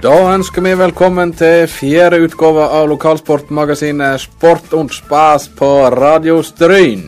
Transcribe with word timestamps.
Da 0.00 0.14
ønsker 0.32 0.64
vi 0.64 0.70
velkommen 0.80 1.34
til 1.36 1.66
fjerde 1.68 2.22
utgave 2.24 2.64
av 2.72 2.86
lokalsportmagasinet 2.88 4.22
Sport 4.22 4.72
und 4.72 4.94
Spas 4.96 5.44
på 5.58 5.68
Radio 5.92 6.38
Stryn. 6.40 7.02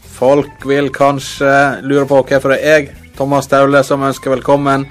Folk 0.00 0.64
vil 0.64 0.88
kanskje 0.88 1.50
lure 1.84 2.06
på 2.08 2.22
hvorfor 2.22 2.54
det 2.54 2.56
er 2.62 2.78
jeg, 2.78 2.86
Thomas 3.18 3.50
Taule, 3.52 3.82
som 3.84 4.06
ønsker 4.08 4.32
velkommen 4.32 4.86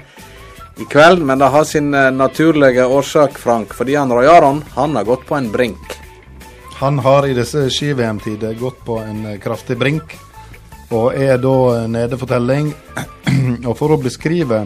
i 0.78 0.86
kveld, 0.86 1.24
men 1.26 1.42
det 1.42 1.48
har 1.50 1.66
sin 1.66 1.90
eh, 1.98 2.12
naturlige 2.14 2.84
årsak, 2.86 3.34
Frank, 3.42 3.74
fordi 3.74 3.96
han 3.98 4.14
Roy 4.14 4.30
Aron 4.30 4.62
han 4.76 4.94
har 4.94 5.08
gått 5.08 5.26
på 5.26 5.34
en 5.34 5.48
brink. 5.50 5.96
Han 6.78 7.02
har 7.02 7.26
i 7.26 7.34
disse 7.34 7.64
ski-VM-tider 7.74 8.54
gått 8.60 8.84
på 8.86 9.00
en 9.02 9.32
eh, 9.32 9.40
kraftig 9.42 9.80
brink, 9.82 10.14
og 10.94 11.10
er 11.10 11.42
da 11.42 11.56
eh, 11.72 11.90
nede 11.90 12.20
for 12.22 12.30
telling. 12.30 12.70
og 13.66 13.74
for 13.74 13.96
å 13.96 13.98
beskrive 14.06 14.62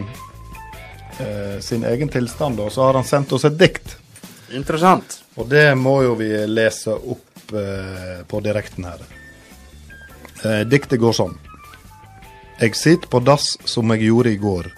eh, 1.19 1.59
sin 1.61 1.83
egen 1.83 2.09
tilstand, 2.09 2.59
og 2.59 2.71
så 2.71 2.87
har 2.87 2.99
han 2.99 3.07
sendt 3.07 3.33
oss 3.33 3.45
et 3.45 3.57
dikt. 3.59 3.97
Interessant. 4.53 5.19
Og 5.35 5.47
det 5.49 5.73
må 5.75 6.01
jo 6.05 6.15
vi 6.19 6.29
lese 6.47 6.93
opp 6.93 7.53
eh, 7.57 8.21
på 8.27 8.41
direkten 8.45 8.85
her. 8.89 9.01
Eh, 10.43 10.61
diktet 10.69 11.01
går 11.01 11.17
sånn. 11.17 11.35
Jeg 12.61 12.77
sitter 12.77 13.09
på 13.09 13.19
dass 13.25 13.55
som 13.65 13.91
jeg 13.93 14.07
gjorde 14.07 14.33
i 14.33 14.39
går. 14.39 14.69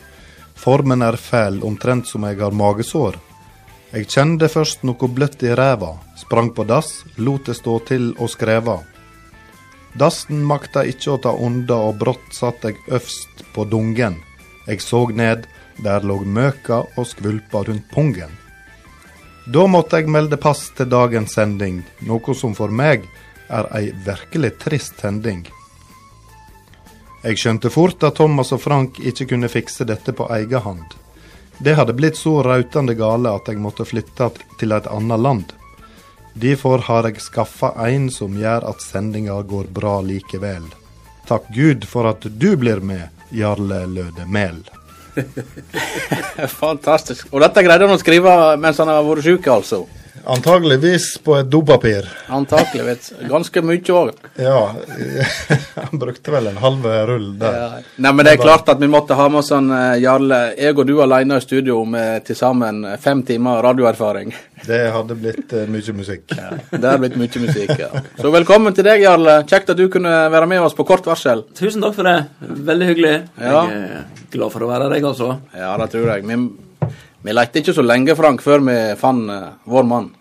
Formen 0.55 1.03
er 1.03 1.17
fæl, 1.19 1.59
omtrent 1.67 2.07
som 2.07 2.23
jeg 2.25 2.39
har 2.39 2.55
magesår. 2.55 3.19
Jeg 3.91 4.09
kjente 4.11 4.47
først 4.51 4.83
noe 4.87 5.07
bløtt 5.11 5.43
i 5.45 5.53
ræva, 5.55 5.93
sprang 6.19 6.49
på 6.55 6.65
dass, 6.67 7.03
lot 7.17 7.45
det 7.47 7.57
stå 7.59 7.77
til 7.87 8.13
og 8.17 8.31
skreva. 8.31 8.79
Dassen 9.95 10.41
makta 10.43 10.83
ikke 10.83 11.13
å 11.13 11.19
ta 11.23 11.31
unna, 11.31 11.77
og 11.87 11.99
brått 12.01 12.33
satt 12.35 12.65
jeg 12.67 12.79
øvst 12.91 13.45
på 13.55 13.63
dungen. 13.71 14.17
Jeg 14.67 14.81
så 14.83 15.05
ned, 15.07 15.45
der 15.77 16.05
lå 16.05 16.21
møka 16.23 16.83
og 16.95 17.07
skvulpa 17.07 17.63
rundt 17.67 17.89
pungen. 17.91 18.31
Da 19.45 19.67
måtte 19.67 19.99
jeg 19.99 20.09
melde 20.09 20.37
pass 20.41 20.71
til 20.77 20.89
dagens 20.89 21.35
sending, 21.37 21.83
noe 22.07 22.33
som 22.33 22.55
for 22.57 22.71
meg 22.73 23.05
er 23.53 23.67
ei 23.77 23.91
virkelig 24.05 24.55
trist 24.63 25.03
hending. 25.05 25.43
Jeg 27.25 27.41
skjønte 27.41 27.69
fort 27.73 28.03
at 28.05 28.17
Thomas 28.17 28.51
og 28.53 28.61
Frank 28.61 28.99
ikke 29.01 29.27
kunne 29.31 29.49
fikse 29.49 29.85
dette 29.85 30.13
på 30.13 30.27
egen 30.33 30.61
hand. 30.61 30.95
Det 31.57 31.75
hadde 31.77 31.95
blitt 31.97 32.17
så 32.17 32.41
rautende 32.43 32.93
gale 32.97 33.31
at 33.33 33.47
jeg 33.49 33.61
måtte 33.61 33.85
flytte 33.87 34.31
til 34.59 34.75
et 34.75 34.89
annet 34.91 35.21
land. 35.21 35.53
Derfor 36.33 36.83
har 36.89 37.07
jeg 37.07 37.23
skaffa 37.23 37.71
en 37.87 38.09
som 38.11 38.33
gjør 38.35 38.67
at 38.69 38.83
sendinga 38.83 39.37
går 39.41 39.69
bra 39.73 40.01
likevel. 40.03 40.65
Takk 41.25 41.47
Gud 41.55 41.85
for 41.89 42.09
at 42.09 42.25
du 42.27 42.51
blir 42.57 42.81
med, 42.83 43.07
Jarle 43.31 43.85
Løde 43.87 44.25
Mehl. 44.27 44.59
Fantastisk. 46.61 47.29
Og 47.31 47.43
dette 47.43 47.63
greide 47.65 47.87
han 47.87 47.95
å 47.95 48.01
skrive 48.01 48.33
mens 48.61 48.81
han 48.81 48.91
har 48.91 49.05
vært 49.05 49.25
syk, 49.25 49.47
altså? 49.51 49.85
Antageligvis 50.25 51.17
på 51.23 51.35
et 51.37 51.49
dopapir. 51.49 52.07
Antakeligvis. 52.33 53.11
Ganske 53.29 53.61
mye 53.61 53.93
òg. 53.93 54.11
Ja, 54.41 54.71
han 55.75 55.99
brukte 56.01 56.33
vel 56.33 56.49
en 56.49 56.57
halv 56.57 56.87
rull 57.09 57.27
der. 57.39 57.59
Ja. 57.59 57.67
Nei, 58.01 58.11
men 58.11 58.25
det 58.25 58.33
er 58.35 58.41
klart 58.41 58.69
at 58.73 58.81
vi 58.81 58.89
måtte 58.89 59.17
ha 59.17 59.27
med 59.29 59.43
oss 59.43 59.53
en 59.53 59.69
eh, 59.69 59.99
Jarle. 60.01 60.41
Jeg 60.57 60.73
og 60.73 60.83
du 60.89 60.95
alene 61.03 61.37
i 61.37 61.45
studio 61.45 61.83
med 61.85 62.25
til 62.25 62.39
sammen 62.39 62.81
fem 63.01 63.21
timer 63.27 63.61
radioerfaring. 63.65 64.33
Det 64.65 64.81
hadde 64.95 65.17
blitt 65.19 65.53
uh, 65.53 65.65
mye 65.69 65.93
musikk. 65.93 66.33
Ja, 66.33 66.51
det 66.71 66.81
hadde 66.81 66.99
blitt 67.05 67.17
mye 67.21 67.45
musikk, 67.45 67.75
ja. 67.77 68.03
Så 68.17 68.33
velkommen 68.33 68.73
til 68.73 68.87
deg, 68.87 69.05
Jarle. 69.05 69.39
Kjekt 69.45 69.73
at 69.75 69.77
du 69.77 69.85
kunne 69.93 70.13
være 70.33 70.49
med 70.49 70.65
oss 70.65 70.77
på 70.77 70.87
kort 70.89 71.05
varsel. 71.05 71.45
Tusen 71.57 71.85
takk 71.85 71.97
for 71.99 72.09
det. 72.09 72.17
Veldig 72.41 72.91
hyggelig. 72.93 73.15
Ja. 73.37 73.65
Jeg 73.69 73.89
er 74.01 74.29
glad 74.33 74.55
for 74.55 74.65
å 74.65 74.71
være 74.71 74.89
her, 74.89 74.97
jeg 74.97 75.09
altså. 75.11 75.35
Ja, 75.53 75.75
det 75.81 75.91
tror 75.93 76.15
jeg. 76.15 76.25
Vi, 76.25 76.39
vi 77.25 77.33
lette 77.33 77.61
ikke 77.61 77.73
så 77.73 77.85
lenge, 77.85 78.15
Frank, 78.17 78.43
før 78.45 78.63
vi 78.67 78.77
fant 78.99 79.31
uh, 79.31 79.49
vår 79.65 79.89
mann. 79.89 80.11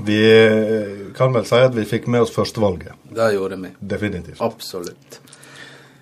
Vi 0.00 0.18
eh, 0.32 1.08
kan 1.16 1.34
vel 1.34 1.44
si 1.44 1.58
at 1.60 1.74
vi 1.76 1.84
fikk 1.84 2.06
med 2.10 2.24
oss 2.24 2.32
førstevalget. 2.32 2.94
Det 3.14 3.32
gjorde 3.34 3.58
vi. 3.60 3.72
Definitivt. 3.80 4.40
Absolutt. 4.40 5.18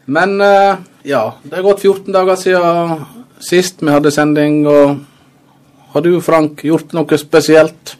Men 0.08 0.36
uh, 0.40 0.78
ja, 1.08 1.22
det 1.42 1.58
er 1.58 1.66
gått 1.66 1.82
14 1.84 2.12
dager 2.14 2.38
siden 2.40 3.06
sist 3.44 3.82
vi 3.82 3.92
hadde 3.92 4.12
sending, 4.14 4.62
og 4.68 4.98
har 5.94 6.04
du, 6.04 6.12
Frank, 6.24 6.64
gjort 6.64 6.94
noe 6.96 7.18
spesielt? 7.20 7.96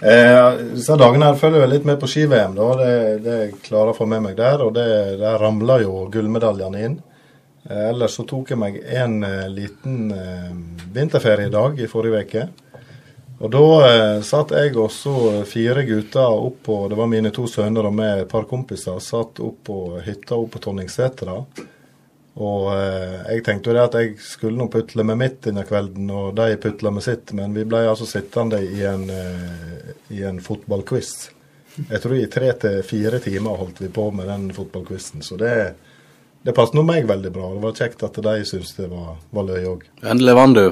Eh, 0.00 0.60
disse 0.74 0.96
dagene 0.96 1.28
her 1.28 1.36
følger 1.36 1.60
jeg 1.64 1.72
litt 1.74 1.86
med 1.88 1.98
på 2.00 2.08
ski-VM. 2.08 2.54
da, 2.56 2.68
Det, 2.78 2.94
det 3.24 3.36
jeg 3.40 3.52
klarer 3.66 3.92
å 3.92 3.96
få 3.96 4.06
med 4.08 4.24
meg 4.24 4.36
der. 4.38 4.62
Og 4.64 4.74
det, 4.76 4.88
der 5.20 5.38
ramler 5.40 5.84
jo 5.84 6.06
gullmedaljene 6.12 6.84
inn. 6.86 6.98
Eh, 7.68 7.88
ellers 7.90 8.16
så 8.16 8.24
tok 8.24 8.52
jeg 8.52 8.60
meg 8.60 8.80
en 8.80 9.22
eh, 9.26 9.48
liten 9.52 10.10
eh, 10.14 11.48
dag 11.50 11.80
i 11.80 11.88
forrige 11.88 12.24
uke. 12.24 12.48
Og 13.40 13.48
da 13.54 14.20
satt 14.20 14.50
jeg 14.52 14.74
og 14.76 14.90
fire 15.48 15.80
gutter 15.88 16.28
oppå 16.28 16.74
Det 16.90 16.96
var 16.98 17.06
mine 17.08 17.30
to 17.32 17.46
sønner 17.48 17.86
og 17.88 17.94
med 17.96 18.18
et 18.20 18.28
par 18.28 18.44
kompiser. 18.44 18.98
Satt 19.00 19.40
opp 19.40 19.62
på 19.64 19.76
hytta 20.04 20.36
opp 20.36 20.50
på 20.52 20.60
Tonningsætra. 20.60 21.38
Og 22.36 22.66
jeg 22.76 23.40
tenkte 23.46 23.70
jo 23.70 23.78
det 23.78 23.86
at 23.86 23.96
jeg 23.96 24.12
skulle 24.20 24.60
nå 24.60 24.66
putle 24.68 25.06
med 25.08 25.16
mitt 25.22 25.40
denne 25.48 25.64
kvelden, 25.64 26.12
og 26.12 26.36
de 26.36 26.58
putla 26.60 26.92
med 26.92 27.06
sitt. 27.06 27.32
Men 27.32 27.56
vi 27.56 27.64
ble 27.64 27.80
altså 27.88 28.04
sittende 28.04 28.60
i 28.60 28.84
en, 28.84 29.08
i 30.12 30.20
en 30.20 30.44
fotballquiz. 30.44 31.14
Jeg 31.80 32.04
tror 32.04 32.18
i 32.20 32.28
tre 32.28 32.52
til 32.60 32.82
fire 32.84 33.24
timer 33.24 33.56
holdt 33.56 33.80
vi 33.80 33.88
på 33.88 34.10
med 34.12 34.28
den 34.28 34.50
fotballquizen. 34.52 35.24
Så 35.24 35.40
det, 35.40 35.54
det 36.44 36.54
passet 36.56 36.74
nå 36.78 36.82
meg 36.86 37.06
veldig 37.08 37.32
bra. 37.34 37.50
Det 37.54 37.62
var 37.62 37.72
kjekt 37.76 38.02
at 38.06 38.14
de 38.24 38.36
syntes 38.48 38.72
det 38.78 38.88
var, 38.90 39.16
var 39.32 39.44
løye 39.50 39.66
òg. 39.68 39.82
Endelig 40.02 40.34
vant 40.38 40.56
du. 40.56 40.64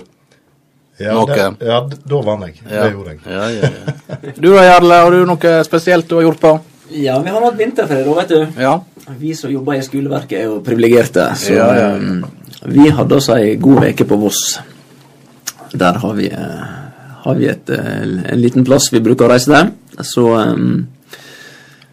Ja, 0.99 1.13
Noe. 1.15 1.27
det- 1.31 1.67
ja, 1.69 1.81
da 2.11 2.21
vant 2.27 2.47
jeg. 2.47 2.55
Det 2.69 2.93
gjorde 2.93 3.13
jeg. 3.13 3.21
Ja, 3.27 3.45
ja, 3.55 3.69
ja. 3.71 4.33
Du 4.41 4.49
da, 4.55 4.65
Jarle, 4.65 4.95
har 5.05 5.11
du 5.15 5.25
noe 5.29 5.53
spesielt 5.65 6.09
du 6.09 6.17
har 6.17 6.23
gjort 6.27 6.41
på? 6.41 6.53
Ja, 6.91 7.19
vi 7.23 7.31
har 7.31 7.45
hatt 7.45 7.59
vinterferie 7.59 8.05
da, 8.07 8.15
vet 8.17 8.29
du. 8.33 8.61
Ja. 8.65 8.73
Vi 9.21 9.35
som 9.37 9.51
jobber 9.53 9.77
i 9.77 9.83
skoleverket 9.85 10.39
er 10.41 10.45
jo 10.49 10.59
privilegerte, 10.65 11.29
så 11.37 11.53
Ja, 11.55 11.69
ja, 11.77 11.87
ja. 11.89 11.95
um, 11.97 12.25
vi 12.73 12.89
hadde 12.91 13.15
oss 13.21 13.29
ei 13.29 13.55
god 13.57 13.85
uke 13.85 14.05
på 14.09 14.19
Voss. 14.19 14.59
Der 15.77 15.99
har 16.01 16.15
vi, 16.17 16.27
eh, 16.33 16.67
har 17.25 17.35
vi 17.35 17.47
et, 17.47 17.69
eh, 17.71 18.33
en 18.33 18.41
liten 18.41 18.65
plass 18.65 18.89
vi 18.93 19.01
bruker 19.05 19.27
å 19.29 19.31
reise 19.35 19.53
til. 19.53 19.73
Så 20.03 20.25
um, 20.35 20.87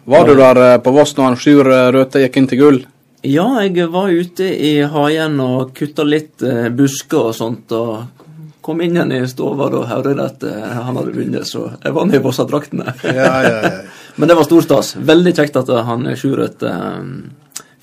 Var 0.06 0.24
du 0.26 0.34
der 0.34 0.56
eh, 0.74 0.78
på 0.78 0.92
Voss 0.96 1.14
når 1.16 1.24
han 1.24 1.36
Sjur 1.36 1.64
Røthe 1.92 2.22
gikk 2.24 2.36
inn 2.40 2.46
til 2.48 2.58
gull? 2.58 2.82
Ja, 3.30 3.46
jeg 3.62 3.88
var 3.92 4.12
ute 4.12 4.46
i 4.66 4.74
hagen 4.82 5.40
og 5.42 5.72
kutta 5.76 6.06
litt 6.06 6.42
eh, 6.46 6.68
busker 6.74 7.30
og 7.30 7.34
sånt. 7.36 7.72
og 7.72 8.24
Kom 8.66 8.80
inn 8.82 8.96
igjen 8.96 9.12
i 9.14 9.22
stua 9.30 9.68
og 9.68 9.86
hørte 9.86 10.14
at 10.24 10.46
eh, 10.46 10.62
han 10.86 10.98
hadde 10.98 11.14
vunnet, 11.14 11.46
så 11.46 11.68
jeg 11.82 11.94
var 11.94 12.08
med 12.08 12.18
i 12.18 12.22
Vossa-draktene. 12.24 12.94
Ja, 13.04 13.32
ja, 13.46 13.58
ja. 13.62 13.74
Men 14.18 14.30
det 14.30 14.38
var 14.38 14.48
stor 14.48 14.64
stas. 14.64 14.94
Veldig 14.96 15.34
kjekt 15.36 15.58
at 15.60 15.68
han 15.84 16.08
Sjurøt 16.16 16.62
um, 16.64 17.10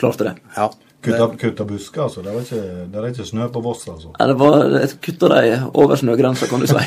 klarte 0.02 0.32
det. 0.32 0.40
ja. 0.58 0.72
Kutta, 1.04 1.28
kutta 1.36 1.66
busker, 1.68 2.06
altså. 2.06 2.22
Det, 2.24 2.32
er, 2.32 2.44
ikke, 2.46 2.86
det 2.88 3.00
er 3.00 3.08
ikke 3.10 3.26
snø 3.28 3.48
på 3.52 3.60
Voss, 3.60 3.82
altså. 3.92 4.14
Ja, 4.16 4.28
det 4.30 4.38
var, 4.40 4.70
kutta 5.04 5.30
de 5.34 5.58
over 5.76 6.00
snøgrensa, 6.00 6.48
kan 6.48 6.64
du 6.64 6.70
si. 6.70 6.80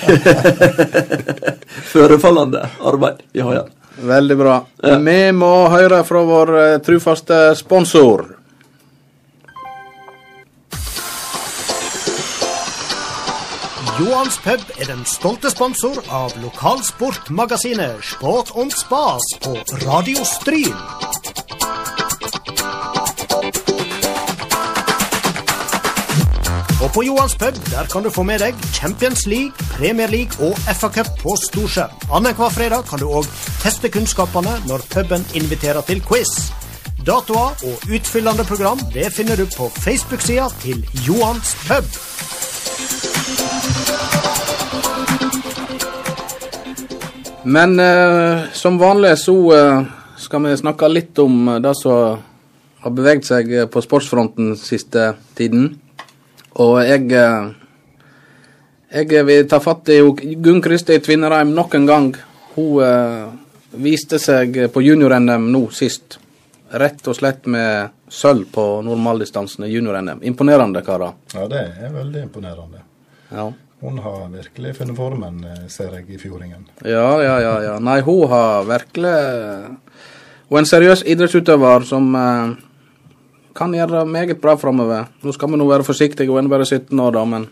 Førefallende 1.93 2.62
arbeid 2.81 3.21
i 3.37 3.44
haien. 3.44 3.69
Veldig 4.09 4.38
bra. 4.41 4.56
Vi 5.05 5.19
må 5.37 5.53
høre 5.73 6.00
fra 6.09 6.25
vår 6.25 6.55
eh, 6.62 6.78
trufaste 6.84 7.41
sponsor. 7.61 8.25
Johans 13.97 14.37
pub 14.45 14.61
er 14.77 14.84
den 14.91 15.05
stolte 15.09 15.49
sponsor 15.49 16.03
av 16.12 16.34
lokalsportmagasinet 16.43 18.03
Sport 18.05 18.51
og 18.61 18.75
Spas 18.77 19.25
på 19.41 19.55
Radio 19.87 20.21
Stryn. 20.29 20.75
Og 26.85 26.93
på 26.93 27.06
Johans 27.06 27.38
pub 27.41 27.56
der 27.70 27.88
kan 27.88 28.05
du 28.05 28.11
få 28.12 28.26
med 28.29 28.44
deg 28.44 28.59
Champions 28.76 29.25
League, 29.25 29.56
Premier 29.79 30.12
League 30.12 30.44
og 30.44 30.61
FA-cup 30.76 31.09
på 31.23 31.32
storskjerm. 31.47 31.97
Annenhver 32.12 32.53
fredag 32.53 32.85
kan 32.91 33.00
du 33.00 33.09
òg 33.09 33.25
teste 33.62 33.88
kunnskapene 33.88 34.59
når 34.69 34.85
puben 34.93 35.25
inviterer 35.32 35.81
til 35.88 36.05
quiz. 36.05 36.50
Datoer 37.00 37.56
og 37.65 37.88
utfyllende 37.88 38.44
program 38.44 38.85
det 38.93 39.09
finner 39.17 39.41
du 39.41 39.49
på 39.56 39.73
Facebook-sida 39.81 40.50
til 40.61 40.85
Johans 41.09 41.56
pub. 41.65 41.97
Men 47.46 47.81
eh, 47.81 48.50
som 48.52 48.78
vanlig 48.78 49.19
så 49.19 49.34
eh, 49.54 49.82
skal 50.19 50.43
vi 50.43 50.56
snakke 50.56 50.88
litt 50.90 51.19
om 51.22 51.48
eh, 51.48 51.60
det 51.62 51.75
som 51.78 52.19
har 52.82 52.94
beveget 52.94 53.28
seg 53.28 53.52
på 53.70 53.82
sportsfronten 53.84 54.56
siste 54.58 55.12
tiden. 55.38 55.69
Og 56.58 56.81
jeg 56.82 57.12
eh, 57.12 57.54
Jeg 58.96 59.25
vil 59.26 59.48
ta 59.50 59.58
fatt 59.60 59.90
i 59.90 59.98
Gunn 60.43 60.62
Kristi 60.62 60.98
Tvinnereim 61.02 61.50
nok 61.54 61.75
en 61.75 61.87
gang. 61.87 62.10
Hun 62.54 62.82
eh, 62.82 63.26
viste 63.82 64.19
seg 64.19 64.58
på 64.72 64.82
junior-NM 64.82 65.50
nå 65.52 65.66
sist. 65.75 66.19
Rett 66.70 67.06
og 67.06 67.14
slett 67.19 67.46
med 67.46 67.94
sølv 68.10 68.50
på 68.50 68.66
normaldistansen 68.87 69.66
i 69.66 69.70
junior-NM. 69.70 70.22
Imponerende, 70.26 70.82
karer. 70.87 71.14
Ja, 71.34 71.46
det 71.50 71.62
er 71.78 71.94
veldig 71.94 72.26
imponerende. 72.26 72.82
Ja. 73.37 73.50
Hun 73.85 73.99
har 74.00 74.31
virkelig 74.33 74.73
funnet 74.79 74.97
formen, 74.97 75.43
eh, 75.44 75.67
ser 75.69 75.93
jeg 75.99 76.09
i 76.11 76.21
fjordingen. 76.21 76.65
Ja, 76.83 77.21
ja, 77.21 77.37
ja. 77.44 77.56
ja. 77.62 77.75
Nei, 77.79 78.00
hun 78.06 78.25
har 78.33 78.65
virkelig 78.65 79.17
Hun 80.47 80.59
er 80.59 80.62
en 80.62 80.69
seriøs 80.71 81.03
idrettsutøver 81.11 81.85
som 81.85 82.09
eh, 82.15 82.56
kan 83.56 83.73
gjøre 83.75 84.05
meget 84.06 84.41
bra 84.41 84.56
framover. 84.56 85.09
Nå 85.23 85.33
skal 85.35 85.50
vi 85.53 85.61
nå 85.61 85.69
være 85.69 85.87
forsiktige, 85.87 86.31
hun 86.31 86.47
er 86.47 86.53
bare 86.53 86.69
17 86.69 87.00
år, 87.00 87.17
da, 87.17 87.25
men 87.25 87.49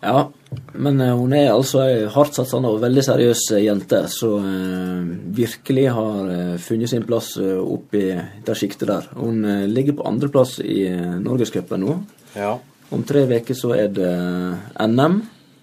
Ja, 0.00 0.30
men 0.72 1.00
eh, 1.00 1.12
hun 1.12 1.34
er 1.36 1.50
altså 1.52 1.82
ei 1.84 2.06
hardtsatsende 2.08 2.70
og 2.72 2.80
veldig 2.80 3.02
seriøs 3.04 3.42
eh, 3.52 3.64
jente, 3.66 4.00
så 4.08 4.30
eh, 4.40 5.10
virkelig 5.36 5.90
har 5.92 6.30
eh, 6.32 6.54
funnet 6.62 6.88
sin 6.88 7.04
plass 7.04 7.34
eh, 7.36 7.58
oppi 7.60 8.06
det 8.46 8.56
sjiktet 8.56 8.88
der. 8.88 9.10
Hun 9.20 9.44
eh, 9.44 9.66
ligger 9.68 9.98
på 9.98 10.06
andreplass 10.08 10.56
i 10.64 10.86
eh, 10.88 11.18
Norgescupen 11.20 11.84
nå. 11.84 12.00
ja. 12.38 12.56
Om 12.90 13.02
tre 13.06 13.26
uker 13.30 13.54
så 13.54 13.74
er 13.76 13.90
det 13.94 14.08
eh, 14.10 14.86
NM, 14.86 15.20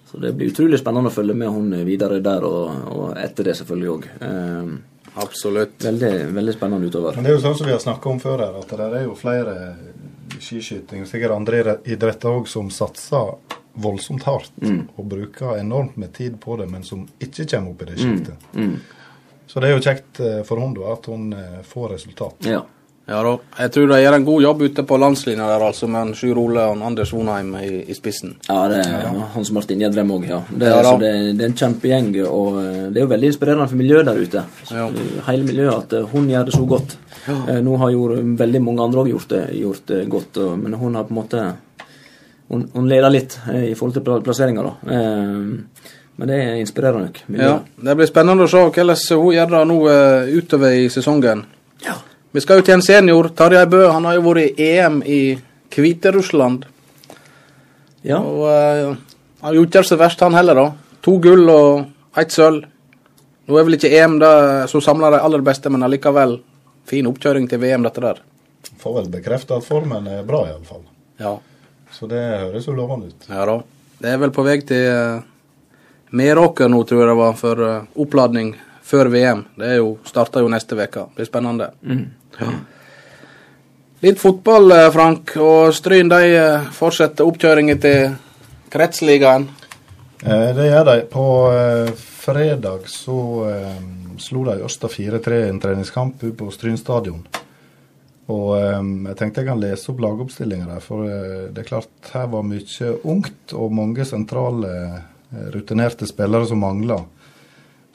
så 0.08 0.20
det 0.22 0.32
blir 0.36 0.52
utrolig 0.52 0.80
spennende 0.80 1.10
å 1.12 1.14
følge 1.14 1.36
med 1.36 1.52
hun 1.52 1.74
videre 1.84 2.22
der, 2.24 2.46
og, 2.48 2.88
og 2.94 3.18
etter 3.20 3.50
det 3.50 3.56
selvfølgelig 3.58 3.90
òg. 3.92 4.08
Eh, 4.24 4.72
Absolutt. 5.18 5.76
veldig, 5.84 6.12
veldig 6.36 6.54
spennende 6.56 6.88
utover. 6.88 7.18
Men 7.18 7.26
det 7.26 7.34
er 7.34 7.38
jo 7.38 7.44
sånn 7.44 7.58
som 7.58 7.68
vi 7.68 7.74
har 7.74 7.82
snakka 7.84 8.12
om 8.12 8.20
før 8.22 8.44
her, 8.46 8.58
at 8.62 8.74
det 8.80 8.88
er 8.88 9.04
jo 9.04 9.16
flere 9.18 9.56
skiskyting, 10.38 11.04
sikkert 11.08 11.34
andre 11.34 11.78
idretter 11.84 12.40
òg, 12.40 12.48
som 12.48 12.70
satser 12.72 13.34
voldsomt 13.78 14.24
hardt 14.26 14.54
og 14.62 15.04
bruker 15.06 15.58
enormt 15.58 15.98
med 16.00 16.14
tid 16.16 16.38
på 16.42 16.56
det, 16.58 16.66
men 16.70 16.86
som 16.86 17.04
ikke 17.22 17.46
kommer 17.52 17.74
opp 17.74 17.84
i 17.84 17.90
det 17.90 17.98
sjiktet. 18.00 18.48
Mm. 18.54 18.78
Så 19.48 19.60
det 19.60 19.70
er 19.70 19.76
jo 19.76 19.84
kjekt 19.84 20.20
eh, 20.20 20.40
for 20.44 20.60
hun 20.60 20.74
da, 20.76 20.90
at 20.92 21.06
hun 21.08 21.30
eh, 21.32 21.60
får 21.64 21.94
resultat. 21.94 22.48
Ja. 22.48 22.60
Ja 23.08 23.22
da. 23.24 23.30
Jeg 23.58 23.70
tror 23.72 23.86
de 23.88 23.98
gjør 24.02 24.14
en 24.18 24.24
god 24.26 24.42
jobb 24.44 24.62
ute 24.66 24.82
på 24.84 24.96
landslinja 25.00 25.46
der, 25.48 25.62
altså, 25.64 25.86
med 25.88 26.10
Sjur 26.18 26.36
Ole 26.42 26.60
og 26.68 26.82
Anders 26.84 27.12
Vonheim 27.16 27.54
i, 27.56 27.70
i 27.88 27.94
spissen. 27.96 28.34
Ja, 28.50 28.58
det 28.68 28.82
er 28.84 29.06
Hans 29.32 29.48
Martin 29.56 29.80
Gjedrem 29.80 30.10
òg, 30.12 30.26
ja. 30.28 30.42
Det, 30.50 30.66
er, 30.66 30.74
Ja 30.74 30.82
altså, 30.82 30.98
det, 31.00 31.12
det 31.38 31.46
er 31.46 31.48
en 31.48 31.56
kjempegjeng, 31.62 32.10
og 32.28 32.58
eh, 32.60 32.82
det 32.92 33.00
er 33.00 33.06
jo 33.06 33.12
veldig 33.14 33.30
inspirerende 33.32 33.68
for 33.70 33.80
miljøet 33.80 34.10
der 34.10 34.20
ute. 34.20 34.42
Ja. 34.76 34.84
Hele 35.30 35.48
miljøet, 35.48 35.74
at 35.86 35.96
eh, 36.02 36.10
hun 36.12 36.28
gjør 36.28 36.44
det 36.50 36.54
så 36.58 36.66
godt. 36.68 36.98
Eh, 37.32 37.58
Nå 37.64 37.80
har 37.80 37.94
jo 37.96 38.04
veldig 38.44 38.62
mange 38.68 38.84
andre 38.84 39.06
òg 39.06 39.10
gjort, 39.14 39.28
det, 39.32 39.42
gjort 39.56 39.88
det 39.94 40.02
godt, 40.12 40.42
og, 40.44 40.54
men 40.66 40.76
hun 40.76 41.00
har 41.00 41.08
på 41.08 41.16
en 41.16 41.22
måte 41.22 41.46
Hun, 42.48 42.62
hun 42.72 42.86
leder 42.88 43.10
litt 43.12 43.34
eh, 43.52 43.70
i 43.72 43.74
forhold 43.76 43.96
til 43.98 44.04
pla- 44.06 44.22
plasseringa, 44.24 44.62
da. 44.68 44.76
Eh, 44.84 45.88
Men 46.18 46.28
det 46.32 46.36
er 46.44 46.56
inspirerende. 46.58 47.12
Ja. 47.38 47.60
Det 47.78 47.94
blir 47.96 48.08
spennende 48.08 48.44
å 48.44 48.50
se 48.50 48.58
hvordan 48.58 48.96
hun 49.20 49.34
gjør 49.36 49.50
det 49.52 49.60
nå 49.70 49.76
eh, 49.92 50.30
utover 50.40 50.72
i 50.74 50.88
sesongen. 50.90 51.44
Vi 52.32 52.40
skal 52.44 52.60
jo 52.60 52.64
til 52.66 52.76
en 52.76 52.84
senior. 52.84 53.30
Tarjei 53.36 53.64
Bø 53.70 53.86
han 53.88 54.04
har 54.04 54.18
jo 54.18 54.24
vært 54.26 54.58
i 54.60 54.66
EM 54.74 55.00
i 55.06 55.20
Hviterussland. 55.72 56.66
ja. 58.02 58.18
Og 58.18 58.42
uh, 58.44 58.96
han 59.38 59.46
har 59.46 59.54
ikke 59.54 59.78
gjort 59.78 59.86
så 59.86 59.96
verst, 59.96 60.20
han 60.20 60.34
heller, 60.34 60.54
da. 60.58 60.96
To 61.06 61.18
gull 61.22 61.48
og 61.48 62.18
ett 62.18 62.32
sølv. 62.34 62.64
Nå 63.48 63.56
er 63.56 63.64
vel 63.64 63.78
ikke 63.78 63.92
EM 63.94 64.18
det 64.20 64.32
som 64.68 64.82
samler 64.84 65.14
de 65.14 65.20
aller 65.24 65.44
beste, 65.46 65.70
men 65.70 65.86
allikevel 65.86 66.40
fin 66.88 67.06
oppkjøring 67.08 67.46
til 67.48 67.62
VM, 67.62 67.86
dette 67.86 68.02
der. 68.02 68.20
Får 68.82 68.96
vel 68.98 69.10
bekrefta 69.12 69.56
at 69.56 69.64
formen 69.64 70.08
er 70.10 70.26
bra, 70.26 70.42
iallfall. 70.50 70.82
Ja. 71.22 71.36
Så 71.94 72.10
det 72.10 72.20
høres 72.20 72.66
jo 72.66 72.74
lovende 72.76 73.12
ut. 73.12 73.28
ja 73.30 73.46
da. 73.48 73.60
Det 73.98 74.10
er 74.12 74.18
vel 74.20 74.34
på 74.34 74.44
vei 74.46 74.58
til 74.66 74.84
uh, 74.92 75.22
Meråker 76.18 76.68
nå, 76.70 76.82
tror 76.86 77.00
jeg 77.02 77.10
det 77.10 77.16
var, 77.22 77.38
for 77.38 77.62
uh, 77.64 77.86
oppladning 77.98 78.52
før 78.88 79.10
VM. 79.12 79.44
Det 79.58 79.68
er 79.74 79.78
jo, 79.82 79.92
starter 80.08 80.44
jo 80.44 80.50
neste 80.52 80.78
uke. 80.78 81.06
Blir 81.16 81.28
spennende. 81.28 81.72
Ja. 82.38 82.50
Litt 84.00 84.20
fotball, 84.20 84.70
eh, 84.72 84.90
Frank. 84.94 85.34
Og 85.42 85.74
Stryn 85.74 86.10
de 86.10 86.34
eh, 86.38 86.68
fortsetter 86.74 87.26
oppkjøringen 87.26 87.80
til 87.82 88.12
kretsligaen. 88.70 89.48
Eh, 90.22 90.50
det 90.54 90.68
gjør 90.68 90.86
de. 90.86 91.00
På 91.10 91.26
eh, 91.50 91.90
fredag 91.96 92.86
så 92.92 93.18
eh, 93.50 93.82
slo 94.22 94.44
de 94.46 94.60
Ørsta 94.68 94.90
4-3 94.92 95.42
i 95.42 95.50
en 95.50 95.60
treningskamp 95.62 96.22
på 96.38 96.50
Stryn 96.54 96.78
stadion. 96.78 97.26
Og 98.30 98.54
eh, 98.60 98.80
jeg 99.10 99.18
tenkte 99.18 99.42
jeg 99.42 99.50
kan 99.50 99.62
lese 99.66 99.90
opp 99.90 100.06
lagoppstillinga 100.06 100.70
der, 100.76 100.84
for 100.84 101.04
det 101.50 101.64
er 101.64 101.68
klart 101.68 102.12
her 102.14 102.30
var 102.30 102.46
mye 102.46 102.94
ungt 103.02 103.56
og 103.58 103.74
mange 103.74 104.06
sentrale, 104.06 104.72
rutinerte 105.52 106.06
spillere 106.08 106.46
som 106.48 106.62
mangla. 106.62 107.02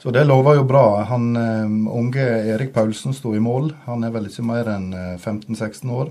Så 0.04 0.12
det 0.12 0.26
lover 0.28 0.58
jo 0.58 0.64
bra. 0.68 1.02
Han 1.08 1.30
eh, 1.40 1.96
unge 1.96 2.24
Erik 2.52 2.74
Paulsen 2.74 3.14
sto 3.16 3.30
i 3.32 3.40
mål. 3.40 3.70
Han 3.86 4.04
er 4.04 4.10
vel 4.12 4.28
ikke 4.28 4.44
mer 4.44 4.68
enn 4.68 4.90
eh, 4.92 5.14
15-16 5.16 5.88
år. 5.96 6.10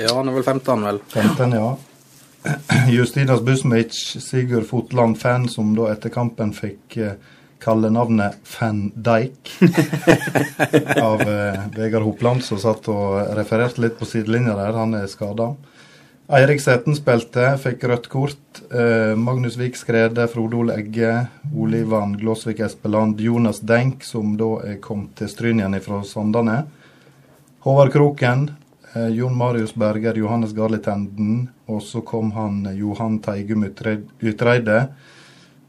Ja, 0.00 0.14
han 0.14 0.30
er 0.30 0.38
vel 0.38 0.46
15, 0.46 0.86
vel. 0.88 1.02
15, 1.12 1.52
ja. 1.52 1.68
Justinas 2.96 3.44
Busmic, 3.44 3.92
Sigurd 4.24 4.64
Fotland 4.70 5.20
Fan, 5.20 5.44
som 5.52 5.76
da 5.76 5.90
etter 5.92 6.14
kampen 6.16 6.56
fikk 6.56 6.96
kalle 7.64 7.90
navnet 7.92 8.40
Fan 8.48 8.88
Dijk 8.94 9.52
av 11.02 11.20
eh, 11.20 11.60
Vegard 11.76 12.08
Hopland, 12.08 12.44
som 12.44 12.60
satt 12.60 12.88
og 12.92 13.20
refererte 13.36 13.84
litt 13.84 14.00
på 14.00 14.08
sidelinja 14.08 14.56
der. 14.56 14.80
Han 14.80 14.96
er 14.96 15.12
skada. 15.12 15.52
Eirik 16.32 16.62
Sæten 16.64 16.94
spilte, 16.96 17.50
fikk 17.60 17.82
rødt 17.84 18.06
kort. 18.08 18.60
Eh, 18.72 19.12
Magnus 19.20 19.58
Vik 19.60 19.76
Skrede, 19.76 20.24
Frode 20.32 20.56
Ole 20.56 20.78
Egge, 20.80 21.10
Olivan 21.52 22.14
Glåsvik 22.16 22.62
Espeland, 22.64 23.20
Jonas 23.20 23.60
Denk, 23.60 24.00
som 24.08 24.30
da 24.40 24.54
er 24.64 24.78
kommet 24.80 25.12
til 25.20 25.28
Stryn 25.28 25.60
igjen 25.60 25.76
fra 25.84 25.98
Sandane. 26.00 26.62
Håvard 27.66 27.92
Kroken, 27.92 28.46
eh, 28.94 29.10
Jon 29.18 29.36
Marius 29.36 29.74
Berger, 29.76 30.16
Johannes 30.16 30.54
Garli 30.56 30.78
Tenden, 30.78 31.50
og 31.68 31.82
så 31.82 32.00
kom 32.00 32.32
han 32.32 32.64
eh, 32.66 32.78
Johan 32.80 33.18
Teigum 33.20 33.68
Utreid- 33.68 34.08
Utreide. 34.22 34.88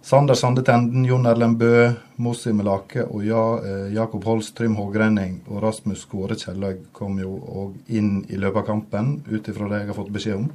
Sander 0.05 0.35
Sandetenden, 0.35 1.05
Jon 1.05 1.25
Erlend 1.25 1.57
Bø, 1.57 1.87
Mossi 2.21 2.51
Melake 2.53 3.07
og 3.07 3.23
ja, 3.25 3.39
eh, 3.57 3.87
Jakob 3.95 4.27
Holst, 4.29 4.51
Trym 4.53 4.75
Hågrenning 4.77 5.39
og 5.47 5.63
Rasmus 5.63 6.03
Skåre 6.05 6.37
Kjellaug 6.37 6.83
kom 6.93 7.15
jo 7.17 7.31
òg 7.33 7.89
inn 7.89 8.19
i 8.29 8.37
løpet 8.37 8.59
av 8.61 8.67
kampen, 8.67 9.09
ut 9.25 9.49
ifra 9.49 9.65
det 9.71 9.79
jeg 9.79 9.87
har 9.89 9.97
fått 9.97 10.11
beskjed 10.13 10.35
om. 10.43 10.45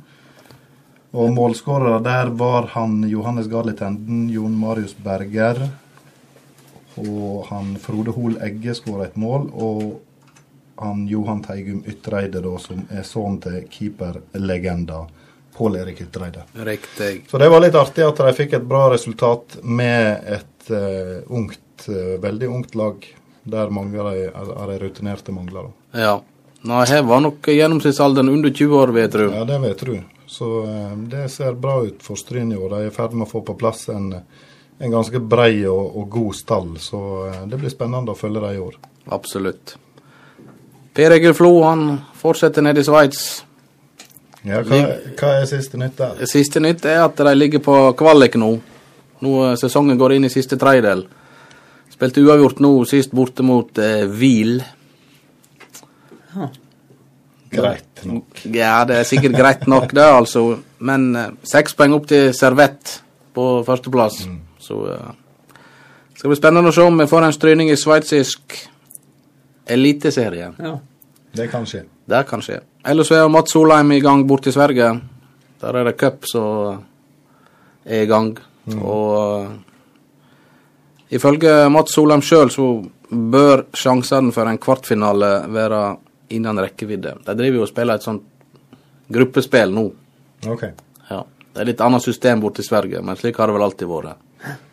Og 1.19 1.35
målskårere 1.35 1.99
der 2.06 2.31
var 2.31 2.70
han 2.76 3.02
Johannes 3.11 3.50
Garli 3.50 3.75
Tenden, 3.75 4.29
Jon 4.31 4.55
Marius 4.55 4.94
Berger, 4.94 5.58
og 7.02 7.50
han 7.50 7.75
Frode 7.82 8.14
Hol 8.14 8.38
Egge 8.38 8.79
skåra 8.79 9.08
et 9.08 9.19
mål, 9.19 9.50
og 9.50 9.99
han 10.79 11.08
Johan 11.11 11.43
Teigum 11.43 11.82
Ytreide, 11.91 12.38
da, 12.38 12.55
som 12.62 12.87
er 12.87 13.02
sønnen 13.02 13.43
til 13.43 13.66
keeperlegenda 13.66 15.09
Pål 15.61 15.76
Erik. 15.76 16.00
Riktig. 16.64 17.12
Så 17.29 17.38
det 17.38 17.50
var 17.52 17.61
litt 17.61 17.76
artig 17.76 18.07
at 18.07 18.21
de 18.25 18.33
fikk 18.37 18.57
et 18.57 18.64
bra 18.64 18.87
resultat 18.95 19.59
med 19.61 20.31
et 20.38 20.71
uh, 20.73 21.19
ungt, 21.29 21.85
uh, 21.85 22.17
veldig 22.23 22.49
ungt 22.49 22.79
lag, 22.81 23.05
der 23.45 23.73
mange 23.75 24.00
av 24.00 24.09
de, 24.14 24.31
av 24.33 24.73
de 24.73 24.79
rutinerte 24.81 25.37
mangler. 25.37 25.69
da. 25.69 26.05
Ja. 26.07 26.14
Nei, 26.61 26.81
her 26.88 27.02
var 27.09 27.21
nok 27.25 27.49
gjennomsnittsalderen 27.49 28.29
under 28.29 28.52
20 28.52 28.76
år, 28.76 28.95
vil 28.97 29.05
jeg 29.07 29.12
tro. 29.14 29.26
Ja, 29.33 29.45
det 29.49 29.59
vil 29.61 29.71
jeg 29.71 29.79
tro. 29.81 29.99
Så 30.31 30.49
eh, 30.62 30.97
det 31.12 31.29
ser 31.33 31.57
bra 31.59 31.81
ut 31.87 32.02
for 32.05 32.21
Stryn 32.21 32.52
i 32.52 32.57
år. 32.57 32.69
De 32.71 32.81
er 32.85 32.90
i 32.90 32.95
ferd 32.95 33.17
med 33.17 33.26
å 33.26 33.31
få 33.31 33.40
på 33.45 33.57
plass 33.59 33.88
en, 33.90 34.12
en 34.79 34.93
ganske 34.93 35.23
brei 35.25 35.64
og, 35.67 35.97
og 35.97 36.09
god 36.12 36.37
stall, 36.37 36.75
så 36.81 37.00
eh, 37.31 37.40
det 37.50 37.61
blir 37.61 37.73
spennende 37.73 38.12
å 38.12 38.19
følge 38.19 38.45
dem 38.45 38.59
i 38.59 38.64
år. 38.64 38.76
Absolutt. 39.17 39.75
Per 40.95 41.17
Egil 41.17 41.33
Flo 41.38 41.55
han 41.64 41.87
fortsetter 42.21 42.64
nede 42.67 42.85
i 42.85 42.87
Sveits. 42.87 43.25
Ja, 44.47 44.62
hva, 44.64 44.80
hva 45.20 45.30
er 45.37 45.47
siste 45.49 45.76
nytt 45.80 45.99
der? 46.00 46.20
Siste 46.30 46.62
nytt 46.64 46.87
er 46.88 47.02
at 47.04 47.18
de 47.20 47.32
ligger 47.37 47.61
på 47.64 47.76
kvalik 47.99 48.38
nå. 48.40 48.54
Nå 49.20 49.32
eh, 49.47 49.56
Sesongen 49.61 49.99
går 50.00 50.16
inn 50.16 50.28
i 50.28 50.32
siste 50.32 50.56
tredjedel. 50.61 51.04
Spilte 51.92 52.25
uavgjort 52.25 52.62
nå 52.64 52.73
sist 52.88 53.12
borte 53.12 53.44
mot 53.44 53.78
eh, 53.82 54.06
Wiel. 54.09 54.62
Greit 57.50 58.04
nok. 58.06 58.44
Ja, 58.47 58.85
det 58.88 59.00
er 59.00 59.09
sikkert 59.09 59.37
greit 59.37 59.66
nok, 59.68 59.92
det, 59.92 60.06
altså. 60.06 60.44
Men 60.78 61.11
eh, 61.18 61.32
seks 61.44 61.76
poeng 61.76 61.99
opp 61.99 62.09
til 62.09 62.30
Servett 62.37 63.00
på 63.37 63.49
førsteplass. 63.66 64.23
Så 64.62 64.80
eh, 64.94 65.11
skal 66.16 66.32
bli 66.32 66.38
spennende 66.38 66.73
å 66.73 66.76
se 66.76 66.87
om 66.87 67.02
vi 67.02 67.09
får 67.11 67.26
en 67.26 67.37
stryning 67.37 67.73
i 67.73 67.78
sveitsisk 67.80 68.56
eliteserie. 69.70 70.54
ja. 70.59 70.78
Det 71.30 71.44
kan 71.47 71.62
skje. 71.62 71.85
Det 72.11 72.25
kan 72.26 72.40
skje. 72.42 72.56
Ellers 72.87 73.11
er 73.13 73.29
Mats 73.29 73.53
Solheim 73.53 73.91
i 73.93 74.01
gang 74.01 74.23
borte 74.29 74.49
i 74.49 74.55
Sverige. 74.55 74.93
Der 75.61 75.77
er 75.77 75.85
det 75.85 75.99
cup 76.01 76.25
som 76.29 76.85
er 77.85 78.05
i 78.05 78.09
gang. 78.09 78.33
Og 78.81 79.17
uh, 79.45 79.51
ifølge 81.13 81.69
Mats 81.69 81.93
Solheim 81.95 82.23
sjøl 82.25 82.53
så 82.55 82.69
bør 83.11 83.67
sjansene 83.77 84.33
for 84.33 84.49
en 84.49 84.61
kvartfinale 84.63 85.33
være 85.53 85.83
innen 86.33 86.63
rekkevidde. 86.63 87.19
De 87.27 87.35
driver 87.37 87.61
jo 87.61 87.67
og 87.67 87.73
spiller 87.73 87.99
et 87.99 88.07
sånt 88.07 88.25
gruppespill 89.11 89.75
nå. 89.75 89.85
Ok. 90.49 90.65
Ja. 91.11 91.25
Det 91.51 91.61
er 91.61 91.69
litt 91.73 91.83
annet 91.85 92.05
system 92.07 92.41
borte 92.41 92.63
i 92.63 92.69
Sverige, 92.69 93.03
men 93.05 93.19
slik 93.19 93.37
har 93.43 93.51
det 93.51 93.59
vel 93.59 93.67
alltid 93.67 93.91
vært. 93.91 94.23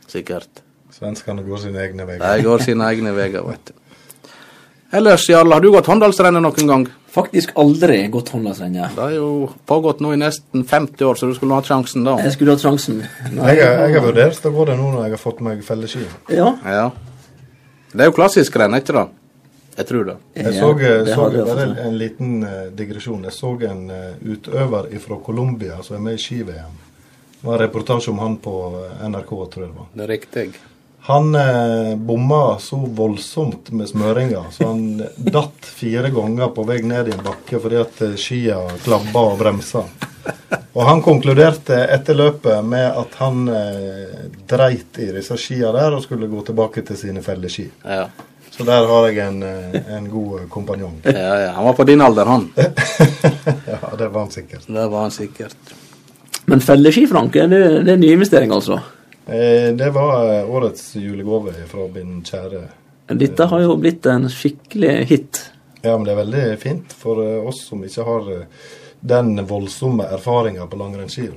Sikkert. 0.07 0.61
Svenskene 0.93 1.43
går 1.43 1.65
sine 1.65 1.81
egne 1.83 2.05
veier. 2.07 2.23
De 2.23 2.45
går 2.45 2.63
sine 2.63 2.87
egne 2.87 3.11
veier, 3.17 3.43
vet 3.43 3.73
du. 3.73 3.73
Ellers, 4.95 5.25
Jarl, 5.27 5.51
har 5.51 5.59
du 5.59 5.67
gått 5.73 5.89
Håndalsrennet 5.89 6.45
noen 6.45 6.69
gang? 6.71 6.85
Faktisk 7.17 7.53
aldri 7.59 7.99
gått 8.13 8.29
håndlagsrennet. 8.35 8.95
Det 8.95 9.01
har 9.01 9.15
jo 9.17 9.49
pågått 9.69 10.01
nå 10.05 10.13
i 10.13 10.21
nesten 10.21 10.63
50 10.67 11.09
år, 11.09 11.19
så 11.19 11.29
du 11.29 11.35
skulle 11.37 11.57
hatt 11.57 11.69
sjansen 11.69 12.05
da. 12.07 12.17
Jeg 12.23 12.37
skulle 12.37 12.55
hatt 12.55 12.65
sjansen. 12.65 13.03
Jeg, 13.25 13.61
jeg 13.61 13.93
har 13.97 14.05
vurdert 14.05 14.49
å 14.49 14.53
gå 14.53 14.65
det 14.69 14.77
nå 14.79 14.91
når 14.93 15.07
jeg 15.07 15.17
har 15.17 15.23
fått 15.23 15.43
meg 15.45 15.63
felleski. 15.65 16.05
Ja. 16.33 16.51
Ja. 16.65 16.89
Det 17.93 18.03
er 18.03 18.11
jo 18.11 18.17
klassisk 18.17 18.57
renn, 18.59 18.77
ikke 18.77 18.93
det? 18.97 19.07
Jeg 19.77 19.85
tror 19.91 20.07
det. 20.07 20.15
Jeg 20.33 20.53
så, 20.55 20.71
jeg 20.81 21.13
så 21.13 21.27
jeg 21.33 21.45
bare 21.45 21.65
en, 21.67 21.75
en 21.85 21.97
liten 21.97 22.37
eh, 22.45 22.63
digresjon. 22.73 23.27
Jeg 23.29 23.35
så 23.35 23.51
en 23.69 23.83
eh, 23.93 24.15
utøver 24.25 24.89
fra 25.03 25.19
Colombia 25.25 25.77
som 25.85 25.99
er 25.99 26.05
med 26.07 26.17
i 26.17 26.21
ski-VM. 26.21 26.79
Det 27.37 27.45
var 27.45 27.59
en 27.59 27.61
reportasje 27.61 28.09
om 28.09 28.23
han 28.23 28.39
på 28.41 28.55
eh, 28.79 29.05
NRK, 29.11 29.35
tror 29.53 29.65
jeg 29.65 29.69
det 29.69 29.77
var. 29.77 29.91
Det 29.93 30.05
er 30.07 30.11
riktig. 30.15 30.47
Han 31.07 31.35
eh, 31.35 31.95
bomma 31.95 32.59
så 32.59 32.75
voldsomt 32.75 33.69
med 33.71 33.87
smøringa, 33.87 34.41
så 34.51 34.65
han 34.67 35.03
datt 35.15 35.63
fire 35.63 36.09
ganger 36.11 36.49
på 36.51 36.65
vei 36.67 36.81
ned 36.83 37.07
i 37.07 37.13
en 37.15 37.23
bakke 37.23 37.61
fordi 37.63 37.77
at 37.79 38.01
eh, 38.03 38.17
skia 38.19 38.57
klabba 38.83 39.23
og 39.29 39.37
bremsa. 39.39 39.85
Og 40.75 40.81
han 40.83 40.99
konkluderte 41.01 41.77
etter 41.95 42.17
løpet 42.19 42.59
med 42.67 42.89
at 42.91 43.15
han 43.21 43.47
eh, 43.47 44.25
dreit 44.51 44.99
i 44.99 45.07
disse 45.15 45.37
skia 45.39 45.71
der 45.71 45.95
og 45.95 46.03
skulle 46.03 46.27
gå 46.27 46.43
tilbake 46.49 46.83
til 46.91 46.99
sine 46.99 47.23
felleski. 47.23 47.69
Ja. 47.87 48.09
Så 48.51 48.67
der 48.67 48.83
har 48.91 49.07
jeg 49.07 49.23
en, 49.29 49.39
eh, 49.47 49.79
en 49.95 50.11
god 50.11 50.41
eh, 50.41 50.45
kompanjong. 50.51 50.99
Ja, 51.07 51.39
ja. 51.45 51.49
Han 51.55 51.71
var 51.71 51.79
på 51.79 51.87
din 51.87 52.03
alder, 52.03 52.25
han. 52.25 52.49
Ja, 53.71 53.95
det 53.95 54.11
var 54.11 54.19
han 54.25 54.31
sikkert. 54.31 54.67
Det 54.67 54.91
var 54.91 55.07
han 55.07 55.15
sikkert. 55.15 55.73
Men 56.51 56.59
felleski, 56.59 57.07
Frank, 57.07 57.31
det, 57.33 57.63
det 57.87 57.95
er 57.95 58.03
nyinvestering, 58.03 58.51
altså? 58.51 58.81
Eh, 59.27 59.73
det 59.75 59.89
var 59.93 60.39
eh, 60.39 60.49
årets 60.49 60.95
julegave 60.95 61.53
fra 61.67 61.87
min 61.93 62.21
kjære. 62.23 62.61
Dette 63.07 63.47
har 63.51 63.61
jo 63.63 63.75
blitt 63.79 64.05
en 64.07 64.29
skikkelig 64.31 64.93
hit. 65.07 65.39
Ja, 65.81 65.97
men 65.97 66.07
det 66.07 66.13
er 66.13 66.21
veldig 66.21 66.45
fint 66.59 66.95
for 66.95 67.19
eh, 67.23 67.43
oss 67.47 67.61
som 67.67 67.83
ikke 67.83 68.05
har 68.07 68.31
eh, 68.33 68.71
den 68.99 69.35
voldsomme 69.47 70.07
erfaringa 70.15 70.67
på 70.67 70.79
langrennsski. 70.79 71.29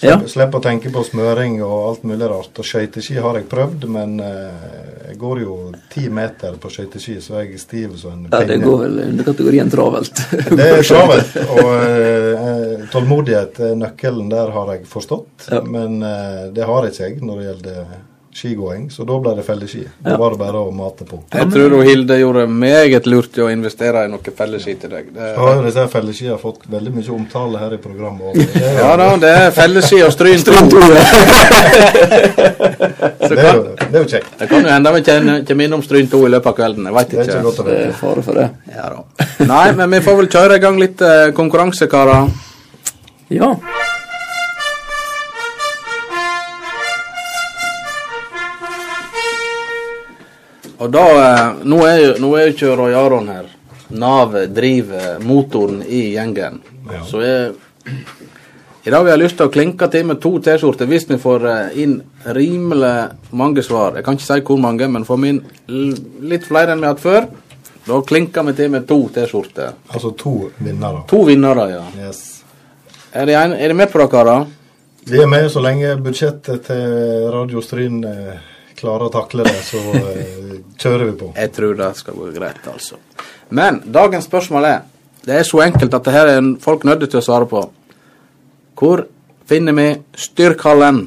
Ja. 0.00 0.16
Slipp, 0.18 0.30
Slipp 0.30 0.56
å 0.58 0.60
tenke 0.62 0.90
på 0.92 1.04
smøring 1.06 1.60
og 1.62 1.74
alt 1.88 2.06
mulig 2.08 2.26
rart. 2.30 2.50
Og 2.58 2.66
skøyteski 2.66 3.18
har 3.22 3.38
jeg 3.38 3.46
prøvd, 3.50 3.86
men 3.94 4.16
eh, 4.22 4.64
jeg 5.10 5.18
går 5.20 5.42
jo 5.44 5.58
ti 5.92 6.08
meter 6.12 6.56
på 6.60 6.70
skøyteski, 6.72 7.20
så 7.22 7.42
jeg 7.42 7.54
er 7.54 7.62
stiv 7.62 7.94
som 8.00 8.16
en 8.16 8.32
Ja, 8.32 8.42
det 8.48 8.58
går 8.64 8.80
vel 8.86 8.98
under 9.06 9.28
kategorien 9.28 9.70
travelt. 9.70 10.24
Det 10.58 10.66
er 10.66 10.82
travelt, 10.86 11.36
og 11.54 11.70
eh, 11.84 12.88
tålmodighet 12.94 13.62
er 13.70 13.78
nøkkelen. 13.78 14.32
Der 14.32 14.50
har 14.56 14.74
jeg 14.74 14.88
forstått. 14.90 15.48
Ja. 15.50 15.62
Men 15.62 16.02
eh, 16.02 16.42
det 16.54 16.66
har 16.66 16.90
ikke 16.90 17.08
jeg 17.08 17.22
når 17.22 17.40
det 17.40 17.48
gjelder 17.50 17.94
skigåing, 18.34 18.88
så 18.90 19.04
da 19.06 19.18
ble 19.22 19.34
det 19.38 19.44
felleski. 19.46 19.84
Da 20.02 20.10
Ja. 20.10 20.16
var 20.18 20.30
det 20.34 20.38
bare 20.40 20.58
å 20.58 20.72
mate 20.74 21.04
på. 21.06 21.20
Jeg 21.32 21.50
tror 21.52 21.82
Hilde 21.86 22.18
gjorde 22.18 22.46
meget 22.50 23.06
lurt 23.06 23.38
i 23.38 23.40
å 23.44 23.48
investere 23.52 24.04
i 24.04 24.08
noe 24.10 24.34
felleski 24.36 24.74
til 24.80 24.90
deg. 24.90 25.12
Det, 25.14 25.20
Ja, 25.20 25.36
har 25.46 25.54
jo 25.54 25.62
har 26.30 26.38
fått 26.42 26.66
veldig 26.70 26.92
mye 26.94 27.10
omtale 27.14 27.58
her 27.58 27.74
i 27.74 27.76
programmet. 27.78 28.22
Og 28.26 28.34
det, 28.34 28.62
er 28.62 28.78
ja 28.82 28.96
da, 28.96 29.16
det 29.16 29.30
er 29.38 29.50
felleski 29.50 30.02
og 30.02 30.12
stryn 30.12 30.42
to. 30.44 30.80
Det, 33.24 33.38
er 33.40 33.54
jo, 33.56 33.62
det 33.78 33.94
er 33.96 34.02
jo 34.02 34.08
kjekt. 34.08 34.34
det 34.38 34.48
kan 34.50 34.62
jo 34.66 34.68
hende 34.70 34.90
vi 34.94 35.00
kommer 35.48 35.64
innom 35.64 35.82
stryn 35.82 36.08
to 36.10 36.20
i 36.26 36.30
løpet 36.30 36.46
av 36.50 36.56
kvelden. 36.58 36.84
Jeg 36.90 36.94
veit 36.94 37.10
Det 37.10 37.18
er 37.18 37.22
ikke 37.24 37.38
ikke. 37.38 37.44
godt 37.46 37.58
å 37.58 37.64
Det 37.64 37.74
er 37.74 37.86
vite. 37.86 37.98
fare 37.98 38.22
for 38.26 38.34
det. 38.34 38.48
Ja, 38.74 38.88
da. 38.92 38.98
Nei, 39.48 39.72
men 39.78 39.90
vi 39.90 40.00
får 40.04 40.16
vel 40.20 40.28
kjøre 40.34 40.56
i 40.58 40.62
gang 40.62 40.78
litt 40.78 41.00
eh, 41.02 41.30
konkurranse, 41.36 41.88
karer. 41.90 42.28
Ja. 43.30 43.54
Og 50.78 50.90
da 50.90 51.04
eh, 51.20 51.64
Nå 51.64 51.82
er 51.86 51.98
jo, 52.00 52.14
nå 52.24 52.32
er 52.36 52.48
jo 52.48 52.54
ikke 52.54 52.76
Roy 52.78 52.96
Aron 52.98 53.30
her. 53.32 53.50
Navet 53.94 54.54
driver 54.56 55.20
motoren 55.22 55.82
i 55.86 56.06
gjengen. 56.14 56.60
Ja. 56.90 57.04
Så 57.06 57.20
jeg 57.22 57.52
I 58.84 58.92
dag 58.92 59.00
har 59.04 59.14
jeg 59.14 59.22
lyst 59.22 59.38
til 59.38 59.48
å 59.48 59.52
klinke 59.52 59.88
til 59.92 60.04
med 60.08 60.18
to 60.20 60.34
T-skjorter 60.44 60.88
hvis 60.90 61.06
vi 61.08 61.20
får 61.20 61.46
eh, 61.48 61.78
inn 61.84 61.94
rimelig 62.36 62.94
mange 63.32 63.62
svar. 63.64 63.96
Jeg 63.96 64.04
kan 64.04 64.18
ikke 64.18 64.26
si 64.26 64.44
hvor 64.44 64.60
mange, 64.60 64.88
men 64.92 65.06
får 65.08 65.20
vi 65.22 65.32
inn 65.32 65.40
litt 66.28 66.44
flere 66.48 66.74
enn 66.74 66.82
vi 66.82 66.88
har 66.90 66.96
hatt 66.96 67.04
før, 67.04 67.28
da 67.84 68.00
klinker 68.04 68.44
vi 68.48 68.56
til 68.58 68.72
med 68.72 68.86
to 68.88 68.98
T-skjorter. 69.14 69.72
Altså 69.88 70.12
to 70.20 70.34
vinnere. 70.58 71.04
To 71.08 71.22
vinnere, 71.28 71.68
ja. 71.72 71.82
Yes. 72.00 72.20
Er 73.14 73.28
de, 73.28 73.36
en, 73.38 73.56
er 73.56 73.72
de 73.72 73.78
med 73.78 73.92
på 73.92 74.00
det, 74.02 74.10
karer? 74.12 74.44
Vi 75.04 75.20
er 75.20 75.28
med 75.28 75.50
så 75.52 75.60
lenge 75.60 75.94
budsjettet 76.00 76.64
til 76.64 77.28
Radio 77.32 77.60
Stryn 77.64 77.98
eh, 78.08 78.52
klarer 78.84 79.08
å 79.08 79.12
takle 79.12 79.46
det, 79.46 79.60
så 79.64 79.80
eh, 79.96 80.58
kjører 80.80 81.08
vi 81.08 81.16
på. 81.22 81.30
Jeg 81.38 81.52
tror 81.56 81.78
det 81.78 81.90
skal 82.00 82.18
gå 82.20 82.30
greit, 82.34 82.60
altså. 82.70 83.00
Men 83.54 83.80
dagens 83.92 84.28
spørsmål 84.28 84.68
er 84.68 84.82
Det 85.24 85.38
er 85.38 85.46
så 85.48 85.62
enkelt 85.64 85.94
at 85.96 86.04
det 86.04 86.12
her 86.12 86.28
er 86.28 86.48
folk 86.60 86.82
nødt 86.84 87.06
til 87.08 87.16
å 87.16 87.24
svare 87.24 87.46
på. 87.48 87.62
Hvor 88.76 89.06
finner 89.48 89.72
vi 89.72 89.86
Styrkhallen? 90.20 90.98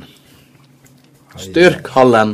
Styrkhallen. 1.37 2.31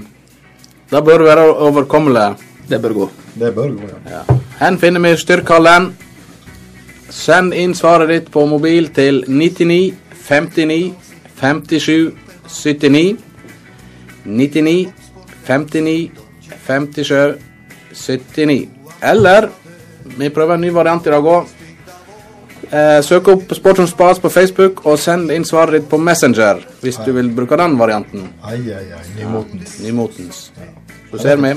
Det 0.91 1.01
bør 1.03 1.25
være 1.27 1.43
overkommelig. 1.67 2.37
Det 2.69 2.79
bør 2.81 2.95
gå. 3.01 3.09
Det 3.35 3.51
bør 3.55 3.75
gå, 3.75 3.89
ja. 3.91 3.99
Ja. 4.13 4.37
Her 4.61 4.79
finner 4.79 5.03
vi 5.03 5.11
Styrkhallen. 5.19 5.89
Send 7.11 7.51
inn 7.53 7.75
svaret 7.75 8.13
ditt 8.13 8.31
på 8.31 8.45
mobil 8.47 8.87
til 8.95 9.25
99 9.27 9.91
59 10.23 10.93
57 11.35 12.15
79. 12.47 13.17
99 14.23 15.02
59 15.47 16.11
57 16.67 17.35
79. 17.93 18.69
Eller 19.01 19.49
vi 20.17 20.29
prøver 20.29 20.57
en 20.57 20.61
ny 20.61 20.71
variant 20.73 21.07
i 21.07 21.13
dag 21.13 21.27
òg. 21.33 21.51
Eh, 22.73 22.99
søk 23.05 23.27
opp 23.29 23.51
Sportsrom 23.53 23.87
spas 23.87 24.19
på 24.23 24.31
Facebook 24.33 24.85
og 24.89 24.97
send 24.97 25.31
inn 25.31 25.45
svaret 25.45 25.75
ditt 25.77 25.89
på 25.91 25.99
Messenger 26.01 26.63
hvis 26.81 26.97
du 27.05 27.11
vil 27.13 27.29
bruke 27.35 27.57
den 27.59 27.77
varianten. 27.77 28.29
Ai, 28.41 28.57
ai, 28.73 28.87
ai. 28.97 29.03
Nymotens. 29.19 29.77
Nymotens. 29.83 30.39
Så 31.11 31.21
ser 31.21 31.37
vi. 31.43 31.53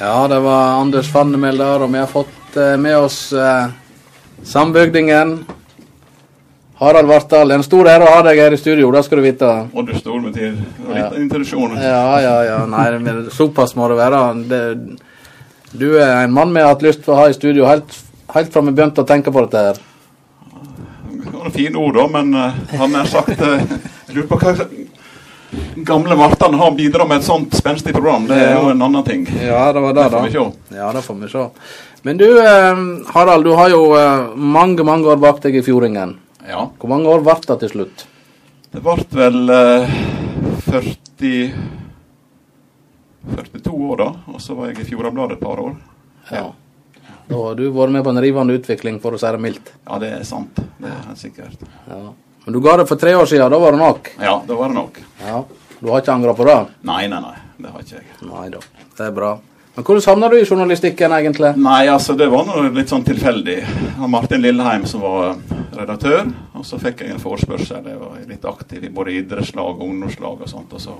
Ja, 0.00 0.28
det 0.28 0.38
var 0.42 0.80
Anders 0.80 1.10
Fannemel 1.12 1.58
der, 1.60 1.84
og 1.84 1.92
vi 1.92 2.00
har 2.00 2.08
fått 2.10 2.56
eh, 2.56 2.76
med 2.80 2.96
oss 2.96 3.18
eh, 3.32 3.68
sambygdingen. 4.42 5.42
Harald 6.82 7.08
Vartdal. 7.08 7.54
En 7.54 7.62
stor 7.62 7.88
ære 7.90 8.06
å 8.06 8.12
ha 8.16 8.22
deg 8.26 8.40
her 8.42 8.54
i 8.56 8.58
studio, 8.60 8.90
det 8.94 9.04
skal 9.06 9.20
du 9.20 9.24
vite. 9.24 9.50
Og 9.74 9.86
du 9.86 9.94
står 9.98 10.20
med 10.20 10.34
til 10.34 10.56
og 10.88 10.96
Ja. 10.96 11.08
litt 11.08 11.20
introduksjon. 11.20 11.76
Ja, 11.76 12.20
ja, 12.20 12.36
ja. 12.48 12.58
Nei, 12.66 12.98
men 12.98 13.30
såpass 13.30 13.76
må 13.76 13.88
det 13.88 13.96
være. 14.00 14.22
Det, 14.48 14.62
du 15.72 15.88
er 15.98 16.24
en 16.24 16.32
mann 16.32 16.54
vi 16.54 16.60
har 16.60 16.74
hatt 16.74 16.82
lyst 16.82 17.04
til 17.04 17.14
å 17.14 17.20
ha 17.22 17.28
i 17.28 17.36
studio 17.36 17.66
helt, 17.66 17.96
helt 18.34 18.52
fra 18.52 18.62
vi 18.62 18.72
begynte 18.72 19.02
å 19.02 19.08
tenke 19.08 19.32
på 19.32 19.46
dette 19.46 19.66
her. 19.68 19.82
Det 21.22 21.38
var 21.38 21.50
fine 21.50 21.76
ord, 21.76 21.94
da, 21.94 22.06
men 22.20 22.34
uh, 22.34 22.52
han 22.78 22.94
har 22.94 23.06
sagt 23.06 23.40
uh, 23.40 23.58
Jeg 24.08 24.16
lurer 24.16 24.28
på 24.28 24.38
hva 24.38 24.54
gamle 25.84 26.16
Martan 26.16 26.54
har 26.54 26.70
bidratt 26.70 27.08
med 27.08 27.20
et 27.20 27.24
sånt 27.26 27.54
spenstig 27.54 27.92
program. 27.92 28.26
Det 28.28 28.38
er 28.40 28.54
jo 28.56 28.70
en 28.72 28.82
annen 28.82 29.04
ting. 29.04 29.26
Ja, 29.40 29.72
det 29.72 29.80
var 29.80 29.92
det, 29.92 30.02
Det 30.02 30.10
får 30.10 30.22
vi 30.22 30.32
da. 30.32 30.44
se. 30.44 30.76
Ja, 30.76 30.92
det 30.92 31.02
får 31.02 31.14
vi 31.20 31.28
se. 31.28 31.46
Men 32.02 32.18
du, 32.18 32.26
uh, 32.38 33.12
Harald, 33.14 33.44
du 33.44 33.52
har 33.54 33.70
jo 33.70 33.82
eh, 33.94 34.32
mange, 34.34 34.82
mange 34.82 35.06
år 35.06 35.20
bak 35.22 35.38
deg 35.44 35.56
i 35.56 35.62
Fjordingen. 35.62 36.16
Ja. 36.48 36.64
Hvor 36.78 36.90
mange 36.90 37.08
år 37.12 37.22
ble 37.24 37.36
det 37.46 37.58
til 37.62 37.72
slutt? 37.74 38.06
Det 38.72 38.80
ble 38.82 38.96
vel 39.12 39.52
eh, 39.52 39.94
40 40.66 41.52
42 43.36 43.70
år, 43.90 43.96
da. 44.00 44.08
Og 44.32 44.40
så 44.42 44.56
var 44.58 44.70
jeg 44.72 44.82
i 44.82 44.88
Fjordabladet 44.88 45.38
et 45.38 45.44
par 45.44 45.60
år. 45.62 45.76
Ja. 46.32 46.48
Da 47.28 47.38
har 47.38 47.54
du 47.56 47.68
vært 47.72 47.94
med 47.94 48.04
på 48.04 48.10
en 48.10 48.20
rivende 48.22 48.56
utvikling, 48.58 48.98
for 49.02 49.14
å 49.14 49.20
si 49.20 49.30
det 49.30 49.40
mildt. 49.42 49.70
Ja, 49.86 49.98
det 50.02 50.10
er 50.18 50.24
sant. 50.26 50.58
Det 50.78 50.90
er 50.90 51.04
helt 51.06 51.20
sikkert. 51.20 51.62
Ja. 51.86 52.00
Men 52.42 52.56
du 52.56 52.60
ga 52.64 52.74
det 52.80 52.88
for 52.90 52.98
tre 52.98 53.14
år 53.14 53.28
siden, 53.30 53.52
da 53.52 53.60
var 53.62 53.76
det 53.76 53.82
nok? 53.84 54.10
Ja, 54.18 54.34
det 54.46 54.58
var 54.58 54.72
det 54.72 54.78
nok. 54.80 54.98
Ja. 55.22 55.44
Du 55.78 55.90
har 55.90 56.02
ikke 56.02 56.16
angra 56.16 56.34
på 56.34 56.46
det? 56.48 56.58
Nei, 56.88 57.04
nei, 57.10 57.20
nei. 57.22 57.36
Det 57.62 57.70
har 57.70 57.84
ikke 57.84 58.00
jeg. 58.00 58.08
Nei 58.26 58.48
da, 58.50 58.60
det 58.98 59.06
er 59.06 59.14
bra. 59.14 59.32
Men 59.74 59.84
hvordan 59.84 60.04
havna 60.06 60.28
du 60.28 60.36
i 60.36 60.44
journalistikken, 60.44 61.12
egentlig? 61.16 61.54
Nei, 61.56 61.86
altså 61.88 62.12
det 62.18 62.26
var 62.28 62.44
noe 62.44 62.68
litt 62.76 62.90
sånn 62.92 63.06
tilfeldig. 63.08 63.56
Martin 64.12 64.42
Lilleheim 64.44 64.84
som 64.86 65.00
var 65.00 65.30
eh, 65.30 65.54
redaktør, 65.78 66.28
og 66.52 66.66
så 66.68 66.76
fikk 66.82 67.00
jeg 67.00 67.14
en 67.14 67.22
forespørsel. 67.22 67.86
Jeg 67.88 68.00
var 68.02 68.18
litt 68.28 68.44
aktiv 68.44 68.84
i 68.84 68.92
både 68.92 69.14
idrettslag 69.22 69.72
og 69.78 69.86
ungdomslag 69.88 70.44
og 70.44 70.50
sånt. 70.50 70.76
og 70.76 70.84
så 70.84 70.98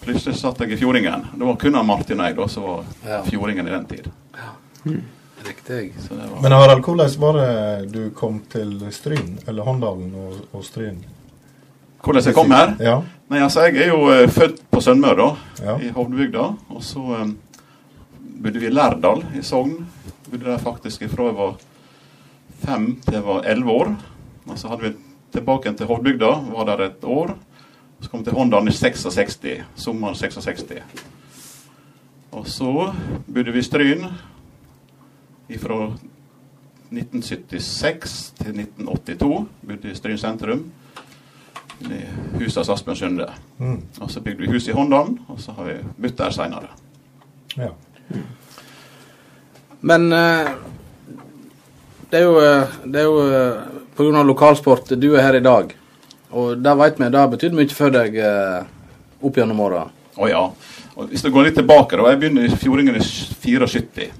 Plutselig 0.00 0.38
satt 0.40 0.62
jeg 0.64 0.72
i 0.72 0.80
Fjordingen. 0.80 1.26
Det 1.36 1.44
var 1.44 1.56
kun 1.60 1.76
Martin 1.86 2.20
og 2.22 2.26
jeg 2.30 2.36
da 2.38 2.48
som 2.48 2.66
var 2.66 2.84
Ja. 3.06 3.22
Fjordingen 3.22 3.68
i 3.68 3.70
den 3.76 3.84
tid. 3.86 4.10
Riktig. 5.46 5.94
Så 6.00 6.14
det 6.14 6.26
var... 6.26 6.42
Men 6.42 6.52
Harald, 6.52 6.82
hvordan 6.84 7.10
var 7.20 7.38
det 7.38 7.92
du 7.92 8.10
kom 8.10 8.40
til 8.50 8.80
Stryn, 8.90 9.38
eller 9.46 9.62
Håndalen 9.62 10.10
og, 10.16 10.38
og 10.52 10.64
Stryn? 10.64 10.98
Hvordan 12.00 12.24
jeg 12.24 12.34
kom 12.34 12.50
her? 12.50 12.74
Ja. 12.80 12.96
Nei, 13.30 13.42
altså 13.44 13.66
Jeg 13.68 13.84
er 13.84 13.92
jo 13.92 14.08
uh, 14.08 14.24
født 14.28 14.62
på 14.72 14.80
Sunnmøre, 14.80 15.36
Ja. 15.62 15.76
i 15.78 15.92
Hovdebygda. 15.94 16.46
Og 16.72 16.82
så 16.82 17.02
eh, 17.20 17.28
bodde 18.42 18.60
vi 18.60 18.66
i 18.66 18.72
Lærdal 18.72 19.24
i 19.36 19.42
Sogn. 19.44 19.86
Bodde 20.30 20.44
der 20.46 20.58
faktisk 20.58 21.04
fra 21.12 21.28
jeg 21.28 21.36
var 21.36 21.56
fem 22.64 22.86
til 23.04 23.18
jeg 23.18 23.24
var 23.26 23.44
elleve 23.48 23.70
år. 23.70 23.94
Og 24.46 24.58
så 24.58 24.68
hadde 24.68 24.82
vi 24.88 24.92
tilbake 25.32 25.72
til 25.76 25.86
Hovdbygda, 25.86 26.30
var 26.54 26.64
der 26.64 26.84
et 26.86 27.04
år. 27.04 27.36
Så 28.00 28.10
kom 28.10 28.20
vi 28.20 28.30
til 28.30 28.38
Håndalen 28.38 28.68
i 28.68 28.72
66, 28.72 29.64
sommeren 29.76 30.14
66. 30.14 30.64
Og 32.32 32.46
så 32.46 32.92
bodde 33.26 33.52
vi 33.52 33.58
i 33.58 33.62
Stryn 33.62 34.06
fra 35.60 35.80
1976 36.90 38.32
til 38.38 38.60
1982. 38.60 39.48
Bodde 39.66 39.90
i 39.90 39.94
Stryn 39.94 40.18
sentrum. 40.18 40.64
I 41.80 42.00
huset 42.38 42.60
hos 42.60 42.68
Asbjørn 42.68 42.96
Sunde. 42.96 43.26
Mm. 43.58 43.82
Og 44.00 44.10
så 44.10 44.20
bygde 44.20 44.42
vi 44.44 44.50
hus 44.52 44.68
i 44.68 44.72
Håndalen, 44.76 45.18
og 45.28 45.40
så 45.40 45.52
har 45.56 45.64
vi 45.64 45.78
bodd 45.96 46.18
der 46.18 46.30
seinere. 46.30 46.68
Ja. 47.56 47.70
Men 49.80 50.12
eh, 50.12 50.48
det 52.10 52.18
er 52.18 52.26
jo, 52.26 52.40
eh, 52.44 52.80
det 52.84 53.00
er 53.00 53.06
jo 53.08 53.20
eh, 53.26 53.68
på 53.96 54.04
grunn 54.04 54.20
av 54.20 54.28
lokalsport 54.28 54.92
du 55.00 55.08
er 55.14 55.24
her 55.24 55.38
i 55.38 55.44
dag. 55.44 55.72
Og 56.30 56.58
det 56.62 56.74
veit 56.78 57.00
vi, 57.00 57.08
det 57.08 57.20
har 57.20 57.30
betydd 57.32 57.56
mye 57.56 57.74
for 57.74 57.94
deg 57.94 58.18
opp 59.20 59.38
gjennom 59.40 59.62
åra. 59.64 59.86
Å 60.14 60.28
ja. 60.30 60.42
Og 60.94 61.08
hvis 61.10 61.24
du 61.24 61.30
går 61.32 61.48
litt 61.48 61.56
tilbake, 61.58 61.98
da. 61.98 62.06
Jeg 62.12 62.20
begynner 62.20 62.46
i 62.46 62.58
Fjordingen 62.60 62.98
i 63.00 63.02
74. 63.02 64.10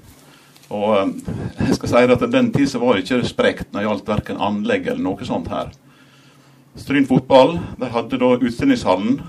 Og 0.75 1.13
jeg 1.59 1.77
skal 1.77 1.91
si 1.91 2.01
at 2.15 2.25
den 2.33 2.49
tid 2.51 2.67
så 2.71 2.81
var 2.81 2.97
det 2.97 3.05
ikke 3.05 3.29
sprekt 3.29 3.71
når 3.71 3.79
det 3.79 3.87
gjaldt 3.87 4.11
verken 4.11 4.43
anlegg 4.43 4.89
eller 4.89 5.03
noe 5.05 5.27
sånt 5.27 5.47
her. 5.51 5.71
Stryn 6.79 7.07
fotball, 7.07 7.57
de 7.79 7.89
hadde 7.91 8.19
da 8.19 8.33
utstillingshallen. 8.37 9.21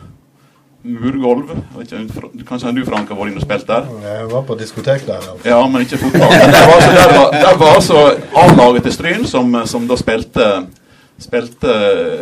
Murgulv. 0.82 1.50
Kanskje 2.48 2.72
du, 2.74 2.84
Frank, 2.84 3.08
har 3.08 3.18
vært 3.18 3.30
inne 3.32 3.40
og 3.40 3.46
spilt 3.46 3.66
der? 3.68 3.88
Jeg 4.02 4.28
var 4.32 4.44
på 4.48 4.56
diskotek 4.58 5.06
der. 5.06 5.22
altså. 5.22 5.48
Ja, 5.48 5.60
men 5.70 5.84
ikke 5.84 6.00
fotball. 6.02 6.32
Men 6.34 6.54
det 6.54 6.62
var 6.68 6.86
der, 6.86 7.12
var, 7.16 7.34
der 7.38 7.58
var 7.60 7.74
altså 7.78 8.04
A-laget 8.42 8.88
til 8.88 8.96
Stryn 8.96 9.26
som, 9.30 9.56
som 9.66 9.86
da 9.90 9.98
spilte 10.00 10.48
Spilte 11.22 11.70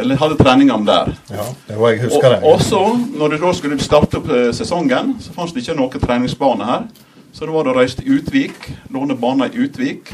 Eller 0.02 0.18
hadde 0.20 0.36
treningene 0.36 0.84
der. 0.84 1.12
Ja, 1.32 1.44
det 1.68 1.76
var 1.78 1.94
jeg 1.94 2.02
husker 2.04 2.34
det. 2.34 2.40
Og, 2.42 2.58
og 2.58 2.64
så, 2.64 2.80
når 3.16 3.28
du 3.32 3.36
da 3.46 3.52
skulle 3.56 3.78
starte 3.80 4.18
opp 4.20 4.28
eh, 4.28 4.50
sesongen, 4.52 5.14
så 5.24 5.32
fantes 5.32 5.54
det 5.56 5.62
ikke 5.64 5.76
noen 5.78 6.02
treningsbane 6.02 6.66
her. 6.68 6.88
Så 7.32 7.46
da 7.46 7.54
var 7.54 7.64
det 7.64 7.72
å 7.72 7.78
reise 7.78 8.00
til 8.00 8.18
Utvik, 8.18 8.58
låne 8.92 9.16
bane 9.16 9.48
i 9.48 9.62
Utvik. 9.64 10.10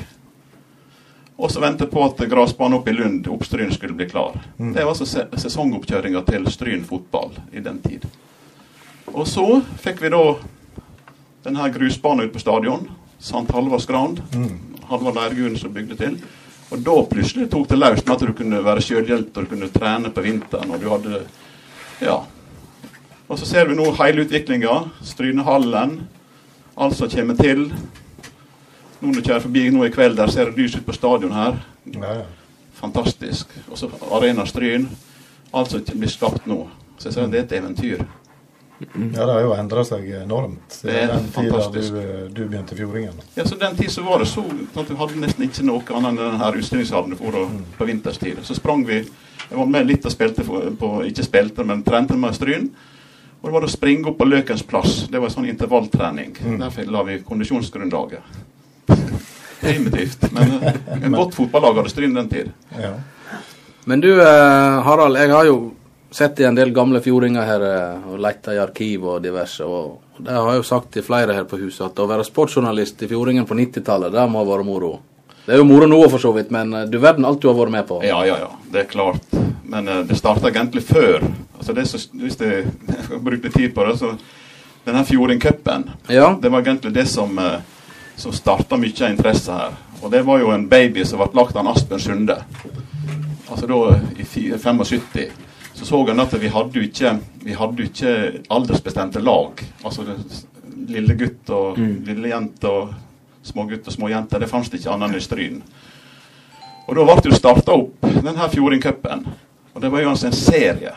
Og 1.36 1.50
så 1.50 1.60
vente 1.60 1.88
på 1.90 2.04
at 2.04 2.20
gressbanen 2.30 2.78
oppe 2.78 2.92
i 2.92 2.96
Lund, 2.96 3.26
Oppstryn, 3.32 3.72
skulle 3.74 3.96
bli 3.96 4.06
klar. 4.08 4.38
Det 4.56 4.84
var 4.84 4.92
altså 4.92 5.08
se 5.08 5.26
sesongoppkjøringa 5.36 6.22
til 6.30 6.46
Stryn 6.52 6.84
fotball 6.86 7.34
i 7.52 7.64
den 7.64 7.82
tid. 7.84 8.06
Og 9.16 9.24
så 9.28 9.44
fikk 9.80 10.02
vi 10.04 10.12
da 10.12 10.22
denne 11.46 11.68
grusbanen 11.72 12.26
ute 12.26 12.34
på 12.34 12.42
stadion. 12.42 12.88
St. 13.18 13.46
Halvards 13.54 13.86
Grand. 13.88 14.20
Halvard 14.90 15.16
Leirguen 15.16 15.56
som 15.58 15.72
bygde 15.72 15.96
til. 15.96 16.18
Og 16.70 16.82
da 16.84 16.96
plutselig 17.08 17.48
tok 17.50 17.68
det 17.70 17.78
løs 17.78 18.02
med 18.04 18.14
at 18.16 18.24
du 18.26 18.32
kunne 18.36 18.62
være 18.64 18.82
sjølhjelp 18.82 19.36
og 19.36 19.44
du 19.46 19.52
kunne 19.54 19.70
trene 19.72 20.10
på 20.12 20.24
vinteren. 20.24 20.70
og 20.74 20.82
du 20.82 20.88
hadde, 20.90 21.20
ja. 22.02 22.18
Og 23.28 23.38
så 23.38 23.46
ser 23.46 23.70
vi 23.70 23.78
nå 23.78 23.86
hele 24.02 24.26
utviklinga. 24.26 24.74
Strynehallen. 25.02 26.00
Alt 26.76 26.98
som 26.98 27.10
kommer 27.10 27.38
til. 27.38 27.70
Nå 29.00 29.08
når 29.08 29.14
du 29.14 29.22
kjører 29.28 29.44
forbi 29.46 29.64
nå 29.70 29.86
i 29.86 29.94
kveld, 29.94 30.16
der 30.16 30.30
ser 30.32 30.50
det 30.50 30.58
lys 30.58 30.76
ut 30.76 30.86
på 30.86 30.92
stadion 30.92 31.32
her. 31.32 31.56
Ja, 31.94 32.12
ja. 32.20 32.26
Fantastisk. 32.76 33.48
Og 33.70 33.78
så 33.78 33.88
Arena 34.12 34.44
Stryn. 34.44 34.90
Alt 35.54 35.72
som 35.72 35.80
blir 35.94 36.12
skapt 36.12 36.46
nå. 36.46 36.66
Så 36.98 37.08
jeg 37.08 37.16
sier 37.16 37.32
det 37.32 37.40
er 37.40 37.46
et 37.46 37.58
eventyr. 37.62 38.04
Ja, 38.78 39.26
det 39.26 39.32
har 39.32 39.40
jo 39.40 39.52
endra 39.56 39.84
seg 39.88 40.08
enormt 40.18 40.74
siden 40.80 41.08
den 41.08 41.28
tida 41.32 41.60
du, 41.72 41.86
du 42.28 42.42
begynte 42.44 42.76
Fjordingen. 42.76 43.14
Ja, 43.34 43.46
så 43.48 43.56
Den 43.56 43.76
tid 43.76 43.90
så 43.90 44.02
var 44.02 44.20
det 44.20 44.26
så 44.28 44.44
at 44.74 44.88
du 44.88 44.96
hadde 45.00 45.20
nesten 45.22 45.46
ikke 45.46 45.64
noe 45.64 45.80
annet 45.96 46.10
enn 46.12 46.18
denne 46.20 46.50
utstillingshallen 46.60 47.16
for 47.16 47.38
å, 47.40 47.46
på 47.78 47.88
vinterstid. 47.88 48.42
Så 48.44 48.58
sprang 48.58 48.84
vi 48.84 49.06
Jeg 49.46 49.56
var 49.56 49.68
med 49.70 49.86
litt 49.86 50.04
og 50.04 50.12
spilte 50.12 50.44
på 50.44 50.90
Ikke 51.06 51.24
spilte, 51.24 51.64
men 51.64 51.84
trente 51.86 52.18
med 52.18 52.34
Stryn. 52.34 52.68
Og 53.40 53.48
det 53.48 53.54
var 53.54 53.64
å 53.64 53.70
springe 53.70 54.10
opp 54.10 54.18
på 54.18 54.26
Løkens 54.26 54.64
plass. 54.66 55.06
Det 55.08 55.20
var 55.22 55.30
sånn 55.30 55.46
intervalltrening. 55.46 56.34
Derfor 56.58 56.88
la 56.90 57.02
vi 57.06 57.20
kondisjonsgrunnlaget. 57.22 58.40
Primitivt. 59.60 60.26
Men 60.32 60.56
eh, 60.60 60.80
en 60.98 61.14
godt 61.14 61.36
fotballag 61.36 61.78
hadde 61.78 61.92
Stryn 61.92 62.16
den 62.16 62.28
tid. 62.32 62.50
Ja. 62.74 62.96
Men 63.86 64.02
du 64.02 64.10
eh, 64.18 64.80
Harald, 64.82 65.16
jeg 65.20 65.30
har 65.30 65.46
jo 65.46 65.60
sett 66.16 66.40
i 66.40 66.44
en 66.48 66.54
del 66.56 66.70
gamle 66.72 67.00
fjordinger 67.04 67.44
her 67.44 67.64
eh, 67.66 68.06
og 68.08 68.20
leita 68.22 68.54
i 68.54 68.60
arkiv 68.62 69.04
og 69.04 69.20
diverse. 69.24 69.64
Og 69.64 70.22
det 70.24 70.32
har 70.32 70.48
jeg 70.48 70.62
jo 70.62 70.68
sagt 70.70 70.94
til 70.94 71.04
flere 71.04 71.36
her 71.36 71.44
på 71.48 71.58
huset 71.60 71.84
at 71.90 72.00
å 72.00 72.08
være 72.08 72.24
sportsjournalist 72.24 73.04
i 73.04 73.10
Fjordingen 73.10 73.44
på 73.48 73.58
90-tallet, 73.58 74.14
det 74.14 74.24
må 74.32 74.40
ha 74.40 74.48
vært 74.48 74.68
moro. 74.68 74.94
Det 75.46 75.54
er 75.54 75.60
jo 75.60 75.66
moro 75.68 75.86
nå 75.86 75.98
for 76.10 76.18
så 76.18 76.32
vidt, 76.34 76.48
men 76.54 76.72
eh, 76.74 76.88
du 76.90 76.96
verden 77.02 77.28
alt 77.28 77.42
du 77.42 77.50
har 77.50 77.58
vært 77.58 77.74
med 77.76 77.86
på. 77.90 78.00
Ja, 78.06 78.22
ja, 78.26 78.40
ja. 78.46 78.50
Det 78.72 78.86
er 78.86 78.90
klart. 78.90 79.28
Men 79.66 79.88
uh, 79.90 80.00
det 80.06 80.16
starta 80.16 80.48
egentlig 80.48 80.84
før. 80.86 81.22
Altså 81.58 81.74
det 81.76 81.84
så, 81.90 82.00
hvis 82.16 82.40
jeg, 82.42 82.66
brukte 83.20 83.52
tid 83.52 83.74
på 83.74 83.84
det, 83.86 83.96
så 84.00 84.14
denne 84.86 85.04
Fjordingcupen 85.04 85.88
Ja. 86.08 86.32
Det 86.42 86.52
var 86.52 86.62
egentlig 86.64 86.94
det 86.94 87.06
som, 87.10 87.38
uh, 87.38 87.58
som 88.16 88.32
starta 88.34 88.78
mye 88.80 88.94
av 89.02 89.12
interesse 89.12 89.52
her. 89.52 89.76
Og 90.00 90.12
det 90.12 90.24
var 90.26 90.40
jo 90.40 90.52
en 90.54 90.68
baby 90.70 91.04
som 91.04 91.20
ble 91.20 91.34
lagt 91.36 91.56
av 91.56 91.68
Asbjørn 91.72 92.02
Sunde. 92.02 92.40
Altså 93.46 93.68
da 93.68 93.98
i 94.16 94.24
fi- 94.24 94.52
75. 94.56 95.45
Så 95.76 95.84
så 95.84 95.98
han 96.08 96.20
at 96.22 96.32
vi 96.40 96.48
hadde 96.48 96.78
jo 96.78 96.84
ikke, 96.86 97.10
vi 97.44 97.52
hadde 97.52 97.84
ikke 97.84 98.12
aldersbestemte 98.50 99.20
lag. 99.20 99.60
Altså 99.84 100.04
det- 100.08 100.44
lille 100.88 101.14
gutt 101.18 101.50
og 101.50 101.76
lille 102.06 102.28
jente 102.30 102.68
og 102.70 102.94
små 103.42 103.64
gutt 103.68 103.86
og 103.86 103.92
små 103.92 104.08
jenter. 104.08 104.38
Det 104.40 104.48
fantes 104.48 104.72
ikke 104.72 104.92
annet 104.92 105.10
enn 105.10 105.16
i 105.16 105.20
Stryn. 105.20 105.62
Og 106.86 106.94
da 106.94 107.04
ble 107.04 107.16
det 107.20 107.30
jo 107.32 107.36
starta 107.38 107.72
opp 107.74 108.00
denne 108.22 108.48
Fjordingcupen. 108.52 109.26
Og 109.74 109.82
det 109.82 109.90
var 109.90 110.00
jo 110.00 110.10
altså 110.10 110.26
en 110.26 110.32
serie. 110.32 110.92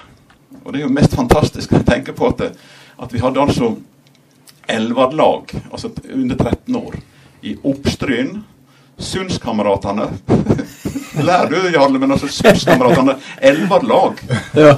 Og 0.63 0.71
det 0.73 0.79
er 0.81 0.85
jo 0.87 0.93
mest 0.93 1.15
fantastisk 1.17 1.71
å 1.73 1.83
tenke 1.83 2.13
på 2.13 2.27
at, 2.29 2.55
at 2.99 3.11
vi 3.13 3.19
hadde 3.19 3.41
altså 3.41 3.75
Elvard-lag, 4.69 5.49
altså 5.71 5.89
under 6.13 6.35
13 6.35 6.75
år, 6.75 6.95
i 7.41 7.55
Oppstryn. 7.63 8.43
Sundskameratene. 8.99 10.07
Lær 11.25 11.49
du, 11.49 11.57
Jarle, 11.73 11.99
men 11.99 12.11
altså 12.11 12.27
Sundskameratene. 12.27 13.15
Elleve 13.41 13.79
lag. 13.87 14.19
Ja. 14.55 14.75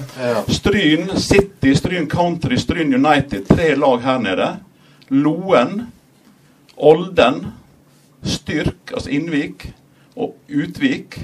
Stryn 0.48 1.10
City, 1.18 1.74
Stryn 1.76 2.08
Country, 2.10 2.58
Stryn 2.58 2.94
United. 2.94 3.48
Tre 3.50 3.76
lag 3.76 4.06
her 4.06 4.20
nede. 4.20 4.50
Loen, 5.10 5.88
Olden, 6.78 7.46
Styrk, 8.24 8.94
altså 8.94 9.10
Innvik, 9.10 9.68
og 10.16 10.38
Utvik. 10.50 11.20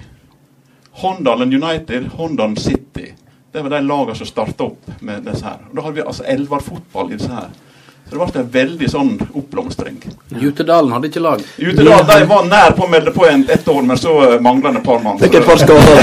Håndalen 0.97 1.53
United, 1.53 2.09
Håndalen 2.17 2.57
City. 2.57 3.13
Det 3.51 3.61
var 3.61 3.69
de 3.69 3.81
lagene 3.85 4.15
som 4.15 4.27
starta 4.27 4.63
opp 4.63 4.89
med 4.99 5.23
disse 5.29 5.45
her. 5.45 5.61
Og 5.69 5.77
da 5.77 5.85
hadde 5.85 5.99
vi 5.99 6.05
altså 6.05 6.25
Elvar-fotball 6.29 7.13
i 7.13 7.17
disse 7.17 7.31
her. 7.31 7.53
Så 8.07 8.15
det 8.15 8.19
ble 8.19 8.41
en 8.41 8.51
veldig 8.51 8.87
sånn 8.87 9.09
oppblomstring. 9.35 9.97
Jutedalen 10.39 10.93
hadde 10.95 11.09
ikke 11.09 11.23
lag. 11.25 11.41
Jutedalen 11.59 12.07
da, 12.07 12.19
De 12.21 12.29
var 12.29 12.45
nær 12.47 12.71
på 12.77 12.85
å 12.85 12.91
melde 12.91 13.11
på 13.11 13.25
en, 13.27 13.43
ett 13.51 13.67
år, 13.67 13.81
men 13.83 13.99
så 13.99 14.13
eh, 14.23 14.37
mangla 14.39 14.71
det 14.71 14.79
et 14.79 14.87
par 14.87 15.03
mann. 15.03 15.19
Fikk 15.19 15.35
et 15.41 15.47
par 15.47 15.59
skader. 15.59 15.97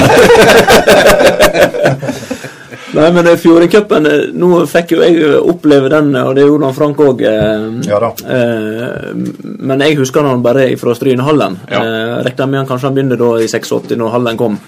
Nei, 2.95 3.09
men 3.11 3.27
eh, 3.27 3.35
Fjordingcupen 3.39 4.05
eh, 4.07 4.21
Nå 4.37 4.49
fikk 4.71 4.93
jo 4.95 5.01
jeg 5.03 5.17
eh, 5.19 5.35
oppleve 5.41 5.89
den, 5.91 6.13
og 6.21 6.35
det 6.37 6.45
gjorde 6.45 6.69
han 6.69 6.77
Frank 6.77 7.01
òg. 7.03 7.25
Ja 7.25 7.99
da. 8.01 8.11
men 9.41 9.83
jeg 9.83 9.97
husker 9.99 10.25
han 10.27 10.43
bare 10.45 10.69
fra 10.79 10.95
Strynehallen. 10.95 11.59
Ja. 11.71 11.81
Eh, 11.81 12.15
Regna 12.27 12.47
med 12.51 12.61
han 12.61 12.69
kanskje 12.69 12.91
han 12.91 12.97
begynte 12.97 13.19
da 13.19 13.31
i 13.41 13.49
86, 13.51 13.97
når 13.99 14.13
hallen 14.15 14.39
kom. 14.39 14.59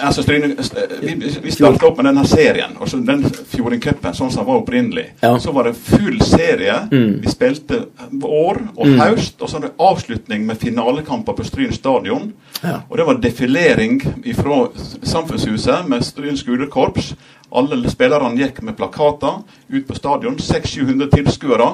Altså, 0.00 0.22
Stryne, 0.22 0.54
vi 1.00 1.14
vi 1.42 1.50
starta 1.50 1.86
opp 1.86 1.96
med 1.96 2.06
denne 2.08 2.24
serien. 2.26 2.76
og 2.80 2.88
så 2.88 2.96
Den 3.06 3.24
Fjordingcupen 3.24 4.14
sånn 4.14 4.30
som 4.30 4.42
den 4.42 4.48
var 4.48 4.62
opprinnelig. 4.62 5.06
Ja. 5.20 5.38
Så 5.38 5.52
var 5.52 5.64
det 5.64 5.74
full 5.76 6.20
serie. 6.20 6.88
Mm. 6.92 7.20
Vi 7.22 7.28
spilte 7.28 7.84
vår 8.10 8.62
og 8.76 8.86
høst. 8.86 9.42
Og 9.42 9.48
så 9.48 9.58
var 9.58 9.68
det 9.68 9.74
avslutning 9.78 10.46
med 10.46 10.60
finalekamper 10.60 11.36
på 11.36 11.44
Stryn 11.44 11.72
stadion. 11.72 12.32
Ja. 12.62 12.80
Og 12.88 12.98
det 12.98 13.06
var 13.06 13.20
defilering 13.22 14.00
fra 14.38 14.66
Samfunnshuset 15.02 15.88
med 15.88 16.04
Stryn 16.04 16.36
skolekorps. 16.36 17.14
Alle 17.52 17.90
spillerne 17.90 18.38
gikk 18.40 18.62
med 18.62 18.76
plakater 18.76 19.42
ut 19.68 19.86
på 19.88 19.94
stadion. 19.94 20.36
600-700 20.36 21.10
tilskuere. 21.12 21.72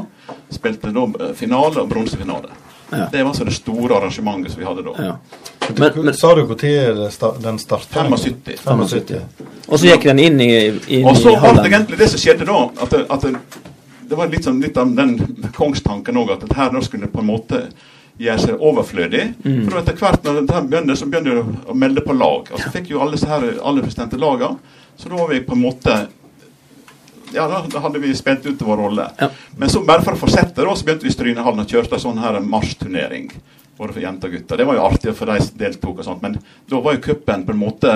Spilte 0.50 0.90
da 0.94 1.04
eh, 1.20 1.34
finale 1.38 1.84
og 1.84 1.92
bronsefinale. 1.92 2.50
Ja. 2.90 3.08
Det 3.12 3.22
var 3.22 3.30
altså 3.30 3.44
det 3.44 3.52
store 3.52 3.96
arrangementet 3.96 4.52
som 4.52 4.60
vi 4.60 4.66
hadde 4.66 4.82
da. 4.82 4.94
Ja. 4.98 5.16
Men, 5.76 6.04
men, 6.04 6.14
Sa 6.14 6.34
du 6.34 6.42
når 6.42 7.42
den 7.42 7.58
starta? 7.58 8.04
75. 8.08 8.60
75. 8.64 9.20
og 9.68 9.78
så 9.78 9.90
gikk 9.90 10.06
den 10.08 10.22
inn 10.24 10.40
i, 10.40 10.52
inn 10.96 11.08
Og 11.08 11.16
så 11.16 11.34
var 11.36 11.58
det 11.58 11.66
egentlig 11.68 11.98
det 12.00 12.08
som 12.14 12.22
skjedde 12.22 12.48
da, 12.48 12.62
at 12.80 12.94
det, 12.94 13.02
at 13.12 13.26
det, 13.26 13.34
det 14.08 14.16
var 14.16 14.32
litt, 14.32 14.48
sånn, 14.48 14.62
litt 14.64 14.80
av 14.80 14.94
den 14.96 15.18
kongstanken 15.56 16.16
òg, 16.16 16.32
at 16.32 16.46
dette 16.46 16.56
her 16.56 16.72
da 16.72 16.82
skulle 16.84 17.10
på 17.12 17.20
en 17.20 17.28
måte 17.28 17.62
gjøre 18.18 18.40
seg 18.42 18.62
overflødig. 18.70 19.24
For 19.68 19.78
etter 19.78 19.98
hvert 20.00 20.24
når 20.24 20.40
dette 20.40 20.62
begynte, 20.70 20.96
så 20.98 21.06
begynte 21.06 21.36
du 21.36 21.68
å 21.70 21.76
melde 21.76 22.02
på 22.06 22.16
lag. 22.16 22.48
Altså 22.54 22.72
fikk 22.74 22.90
jo 22.94 23.02
alle 23.04 23.18
disse 23.18 23.28
her 23.30 23.44
aldersbestemte 23.60 24.18
lagene. 24.18 24.56
Så 24.98 25.12
da 25.12 25.20
var 25.20 25.28
vi 25.30 25.44
på 25.46 25.54
en 25.54 25.62
måte 25.62 25.98
ja, 27.34 27.46
da, 27.48 27.62
da 27.72 27.82
hadde 27.84 28.00
vi 28.02 28.14
spent 28.16 28.46
ut 28.46 28.62
vår 28.62 28.76
rolle. 28.76 29.08
Ja. 29.18 29.30
Men 29.56 29.70
så 29.72 29.82
bare 29.86 30.04
for 30.06 30.16
å 30.16 30.20
fortsette, 30.20 30.64
da, 30.64 30.74
så 30.76 30.86
begynte 30.86 31.06
vi 31.06 31.12
i 31.12 31.16
Strynehallen 31.16 31.64
og 31.64 31.70
kjørte 31.70 31.98
en 31.98 32.04
sånn 32.06 32.22
her 32.22 32.40
marsjturnering. 32.44 33.30
Både 33.78 33.94
for 33.94 34.02
jenter 34.02 34.30
og 34.30 34.34
gutter. 34.38 34.58
Det 34.58 34.66
var 34.66 34.78
jo 34.78 34.86
artig 34.88 35.14
for 35.14 35.30
de 35.30 35.38
som 35.44 35.60
deltok, 35.60 36.00
og 36.00 36.08
sånt, 36.08 36.24
men 36.24 36.38
da 36.70 36.82
var 36.82 36.96
jo 36.96 37.04
cupen 37.10 37.46
på 37.46 37.54
en 37.54 37.62
måte 37.62 37.94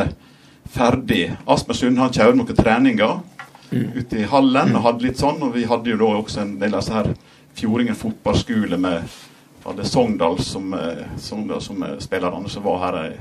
ferdig. 0.73 1.25
Asper 1.51 1.79
Sund 1.79 1.99
han 1.99 2.15
kjørte 2.15 2.39
noen 2.39 2.59
treninger 2.59 3.21
ute 3.73 4.21
i 4.21 4.29
hallen 4.29 4.77
og 4.77 4.85
hadde 4.87 5.07
litt 5.09 5.21
sånn. 5.21 5.41
Og 5.43 5.57
vi 5.57 5.67
hadde 5.69 5.93
jo 5.93 6.01
da 6.01 6.15
også 6.21 6.45
en 6.45 6.57
del 6.61 6.75
av 6.75 6.85
disse 6.85 6.97
her 6.97 7.15
Fjordingen 7.53 7.97
fotballskole 7.99 8.79
med 8.81 9.03
hadde 9.65 9.85
Sogndal 9.85 10.39
som, 10.39 10.75
eh, 10.75 11.03
Sogndal 11.21 11.61
som 11.61 11.83
eh, 11.83 11.99
spillerne 12.01 12.49
som 12.49 12.65
var 12.65 12.79
her. 12.79 13.19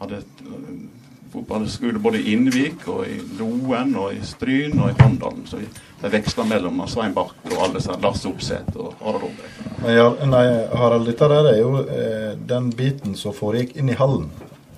Hadde 0.00 0.16
eh, 0.16 0.99
fotballskole 1.32 1.98
både 2.02 2.18
i 2.20 2.32
Innvik 2.34 2.86
og 2.90 3.04
i 3.08 3.18
Loen 3.38 3.94
og 3.96 4.12
i 4.16 4.20
Stryn 4.26 4.78
og 4.80 4.90
i 4.90 4.96
Håndalen. 5.02 5.46
Så 5.46 5.60
vi 5.60 5.66
veksla 6.10 6.44
mellom 6.48 6.80
Svein 6.88 7.12
Bark 7.14 7.34
og 7.50 7.58
alle 7.66 7.80
sammen. 7.84 8.02
Lars 8.02 8.24
Opseth 8.26 8.76
og 8.76 8.94
Harald 9.04 9.22
Rombeek. 9.26 9.58
Ja, 9.96 10.06
nei, 10.26 10.44
Harald, 10.76 11.06
dette 11.08 11.28
der 11.30 11.50
er 11.52 11.58
jo 11.60 11.74
eh, 11.84 12.32
den 12.48 12.70
biten 12.76 13.14
som 13.16 13.34
foregikk 13.36 13.76
inn 13.80 13.92
i 13.92 13.98
hallen. 13.98 14.30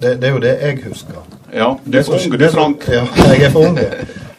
Det, 0.02 0.16
det 0.20 0.28
er 0.28 0.34
jo 0.34 0.42
det 0.42 0.56
jeg 0.60 0.80
husker. 0.88 1.20
Ja, 1.54 1.68
du 1.84 1.98
er 1.98 2.02
for 2.02 2.18
ung, 2.18 2.32
du, 2.32 2.36
det 2.40 2.50
Frank. 2.54 2.88
Ja, 2.96 3.04
jeg 3.30 3.44
er 3.46 3.54
for 3.54 3.68
ung. 3.68 3.78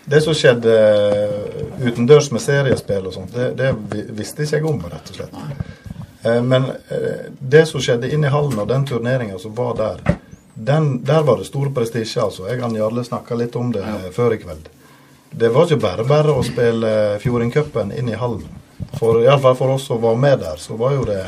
Det 0.04 0.20
som 0.26 0.36
skjedde 0.36 0.74
eh, 0.76 1.88
utendørs 1.88 2.28
med 2.36 2.44
seriespill 2.44 3.08
og 3.08 3.14
sånt, 3.16 3.32
det, 3.36 3.54
det 3.62 3.70
vi- 3.94 4.10
visste 4.20 4.44
ikke 4.44 4.60
jeg 4.60 4.68
om, 4.68 4.82
rett 4.92 5.14
og 5.14 5.22
slett. 5.22 5.40
Eh, 6.28 6.42
Men 6.44 6.68
eh, 6.92 7.30
det 7.40 7.64
som 7.72 7.80
skjedde 7.82 8.12
inn 8.12 8.28
i 8.28 8.32
hallen 8.34 8.60
og 8.60 8.68
den 8.70 8.84
turneringa 8.90 9.40
som 9.40 9.56
var 9.56 9.74
der, 9.80 10.04
den, 10.54 11.04
der 11.04 11.24
var 11.24 11.38
det 11.38 11.46
stor 11.50 11.70
prestisje, 11.74 12.22
altså. 12.22 12.48
Jeg 12.50 12.62
og 12.64 12.78
Jarle 12.78 13.04
snakka 13.04 13.36
litt 13.36 13.56
om 13.56 13.72
det 13.74 13.82
ja. 13.82 14.12
før 14.14 14.36
i 14.36 14.42
kveld. 14.42 14.70
Det 15.34 15.50
var 15.50 15.66
ikke 15.66 15.82
bare 15.82 16.06
bare 16.06 16.36
å 16.36 16.44
spille 16.46 16.92
Fjordingcupen 17.24 17.92
inn 17.98 18.12
i 18.12 18.20
hallen. 18.20 18.46
For 19.00 19.24
Iallfall 19.24 19.58
for 19.58 19.74
oss 19.74 19.88
som 19.90 20.02
var 20.04 20.16
med 20.20 20.44
der, 20.44 20.60
så 20.62 20.78
var 20.78 20.94
jo 20.94 21.08
det 21.10 21.24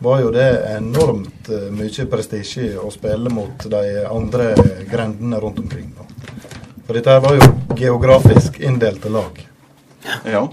var 0.00 0.22
jo 0.22 0.30
det 0.32 0.48
enormt 0.72 1.50
eh, 1.52 1.68
mye 1.76 2.06
prestisje 2.08 2.70
å 2.80 2.88
spille 2.92 3.28
mot 3.28 3.66
de 3.68 3.82
andre 4.08 4.54
grendene 4.88 5.40
rundt 5.42 5.60
omkring. 5.60 5.90
For 6.86 6.96
dette 6.96 7.18
var 7.20 7.36
jo 7.36 7.50
geografisk 7.76 8.56
inndelte 8.64 9.12
lag. 9.12 9.42
Ja. 10.24 10.46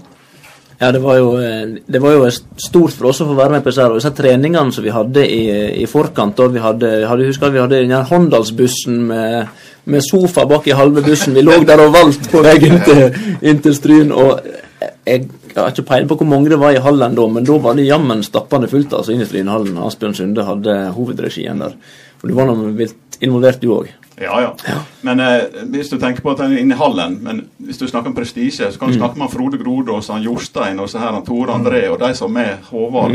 Ja, 0.78 0.92
det 0.94 1.00
var, 1.02 1.16
jo, 1.18 1.32
eh, 1.42 1.80
det 1.86 1.98
var 1.98 2.12
jo 2.14 2.26
stort 2.30 2.94
for 2.94 3.08
oss 3.10 3.18
å 3.24 3.26
få 3.26 3.34
være 3.34 3.56
med 3.56 3.64
på 3.64 3.72
disse, 3.72 3.86
disse 3.96 4.12
treningene 4.14 4.70
som 4.74 4.84
vi 4.84 4.92
hadde 4.94 5.24
i, 5.26 5.40
i 5.82 5.86
forkant. 5.90 6.38
vi 6.38 6.62
hadde, 6.62 6.92
hadde 7.10 7.26
husker 7.26 7.50
vi 7.50 7.58
hadde 7.58 7.80
den 7.82 8.06
Håndalsbussen 8.06 9.00
med, 9.08 9.48
med 9.90 10.06
sofa 10.06 10.46
bak 10.46 10.68
i 10.70 10.76
halve 10.78 11.02
bussen. 11.02 11.34
Vi 11.34 11.42
lå 11.42 11.58
der 11.66 11.82
og 11.82 11.96
valgte 11.96 12.30
på 12.30 12.44
vei 12.46 12.54
inn 12.62 12.78
til, 12.86 13.02
inn 13.42 13.62
Stryn. 13.74 14.14
og 14.14 14.38
jeg, 14.78 15.26
jeg 15.50 15.58
har 15.58 15.74
ikke 15.74 15.88
peiling 15.88 16.08
på 16.12 16.20
hvor 16.20 16.30
mange 16.30 16.52
det 16.52 16.60
var 16.62 16.76
i 16.76 16.82
hallen 16.84 17.18
da, 17.18 17.26
men 17.26 17.46
da 17.48 17.58
var 17.58 17.74
det 17.74 17.88
jammen 17.88 18.22
stappende 18.22 18.70
fullt 18.70 18.94
altså 18.94 19.16
inn 19.16 19.24
i 19.24 19.26
Strynhallen. 19.26 19.80
Asbjørn 19.82 20.14
Sunde 20.14 20.46
hadde 20.46 20.76
hovedregien 20.94 21.58
der. 21.64 21.74
Og 22.22 22.30
du 22.30 22.38
var 22.38 22.46
nå 22.46 22.70
involvert, 23.18 23.58
du 23.62 23.74
òg. 23.74 23.90
Ja, 24.20 24.40
ja. 24.42 24.78
Men 25.06 25.20
eh, 25.20 25.42
hvis 25.70 25.90
du 25.92 25.98
tenker 25.98 26.22
på 26.24 26.32
at 26.32 26.40
den 26.42 26.52
er 26.56 26.58
inne 26.62 26.74
i 26.74 26.78
hallen 26.78 27.18
Men 27.22 27.42
hvis 27.62 27.78
du 27.78 27.84
snakker 27.86 28.10
om 28.10 28.16
prestisje, 28.16 28.66
så 28.72 28.78
kan 28.80 28.90
du 28.90 28.96
snakke 28.98 29.18
med 29.20 29.30
Frode 29.30 29.58
Grodås, 29.60 30.08
han 30.10 30.22
Jostein 30.24 30.80
og 30.82 30.88
så 30.90 30.98
her, 30.98 31.12
han 31.14 31.24
Tore 31.26 31.54
André 31.54 31.84
og 31.92 32.00
de 32.02 32.10
som 32.18 32.34
er 32.36 32.40
med, 32.40 32.64
Håvard, 32.72 33.14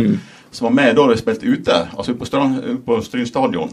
som 0.54 0.66
var 0.70 0.74
med 0.78 0.96
da 0.96 1.08
de 1.10 1.18
spilte 1.18 1.50
ute, 1.50 1.78
altså 1.98 2.14
på, 2.16 2.26
Strand, 2.30 2.62
på 2.86 3.02
Stryn 3.04 3.26
stadion. 3.28 3.72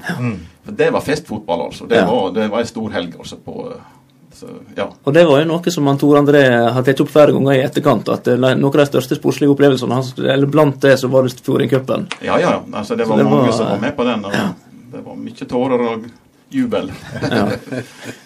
For 0.64 0.72
det 0.72 0.90
var 0.94 1.00
festfotball, 1.06 1.66
altså. 1.68 1.86
Det 1.86 1.96
Ja. 2.00 2.06
var, 2.10 2.30
det 2.34 2.48
var 2.50 2.60
en 2.64 2.66
stor 2.66 2.90
helg 2.90 3.14
altså 3.18 3.36
på 3.44 3.56
eh, 3.70 3.82
så, 4.34 4.46
ja. 4.76 4.86
Og 5.04 5.12
det 5.14 5.26
var 5.28 5.40
jo 5.42 5.48
noe 5.50 5.70
som 5.74 5.86
han 5.90 5.98
Tor 5.98 6.16
André 6.16 6.40
har 6.72 6.82
tatt 6.86 7.00
opp 7.02 7.10
flere 7.12 7.32
ganger 7.34 7.52
i 7.58 7.62
etterkant. 7.66 8.08
At 8.08 8.26
eh, 8.30 8.38
noen 8.40 8.64
av 8.64 8.72
de 8.78 8.86
største 8.88 9.18
sportslige 9.18 9.52
opplevelsene 9.52 9.94
hans, 9.98 10.14
eller 10.18 10.46
blant 10.46 10.80
det, 10.80 10.96
så 11.02 11.10
var 11.12 11.26
det 11.28 11.34
Fjordingcupen. 11.44 12.06
ja, 12.24 12.38
ja. 12.40 12.56
Altså, 12.72 12.96
det 12.96 13.06
var 13.10 13.18
det 13.20 13.24
mange 13.28 13.46
var, 13.50 13.52
som 13.52 13.66
var 13.74 13.78
med 13.82 13.96
på 13.96 14.04
den. 14.08 14.24
Og 14.24 14.32
Det 14.90 15.04
var 15.04 15.14
mye 15.16 15.46
tårer 15.50 15.84
og 15.90 16.06
jubel. 16.50 16.92
Ja. 17.22 17.48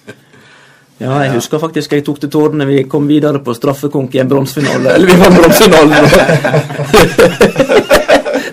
ja, 1.04 1.12
jeg 1.24 1.32
husker 1.36 1.58
faktisk 1.62 1.92
jeg 1.92 2.04
tok 2.06 2.18
til 2.22 2.30
tårene 2.32 2.64
vi 2.68 2.76
kom 2.90 3.04
videre 3.10 3.38
på 3.44 3.50
straffekonk 3.56 4.10
i 4.14 4.18
en 4.22 4.30
bronsefinale. 4.30 4.88
Eller 4.94 5.06
vi 5.12 5.16
vant 5.20 5.36
bronsefinalen! 5.38 5.94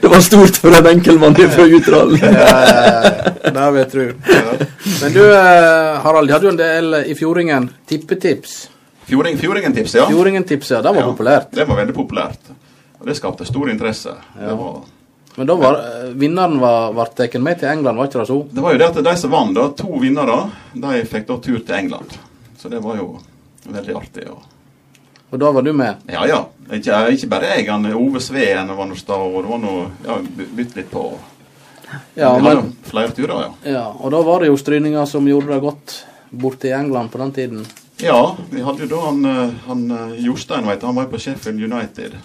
det 0.01 0.07
var 0.11 0.21
stort 0.25 0.55
for 0.63 0.71
en 0.77 0.87
enkeltmann 0.95 1.35
fra 1.55 1.63
Utralen. 1.69 2.19
Det 3.51 3.65
vil 3.71 3.81
jeg 3.81 3.89
tro. 3.95 4.05
Men 5.01 5.09
du, 5.15 5.23
eh, 5.25 5.91
Harald, 6.03 6.27
de 6.27 6.33
hadde 6.35 6.47
jo 6.49 6.53
en 6.53 6.61
del 6.61 6.85
i 7.05 7.13
Fjordingen 7.17 7.63
tippetips. 7.89 8.51
Fjording, 9.11 9.37
Fjordingen-tips, 9.37 9.95
ja. 9.95 10.05
Fjordingen-tipset, 10.07 10.83
det 10.83 10.89
var 10.89 11.01
Ja, 11.01 11.07
populært. 11.09 11.49
Det 11.51 11.65
var 11.67 11.75
veldig 11.81 11.95
populært. 11.95 12.51
Og 13.01 13.07
det 13.09 13.15
skapte 13.17 13.45
stor 13.45 13.69
interesse. 13.69 14.13
Det, 14.37 14.53
var, 14.55 14.77
Men 15.35 15.47
da 15.47 15.55
var 15.55 15.77
eh, 15.79 16.07
vinneren 16.19 16.59
var, 16.59 16.91
var 16.93 17.11
tatt 17.15 17.37
med 17.39 17.59
til 17.59 17.69
England, 17.71 17.97
var 17.97 18.09
ikke 18.09 18.19
det 18.19 18.27
så? 18.27 18.39
det 18.51 18.63
var 18.63 18.73
jo 18.75 18.81
det 18.81 18.89
at 18.91 19.03
de 19.05 19.13
som 19.17 19.31
vant, 19.31 19.55
da, 19.55 19.67
to 19.77 19.99
vinnere, 20.01 20.39
de 20.73 21.03
fikk 21.07 21.27
da 21.29 21.37
tur 21.39 21.59
til 21.59 21.75
England. 21.77 22.17
Så 22.59 22.69
det 22.69 22.81
var 22.83 22.97
jo 22.99 23.13
veldig 23.63 23.95
artig. 23.95 24.27
Og, 24.29 24.41
Og 25.31 25.39
da 25.39 25.51
var 25.55 25.61
du 25.63 25.71
med? 25.73 25.95
ja, 26.11 26.25
ja. 26.27 26.41
Ikke, 26.71 26.97
ikke 27.11 27.27
bare 27.27 27.47
jeg, 27.57 27.65
han 27.67 27.83
Ove 27.91 28.19
Sveen 28.23 28.69
var 28.77 28.87
noe 28.87 28.95
sta, 28.99 29.17
og 29.19 29.41
det 29.43 29.49
var 29.49 29.59
noe 29.59 29.81
Ja, 30.05 30.15
bytt 30.55 30.75
litt 30.77 30.91
på. 30.91 31.01
Ja, 32.15 32.29
Vi 32.37 32.45
hadde 32.45 32.61
men, 32.61 32.69
flere 32.87 33.11
turer, 33.11 33.41
ja. 33.41 33.71
ja, 33.73 33.85
og 33.91 34.11
da 34.13 34.21
var 34.23 34.39
det 34.39 34.47
jo 34.51 34.59
stryninger 34.59 35.05
som 35.09 35.27
gjorde 35.27 35.51
det 35.51 35.59
godt 35.65 35.95
borte 36.31 36.69
i 36.69 36.75
England 36.75 37.11
på 37.11 37.19
den 37.19 37.33
tiden. 37.35 37.65
Ja, 37.99 38.37
vi 38.49 38.63
hadde 38.63 38.85
jo 38.85 38.91
da 38.93 39.01
han, 39.09 39.25
eh, 39.27 39.57
han 39.67 39.81
eh, 39.91 40.13
Jostein, 40.23 40.63
vet 40.67 40.79
du, 40.79 40.87
han 40.87 40.95
var 40.95 41.09
jo 41.09 41.11
på 41.11 41.19
Sheffield 41.25 41.59
United. 41.67 42.15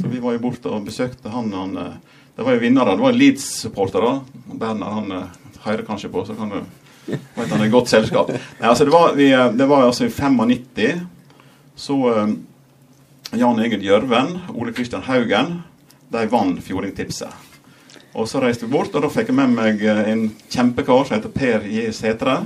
Så 0.00 0.06
vi 0.08 0.22
var 0.22 0.38
jo 0.38 0.42
borte 0.46 0.72
og 0.72 0.86
besøkte 0.88 1.28
han. 1.34 1.52
han 1.52 1.76
eh, 1.76 1.92
det 2.40 2.44
var 2.44 2.54
jo 2.56 2.58
vinnere. 2.58 2.90
Det 2.96 3.02
var 3.02 3.12
Leeds-supportere. 3.12 4.10
Bernhard 4.46 4.92
han 4.94 5.12
eh, 5.12 5.24
hører 5.60 5.82
kanskje 5.84 6.08
på, 6.08 6.22
så 6.24 6.32
kan 6.38 6.48
du 6.48 6.62
vet 7.36 7.50
han 7.50 7.60
er 7.60 7.68
godt 7.68 7.90
selskap. 7.92 8.30
Nei, 8.32 8.64
altså 8.64 8.86
det 8.88 8.94
var, 8.94 9.10
vi, 9.12 9.26
eh, 9.28 9.50
det 9.52 9.66
var 9.68 9.84
altså 9.84 10.06
i 10.06 10.08
95. 10.08 11.02
Så 11.76 11.96
eh, 12.08 12.32
Jan 13.42 13.60
Egil 13.60 13.84
Gjørven, 13.84 14.32
Ole 14.54 14.72
Kristian 14.72 15.04
Haugen, 15.04 15.58
de 16.08 16.22
vant 16.32 16.62
Fjordingtipset. 16.64 17.52
Og 18.16 18.24
så 18.24 18.40
reiste 18.40 18.64
vi 18.64 18.72
bort, 18.72 18.96
og 18.96 19.04
da 19.04 19.12
fikk 19.12 19.34
jeg 19.34 19.36
med 19.36 19.52
meg 19.58 19.84
en 19.90 20.24
kjempekar 20.48 21.04
som 21.04 21.18
heter 21.18 21.36
Per 21.36 21.68
J. 21.68 21.90
Sætre. 21.92 22.38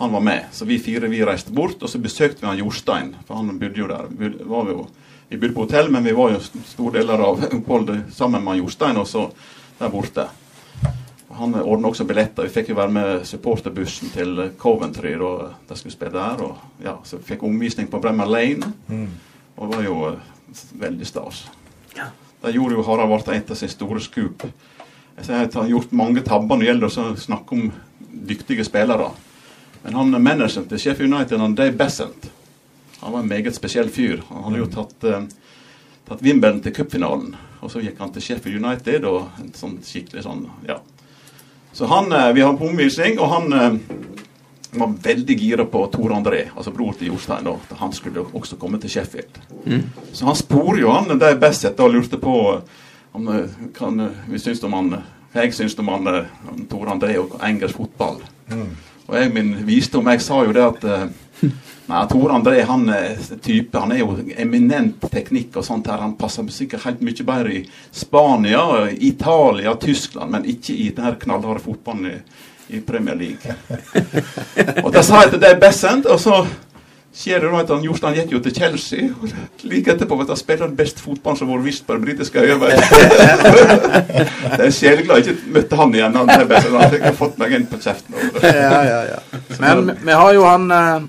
Han 0.00 0.16
var 0.16 0.26
med, 0.26 0.50
så 0.50 0.66
vi 0.66 0.80
fire 0.82 1.06
vi 1.06 1.22
reiste 1.22 1.54
bort, 1.54 1.78
og 1.78 1.92
så 1.92 2.02
besøkte 2.02 2.42
vi 2.42 2.50
han 2.50 2.58
Jorstein, 2.64 3.14
for 3.30 3.38
han 3.38 3.62
bodde 3.62 3.78
jo 3.78 3.92
der. 3.94 4.10
Vi 4.10 4.34
var 4.42 4.74
jo, 4.74 4.88
vi 5.30 5.38
bodde 5.38 5.54
på 5.54 5.60
hotell, 5.60 5.90
men 5.90 6.04
vi 6.04 6.12
var 6.12 6.32
jo 6.32 6.40
store 6.66 6.98
deler 6.98 7.20
av 7.22 7.44
oppholdet 7.54 8.08
sammen 8.10 8.42
med 8.42 8.58
Jostein 8.58 8.96
også 8.98 9.28
der 9.78 9.92
borte. 9.92 10.24
Han 11.38 11.54
ordna 11.54 11.92
også 11.92 12.04
billetter. 12.04 12.48
Vi 12.48 12.54
fikk 12.56 12.72
jo 12.72 12.78
være 12.80 12.90
med 12.90 13.22
supporterbussen 13.28 14.10
til 14.10 14.40
Coventry 14.58 15.12
da 15.20 15.52
de 15.68 15.78
skulle 15.78 15.94
spille 15.94 16.16
der. 16.16 16.42
Og 16.42 16.82
ja, 16.82 16.96
så 17.06 17.20
vi 17.20 17.28
fikk 17.28 17.44
omvisning 17.46 17.86
på 17.86 18.00
Bremmer 18.02 18.26
Lane, 18.26 18.72
og 19.54 19.70
det 19.70 19.76
var 19.76 19.86
jo 19.86 19.94
eh, 20.08 20.34
veldig 20.82 21.06
stas. 21.06 21.44
Der 22.42 22.56
gjorde 22.56 22.74
jo 22.74 22.82
Harald 22.88 23.12
Varta 23.12 23.36
et 23.36 23.54
av 23.54 23.60
sine 23.60 23.70
store 23.70 24.02
skup. 24.02 24.42
Jeg 25.16 25.28
sier 25.28 25.46
at 25.46 25.54
han 25.54 25.68
har 25.68 25.74
gjort 25.76 25.94
mange 25.94 26.26
tabber 26.26 26.56
når 26.56 26.64
det 26.64 26.70
gjelder 26.72 26.90
å 26.90 27.16
snakke 27.28 27.54
om 27.54 27.70
dyktige 28.34 28.66
spillere. 28.66 29.12
Men 29.84 29.94
han 29.94 30.18
manageren 30.18 30.66
til 30.66 30.80
Sheffield 30.80 31.14
United, 31.14 31.38
han 31.38 31.54
Dave 31.54 31.76
Bessent, 31.78 32.30
han 33.00 33.12
var 33.12 33.20
en 33.20 33.28
meget 33.28 33.54
spesiell 33.56 33.90
fyr. 33.90 34.22
Han 34.28 34.44
hadde 34.44 34.62
jo 34.62 34.66
tatt, 34.66 35.04
eh, 35.04 35.22
tatt 36.08 36.22
Wimbledon 36.22 36.60
til 36.60 36.74
cupfinalen. 36.76 37.36
Og 37.60 37.70
så 37.70 37.82
gikk 37.84 37.98
han 38.00 38.12
til 38.12 38.22
Sheffield 38.22 38.64
United 38.64 39.04
og 39.04 39.40
en 39.40 39.52
sånn 39.56 39.78
skikkelig 39.84 40.24
sånn, 40.24 40.46
ja. 40.68 40.78
Så 41.72 41.86
han, 41.86 42.12
eh, 42.12 42.32
vi 42.32 42.40
har 42.40 42.56
på 42.56 42.68
omvisning, 42.68 43.18
og 43.20 43.28
han 43.28 43.52
eh, 43.52 43.78
var 44.72 44.94
veldig 45.02 45.38
gira 45.38 45.64
på 45.64 45.86
Tor 45.92 46.12
André, 46.14 46.48
altså 46.56 46.72
bror 46.74 46.92
til 46.98 47.12
Jostein, 47.12 47.44
da. 47.44 47.56
at 47.70 47.78
Han 47.78 47.92
skulle 47.92 48.24
også 48.32 48.56
komme 48.56 48.80
til 48.80 48.90
Sheffield. 48.90 49.40
Så 50.12 50.24
han 50.24 50.36
sporer 50.36 50.80
jo 50.80 50.90
han 50.90 51.18
best 51.40 51.62
da 51.62 51.84
og 51.84 51.94
lurte 51.94 52.18
på 52.18 52.62
om 53.12 53.28
eh, 53.28 53.48
kan, 53.74 54.00
eh, 54.00 54.28
vi 54.28 54.38
syns 54.38 54.62
om 54.64 54.72
han 54.72 55.02
jeg 55.32 55.54
syns 55.54 55.78
om 55.78 55.88
han, 55.88 56.06
eh, 56.06 56.24
om 56.50 56.66
Tor 56.66 56.90
André 56.90 57.16
og 57.18 57.38
engelsk 57.42 57.76
fotball. 57.76 58.20
Og 59.06 59.16
jeg 59.16 59.32
min 59.34 59.52
visdom, 59.66 60.08
jeg 60.10 60.22
sa 60.22 60.44
jo 60.44 60.54
det 60.54 60.64
at 60.64 60.84
eh, 60.84 61.50
Nei, 61.90 62.06
Tore 62.06 62.36
André 62.36 62.60
han 62.62 62.84
er 62.94 63.16
type, 63.42 63.74
han 63.74 63.90
er 63.90 64.04
jo 64.04 64.12
eminent 64.38 65.02
teknikk 65.10 65.58
og 65.58 65.66
sånt 65.66 65.88
her. 65.90 65.98
Han 66.04 66.14
passer 66.20 66.46
sikkert 66.54 66.86
helt 66.86 67.02
mye 67.02 67.26
bedre 67.26 67.56
i 67.56 67.64
Spania, 67.90 68.62
Italia, 68.94 69.74
Tyskland, 69.74 70.30
men 70.30 70.46
ikke 70.46 70.76
i 70.76 70.92
den 70.94 71.08
her 71.08 71.18
knallharde 71.18 71.64
fotballen 71.64 72.12
i, 72.12 72.16
i 72.78 72.82
Premier 72.86 73.18
League. 73.18 73.58
og 74.84 74.92
da 74.94 75.02
sa 75.02 75.24
jeg 75.24 75.34
til 75.34 75.42
det 75.42 75.50
er 75.50 75.62
Bessent, 75.66 76.06
og 76.06 76.22
så 76.22 76.44
skjer 77.10 77.42
det 77.42 77.50
da 77.50 77.64
at 77.64 77.74
han 77.74 77.82
Jostein 77.82 78.20
gikk 78.20 78.36
jo 78.36 78.44
til 78.46 78.54
Chelsea. 78.54 79.10
og 79.10 79.66
Like 79.66 79.96
etterpå 79.96 80.14
vet 80.20 80.30
du, 80.30 80.34
han 80.36 80.38
spiller 80.44 80.70
den 80.70 80.78
beste 80.78 81.02
fotballen 81.02 81.42
som 81.42 81.50
har 81.50 81.58
vært 81.58 81.72
vist 81.72 81.88
på 81.88 81.98
den 81.98 82.06
britiske 82.06 82.38
øya. 82.38 82.54
det 84.60 84.66
er 84.68 84.74
sjeleglad 84.78 85.24
jeg 85.26 85.34
ikke 85.34 85.56
møtte 85.58 85.80
han 85.82 85.96
igjen. 85.98 86.20
Han, 86.22 86.30
er 86.30 86.68
han 86.70 86.92
fikk 86.94 87.08
fått 87.18 87.40
meg 87.42 87.58
inn 87.58 87.66
på 87.66 87.82
kjeften. 87.82 88.14
Ja, 88.46 88.84
ja, 88.86 89.00
ja. 89.16 89.24
Men 89.58 89.96
vi 90.04 90.20
har 90.22 90.36
jo 90.38 90.46
han 90.46 90.70
eh, 90.70 91.08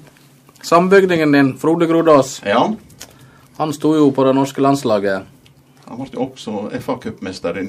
sambygdingen 0.63 1.31
din, 1.31 1.53
Frode 1.57 1.87
Grodås. 1.87 2.41
Ja, 2.45 2.73
Han 3.57 3.73
sto 3.73 3.95
jo 3.95 4.11
på 4.11 4.23
det 4.23 4.33
norske 4.35 4.61
landslaget. 4.61 5.23
han 5.87 5.97
ble 5.97 6.07
jo 6.13 6.19
også 6.31 6.69
FA-cupmester 6.79 7.57
i 7.59 7.65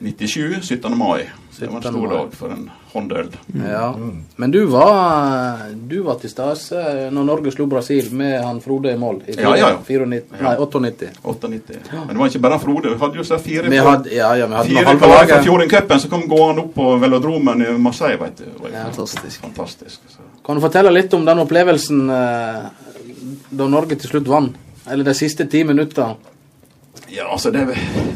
1997, 0.00 0.62
17. 0.62 0.98
mai. 0.98 1.30
Det 1.60 1.66
var 1.68 1.76
en 1.76 1.82
17. 1.82 1.92
stor 1.92 2.06
mai. 2.08 2.16
dag 2.16 2.32
for 2.34 2.48
en 2.54 2.70
håndøl. 2.92 3.28
Ja. 3.68 3.94
Men 4.36 4.50
du 4.50 4.64
var, 4.66 5.58
du 5.88 5.98
var 6.02 6.14
til 6.22 6.30
stede 6.30 7.10
når 7.12 7.24
Norge 7.28 7.52
slo 7.52 7.66
Brasil 7.66 8.08
med 8.16 8.40
han 8.44 8.60
Frode 8.64 8.94
i 8.94 8.96
mål 8.96 9.20
i 9.28 9.34
Ja, 9.36 9.52
ja, 9.56 9.68
ja. 9.74 9.76
94, 9.84 10.06
nei, 10.40 10.56
98. 10.56 11.10
98. 11.22 11.78
Men 11.92 12.08
det 12.08 12.16
var 12.22 12.26
ikke 12.32 12.42
bare 12.48 12.58
Frode. 12.64 12.88
Vi 12.94 12.98
hadde 13.04 13.16
jo 13.20 13.24
så 13.28 13.38
fire, 13.38 13.68
Vi 13.68 13.76
hadde, 13.76 14.10
ja, 14.16 14.32
ja, 14.40 14.46
vi 14.46 14.54
hadde 14.54 14.68
med 14.70 14.78
fire 14.78 14.86
halve 14.88 15.00
karer 15.00 15.12
fra 15.12 15.20
laget. 15.36 15.44
Fjordingcupen 15.44 16.00
som 16.00 16.10
kom 16.10 16.24
gående 16.32 16.64
opp 16.64 16.74
på 16.74 16.96
velodromen 17.04 17.62
i 17.66 17.70
Marseille. 17.78 18.16
Vet 18.24 18.38
du. 18.38 18.44
Det 18.44 18.60
var 18.62 18.68
jo 18.68 18.74
Ja. 18.74 18.84
Fantastisk. 18.88 19.40
fantastisk. 19.42 20.00
Så. 20.08 20.29
Kan 20.50 20.58
du 20.58 20.64
fortelle 20.64 20.90
litt 20.90 21.12
om 21.14 21.22
den 21.22 21.38
opplevelsen 21.38 22.08
eh, 22.10 22.64
da 23.54 23.66
Norge 23.70 23.94
til 23.94 24.10
slutt 24.10 24.26
vant? 24.26 24.56
Eller 24.90 25.06
de 25.06 25.12
siste 25.14 25.44
ti 25.46 25.60
minutter? 25.62 26.16
Ja, 27.06 27.28
altså 27.28 27.52
det, 27.54 27.68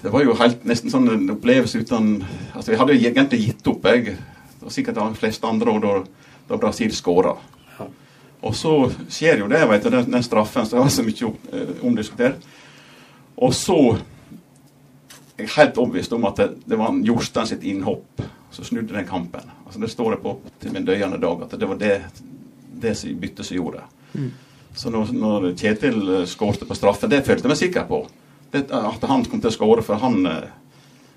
det 0.02 0.10
var 0.10 0.24
jo 0.24 0.34
helt 0.40 0.64
nesten 0.66 0.90
sånn 0.90 1.06
en 1.12 1.30
opplevelse 1.36 1.84
uten 1.84 2.08
Altså, 2.56 2.72
vi 2.72 2.80
hadde 2.80 2.96
jo 2.96 3.06
egentlig 3.06 3.38
gitt 3.44 3.70
opp, 3.70 3.86
jeg. 3.86 4.16
Og 4.66 4.74
sikkert 4.74 4.98
de 4.98 5.20
fleste 5.20 5.46
andre 5.46 5.76
òg, 5.76 5.86
da, 5.86 6.26
da 6.50 6.58
Brasil 6.58 6.90
skåra. 6.98 7.36
Ja. 7.78 7.86
Og 8.50 8.58
så 8.58 8.74
skjer 9.06 9.44
jo 9.44 9.50
det, 9.54 9.62
vet 9.70 9.86
du, 9.86 9.92
den, 9.94 10.10
den 10.16 10.26
straffen 10.26 10.66
som 10.66 10.82
var 10.82 10.90
så 10.90 11.06
mye 11.06 11.30
eh, 11.54 11.74
omdiskutert. 11.86 12.42
Og 13.38 13.54
så 13.54 13.78
er 13.94 15.44
jeg 15.46 15.54
helt 15.54 15.78
overbevist 15.78 16.18
om 16.18 16.26
at 16.32 16.42
det, 16.42 16.50
det 16.66 16.82
var 16.82 16.98
Jostein 17.06 17.54
sitt 17.54 17.62
innhopp 17.62 18.26
som 18.50 18.66
snudde 18.66 18.98
den 18.98 19.06
kampen. 19.06 19.54
Altså 19.74 19.82
Det 19.82 19.90
står 19.90 20.10
det 20.14 20.22
på 20.22 20.36
til 20.62 20.70
min 20.70 20.84
døyende 20.86 21.18
dag 21.18 21.40
at 21.42 21.54
det 21.58 21.66
var 21.66 21.78
det, 21.80 21.94
det 22.78 22.92
byttet 23.18 23.46
som 23.46 23.56
gjorde 23.56 23.80
det. 23.80 24.28
Så 24.78 24.90
når, 24.90 25.10
når 25.14 25.48
Kjetil 25.58 25.96
eh, 26.20 26.26
skårte 26.30 26.66
på 26.66 26.76
straffe, 26.78 27.10
det 27.10 27.24
følte 27.26 27.48
jeg 27.48 27.50
meg 27.50 27.58
sikker 27.58 27.88
på. 27.88 28.04
Det, 28.54 28.68
at 28.70 29.06
han 29.10 29.26
kom 29.26 29.42
til 29.42 29.50
å 29.50 29.54
skåre, 29.54 29.82
for 29.82 29.98
han 29.98 30.22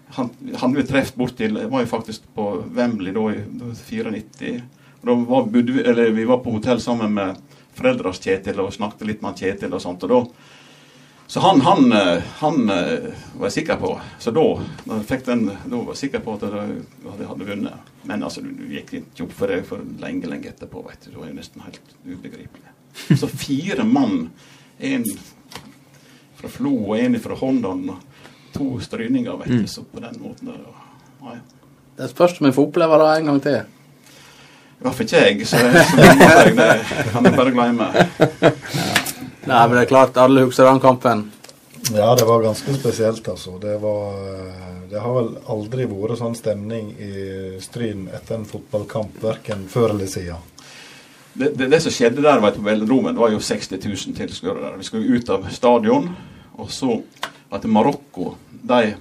han, 0.09 0.29
han 0.55 0.57
hadde 0.57 0.79
vi 0.79 0.87
truffet 0.87 1.15
bort 1.19 1.35
til 1.37 1.57
Jeg 1.59 1.69
var 1.69 1.83
jo 1.83 1.89
faktisk 1.91 2.29
på 2.33 2.45
Wembley 2.73 3.13
da 3.13 3.25
i 3.29 3.41
da, 3.59 3.71
94. 3.75 4.61
Da 5.05 5.15
var, 5.29 5.49
vi, 5.51 5.81
eller, 5.81 6.11
vi 6.17 6.25
var 6.25 6.41
på 6.41 6.53
hotell 6.55 6.81
sammen 6.81 7.13
med 7.13 7.57
foreldrenes 7.77 8.23
Kjetil 8.23 8.63
og 8.63 8.73
snakket 8.73 9.05
litt 9.05 9.21
med 9.21 9.35
han 9.35 9.41
Kjetil 9.43 9.75
og 9.75 9.83
sånt. 9.83 10.07
og 10.07 10.09
da 10.09 10.21
så 11.27 11.39
han, 11.39 11.61
han, 11.61 11.91
eh, 11.91 12.23
han 12.39 12.69
eh, 12.69 12.99
var 13.33 13.49
jeg 13.49 13.51
sikker 13.51 13.75
på. 13.75 13.99
Så 14.19 14.31
da, 14.31 14.45
da, 14.85 14.99
fikk 15.03 15.25
den, 15.25 15.45
da 15.65 15.79
var 15.81 15.91
jeg 15.91 15.99
sikker 16.05 16.21
på 16.23 16.37
at 16.37 16.45
jeg 16.47 17.27
hadde, 17.27 17.47
vunnet. 17.49 17.89
Men 18.07 18.23
altså, 18.23 18.41
du, 18.41 18.53
du 18.55 18.63
gikk 18.71 18.93
ikke 19.01 19.25
opp 19.25 19.33
for 19.35 19.51
det 19.51 19.57
for 19.67 19.83
lenge 19.99 20.29
lenge 20.31 20.53
etterpå. 20.53 20.85
vet 20.87 21.03
du. 21.03 21.09
Det 21.11 21.19
var 21.19 21.27
jo 21.27 21.35
nesten 21.35 21.65
helt 21.65 21.95
ubegripelig. 22.05 22.71
Så 23.19 23.27
fire 23.27 23.83
mann, 23.83 24.29
en 24.79 25.03
fra 26.37 26.49
Flo 26.53 26.71
og 26.85 26.99
en 26.99 27.19
fra 27.19 27.35
Håndalen, 27.35 27.89
og 27.91 28.55
to 28.55 28.69
stryninger, 28.79 29.35
vet 29.43 29.51
du. 29.51 29.67
Så 29.67 29.83
på 29.83 29.99
den 29.99 30.15
måten 30.21 30.53
der, 30.53 30.63
ja, 30.63 31.35
ja. 31.35 31.41
Det 31.97 32.07
spørs 32.13 32.37
om 32.39 32.47
jeg 32.47 32.55
får 32.55 32.69
oppleve 32.69 33.01
det 33.01 33.09
en 33.17 33.29
gang 33.31 33.41
til. 33.43 33.59
I 34.77 34.85
hvert 34.85 34.95
fall 34.95 35.07
ikke 35.09 35.25
jeg, 35.25 35.47
så, 35.49 35.59
så 35.59 36.07
jeg, 36.07 36.55
det 36.55 37.11
kan 37.11 37.25
jeg 37.27 37.35
bare 37.35 37.55
glemme. 37.57 39.03
Nei, 39.47 39.63
men 39.63 39.77
det 39.77 39.85
er 39.85 39.91
klart, 39.93 40.17
alle 40.19 40.43
husker 40.43 40.67
den 40.67 40.81
kampen. 40.83 41.21
Ja, 41.93 42.09
det 42.19 42.25
var 42.27 42.41
ganske 42.43 42.73
spesielt, 42.75 43.27
altså. 43.31 43.53
Det 43.61 43.77
var 43.79 44.17
eh, 44.19 44.65
Det 44.89 44.99
har 44.99 45.13
vel 45.15 45.29
aldri 45.51 45.85
vært 45.87 46.19
sånn 46.19 46.35
stemning 46.35 46.89
i 46.99 47.11
Stryn 47.63 48.05
etter 48.11 48.37
en 48.37 48.45
fotballkamp, 48.47 49.17
verken 49.23 49.65
før 49.71 49.93
eller 49.95 50.07
siden. 50.11 50.43
Det, 51.33 51.51
det, 51.59 51.67
det 51.71 51.79
som 51.83 51.93
skjedde 51.93 52.23
der 52.23 52.39
vet 52.43 52.55
du, 52.55 52.61
på 52.61 52.67
velodromen, 52.69 53.15
det 53.15 53.23
var 53.23 53.31
jo 53.31 53.41
60 53.43 53.79
000 53.83 54.15
tilskuere 54.19 54.63
der. 54.63 54.77
Vi 54.79 54.87
skulle 54.87 55.19
ut 55.19 55.31
av 55.31 55.47
stadion, 55.53 56.07
og 56.57 56.71
så 56.71 57.01
at 57.53 57.67
Marokko 57.71 58.33
de 58.51 58.95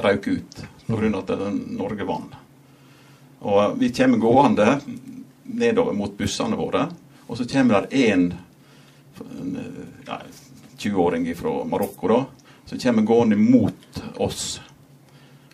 røk 0.00 0.28
ut 0.28 0.60
pga. 0.86 1.10
at 1.18 1.32
Norge 1.76 2.06
vant. 2.08 2.36
Og 3.40 3.80
vi 3.80 3.92
kommer 3.96 4.20
gående 4.20 4.80
nedover 5.44 5.96
mot 5.96 6.16
bussene 6.16 6.56
våre, 6.56 6.86
og 7.26 7.36
så 7.36 7.48
kommer 7.48 7.88
det 7.88 8.06
én 8.06 8.30
20-åring 10.80 11.28
fra 11.36 11.54
Marokko, 11.68 12.08
da, 12.08 12.24
som 12.66 12.78
kommer 12.78 13.02
gående 13.02 13.36
mot 13.36 14.02
oss. 14.16 14.60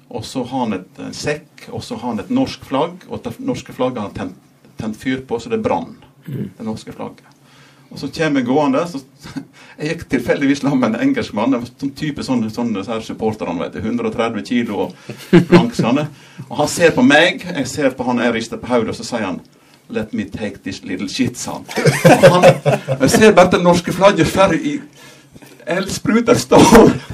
Og 0.09 0.25
så 0.25 0.45
har 0.45 0.67
han 0.67 0.73
et, 0.73 0.99
en 1.03 1.15
sekk, 1.15 1.69
og 1.75 1.83
så 1.85 1.99
har 1.99 2.13
han 2.13 2.23
et 2.23 2.31
norsk 2.31 2.65
flagg, 2.65 3.07
og 3.09 3.25
det 3.25 3.37
norske 3.43 3.75
flagget 3.75 4.03
har 4.03 4.11
han 4.11 4.19
tent, 4.19 4.77
tent 4.79 5.01
fyr 5.01 5.25
på, 5.27 5.41
så 5.41 5.51
det 5.51 5.63
brann. 5.65 5.97
Det 6.27 6.67
norske 6.67 6.93
flagget. 6.93 7.27
Og 7.89 7.99
så 7.99 8.09
kommer 8.09 8.41
jeg 8.41 8.47
gående. 8.47 8.83
Så 8.91 9.01
jeg 9.79 9.93
gikk 9.93 10.07
tilfeldigvis 10.11 10.63
sammen 10.63 10.83
med 10.83 10.95
en 10.95 11.09
engelskmann. 11.09 11.55
Sånn 11.67 11.93
type 11.99 12.25
sånne, 12.27 12.51
sånne 12.51 12.83
så 12.87 12.99
supporterne, 13.05 13.61
vet 13.63 13.77
du. 13.79 13.83
130 13.85 14.47
kilo 14.47 14.87
og 14.87 15.45
blank. 15.49 15.77
Og 16.49 16.57
han 16.61 16.71
ser 16.71 16.95
på 16.97 17.05
meg, 17.07 17.47
jeg 17.47 17.71
ser 17.71 17.95
på 17.97 18.07
han, 18.09 18.23
jeg 18.25 18.35
rister 18.35 18.63
på 18.63 18.71
hodet, 18.71 18.95
og 18.95 18.99
så 18.99 19.07
sier 19.07 19.29
han 19.29 19.41
Let 19.89 20.13
me 20.13 20.25
take 20.25 20.63
this 20.65 20.83
little 20.85 21.09
shit, 21.09 21.39
sa 21.39 21.53
han. 21.53 21.65
Jeg 23.01 23.11
ser 23.11 23.33
bare 23.33 23.51
det 23.51 23.63
norske 23.63 23.93
flagget 23.93 24.27
ferdig 24.27 24.61
i 24.67 24.81
Eldspruter 25.67 26.35
står 26.39 26.63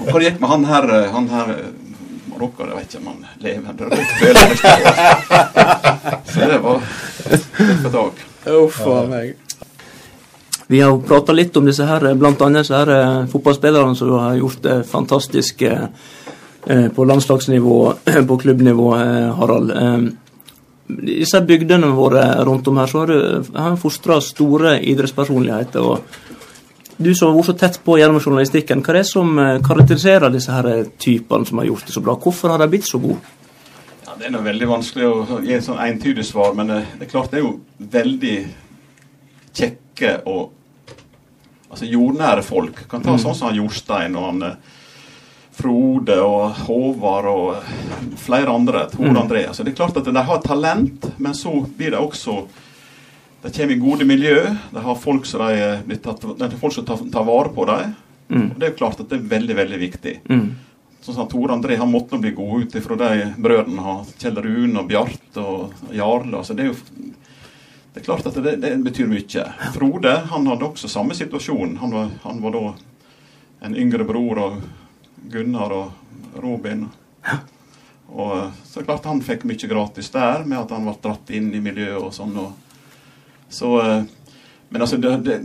Og 0.01 0.11
hvor 0.11 0.21
gikk 0.21 0.41
med 0.41 0.49
han 0.49 0.65
her, 0.69 0.91
han 1.13 1.29
her 1.29 1.53
Marokka, 2.33 2.67
jeg 2.69 2.77
vet 2.77 2.95
ikke 2.95 3.01
om 3.01 3.07
han 3.13 3.25
lever 3.41 3.73
eller. 3.87 3.97
Så 6.33 6.41
det 6.51 6.59
var 6.65 6.83
en 7.61 7.93
dag. 7.93 8.13
Uff 8.57 8.81
a 8.87 9.03
meg. 9.07 9.35
Vi 10.73 10.81
har 10.81 10.99
prata 11.05 11.33
litt 11.37 11.57
om 11.57 11.67
disse 11.69 11.85
her, 11.85 12.07
annet 12.09 12.57
disse 12.57 12.75
her 12.77 12.91
eh, 12.95 13.27
fotballspillerne 13.29 13.97
som 13.99 14.15
har 14.17 14.39
gjort 14.41 14.63
det 14.65 14.77
fantastisk 14.89 15.63
eh, 15.69 15.85
eh, 16.67 16.89
på 16.89 17.05
landslagsnivå, 17.05 17.79
på 18.29 18.39
klubbnivå, 18.39 18.89
eh, 18.97 19.29
Harald. 19.37 19.73
Eh, 20.88 20.95
disse 21.05 21.40
bygdene 21.40 21.87
våre 21.87 22.45
rundt 22.45 22.68
om 22.68 22.77
her, 22.77 22.87
så 22.87 22.99
har 22.99 23.07
du 23.07 23.45
har 23.55 23.77
fostra 23.77 24.21
store 24.21 24.81
idrettspersonligheter. 24.81 25.81
og 25.81 26.01
Du 26.97 27.14
som 27.14 27.29
har 27.29 27.37
vært 27.37 27.47
så 27.47 27.59
tett 27.59 27.81
på 27.85 27.99
gjennom 27.99 28.21
journalistikken, 28.21 28.83
hva 28.83 28.90
er 28.90 29.01
det 29.01 29.07
som 29.07 29.38
eh, 29.38 29.61
karakteriserer 29.61 30.31
disse 30.31 30.53
her 30.53 30.66
eh, 30.66 30.90
typene 30.99 31.47
som 31.47 31.59
har 31.59 31.66
gjort 31.66 31.87
det 31.87 31.92
så 31.92 32.01
bra? 32.01 32.16
Hvorfor 32.16 32.51
har 32.51 32.59
de 32.59 32.68
blitt 32.68 32.88
så 32.88 32.99
gode? 32.99 33.21
Ja, 34.07 34.14
Det 34.18 34.27
er 34.27 34.33
noe 34.33 34.45
veldig 34.45 34.68
vanskelig 34.68 35.07
å 35.07 35.40
gi 35.42 35.55
et 35.55 35.64
sånn 35.64 35.81
entydig 35.81 36.25
svar, 36.25 36.55
men 36.55 36.66
det, 36.68 36.83
det 36.99 37.07
er 37.07 37.11
klart 37.11 37.31
det 37.31 37.40
er 37.40 37.47
jo 37.47 37.61
veldig 37.79 38.37
kjekke 39.53 40.23
og 40.27 40.53
altså 41.73 41.88
jordnære 41.88 42.42
folk. 42.45 42.87
Kan 42.88 43.03
ta 43.03 43.16
sånn 43.16 43.35
som 43.35 43.49
han 43.49 43.59
Jostein 43.62 44.16
og 44.16 44.29
han 44.29 44.42
eh, 44.42 44.57
Frode 45.62 46.18
og 46.20 46.64
Håvard 46.66 47.29
og 47.31 48.18
flere 48.18 48.51
andre. 48.51 48.87
Tor 48.90 49.14
André. 49.20 49.46
Så 49.55 49.62
det 49.62 49.72
er 49.72 49.79
klart 49.79 49.96
at 50.01 50.09
de 50.11 50.25
har 50.29 50.42
talent, 50.42 51.07
men 51.16 51.35
så 51.38 51.55
blir 51.77 51.94
det 51.94 52.03
også 52.03 52.42
De 53.42 53.51
kommer 53.51 53.75
i 53.75 53.79
gode 53.79 54.07
miljø. 54.07 54.42
De 54.70 54.83
har 54.83 54.98
folk 54.98 55.27
som, 55.27 55.42
de, 55.87 55.96
tatt, 55.98 56.25
er 56.25 56.59
folk 56.59 56.75
som 56.75 56.85
tar, 56.87 57.01
tar 57.12 57.25
vare 57.27 57.51
på 57.55 57.64
dem. 57.66 57.94
Og 58.33 58.59
Det 58.59 58.66
er 58.66 58.70
jo 58.70 58.79
klart 58.79 59.01
at 59.03 59.09
det 59.11 59.18
er 59.18 59.31
veldig, 59.33 59.57
veldig 59.59 59.81
viktig. 59.81 60.12
Mm. 60.31 60.44
Sånn 61.03 61.16
som 61.16 61.27
Tor 61.29 61.51
André 61.51 61.77
han 61.81 61.90
måtte 61.90 62.20
bli 62.22 62.31
god 62.37 62.62
ut 62.62 62.77
ifra 62.79 62.98
de 63.01 63.33
brødrene 63.42 63.83
har. 63.83 64.05
Kjell 64.22 64.38
Rune 64.44 64.79
og 64.79 64.87
Bjarte 64.90 65.42
og 65.42 65.90
Jarle. 65.90 66.38
Altså 66.38 66.55
det 66.55 66.68
er 66.68 66.70
jo 66.70 66.79
det 67.92 68.01
er 68.01 68.07
klart 68.07 68.27
at 68.31 68.38
det, 68.40 68.55
det 68.62 68.70
betyr 68.87 69.11
mye. 69.11 69.42
Frode 69.75 70.12
han 70.31 70.46
hadde 70.48 70.64
også 70.64 70.88
samme 70.88 71.14
situasjon. 71.18 71.75
Han 71.83 71.90
var, 71.92 72.14
han 72.22 72.38
var 72.40 72.55
da 72.55 72.62
en 73.66 73.77
yngre 73.77 74.07
bror 74.09 74.38
av 74.40 74.62
Gunnar 75.31 75.73
og 75.73 76.41
Robin. 76.43 76.87
Og 78.13 78.51
så 78.65 78.81
er 78.81 78.85
klart 78.85 79.07
han 79.09 79.23
fikk 79.25 79.45
mye 79.49 79.69
gratis 79.71 80.11
der, 80.13 80.45
med 80.45 80.59
at 80.59 80.75
han 80.75 80.85
ble 80.85 80.95
dratt 81.03 81.31
inn 81.33 81.49
i 81.55 81.61
miljøet 81.65 82.01
og 82.03 82.13
sånn. 82.17 82.35
Og, 82.37 82.53
så, 83.53 83.71
eh, 83.81 84.03
men 84.69 84.85
altså 84.85 84.99
det, 85.01 85.17
det, 85.25 85.39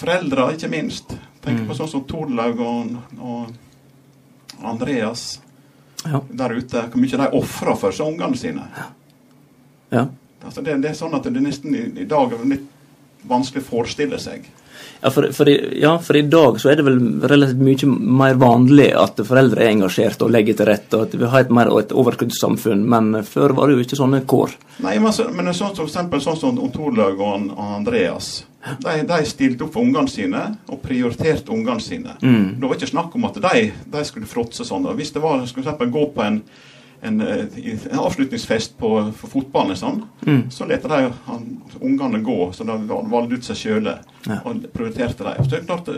Foreldre, 0.00 0.52
ikke 0.54 0.70
minst. 0.70 1.16
Tenk 1.44 1.66
på 1.68 1.74
sånn 1.76 1.88
som 1.90 2.04
Torlaug 2.08 2.60
og, 2.60 2.96
og 3.18 4.64
Andreas 4.64 5.40
Ja. 6.04 6.20
der 6.30 6.54
ute. 6.56 6.86
Hvor 6.92 7.00
mye 7.00 7.18
de 7.20 7.28
ofrer 7.36 7.76
for 7.76 7.92
seg 7.92 8.06
ungene 8.14 8.36
sine. 8.38 8.68
ja. 9.90 10.06
Altså 10.40 10.62
det, 10.64 10.78
det 10.80 10.88
er 10.88 10.94
sånn 10.96 11.12
at 11.12 11.26
det 11.28 11.40
nesten 11.44 11.74
i, 11.76 11.82
i 12.00 12.06
dag 12.08 12.32
er 12.32 12.46
litt 12.48 12.69
vanskelig 13.28 13.64
forestille 13.66 14.18
seg. 14.22 14.48
Ja 15.00 15.10
for, 15.10 15.32
for, 15.32 15.48
i, 15.48 15.80
ja, 15.80 15.98
for 15.98 16.16
i 16.16 16.22
dag 16.22 16.58
så 16.60 16.70
er 16.70 16.76
det 16.76 16.84
vel 16.84 16.98
relativt 17.28 17.62
mye 17.64 17.88
mer 18.20 18.36
vanlig 18.40 18.90
at 18.96 19.20
foreldre 19.24 19.64
er 19.64 19.72
engasjert 19.72 20.20
og 20.24 20.32
legger 20.34 20.58
til 20.58 20.68
rette, 20.68 20.96
og 20.96 21.08
at 21.08 21.16
vi 21.16 21.30
har 21.32 21.46
et 21.46 21.54
mer 21.56 21.72
et 21.78 21.94
overskuddssamfunn, 21.96 22.84
men 22.88 23.22
før 23.24 23.56
var 23.56 23.70
det 23.70 23.78
jo 23.78 23.86
ikke 23.86 24.00
sånne 24.00 24.22
kår. 24.28 24.52
Nei, 24.84 24.98
men, 25.00 25.12
men 25.36 25.52
sånn 25.56 25.74
som 25.76 25.88
eksempel 25.88 26.20
sånn 26.24 26.38
som 26.40 26.60
Torlaug 26.74 27.20
og, 27.20 27.48
og 27.56 27.74
Andreas. 27.80 28.30
De, 28.60 28.98
de 29.08 29.18
stilte 29.24 29.64
opp 29.64 29.72
for 29.72 29.86
ungene 29.86 30.10
sine 30.12 30.42
og 30.68 30.82
prioriterte 30.84 31.52
ungene 31.54 31.80
sine. 31.80 32.18
Mm. 32.20 32.58
Det 32.60 32.68
var 32.68 32.76
ikke 32.76 32.90
snakk 32.92 33.16
om 33.16 33.24
at 33.30 33.38
de, 33.40 33.62
de 33.94 34.02
skulle 34.04 34.28
fråtse 34.28 34.66
sånn. 34.68 34.84
Hvis 34.98 35.14
det 35.16 35.22
var 35.24 35.46
skulle 35.48 35.88
gå 35.88 36.04
på 36.12 36.26
en, 36.26 36.42
en, 37.02 37.20
eh, 37.20 37.46
en 37.90 37.98
avslutningsfest 37.98 38.76
på, 38.78 38.90
for 39.16 39.28
fotballen, 39.28 39.76
sånn, 39.76 40.02
Mm. 40.26 40.50
så 40.50 40.66
lot 40.68 40.82
de 40.82 41.12
han, 41.26 41.62
ungene 41.80 42.22
gå. 42.22 42.52
Så 42.52 42.64
de 42.64 42.76
valgte 43.10 43.34
ut 43.34 43.44
seg 43.44 43.56
sjøle 43.56 43.98
Ja. 44.26 44.40
og 44.44 44.66
prioriterte 44.72 45.24
dem. 45.24 45.44
Så 45.48 45.64
klart, 45.66 45.88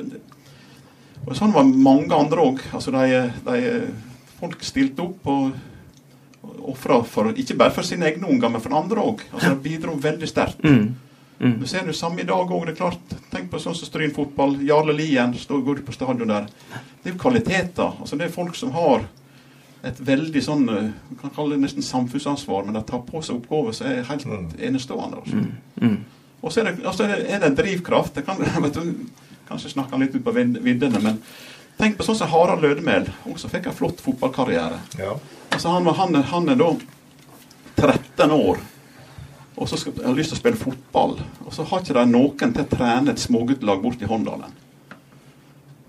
og 1.26 1.34
sånn 1.36 1.52
var 1.52 1.64
mange 1.64 2.12
andre 2.14 2.38
òg. 2.38 2.60
Altså 2.72 2.90
de, 2.90 3.32
de, 3.44 3.92
folk 4.40 4.62
stilte 4.62 5.02
opp 5.02 5.26
og 5.26 5.52
Ofra 6.62 6.96
ikke 7.36 7.56
bare 7.56 7.70
for 7.70 7.82
sine 7.86 8.06
egne 8.06 8.26
unger, 8.28 8.48
men 8.50 8.60
for 8.60 8.74
andre 8.74 8.96
òg. 9.02 9.20
Altså, 9.32 9.50
de 9.50 9.62
bidro 9.62 9.94
veldig 9.94 10.26
sterkt. 10.28 10.62
Mm. 10.64 10.94
Mm. 11.40 11.58
Du 11.60 11.66
ser 11.66 11.86
det 11.86 11.94
samme 11.94 12.20
i 12.20 12.26
dag 12.26 12.50
òg. 12.50 12.72
Tenk 13.30 13.50
på 13.50 13.58
sånn 13.62 13.74
som 13.74 13.86
Stryn 13.86 14.12
fotball. 14.14 14.56
Jarle 14.66 14.94
Lien 14.94 15.34
står 15.34 15.62
går 15.64 15.82
på 15.86 15.94
stadion 15.94 16.28
der. 16.28 16.46
Det 17.02 17.10
er 17.10 17.14
jo 17.14 17.18
kvaliteter. 17.18 17.92
altså 18.00 18.18
Det 18.18 18.26
er 18.26 18.34
folk 18.34 18.54
som 18.54 18.70
har 18.72 19.06
et 19.82 20.00
veldig 20.06 20.42
sånn 20.44 20.66
eh, 20.70 20.90
Man 21.10 21.20
kan 21.20 21.32
kalle 21.34 21.56
det 21.56 21.64
nesten 21.64 21.84
samfunnsansvar, 21.86 22.66
men 22.66 22.76
de 22.78 22.82
tar 22.86 23.02
på 23.06 23.22
seg 23.22 23.40
oppgaver 23.40 23.76
som 23.76 23.90
er 23.90 24.04
helt 24.08 24.26
enestående. 24.58 25.22
Altså. 25.22 25.42
Mm. 25.42 25.88
Mm. 25.88 25.96
Og 26.42 26.52
så 26.52 26.62
er 26.62 26.70
det, 26.70 26.84
altså 26.86 27.06
er 27.06 27.14
det, 27.14 27.20
er 27.26 27.42
det 27.42 27.50
en 27.50 27.58
drivkraft. 27.58 28.18
Jeg 28.20 28.28
kan 28.28 28.42
vet 28.66 28.78
du, 28.78 28.92
kanskje 29.48 29.74
snakke 29.74 30.00
litt 30.00 30.16
ut 30.16 30.24
på 30.24 30.34
viddene, 30.34 31.02
men 31.02 31.22
tenk 31.78 31.98
på 31.98 32.06
sånn 32.06 32.20
som 32.22 32.30
Harald 32.32 32.64
Lødemel. 32.64 33.10
Også 33.30 33.50
fikk 33.52 33.70
en 33.70 33.78
flott 33.78 34.02
fotballkarriere. 34.04 34.82
Ja. 35.00 35.16
Altså 35.52 35.74
han, 35.74 35.88
han, 35.98 36.22
han 36.30 36.52
er 36.54 36.60
da 36.60 36.74
13 37.82 38.36
år 38.36 38.62
og 39.54 39.68
så 39.68 39.76
skal, 39.76 39.94
har 40.04 40.16
lyst 40.16 40.32
til 40.32 40.38
å 40.38 40.40
spille 40.40 40.58
fotball. 40.58 41.18
Og 41.44 41.54
så 41.54 41.64
har 41.68 41.82
ikke 41.82 41.96
de 41.98 42.04
noen 42.08 42.54
til 42.54 42.64
å 42.64 42.70
trene 42.70 43.12
et 43.12 43.22
småguttelag 43.22 43.82
bort 43.82 44.02
i 44.02 44.08
Håndalen. 44.08 44.54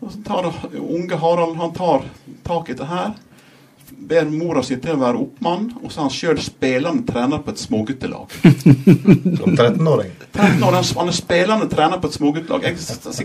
Og 0.03 0.11
så 0.11 0.19
tar 0.27 0.49
unge 0.77 1.19
Harald 1.21 1.55
han 1.57 1.75
tar 1.75 2.03
tak 2.43 2.69
i 2.69 2.75
det 2.77 2.89
her. 2.89 3.13
Ber 4.03 4.27
mora 4.27 4.63
si 4.65 4.75
til 4.81 4.95
å 4.95 4.99
være 4.99 5.19
oppmann, 5.21 5.69
og 5.79 5.91
så 5.91 6.01
er 6.01 6.05
han 6.07 6.13
sjøl 6.13 6.39
spillende 6.43 7.05
trener 7.07 7.41
på 7.43 7.53
et 7.53 7.61
småguttelag. 7.61 8.35
Som 9.39 9.55
13-åring. 9.55 10.11
13 10.33 10.63
år, 10.63 10.77
han 10.77 10.87
han 10.99 11.11
er 11.11 11.17
spillende 11.17 11.67
trener 11.71 12.01
på 12.01 12.09
et 12.09 12.17
småguttelag. 12.17 12.67
Jeg, 12.67 12.77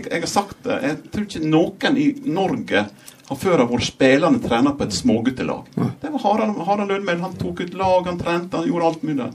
jeg 0.05 0.21
har 0.23 0.31
sagt 0.31 0.59
det. 0.67 0.79
Jeg 0.85 0.97
tror 1.13 1.27
ikke 1.27 1.51
noen 1.51 1.99
i 1.99 2.07
Norge 2.27 2.85
har 3.29 3.37
før 3.37 3.65
vært 3.69 3.85
spillende 3.85 4.41
trener 4.41 4.75
på 4.77 4.87
et 4.87 4.95
småguttelag. 4.97 5.67
Det 6.01 6.13
var 6.15 6.23
Harald, 6.25 6.61
Harald. 6.65 7.09
Han 7.09 7.35
tok 7.37 7.61
ut 7.65 7.75
lag, 7.77 8.07
han 8.07 8.21
trente, 8.21 8.57
han 8.57 8.69
gjorde 8.69 8.87
alt 8.87 9.03
mulig. 9.05 9.29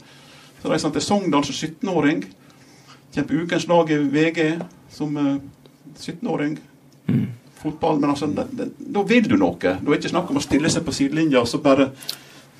Så 0.62 0.72
reiste 0.72 0.88
han 0.88 0.96
til 0.96 1.04
Sogndal 1.04 1.44
som 1.46 1.54
17-åring. 1.54 2.24
Kjempe 3.14 3.38
ukens 3.38 3.68
lag 3.70 3.90
i 3.94 4.00
VG 4.10 4.40
som 4.90 5.16
eh, 5.20 5.36
17-åring. 5.94 6.56
Fotball. 7.64 7.98
Men 7.98 8.12
altså, 8.12 8.28
det, 8.30 8.46
det, 8.52 8.68
da 8.78 9.02
vil 9.08 9.26
du 9.28 9.34
noe. 9.40 9.56
Da 9.58 9.74
er 9.74 9.82
det 9.88 9.98
ikke 10.02 10.12
snakk 10.14 10.30
om 10.30 10.38
å 10.38 10.44
stille 10.44 10.70
seg 10.70 10.84
på 10.86 10.94
sidelinja 10.94 11.42
og 11.42 11.50
så 11.50 11.60
bare 11.64 11.88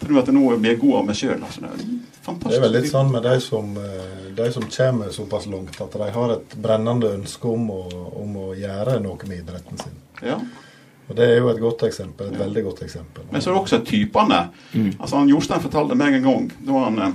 tro 0.01 0.19
at 0.19 0.31
nå 0.35 0.43
er 0.53 0.61
vi 0.63 0.75
god 0.81 0.97
av 1.01 1.07
meg 1.09 1.19
sjøl. 1.19 1.39
Altså, 1.39 1.63
det 1.65 1.71
er 1.71 2.57
er 2.57 2.63
vel 2.65 2.77
litt 2.79 2.91
sånn 2.91 3.13
med 3.13 3.25
de 3.27 3.35
som, 3.45 3.77
eh, 3.77 4.29
de 4.37 4.51
som 4.53 4.65
kommer 4.65 5.13
såpass 5.13 5.47
langt 5.53 5.81
at 5.81 5.93
de 5.93 6.11
har 6.17 6.33
et 6.33 6.57
brennende 6.57 7.13
ønske 7.19 7.49
om 7.49 7.69
å, 7.71 7.83
om 8.23 8.37
å 8.47 8.47
gjøre 8.57 8.99
noe 9.05 9.29
med 9.29 9.43
idretten 9.43 9.81
sin. 9.83 9.99
Ja. 10.25 10.39
Og 11.09 11.17
Det 11.17 11.25
er 11.29 11.37
jo 11.37 11.51
et 11.53 11.61
godt 11.61 11.85
eksempel. 11.85 12.33
Et 12.33 12.41
veldig 12.41 12.65
godt 12.65 12.83
eksempel. 12.87 13.27
Men 13.31 13.43
så 13.43 13.51
er 13.51 13.55
det 13.55 13.61
også 13.61 13.81
typene. 13.85 14.41
Altså 14.99 15.21
han 15.21 15.29
Jostein 15.29 15.61
fortalte 15.61 15.95
meg 16.01 16.15
en 16.17 16.25
gang 16.25 16.51
Da 16.65 16.85
han, 16.87 16.99
eh, 16.99 17.13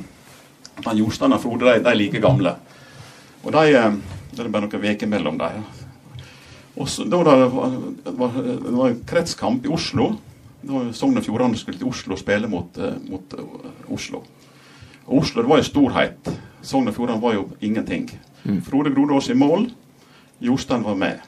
han 0.86 0.98
Jostein 0.98 1.34
og 1.34 1.42
Frode 1.42 1.66
de, 1.66 1.84
de 1.84 1.90
er 1.90 1.98
like 1.98 2.22
gamle. 2.22 2.56
Og 3.44 3.52
de 3.52 3.74
eh, 3.74 3.92
Det 4.30 4.46
er 4.46 4.54
bare 4.54 4.68
noen 4.68 4.86
uker 4.94 5.08
mellom 5.10 5.38
dem. 5.42 5.64
Og 6.80 6.90
så, 6.90 7.04
da 7.04 7.20
var 7.20 7.28
det, 7.28 7.48
var, 7.52 7.74
det 8.04 8.14
var, 8.18 8.36
det 8.40 8.76
var 8.78 8.90
en 8.90 9.02
kretskamp 9.08 9.66
i 9.66 9.72
Oslo. 9.76 10.14
Da 10.62 10.86
Sogn 10.96 11.20
og 11.20 11.26
Fjordane 11.26 11.60
skulle 11.60 11.80
til 11.80 11.90
Oslo 11.90 12.16
og 12.16 12.22
spille 12.22 12.48
mot, 12.52 12.78
eh, 12.80 12.96
mot 13.10 13.36
eh, 13.36 13.92
Oslo. 13.92 14.24
Og 15.08 15.22
Oslo 15.24 15.44
det 15.44 15.52
var 15.52 15.60
jo 15.60 15.68
storhet. 15.68 16.32
Sogn 16.62 16.88
og 16.88 16.96
Fjordane 16.96 17.24
var 17.24 17.36
jo 17.36 17.50
ingenting. 17.62 18.08
Frode 18.64 18.94
Grodås 18.96 19.30
i 19.30 19.36
mål. 19.36 19.68
Jostein 20.40 20.84
var 20.84 20.96
med. 20.96 21.20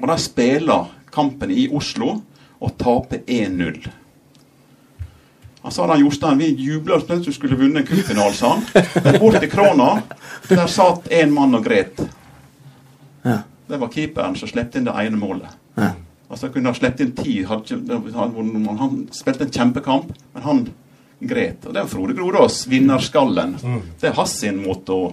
Og 0.00 0.08
de 0.08 0.18
spiller 0.18 0.90
kampen 1.14 1.50
i 1.50 1.68
Oslo 1.70 2.16
og 2.60 2.76
taper 2.78 3.22
1-0. 3.26 3.86
Han 5.62 5.72
sa 5.72 5.86
da 5.86 5.98
Jostein 6.00 6.38
vi 6.40 6.48
jubla 6.56 6.98
som 7.00 7.18
om 7.18 7.22
vi 7.22 7.32
skulle 7.32 7.56
vunnet 7.56 7.82
en 7.82 7.86
cupfinale, 7.86 8.34
sa 8.34 8.54
han. 8.54 8.84
Men 9.04 9.18
bort 9.20 9.44
i 9.44 9.50
krona, 9.50 9.90
der 10.48 10.66
satt 10.66 11.10
en 11.12 11.34
mann 11.36 11.54
og 11.54 11.64
gret. 11.64 12.00
Det 13.70 13.78
var 13.80 13.92
keeperen 13.94 14.36
som 14.38 14.50
slepte 14.50 14.80
inn 14.80 14.88
det 14.88 14.94
ene 14.98 15.18
målet. 15.20 15.58
Ja. 15.78 15.92
Altså 16.30 16.50
kunne 16.54 16.70
ha 16.70 16.78
sluppet 16.78 17.02
inn 17.02 17.16
ti. 17.18 17.40
Han 17.46 18.94
spilte 19.14 19.46
en 19.46 19.54
kjempekamp, 19.54 20.12
men 20.34 20.44
han 20.44 20.60
gret. 21.20 21.66
Og 21.66 21.74
det 21.74 21.82
er 21.82 21.90
Frode 21.90 22.14
Grodås, 22.14 22.62
vinnerskallen. 22.70 23.56
Det 24.00 24.10
er 24.10 24.16
hans 24.16 24.36
sin 24.40 24.60
måte 24.62 24.94
å, 24.94 25.10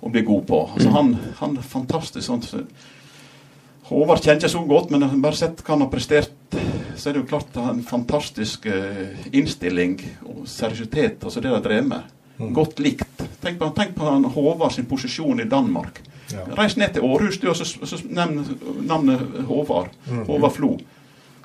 å 0.00 0.12
bli 0.12 0.22
god 0.26 0.44
på. 0.48 0.60
Altså 0.74 0.92
Han, 0.94 1.14
han 1.40 1.56
er 1.56 1.66
fantastisk 1.66 2.26
sånn. 2.28 2.44
Håvard 3.86 4.20
kjenner 4.22 4.42
ikke 4.42 4.50
så 4.50 4.64
godt, 4.66 4.90
men 4.90 5.06
bare 5.22 5.38
sett 5.38 5.62
hva 5.62 5.76
han 5.76 5.86
har 5.86 5.92
prestert, 5.92 6.34
så 6.96 7.08
er 7.08 7.14
det 7.14 7.22
jo 7.22 7.30
klart 7.30 7.54
han 7.54 7.68
har 7.68 7.76
en 7.76 7.86
fantastisk 7.86 8.66
eh, 8.66 9.16
innstilling 9.36 9.98
og 10.26 10.44
seriøsitet. 10.50 11.22
Altså 11.22 11.40
det 11.40 11.48
de 11.48 11.54
har 11.54 11.64
drevet 11.64 11.90
med. 11.92 12.12
Godt 12.56 12.82
likt. 12.82 13.24
Tenk 13.40 13.60
på, 13.60 13.70
tenk 13.76 13.94
på 13.96 14.08
han 14.08 14.26
Håvard 14.34 14.74
sin 14.74 14.88
posisjon 14.90 15.40
i 15.40 15.48
Danmark. 15.48 16.02
Ja. 16.32 16.42
Reis 16.58 16.76
ned 16.76 16.92
til 16.96 17.04
Århus 17.06 17.38
du, 17.42 17.48
og 17.52 17.56
så, 17.56 17.64
så 17.86 17.98
nevn 18.08 18.40
navnet 18.88 19.20
Håvard. 19.48 19.92
Håvard 20.26 20.52
Flo. 20.56 20.76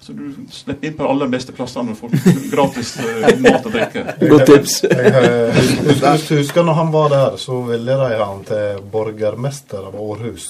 Så 0.01 0.15
du 0.17 0.23
slipper 0.49 0.87
inn 0.87 0.95
på 0.97 1.05
alle 1.05 1.27
de 1.27 1.35
beste 1.35 1.53
plassene 1.53 1.93
og 1.93 1.97
får 1.99 2.15
gratis 2.49 2.95
uh, 2.97 3.27
mat 3.43 3.67
og 3.69 3.75
drikke. 3.75 4.01
Godt 4.31 4.47
tips. 4.49 4.79
Jeg, 4.89 6.21
du 6.27 6.35
husker, 6.39 6.63
når 6.65 6.73
han 6.79 6.89
var 6.95 7.09
der, 7.13 7.37
så 7.37 7.59
ville 7.67 7.97
de 7.99 8.07
ha 8.17 8.25
han 8.31 8.41
til 8.47 8.79
borgermester 8.91 9.85
av 9.91 9.99
Århus. 10.01 10.47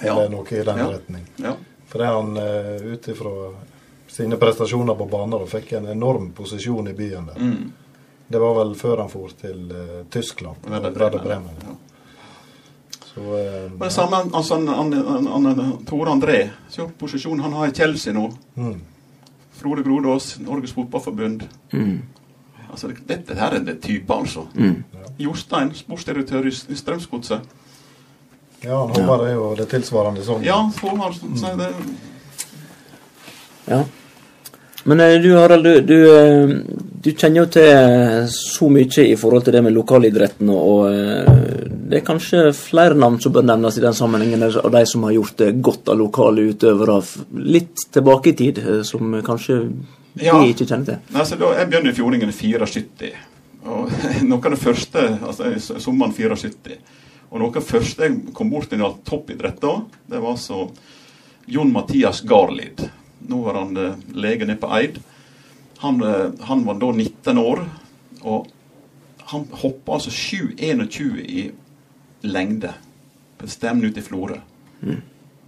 Ja. 0.00 0.14
Eller 0.14 0.30
noe 0.32 0.48
i 0.56 0.62
den 0.64 0.80
Ja. 0.80 0.86
retning. 0.94 1.26
Ja. 1.44 1.52
Fordi 1.92 2.04
han 2.08 2.36
uh, 2.40 2.92
ut 2.94 3.08
ifra 3.12 3.34
sine 4.16 4.36
prestasjoner 4.40 4.96
på 4.96 5.04
banen 5.12 5.36
og 5.42 5.48
fikk 5.52 5.74
en 5.76 5.90
enorm 5.92 6.30
posisjon 6.36 6.88
i 6.88 6.94
byen 6.96 7.28
der. 7.28 7.42
Mm. 7.42 7.72
Det 8.32 8.40
var 8.42 8.56
vel 8.62 8.72
før 8.80 9.04
han 9.04 9.12
for 9.12 9.28
til 9.40 9.68
uh, 9.76 10.00
Tyskland. 10.10 10.64
Werder 10.72 11.20
Bremen. 11.20 11.52
ja. 11.68 11.76
Så 13.16 13.22
eh, 13.38 13.72
Og 13.72 13.80
det 13.80 13.92
samme 13.92 14.18
altså, 14.34 14.58
han, 14.60 14.68
han, 14.68 15.26
han, 15.26 15.46
han, 15.46 15.72
Tore 15.88 16.12
André. 16.12 16.50
Se 16.68 16.84
på 16.84 17.06
posisjonen 17.06 17.40
han 17.40 17.56
har 17.56 17.70
i 17.70 17.74
Chelsea 17.74 18.12
nå. 18.12 18.28
mm, 18.54 18.76
Frode 19.56 19.82
Grodås, 19.82 20.34
Norges 20.44 20.72
Fotballforbund. 20.76 21.46
Mm. 21.72 22.02
Altså, 22.70 22.90
dette 23.08 23.34
her 23.34 23.54
er 23.56 23.62
en 23.62 23.78
type, 23.80 24.12
altså. 24.12 24.44
Mm. 24.54 24.82
Jostein, 25.18 25.72
sportsdirektør 25.74 26.44
i, 26.44 26.52
i 26.52 26.76
Strømsgodset. 26.76 27.40
Ja, 28.60 28.82
han 28.82 28.92
Håvard 28.92 29.24
er 29.24 29.32
jo 29.32 29.46
det 29.56 29.70
tilsvarende 29.70 30.24
sånn. 30.26 30.44
Ja, 30.44 30.58
Håvard 30.82 31.16
mm. 31.22 31.62
det. 31.62 31.70
Ja. 33.70 33.80
Men 34.86 35.00
eh, 35.00 35.14
du 35.20 35.36
Harald, 35.36 35.64
du, 35.64 35.80
du, 35.80 36.18
eh, 36.18 36.48
du 37.02 37.10
kjenner 37.10 37.40
jo 37.40 37.46
til 37.50 37.70
eh, 37.72 38.26
så 38.30 38.68
mye 38.70 39.02
i 39.02 39.16
forhold 39.18 39.46
til 39.46 39.56
det 39.56 39.62
med 39.66 39.74
lokalidretten, 39.74 40.50
og, 40.54 40.86
det 41.86 42.00
er 42.00 42.04
kanskje 42.06 42.50
flere 42.54 42.94
navn 42.98 43.18
som 43.22 43.34
bør 43.34 43.44
nevnes 43.46 43.76
i 43.78 43.82
den 43.82 43.94
sammenhengen, 43.94 44.42
av 44.46 44.70
de 44.74 44.82
som 44.86 45.04
har 45.06 45.14
gjort 45.14 45.36
det 45.42 45.52
godt 45.62 45.90
av 45.90 45.98
lokale 46.00 46.44
utøvere 46.52 46.96
litt 47.46 47.84
tilbake 47.94 48.30
i 48.30 48.36
tid, 48.38 48.60
som 48.86 49.14
kanskje 49.26 49.60
Ja. 50.16 50.38
vi 50.40 50.54
ikke 50.54 50.64
kjenner 50.64 50.86
til. 50.86 51.00
Altså, 51.14 51.36
da, 51.36 51.50
jeg 51.58 51.68
begynner 51.68 51.90
i 51.90 51.94
Fjordingen 51.94 52.30
i 52.30 52.36
74. 52.36 53.10
Og 53.66 53.90
noe 54.30 54.38
av 54.38 54.54
det 54.54 54.60
første 54.62 55.02
altså 55.18 55.50
sommeren 55.82 56.14
74. 56.14 56.78
Og 57.30 57.42
noe 57.42 57.50
av 57.50 57.58
det 57.58 57.66
første 57.66 58.06
jeg 58.06 58.34
kom 58.34 58.54
bort 58.54 58.70
til 58.70 58.86
av 58.86 59.00
toppidrett 59.04 59.58
da, 59.60 59.74
det 60.08 60.22
var 60.22 60.38
altså 60.38 60.68
Jon 61.50 61.74
Mathias 61.74 62.22
Garlid. 62.26 62.86
Nå 63.28 63.42
var 63.42 63.60
han 63.60 63.76
eh, 63.76 63.98
lege 64.14 64.46
nede 64.46 64.60
på 64.60 64.70
Eid. 64.78 65.00
Han, 65.82 66.02
eh, 66.02 66.30
han 66.48 66.64
var 66.66 66.80
da 66.80 66.92
19 66.92 67.38
år, 67.38 67.64
og 68.22 68.46
han 69.32 69.46
hoppa 69.62 69.98
altså 69.98 70.10
7,21 70.10 71.20
i 71.26 71.50
lengde 72.26 72.72
på 73.38 73.48
stevne 73.50 73.90
ute 73.90 74.00
i 74.00 74.06
Florø. 74.06 74.38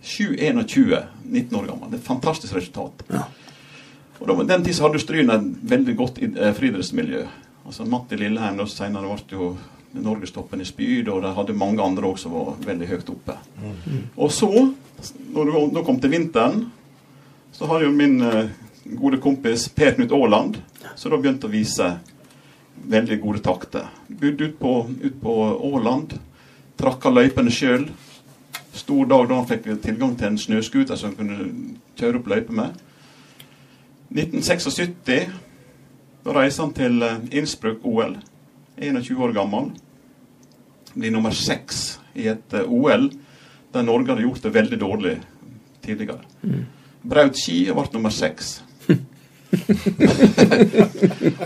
7,21, 0.02 1.02
19 1.24 1.58
år 1.58 1.66
gammel. 1.66 1.90
Det 1.90 1.98
er 1.98 2.02
et 2.02 2.06
fantastisk 2.06 2.56
resultat. 2.56 3.04
Ja. 3.12 3.24
Og 4.18 4.28
da, 4.28 4.36
Den 4.42 4.64
tida 4.66 4.86
hadde 4.86 5.00
Stryn 5.02 5.30
et 5.30 5.50
veldig 5.70 5.96
godt 5.96 6.22
eh, 6.22 6.52
friidrettsmiljø. 6.54 7.24
Altså 7.68 7.84
Matti 7.84 8.16
Lilleheim 8.16 8.58
da 8.58 8.66
senere 8.70 9.10
ble 9.10 9.36
jo 9.36 9.50
norgestoppen 9.98 10.60
i 10.60 10.66
spyd, 10.68 11.08
og 11.08 11.22
de 11.24 11.32
hadde 11.36 11.56
mange 11.56 11.82
andre 11.82 12.10
også 12.10 12.26
som 12.28 12.34
var 12.36 12.58
veldig 12.66 12.88
høyt 12.90 13.10
oppe. 13.12 13.36
Og 14.16 14.32
så, 14.32 14.50
når 15.34 15.52
det 15.74 15.84
kom 15.86 16.00
til 16.00 16.12
vinteren, 16.12 16.66
så 17.59 17.67
hadde 17.67 17.88
jo 17.88 17.90
min 17.90 18.21
eh, 18.23 18.50
gode 18.85 19.19
kompis 19.19 19.69
Per 19.69 19.96
Knut 19.96 20.13
Aaland 20.15 20.61
så 20.94 21.11
da 21.11 21.19
begynte 21.19 21.48
å 21.48 21.50
vise 21.50 21.88
veldig 22.87 23.17
gode 23.19 23.40
takter. 23.42 23.88
Bodde 24.06 24.46
ut 24.46 24.61
på, 24.61 24.75
ut 25.02 25.17
på 25.19 25.35
Åland, 25.67 26.15
trakka 26.79 27.11
løypene 27.11 27.50
sjøl. 27.50 27.88
Stor 28.71 29.11
dag 29.11 29.27
da 29.27 29.40
han 29.40 29.50
fikk 29.50 29.67
tilgang 29.83 30.15
til 30.15 30.31
en 30.31 30.38
snøscooter 30.38 30.98
som 31.00 31.11
han 31.11 31.19
kunne 31.19 31.50
kjøre 31.98 32.23
opp 32.23 32.31
løyper 32.31 32.61
med. 32.61 32.79
1976 34.15 35.35
da 36.23 36.38
reiser 36.38 36.63
han 36.63 36.79
til 36.79 37.02
eh, 37.02 37.21
Innsbruck-OL. 37.42 38.19
21 38.79 39.23
år 39.27 39.35
gammel. 39.35 39.73
Blir 40.94 41.11
nummer 41.11 41.35
seks 41.35 41.98
i 42.15 42.31
et 42.31 42.54
eh, 42.54 42.71
OL 42.71 43.11
der 43.75 43.83
Norge 43.83 44.15
hadde 44.15 44.29
gjort 44.31 44.46
det 44.46 44.59
veldig 44.63 44.85
dårlig 44.87 45.21
tidligere. 45.83 46.23
Braut 47.03 47.37
ski 47.38 47.71
og 47.71 47.77
ble 47.79 47.87
nummer 47.94 48.11
seks. 48.15 48.63
og 48.88 48.96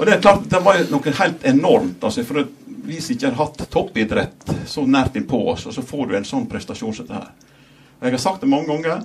det 0.07 0.15
er 0.15 0.23
klart, 0.23 0.51
det 0.51 0.61
var 0.65 0.75
jo 0.81 0.85
noe 0.95 1.13
helt 1.19 1.41
enormt. 1.47 2.03
altså 2.03 2.25
for 2.27 2.35
vi 2.83 2.97
ikke 2.99 3.31
har 3.31 3.39
hatt 3.39 3.71
toppidrett 3.71 4.49
så 4.67 4.83
nært 4.87 5.17
innpå 5.17 5.51
oss, 5.53 5.67
og 5.67 5.75
så 5.75 5.83
får 5.87 6.07
du 6.09 6.17
en 6.19 6.25
sånn 6.27 6.49
prestasjon 6.51 6.95
som 6.97 7.07
dette 7.07 7.21
her. 7.21 7.31
Og 8.01 8.07
Jeg 8.09 8.15
har 8.17 8.25
sagt 8.25 8.41
det 8.43 8.51
mange 8.51 8.67
ganger. 8.67 9.05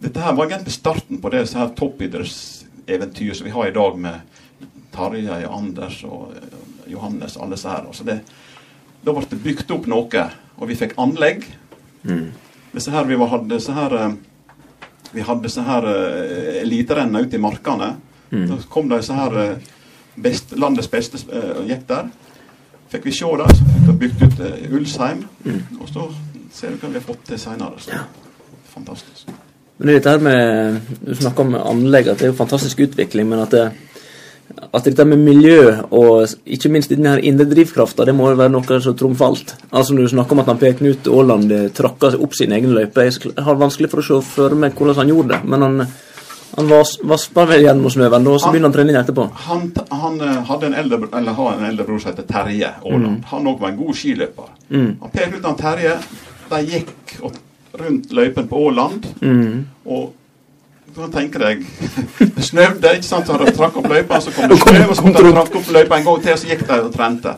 Dette 0.00 0.20
her 0.22 0.32
var 0.32 0.48
egentlig 0.48 0.72
starten 0.72 1.20
på 1.20 1.28
det 1.34 1.46
så 1.46 1.58
her 1.64 1.74
toppidrettseventyret 1.76 3.36
som 3.36 3.44
vi 3.44 3.52
har 3.52 3.68
i 3.68 3.76
dag 3.76 3.92
med 4.00 4.16
Tarjei, 4.94 5.44
Anders 5.44 6.04
og 6.08 6.32
eh, 6.38 6.56
Johannes, 6.88 7.36
alle 7.36 7.52
disse 7.58 7.68
her. 7.68 7.84
Altså 7.90 8.04
det, 8.08 8.24
da 9.04 9.12
ble 9.12 9.28
det 9.28 9.44
bygd 9.44 9.68
opp 9.76 9.86
noe, 9.90 10.22
og 10.56 10.64
vi 10.70 10.78
fikk 10.78 10.96
anlegg. 10.96 11.44
Disse 12.72 12.90
her, 12.94 13.04
vi 13.04 13.18
var, 13.20 13.28
hadde 13.34 13.52
disse 13.52 13.72
her 13.76 13.92
eh, 13.98 14.16
vi 15.12 15.24
hadde 15.24 15.50
så 15.52 15.64
her 15.66 15.88
uh, 15.88 16.62
eliterenner 16.62 17.26
ute 17.26 17.38
i 17.38 17.42
markene. 17.42 17.92
Da 18.30 18.58
kom 18.68 18.88
det 18.90 19.02
så 19.06 19.16
her 19.16 19.36
uh, 19.36 19.68
best, 20.22 20.56
landets 20.56 20.88
beste 20.88 21.20
uh, 21.32 21.62
der. 21.88 22.08
Fikk 22.92 23.08
vi 23.08 23.12
se 23.16 23.32
det. 23.40 23.50
Så 23.56 23.68
fikk 23.72 23.88
vi 23.88 23.98
bygd 24.04 24.22
ut 24.22 24.40
uh, 24.44 24.76
Ulsheim. 24.78 25.24
Og 25.80 25.88
så 25.88 26.08
ser 26.52 26.74
du 26.74 26.82
hva 26.82 26.92
vi 26.92 27.00
har 27.00 27.06
fått 27.08 27.26
til 27.28 27.40
seinere. 27.40 28.04
Fantastisk. 28.72 29.30
Men 29.78 29.88
det 29.88 29.94
er 29.94 29.98
dette 29.98 30.10
her 30.10 30.22
med, 30.26 30.80
Du 31.06 31.14
snakker 31.14 31.46
om 31.46 31.54
anlegg, 31.54 32.08
at 32.08 32.18
det 32.18 32.28
er 32.28 32.32
jo 32.32 32.38
fantastisk 32.40 32.80
utvikling, 32.88 33.28
men 33.30 33.44
at, 33.44 33.54
det, 33.54 33.68
at 34.72 34.84
dette 34.84 35.04
med 35.08 35.20
miljø 35.22 35.60
og 35.94 36.32
ikke 36.48 36.70
minst 36.72 36.92
denne 36.92 37.14
her 37.14 37.22
indre 37.24 37.46
drivkrafta, 37.48 38.06
det 38.08 38.14
må 38.16 38.30
jo 38.32 38.38
være 38.40 38.52
noe 38.52 38.80
som 38.84 38.96
trumfer 38.98 39.28
alt. 39.28 39.54
Altså 39.70 39.94
Når 39.94 40.08
du 40.08 40.12
snakker 40.14 40.36
om 40.36 40.42
at 40.42 40.50
han 40.52 40.60
Per 40.60 40.76
Knut 40.80 41.08
Aaland 41.08 41.52
trakka 41.76 41.78
tråkka 41.78 42.12
opp 42.24 42.36
sin 42.36 42.52
egen 42.52 42.74
løype 42.74 43.06
Jeg 43.06 43.44
har 43.44 43.58
vanskelig 43.60 43.90
for 43.92 44.02
å 44.02 44.06
se 44.06 44.20
for 44.28 44.56
meg 44.58 44.76
hvordan 44.76 45.00
han 45.00 45.12
gjorde 45.12 45.34
det, 45.34 45.40
men 45.48 45.66
han, 45.66 45.86
han 46.56 46.70
vas, 46.70 46.94
vaspa 47.02 47.46
vel 47.48 47.66
gjennom 47.66 47.92
snøen, 47.92 48.28
og 48.28 48.40
så 48.40 48.52
begynner 48.52 48.70
han 48.70 48.76
trening 48.76 49.00
etterpå. 49.00 49.26
Han, 49.48 49.66
han 49.90 50.20
eh, 50.20 50.38
hadde 50.50 50.70
en 50.70 50.78
eldre, 50.84 51.00
eller 51.20 51.36
har 51.40 51.52
en 51.56 51.68
eldre 51.70 51.88
bror 51.88 52.00
som 52.02 52.12
heter 52.12 52.28
Terje 52.28 52.72
Aaland. 52.84 53.26
Han 53.32 53.52
òg 53.52 53.60
var 53.62 53.74
en 53.74 53.82
god 53.82 54.00
skiløper. 54.00 54.54
Han 54.72 55.12
Per 55.12 55.30
Knut 55.32 55.52
og 55.52 55.60
Terje 55.60 55.98
de 56.48 56.62
gikk 56.64 57.18
rundt 57.78 58.12
løypen 58.16 58.48
på 58.48 58.64
Åland. 58.68 59.04
Og 59.84 60.14
du 61.06 61.12
tenker 61.14 61.42
tenke 61.42 61.66
deg 62.18 62.32
Det 62.36 62.44
snøvde, 62.44 62.94
ikke 62.98 63.06
sant? 63.06 63.26
Så 63.26 63.34
hadde 63.34 63.50
de 63.50 63.56
trakk 63.56 63.76
opp 63.80 63.90
løypa, 63.90 64.20
så 64.20 64.32
kom 64.34 64.48
det 64.50 64.58
snø, 64.62 64.80
og 64.86 64.96
så 64.96 65.04
måtte 65.04 65.26
de 65.26 65.34
trakke 65.36 65.60
opp 65.60 65.70
løypa 65.76 65.98
en 65.98 66.08
gang 66.08 66.24
til, 66.24 66.38
så 66.40 66.50
gikk 66.50 66.64
de 66.68 66.80
og 66.84 66.90
trente. 66.94 67.34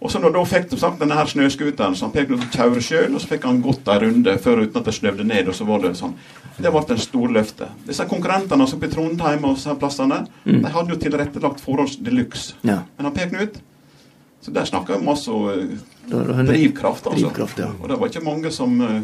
Og 0.00 0.08
så 0.08 0.20
når 0.20 0.32
da 0.32 0.42
fikk 0.48 0.70
de 0.70 0.78
sagt 0.80 1.00
denne 1.02 1.16
her 1.16 1.28
snøskuteren, 1.28 1.96
så 1.96 2.06
han 2.06 2.12
Per 2.14 2.24
Knut 2.28 2.46
kjøre 2.54 2.80
sjøl, 2.84 3.10
og 3.12 3.20
så 3.20 3.28
fikk 3.34 3.42
han 3.44 3.58
gått 3.64 3.88
ei 3.92 3.98
runde 4.00 4.36
før 4.40 4.62
uten 4.62 4.80
at 4.80 4.86
det 4.88 4.94
snøvde 4.96 5.26
ned, 5.28 5.50
og 5.52 5.58
så 5.58 5.66
var 5.68 5.82
det 5.84 5.90
sånn. 5.98 6.14
Det 6.56 6.72
ble 6.72 6.84
en 6.94 7.02
stor 7.02 7.34
løfte. 7.36 7.68
Disse 7.88 8.06
konkurrentene 8.08 8.68
som 8.68 8.80
blir 8.80 8.88
i 8.88 8.94
Trondheim 8.94 9.44
og 9.44 9.58
disse 9.58 9.74
plassene, 9.80 10.22
de 10.46 10.72
hadde 10.72 10.94
jo 10.94 11.00
tilrettelagt 11.04 11.60
forhold 11.60 12.00
de 12.00 12.16
luxe. 12.16 12.56
Ja. 12.64 12.80
Men 12.96 13.10
han 13.10 13.16
pekte 13.16 13.36
den 13.36 13.48
ut. 13.48 13.60
så 14.40 14.50
der 14.50 14.64
snakka 14.64 14.96
vi 14.96 15.04
masse 15.04 15.30
eh, 15.30 16.44
drivkraft, 16.46 17.06
altså. 17.06 17.26
Drivkraft, 17.26 17.58
ja. 17.58 17.68
Og 17.82 17.88
det 17.88 17.98
var 18.00 18.08
ikke 18.08 18.24
mange 18.24 18.50
som 18.50 18.80
uh, 18.80 19.02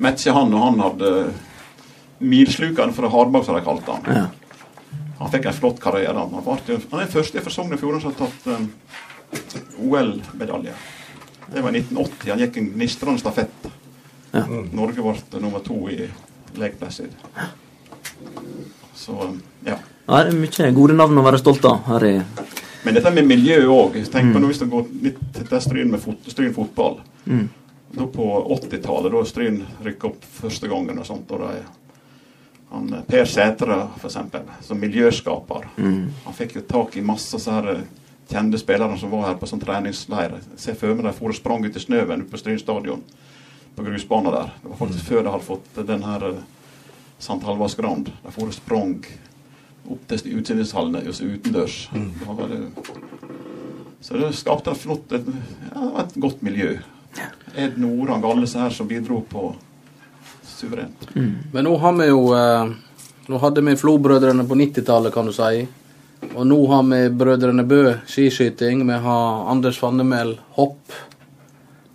matcha 0.00 0.32
han, 0.32 0.54
og 0.54 0.62
han 0.64 0.80
hadde 0.80 1.10
milslukeren 2.22 2.94
fra 2.96 3.10
Hardbakk, 3.12 3.44
som 3.46 3.58
de 3.58 3.64
kalte 3.66 3.98
han. 3.98 4.08
Ja. 4.08 4.98
Han 5.22 5.30
fikk 5.30 5.46
en 5.46 5.54
flott 5.54 5.78
karriere. 5.82 6.18
Han, 6.18 6.32
ble, 6.32 6.78
han 6.90 7.00
er 7.00 7.04
den 7.04 7.12
første 7.12 7.42
fra 7.44 7.52
Sogn 7.54 7.74
og 7.74 7.80
Fjordane 7.80 8.02
som 8.02 8.14
har 8.14 8.24
tatt 8.24 8.48
um, 8.50 8.68
OL-medalje. 9.86 10.74
Det 11.52 11.62
var 11.62 11.76
i 11.76 11.82
1980. 11.82 12.30
Han 12.30 12.42
gikk 12.42 12.58
en 12.58 12.70
gnistrende 12.74 13.22
stafett. 13.22 13.68
Ja. 14.32 14.46
Norge 14.72 15.04
ble 15.04 15.42
nummer 15.42 15.62
to 15.64 15.78
i 15.92 16.06
Lake 16.58 16.78
placid. 16.80 17.14
Så 18.94 19.12
eh, 19.12 19.38
ja. 19.70 19.78
Det 20.06 20.18
er 20.18 20.34
mye 20.36 20.72
gode 20.74 20.96
navn 20.98 21.20
å 21.20 21.24
være 21.24 21.40
stolt 21.40 21.64
av 21.68 21.84
her 21.86 22.04
i 22.08 22.14
Men 22.82 22.96
dette 22.96 23.12
med 23.14 23.28
miljø 23.28 23.60
òg. 23.70 24.00
Tenk 24.10 24.34
på 24.34 24.42
nå 24.42 24.50
hvis 24.50 24.62
det 24.64 24.70
går 24.72 24.88
litt 25.04 25.20
til 25.36 25.60
Stryn 25.62 25.92
med 25.92 26.02
fot, 26.02 26.18
Stryn 26.26 26.54
fotball. 26.56 26.98
Da 27.92 28.06
På 28.10 28.26
80-tallet, 28.56 29.12
da 29.12 29.22
Stryn 29.28 29.60
rykka 29.84 30.10
opp 30.10 30.26
første 30.40 30.68
gangen 30.68 30.98
og 30.98 31.06
sånt. 31.06 31.30
Og 31.30 31.44
de, 31.44 31.62
han, 32.72 32.92
eh, 32.94 33.02
per 33.08 33.24
Sætre, 33.28 33.76
eksempel, 34.08 34.42
som 34.64 34.80
miljøskaper. 34.80 35.66
Han 36.24 36.34
fikk 36.36 36.56
jo 36.56 36.62
tak 36.68 36.96
i 36.96 37.00
masse 37.04 37.38
så 37.38 37.52
her 37.58 37.68
eh, 37.76 37.82
kjente 38.32 38.58
spillere 38.58 38.96
som 38.98 39.10
var 39.12 39.26
her 39.28 39.34
på 39.40 39.46
sånn 39.50 39.60
treningsleir. 39.60 40.38
Se 40.56 40.74
for 40.74 40.94
meg 40.94 41.04
de 41.04 41.12
for 41.12 41.28
og 41.28 41.36
sprang 41.36 41.64
ut 41.66 41.76
i 41.76 41.80
snøen 41.82 42.24
på 42.30 42.38
Stryn 42.40 42.58
stadion. 42.58 43.02
På 43.76 43.84
grusbanen 43.84 44.32
der. 44.32 44.50
Det 44.62 44.68
var 44.70 44.76
faktisk 44.86 45.04
før 45.08 45.22
de 45.22 45.30
hadde 45.32 45.44
fått 45.48 45.82
den 45.88 46.02
her 46.04 46.24
eh, 46.30 46.40
St. 47.18 47.38
Halvards 47.46 47.74
Grand. 47.78 48.08
De 48.24 48.32
for 48.34 48.48
og 48.50 48.54
sprang 48.56 48.96
opp 49.90 50.06
til 50.08 50.36
utstillingshallene 50.38 51.02
utendørs. 51.08 51.20
utendørs. 51.36 51.76
Det 51.92 52.26
var 52.26 52.34
veldig- 52.34 52.72
Så 54.02 54.18
det 54.18 54.32
skapte 54.34 54.70
et 54.70 54.76
flott 54.82 55.12
et, 55.12 55.26
ja, 55.74 56.00
et 56.00 56.14
godt 56.20 56.42
miljø. 56.42 56.78
Ed 57.54 57.76
Noran, 57.78 58.24
alle 58.24 58.40
disse 58.46 58.58
her 58.58 58.70
som 58.70 58.88
bidro 58.88 59.20
på 59.28 59.54
suverent. 60.62 61.06
Men 61.52 61.68
nå 61.68 61.76
har 61.82 61.94
vi 61.98 62.08
jo 62.10 62.24
eh, 62.38 62.72
Nå 63.30 63.38
hadde 63.38 63.62
vi 63.62 63.76
Flo-brødrene 63.78 64.42
på 64.48 64.56
90-tallet, 64.58 65.14
kan 65.14 65.28
du 65.28 65.32
si. 65.36 65.62
Og 66.34 66.42
nå 66.46 66.58
har 66.72 66.82
vi 66.88 66.98
Brødrene 67.22 67.62
Bø 67.64 67.82
skiskyting. 68.10 68.82
Vi 68.88 68.98
har 69.04 69.50
Anders 69.50 69.78
Fannemel 69.78 70.34
hopp. 70.58 70.96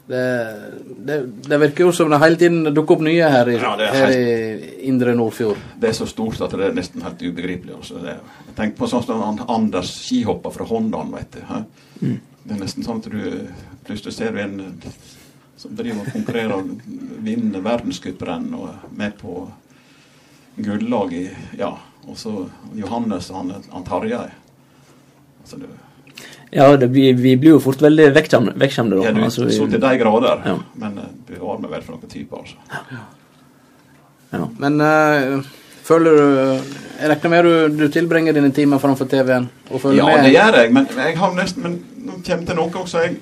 Det, 0.07 0.55
det, 0.97 1.18
det 1.49 1.57
virker 1.59 1.84
jo 1.84 1.91
som 1.91 2.09
det 2.09 2.22
hele 2.24 2.39
tiden 2.39 2.70
dukker 2.72 2.95
opp 2.95 3.03
nye 3.03 3.28
her 3.28 3.49
i, 3.51 3.57
Ja, 3.59 3.74
det 3.76 3.89
er 3.89 3.97
her 3.97 4.13
i 4.15 4.70
Indre 4.88 5.11
Nordfjord. 5.20 5.59
Det 5.76 5.89
er 5.91 5.97
så 5.97 6.07
stort 6.07 6.39
at 6.45 6.55
det 6.55 6.70
er 6.70 6.78
nesten 6.78 7.03
helt 7.03 7.20
ubegripelig. 7.26 7.76
Også. 7.76 7.99
Det, 8.05 8.15
jeg 8.47 8.55
tenker 8.55 8.80
på 8.80 8.88
sånn 8.88 9.03
som 9.03 9.43
Anders 9.51 9.91
skihopper 10.05 10.55
fra 10.55 10.68
Håndalen, 10.70 11.11
vet 11.18 11.36
du. 11.36 12.05
Mm. 12.07 12.18
Det 12.43 12.55
er 12.55 12.63
nesten 12.63 12.88
sånn 12.88 13.03
at 13.03 13.11
du 13.11 13.20
plutselig 13.88 14.15
ser 14.15 14.32
du 14.32 14.39
en 14.45 14.61
som 15.58 15.74
driver 15.76 16.03
og 16.05 16.12
konkurrerer 16.14 16.53
og 16.53 16.70
vinner 17.26 17.64
verdenscuprenn 17.66 18.51
og 18.58 18.68
er 18.70 18.97
med 18.99 19.16
på 19.20 19.39
gullag 20.58 21.14
i 21.14 21.30
Ja. 21.58 21.74
Og 22.08 22.16
så 22.16 22.32
Johannes 22.78 23.30
og 23.32 23.36
han, 23.41 23.49
han 23.74 23.84
Tarjei. 23.84 24.30
Altså, 25.41 25.58
det, 25.60 25.68
Ja, 26.55 26.70
det 26.80 26.88
blir, 26.93 27.14
vi 27.20 27.34
blir 27.36 27.58
jo 27.58 27.60
fort 27.60 27.82
veldig 27.84 28.05
vekkskjemte, 28.16 28.53
vekkskjemte 28.55 28.95
da. 28.95 29.03
ja, 29.03 29.12
du, 29.12 29.22
Altså, 29.26 29.43
vi- 29.45 29.51
så 29.58 29.66
til 29.70 29.82
de 29.84 29.97
grader. 29.99 30.41
Ja. 30.45 30.53
Men 30.80 30.97
eh, 30.97 31.10
du 31.28 31.34
har 31.45 31.58
med 31.60 31.70
vel 31.70 31.82
for 31.84 31.97
noen 31.97 32.10
typer, 32.10 32.38
altså. 32.38 32.55
ja. 34.32 34.47
Men 34.60 34.82
uh, 34.82 35.43
føler 35.88 36.16
du 36.18 36.64
Jeg 36.99 37.10
regner 37.12 37.30
med 37.30 37.43
du, 37.45 37.78
du 37.78 37.88
tilbringer 37.93 38.34
dine 38.34 38.49
timer 38.51 38.80
framfor 38.82 39.05
TV-en 39.08 39.49
og 39.72 39.82
følger 39.82 39.97
Ja, 40.01 40.05
med? 40.16 40.24
det 40.26 40.32
gjør 40.34 40.58
jeg, 40.62 40.72
men 40.74 40.88
jeg 40.97 41.18
har 41.18 41.36
nesten 41.38 41.64
Men 41.64 41.78
nå 42.08 42.18
kommer 42.26 42.45
til 42.49 42.55
noe 42.55 42.82
også. 42.82 43.03
Jeg 43.05 43.18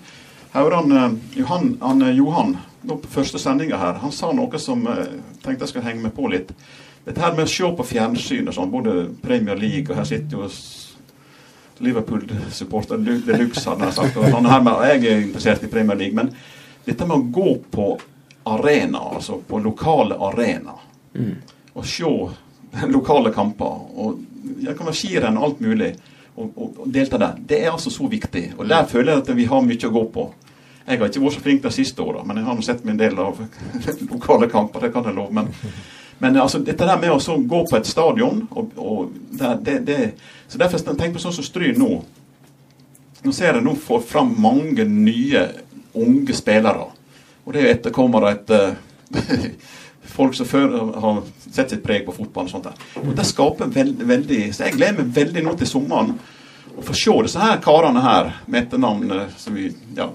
hører 0.56 0.76
han, 0.82 0.92
eh, 0.92 1.40
Johan, 1.42 1.78
han 1.82 2.02
eh, 2.02 2.16
Johan 2.18 2.58
nå 2.86 2.98
på 3.02 3.12
første 3.18 3.40
sendinga 3.42 3.78
her, 3.82 4.00
han 4.02 4.14
sa 4.14 4.32
noe 4.36 4.60
som 4.62 4.84
jeg 4.86 5.22
tenkte 5.44 5.66
jeg 5.66 5.74
skulle 5.74 5.88
henge 5.88 6.04
meg 6.06 6.14
på 6.16 6.30
litt. 6.30 6.52
Dette 7.06 7.22
her 7.22 7.34
med 7.34 7.48
å 7.48 7.52
se 7.52 7.70
på 7.78 7.86
fjernsyn 7.86 8.50
og 8.50 8.58
sånn, 8.58 8.74
både 8.74 8.96
Premier 9.22 9.58
League 9.58 9.90
og 9.90 10.00
her 10.00 10.08
sitter 10.10 10.38
jo 10.38 10.50
Liverpool-supporter 11.84 13.02
de 13.04 13.38
luxe, 13.38 13.66
hadde 13.68 13.90
jeg 13.90 13.98
sagt. 13.98 14.18
Og 14.18 14.30
sånn 14.32 14.48
her 14.48 14.62
med, 14.64 14.86
jeg 14.88 15.02
er 15.04 15.24
interessert 15.26 15.66
i 15.66 15.72
Premier 15.72 15.98
League, 16.00 16.16
men 16.16 16.32
dette 16.86 17.08
med 17.10 17.18
å 17.18 17.32
gå 17.36 17.56
på 17.74 17.88
arena, 18.46 19.02
altså 19.18 19.42
på 19.48 19.60
lokale 19.60 20.18
arena, 20.30 20.78
og 21.74 21.86
se 21.90 22.12
lokale 22.96 23.34
kamper, 23.34 23.86
og 23.98 24.22
jeg 24.62 24.78
kan 24.78 24.88
være 24.88 25.00
skirenn 25.02 25.38
og 25.40 25.50
alt 25.50 25.62
mulig, 25.66 25.92
og, 26.36 26.50
og, 26.54 26.82
og 26.84 26.90
delta 26.92 27.20
der, 27.20 27.38
det 27.40 27.62
er 27.64 27.72
altså 27.72 27.92
så 27.94 28.08
viktig. 28.12 28.50
Og 28.58 28.68
der 28.70 28.88
føler 28.90 29.14
jeg 29.14 29.24
at 29.24 29.36
vi 29.38 29.46
har 29.50 29.64
mye 29.64 29.88
å 29.88 29.94
gå 29.96 30.04
på. 30.16 30.26
Jeg 30.86 31.00
har 31.02 31.10
ikke 31.10 31.22
vært 31.24 31.34
så 31.34 31.42
flink 31.42 31.64
de 31.64 31.74
siste 31.74 32.02
åra, 32.04 32.22
men 32.24 32.38
jeg 32.38 32.46
har 32.46 32.58
nå 32.58 32.64
sett 32.66 32.84
meg 32.86 32.94
en 32.94 33.04
del 33.04 33.20
av 33.22 33.40
lokale 34.14 34.50
kamper. 34.52 34.86
det 34.86 34.94
kan 34.94 35.08
jeg 35.10 35.18
love, 35.18 35.34
men 35.34 35.50
men 36.18 36.38
altså, 36.40 36.60
dette 36.64 36.86
der 36.88 37.00
med 37.00 37.12
å 37.12 37.38
gå 37.38 37.62
på 37.68 37.78
et 37.78 37.88
stadion 37.88 38.46
og, 38.52 38.76
og 38.80 39.16
det, 39.36 39.50
det, 39.66 39.80
det, 39.88 39.98
Så 40.48 40.58
derfor 40.58 40.80
tenk 40.96 41.16
på 41.16 41.20
sånn 41.20 41.36
som 41.36 41.44
Stryn 41.44 41.80
nå. 41.80 41.90
Nå 43.26 43.34
ser 43.36 43.58
jeg 43.58 43.66
nå 43.66 43.74
får 43.76 44.06
fram 44.08 44.32
mange 44.40 44.86
nye 44.88 45.48
unge 45.96 46.36
spillere. 46.36 46.88
Og 47.44 47.54
det 47.54 47.62
er 47.62 47.68
jo 47.68 47.74
etterkommere 47.74 48.32
etter 48.36 48.78
folk 50.16 50.38
som 50.38 50.48
før 50.48 50.78
har 51.02 51.20
sett 51.50 51.74
sitt 51.74 51.84
preg 51.84 52.06
på 52.08 52.16
fotball. 52.16 52.48
Og 52.48 52.54
sånt 52.54 52.70
der. 52.70 52.88
Og 53.04 53.12
det 53.18 53.28
skaper 53.28 53.74
veld, 53.74 54.06
veldig 54.08 54.42
Så 54.56 54.70
jeg 54.70 54.78
gleder 54.78 55.02
meg 55.02 55.14
veldig 55.20 55.46
nå 55.46 55.58
til 55.60 55.70
sommeren 55.70 56.16
å 56.76 56.84
få 56.84 56.96
se 56.98 57.14
disse 57.24 57.40
her 57.40 57.60
karene 57.64 58.02
her 58.04 58.34
med 58.52 58.66
etternavn 58.66 59.12
eh, 59.16 59.36
som 59.40 59.56
vi 59.56 59.70
ja, 59.96 60.10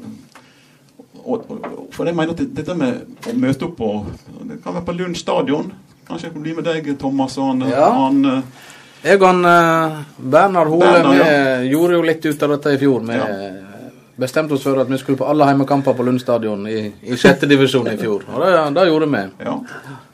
og, 1.24 1.46
og, 1.50 1.86
for 1.94 2.06
jeg 2.08 2.16
mener 2.16 2.32
at 2.34 2.42
dette 2.56 2.74
med 2.74 3.28
å 3.30 3.34
møte 3.36 3.64
opp 3.68 3.76
på 3.78 3.90
Det 4.48 4.58
kan 4.64 4.74
være 4.74 4.84
på 4.86 4.92
Lund 4.98 5.16
stadion. 5.16 5.72
Kanskje 6.08 6.28
jeg 6.28 6.34
kan 6.34 6.42
bli 6.42 6.54
med 6.58 6.64
deg, 6.66 6.90
Thomas. 6.98 7.38
Og 7.38 7.48
han, 7.52 7.64
Ja. 7.70 7.88
han 7.94 8.24
eh, 8.24 8.42
Jeg 9.04 9.22
og 9.22 9.26
han, 9.28 9.44
eh, 9.44 9.98
Bernhard 10.18 10.68
Hole 10.68 10.86
Bernhard, 10.92 11.14
vi 11.14 11.18
ja. 11.24 11.60
gjorde 11.72 11.94
jo 11.98 12.02
litt 12.02 12.26
ut 12.26 12.42
av 12.42 12.50
dette 12.56 12.74
i 12.74 12.78
fjor. 12.78 13.00
Vi 13.06 13.16
Ja. 13.16 13.26
bestemte 14.20 14.52
oss 14.54 14.62
for 14.62 14.76
at 14.80 14.88
vi 14.90 14.98
skulle 14.98 15.16
på 15.16 15.24
alle 15.30 15.46
heimekamper 15.48 15.94
på 15.96 16.04
Lund 16.04 16.20
stadion 16.20 16.66
i, 16.68 16.92
i 17.02 17.16
sjette 17.16 17.46
divisjon 17.48 17.88
i 17.88 17.96
fjor. 17.96 18.26
Og 18.28 18.42
det, 18.44 18.74
det 18.76 18.86
gjorde 18.90 19.06
vi. 19.14 19.22
Ja. 19.46 19.54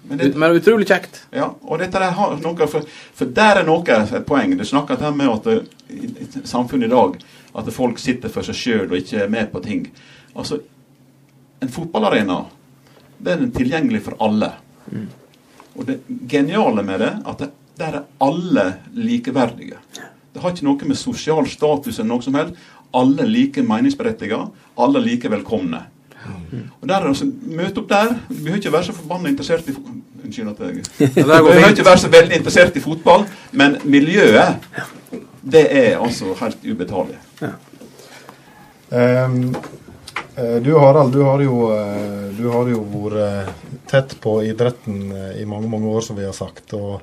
Men 0.09 0.19
det, 0.19 0.29
Men 0.37 0.55
utrolig 0.55 0.87
kjekt. 0.87 1.25
ja, 1.35 1.49
og 1.63 1.79
dette 1.83 1.99
der 1.99 2.13
har 2.15 2.37
noe 2.39 2.67
for, 2.71 2.85
for 3.15 3.25
der 3.35 3.63
er 3.63 3.65
noe 3.67 3.83
et 4.05 4.27
poeng. 4.27 4.55
Du 4.57 4.65
snakker 4.65 5.01
her 5.03 5.11
med 5.11 5.33
at 5.33 5.45
det, 5.45 5.57
i, 5.91 6.07
i 6.23 6.47
samfunnet 6.47 6.87
i 6.87 6.95
dag 6.95 7.17
at 7.57 7.73
folk 7.73 7.99
sitter 7.99 8.29
for 8.29 8.47
seg 8.47 8.55
sjøl 8.55 8.87
og 8.93 8.99
ikke 9.01 9.25
er 9.25 9.29
med 9.33 9.51
på 9.51 9.63
ting. 9.65 9.89
Altså, 10.37 10.61
en 11.61 11.73
fotballarena 11.73 12.45
den 13.19 13.47
er 13.47 13.53
tilgjengelig 13.55 14.03
for 14.05 14.19
alle. 14.21 14.51
Og 15.77 15.87
det 15.89 16.01
geniale 16.29 16.85
med 16.85 17.01
det 17.01 17.13
at 17.25 17.43
det, 17.45 17.51
der 17.77 17.99
er 17.99 18.05
alle 18.25 18.67
likeverdige. 18.97 19.79
Det 20.33 20.43
har 20.43 20.53
ikke 20.53 20.67
noe 20.69 20.89
med 20.89 20.99
sosial 21.01 21.49
status 21.49 21.99
eller 21.99 22.11
noe 22.13 22.25
som 22.25 22.37
helst. 22.37 22.57
Alle 22.97 23.25
er 23.25 23.29
like 23.29 23.63
meningsberettiget, 23.63 24.49
Alle 24.79 24.99
er 25.01 25.05
like 25.05 25.31
velkomne. 25.31 25.83
Og 26.81 26.89
der, 26.89 26.95
er 26.95 27.09
altså, 27.09 27.27
Møte 27.47 27.79
opp 27.79 27.89
der. 27.89 28.15
Du 28.29 28.35
behøver 28.35 28.57
ikke 28.57 28.73
være 28.73 28.85
så 28.85 28.93
forbanna 28.93 29.29
interessert 29.29 29.69
i 29.69 29.75
Unnskyld 30.27 30.49
at 30.49 30.61
jeg 30.61 30.75
Du 30.99 31.05
det 31.15 31.25
behøver 31.25 31.69
ikke 31.69 31.85
være 31.85 31.99
så 31.99 32.09
veldig 32.09 32.37
interessert 32.37 32.77
i 32.77 32.81
fotball, 32.81 33.27
men 33.53 33.77
miljøet, 33.85 34.57
det 35.53 35.67
er 35.71 36.01
altså 36.03 36.35
helt 36.41 36.65
ubetalelig. 36.67 37.19
Ja. 37.41 37.53
eh, 38.91 39.37
du 40.63 40.75
Harald, 40.79 41.13
du 41.13 41.23
har 41.23 41.41
jo, 41.41 41.73
eh, 41.73 42.29
du 42.37 42.49
har 42.53 42.69
jo 42.69 42.83
vært 42.93 43.23
eh, 43.23 43.53
tett 43.87 44.21
på 44.21 44.43
idretten 44.45 45.13
eh, 45.13 45.41
i 45.43 45.47
mange 45.47 45.69
mange 45.69 45.89
år, 45.89 46.01
som 46.01 46.17
vi 46.17 46.27
har 46.27 46.33
sagt. 46.37 46.75
og 46.75 47.01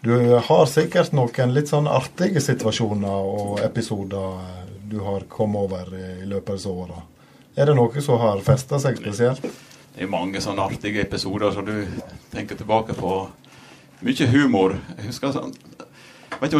Du 0.00 0.12
har 0.36 0.66
sikkert 0.66 1.12
noen 1.16 1.54
litt 1.54 1.70
sånn 1.70 1.88
artige 1.88 2.40
situasjoner 2.40 3.30
og 3.32 3.62
episoder 3.64 4.42
eh, 4.42 4.66
du 4.88 5.00
har 5.04 5.26
kommet 5.28 5.68
over 5.68 5.90
i 5.96 6.24
løpet 6.24 6.50
av 6.50 6.56
disse 6.60 6.72
åra. 6.72 7.02
Er 7.56 7.66
det 7.68 7.74
noe 7.76 8.04
som 8.04 8.20
har 8.22 8.44
festa 8.44 8.78
seg 8.80 9.00
spesielt? 9.00 9.42
Det 9.94 10.06
er 10.06 10.12
mange 10.12 10.40
sånne 10.40 10.64
artige 10.68 11.02
episoder 11.02 11.52
som 11.52 11.66
du 11.66 11.84
tenker 12.32 12.56
tilbake 12.56 12.94
på. 12.96 13.16
Mye 14.06 14.28
humor. 14.30 14.76
Jeg 14.96 15.08
husker 15.10 15.34
sånn 15.34 15.52
Vet 16.40 16.54
du, 16.54 16.58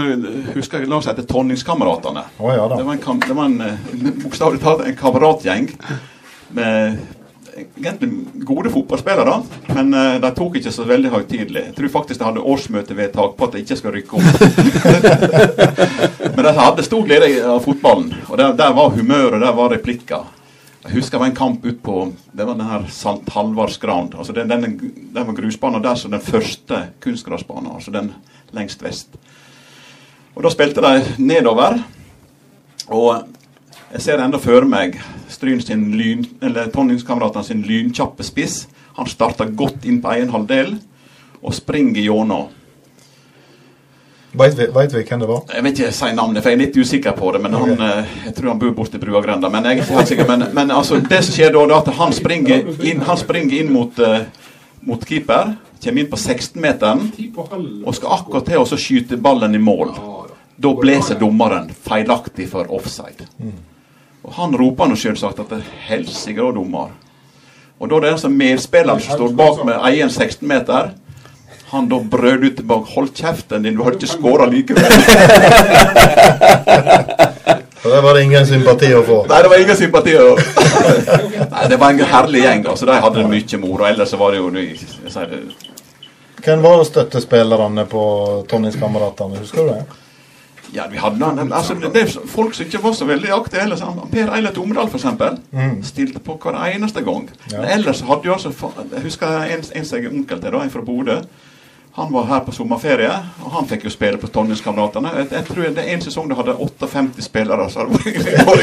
husker 0.56 0.82
jeg 0.82 0.90
la 0.90 0.98
oss 0.98 1.06
etter 1.10 1.26
Tonningskameratene? 1.28 2.24
Oh, 2.38 2.50
ja. 2.50 2.64
Det 2.72 2.82
var 2.82 2.96
en, 2.96 3.20
det 3.22 3.36
var 3.36 3.44
en 3.46 3.60
eh, 3.62 4.16
bokstavelig 4.24 4.62
talt 4.62 4.82
en 4.86 4.98
kameratgjeng 4.98 5.70
med 6.56 6.98
egentlig 7.58 8.44
gode 8.46 8.70
fotballspillere, 8.70 9.34
men 9.74 9.94
uh, 9.94 10.16
de 10.22 10.30
tok 10.34 10.58
ikke 10.60 10.72
så 10.74 10.84
veldig 10.86 11.10
høytidelig. 11.10 11.62
Jeg 11.68 11.74
tror 11.74 11.92
faktisk 11.94 12.20
de 12.20 12.26
hadde 12.28 12.44
årsmøtevedtak 12.52 13.36
på 13.38 13.48
at 13.48 13.54
de 13.54 13.62
ikke 13.64 13.78
skal 13.80 13.94
rykke 13.96 14.18
opp. 14.18 14.42
men 16.36 16.46
de 16.46 16.52
hadde 16.58 16.86
stor 16.86 17.06
glede 17.08 17.30
av 17.42 17.62
fotballen, 17.64 18.12
og 18.28 18.38
der, 18.38 18.54
der 18.58 18.74
var 18.78 18.94
humør, 18.94 19.38
og 19.38 19.42
der 19.42 19.56
var 19.58 19.72
replikker. 19.74 20.34
Jeg 20.84 20.94
husker 20.94 21.18
det 21.18 21.22
var 21.24 21.30
en 21.32 21.36
kamp 21.36 21.64
ut 21.66 21.80
på 21.82 21.94
Det 22.32 22.44
var 22.46 22.54
den 22.54 22.68
her 22.70 22.84
St. 22.86 23.26
Halvardsgrand. 23.34 24.14
Altså 24.14 24.32
den, 24.32 24.48
den, 24.48 24.78
den 25.12 25.26
var 25.26 25.34
grusbanen 25.34 25.82
der 25.82 25.98
som 25.98 26.14
den 26.14 26.22
første 26.22 26.78
kunstgressbanen. 27.02 27.72
Altså 27.74 27.90
den 27.90 28.12
lengst 28.56 28.82
vest. 28.82 29.18
Og 30.38 30.44
da 30.46 30.50
spilte 30.54 30.82
de 30.84 31.16
nedover. 31.18 31.80
Og 32.94 33.24
jeg 33.90 34.04
ser 34.04 34.20
enda 34.22 34.38
før 34.38 34.68
meg 34.70 34.94
Stryn 35.28 35.58
sin 35.60 35.88
lyn, 35.98 36.22
eller 36.42 36.70
Tonningskameratene 36.72 37.44
sin 37.44 37.64
lynkjappe 37.66 38.22
spiss. 38.24 38.68
Han 38.96 39.10
starta 39.10 39.48
godt 39.50 39.84
inn 39.84 39.98
på 40.02 40.12
egen 40.14 40.30
halvdel 40.30 40.76
og 41.42 41.54
springer 41.54 42.00
gjennom. 42.00 42.46
Veit 44.38 44.54
vi, 44.54 44.68
vet 44.70 44.94
vi 44.94 45.02
hvem 45.08 45.22
det 45.24 45.28
var? 45.28 45.42
Jeg 45.50 45.64
vet 45.64 45.80
ikke 45.80 45.92
si 45.96 46.10
navnet, 46.14 46.42
for 46.44 46.52
jeg 46.52 46.58
er 46.58 46.62
litt 46.62 46.78
usikker 46.78 47.16
på 47.18 47.32
det. 47.34 47.40
Men 47.42 47.56
han, 47.58 47.72
eh, 47.88 48.16
jeg 48.28 48.34
tror 48.36 48.52
han 48.52 48.60
bor 48.60 48.74
borti 48.76 49.00
Bruagrenda. 49.02 49.50
Men 49.50 49.66
jeg 49.66 49.72
er 49.72 49.82
ikke 49.82 49.96
helt 49.96 50.12
sikker. 50.12 50.28
Men, 50.28 50.46
men 50.54 50.70
altså, 50.70 51.00
det 51.02 51.22
som 51.24 51.34
skjer 51.34 51.54
da, 51.56 51.64
er 51.64 51.74
at 51.80 51.90
han 51.98 52.14
springer 52.14 52.70
inn, 52.86 53.02
han 53.08 53.18
springer 53.18 53.58
inn 53.58 53.72
mot, 53.74 53.98
uh, 53.98 54.22
mot 54.86 55.02
keeper. 55.02 55.56
Kommer 55.82 56.04
inn 56.04 56.10
på 56.10 56.18
16-meteren 56.18 57.04
og 57.86 57.94
skal 57.94 58.16
akkurat 58.20 58.48
til 58.50 58.62
å 58.62 58.78
skyte 58.78 59.18
ballen 59.22 59.54
i 59.54 59.62
mål. 59.62 59.94
Da 60.58 60.72
blåser 60.74 61.14
dommeren 61.20 61.68
feilaktig 61.88 62.48
for 62.50 62.66
offside. 62.74 63.26
Og 64.24 64.32
han 64.34 64.54
roper 64.58 64.88
nå 64.90 64.96
selvsagt 64.98 65.38
at 65.40 65.48
det 65.52 65.58
er 65.60 65.68
helsike 65.88 66.42
og 66.42 66.54
dommer. 66.58 66.88
Og 67.78 67.88
da 67.90 67.96
er 67.96 68.00
det 68.08 68.10
altså 68.16 68.28
medspilleren 68.28 69.00
som 69.00 69.14
står 69.14 69.36
bak 69.38 69.60
med 69.64 69.78
egen 69.92 70.08
16-meter. 70.10 70.90
Han 71.70 71.86
da 71.88 71.98
brød 72.00 72.44
ut 72.48 72.56
tilbake. 72.56 72.90
Hold 72.96 73.12
kjeften 73.14 73.62
din, 73.62 73.76
du 73.76 73.82
har 73.84 73.92
ikke 73.94 74.08
skåra 74.10 74.46
likevel. 74.50 74.88
Og 77.84 77.90
Der 77.94 78.02
var 78.02 78.14
det 78.18 78.22
ingen 78.26 78.46
sympati 78.46 78.88
å 78.98 79.02
få. 79.06 79.20
Nei, 79.30 79.38
det 79.44 79.48
var 79.52 79.60
ingen 79.62 79.76
sympati. 79.78 80.14
å- 80.18 80.38
Nei, 81.54 81.68
det 81.70 81.76
var 81.78 81.90
en 81.94 82.00
herlig 82.10 82.42
gjeng. 82.42 82.66
altså 82.66 82.86
De 82.88 82.96
hadde 83.04 83.22
det 83.22 83.28
mye 83.30 83.58
moro. 83.62 83.84
Ellers 83.86 84.12
var 84.18 84.30
det 84.34 84.38
jo 84.42 84.50
det- 84.50 84.78
Hvem 86.44 86.62
var 86.62 86.84
støttespillerne 86.84 87.84
på 87.86 88.02
Tonningskameratene? 88.50 89.38
Husker 89.38 89.62
du 89.62 89.68
det? 89.72 89.84
Ja, 90.72 90.84
vi 90.90 90.98
hadde 91.00 91.18
noen- 91.18 91.52
altså, 91.52 91.74
det, 91.80 92.02
er 92.02 92.26
folk 92.28 92.54
som 92.54 92.66
ikke 92.66 92.82
var 92.82 92.92
så 92.92 93.06
veldig 93.08 93.30
aktive 93.32 93.62
ellers. 93.62 93.82
Per 94.12 94.32
Eilert 94.36 94.58
Omdal, 94.58 94.88
for 94.88 94.98
eksempel, 94.98 95.38
stilte 95.82 96.18
på 96.20 96.36
hver 96.42 96.58
eneste 96.74 97.00
gang. 97.06 97.28
Ja. 97.52 97.60
Men 97.62 97.70
ellers 97.78 98.00
hadde 98.00 98.28
jo 98.28 98.32
altså 98.32 98.52
Jeg 98.92 99.02
husker 99.02 99.26
en, 99.26 99.64
en 99.74 99.84
som 99.84 99.98
jeg 99.98 100.10
onkel 100.12 100.40
til, 100.40 100.50
da, 100.52 100.62
en 100.62 100.70
fra 100.70 100.82
Bodø. 100.84 101.20
Han 101.98 102.12
var 102.12 102.24
her 102.28 102.40
på 102.46 102.52
sommerferie, 102.54 103.10
og 103.42 103.50
han 103.56 103.66
fikk 103.66 103.88
jo 103.88 103.90
spille 103.90 104.20
på 104.22 104.28
Tonningskameratene. 104.30 105.10
Jeg, 105.16 105.26
jeg 105.32 105.44
tror 105.48 105.64
det 105.74 105.82
er 105.82 105.88
en 105.96 106.02
sesong 106.04 106.28
de 106.30 106.36
hadde 106.38 106.54
58 106.54 107.24
spillere. 107.26 107.64
Så 107.72 107.88
det 107.88 108.44
var 108.46 108.60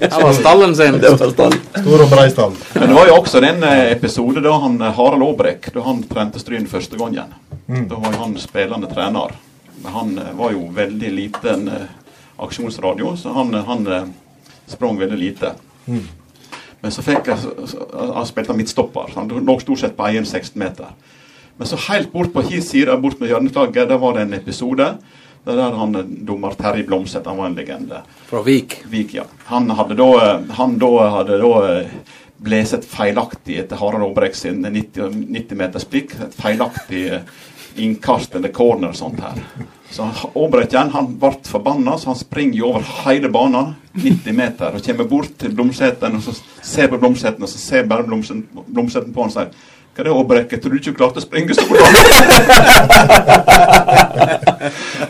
det 0.00 0.22
var 0.22 0.32
stallen 0.32 0.74
sin. 0.76 0.98
Det 0.98 1.12
var 1.14 1.30
stall. 1.30 1.54
Stor 1.76 2.02
og 2.02 2.10
brei 2.10 2.26
stall. 2.32 2.56
Men 2.74 2.88
det 2.90 2.96
var 2.96 3.06
jo 3.06 3.14
også 3.20 3.40
den 3.44 3.62
eh, 3.62 3.92
episode 3.92 4.42
da 4.42 4.56
han 4.64 4.80
eh, 4.82 4.92
Harald 4.98 5.22
Aabrekk 5.28 5.70
da 5.76 5.84
han 5.86 6.02
trente 6.10 6.42
Stryn 6.42 6.66
første 6.66 6.98
gangen. 6.98 7.30
Da 7.68 7.94
var 8.02 8.16
jo 8.16 8.24
han 8.24 8.34
spillende 8.42 8.90
trener. 8.90 9.36
Han 9.84 10.18
eh, 10.18 10.32
var 10.34 10.52
jo 10.52 10.68
veldig 10.74 11.10
liten 11.12 11.68
eh, 11.68 11.88
aksjonsradio, 12.36 13.16
så 13.16 13.32
han, 13.32 13.54
eh, 13.54 13.64
han 13.64 14.14
sprang 14.66 14.98
veldig 14.98 15.18
lite. 15.18 15.52
Men 16.80 16.92
så 16.92 17.02
fikk 17.02 17.28
jeg 17.30 17.38
Han 17.94 18.26
spilte 18.26 18.54
midtstopper. 18.54 19.12
Han 19.14 19.28
lå 19.28 19.54
stort 19.62 19.80
sett 19.80 19.94
på 19.96 20.06
egen 20.10 20.24
16-meter. 20.24 20.90
Men 21.56 21.68
så 21.68 21.78
helt 21.88 22.12
bort 22.12 22.32
på 22.34 22.42
his 22.44 22.68
side, 22.68 22.96
bort 23.00 23.20
med 23.20 23.30
hjørneflagget, 23.30 23.88
der 23.88 24.02
var 24.02 24.14
det 24.14 24.26
en 24.26 24.36
episode 24.36 24.96
der 25.46 25.76
han 25.78 25.92
dommer 26.26 26.56
Terje 26.58 26.82
Blomseth, 26.82 27.28
han 27.28 27.38
var 27.38 27.46
en 27.46 27.54
legende. 27.54 28.00
Fra 28.26 28.40
Vik. 28.42 28.80
Vik, 28.90 29.12
ja. 29.14 29.22
Han 29.46 29.70
hadde 29.70 29.94
da, 29.94 30.40
han 30.58 30.74
da 30.82 30.88
hadde 31.14 31.36
da 31.38 31.52
blåst 32.42 32.84
feilaktig 32.90 33.60
etter 33.62 33.78
Harald 33.80 34.08
Aabrekk 34.08 34.34
sin 34.36 34.64
90, 34.64 35.14
90 35.30 35.60
meters 35.60 35.86
blikk. 35.88 36.16
Et 36.18 36.34
feilaktig 36.34 37.04
innkast 37.82 38.34
eller 38.34 38.48
corner 38.54 38.88
og 38.92 38.96
sånt 38.98 39.20
her. 39.20 39.32
Så 39.90 40.02
Aabrekken 40.34 40.90
han 40.92 41.06
ble 41.20 41.30
forbanna, 41.46 41.98
så 41.98 42.06
han 42.10 42.18
springer 42.18 42.58
jo 42.58 42.66
over 42.72 42.82
hele 43.04 43.28
banen, 43.32 43.74
90 43.94 44.32
meter, 44.36 44.74
og 44.74 44.84
kommer 44.84 45.04
bort 45.08 45.38
til 45.38 45.54
Blomseten 45.54 46.16
og 46.18 46.22
så 46.24 46.32
ser 46.62 46.88
på 46.92 46.98
Blomseten, 46.98 47.42
og 47.42 47.48
så 47.48 47.58
ser 47.62 47.86
bare 47.88 48.04
Blomseten, 48.08 48.46
Blomseten 48.66 49.12
på 49.14 49.20
han 49.24 49.30
og 49.32 49.36
sier 49.38 49.50
hva 49.96 50.02
er 50.02 50.06
det, 50.10 50.12
Aabrekk? 50.12 50.50
Jeg 50.52 50.60
tror 50.60 50.72
du 50.74 50.76
ikke 50.76 50.92
du 50.92 50.96
klarte 50.98 51.20
å 51.22 51.24
springe 51.24 51.54
så 51.56 51.64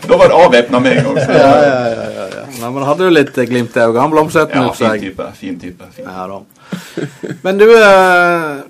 Da 0.07 0.13
var 0.15 0.31
det 0.31 0.37
avvæpna 0.37 0.79
med 0.79 0.91
en 0.93 1.03
gang. 1.09 1.17
Så, 1.19 1.31
Ja, 1.35 1.55
ja, 1.59 1.81
ja, 1.91 2.05
ja, 2.07 2.27
ja. 2.37 2.43
Nei, 2.61 2.69
men 2.71 2.85
hadde 2.87 3.03
jo 3.03 3.11
litt 3.11 3.35
eh, 3.35 3.43
glimt 3.49 3.75
i 3.75 3.81
øynene. 3.83 3.99
Han 3.99 4.07
blomstretten 4.13 4.63
ja, 4.63 4.71
fin 4.79 4.95
type. 5.01 5.25
Fin 5.35 5.59
type. 5.59 5.83
Fin. 5.91 6.07
Ja 6.07 6.23
da. 6.31 6.39
Men 7.43 7.59
du, 7.59 7.67
eh, 7.75 8.63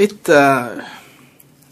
litt 0.00 0.24
eh, 0.32 0.80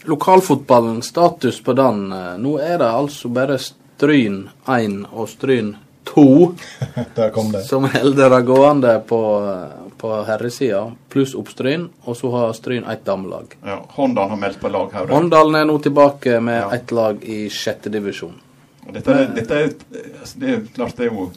Lokalfotballen, 0.07 1.01
status 1.03 1.61
på 1.61 1.73
den. 1.73 2.11
eh, 2.15 2.37
Nå 2.39 2.57
er 2.63 2.77
det 2.79 2.87
altså 2.87 3.29
bare 3.29 3.57
Stryn 3.59 4.47
1 4.67 5.05
og 5.11 5.27
Stryn 5.29 5.73
2 6.07 6.23
Der 7.17 7.29
kom 7.35 7.51
det. 7.51 7.65
som 7.67 7.83
holder 7.91 8.29
det 8.29 8.41
gående 8.47 8.93
på, 9.07 9.19
eh, 9.51 9.91
på 9.99 10.11
herresida, 10.27 10.85
pluss 11.11 11.33
Oppstryn. 11.35 11.89
Og 12.05 12.15
så 12.17 12.31
har 12.31 12.53
Stryn 12.55 12.85
ett 12.87 13.03
damelag. 13.05 13.57
Ja, 13.65 13.81
Håndalen 13.97 14.29
har 14.29 14.37
meldt 14.45 14.61
på 14.61 14.69
lag 14.71 14.93
her. 14.95 15.07
Håndalen 15.11 15.55
er 15.59 15.65
nå 15.65 15.77
tilbake 15.83 16.39
med 16.41 16.61
Ja. 16.61 16.71
ett 16.75 16.91
lag 16.91 17.23
i 17.23 17.49
sjette 17.49 17.89
divisjon. 17.91 18.33
Dette, 18.93 19.13
dette 19.35 19.51
er, 19.55 19.73
altså, 20.21 20.39
det 20.39 20.49
er 20.53 20.61
klart 20.75 20.95
det 20.95 21.07
er 21.07 21.11
jo 21.13 21.31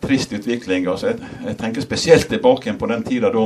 trist 0.00 0.32
utvikling. 0.32 0.86
Altså, 0.88 1.06
jeg, 1.12 1.20
jeg 1.44 1.58
tenker 1.58 1.82
spesielt 1.84 2.28
tilbake 2.32 2.72
på 2.78 2.88
den 2.88 3.02
tida 3.04 3.28
da, 3.30 3.44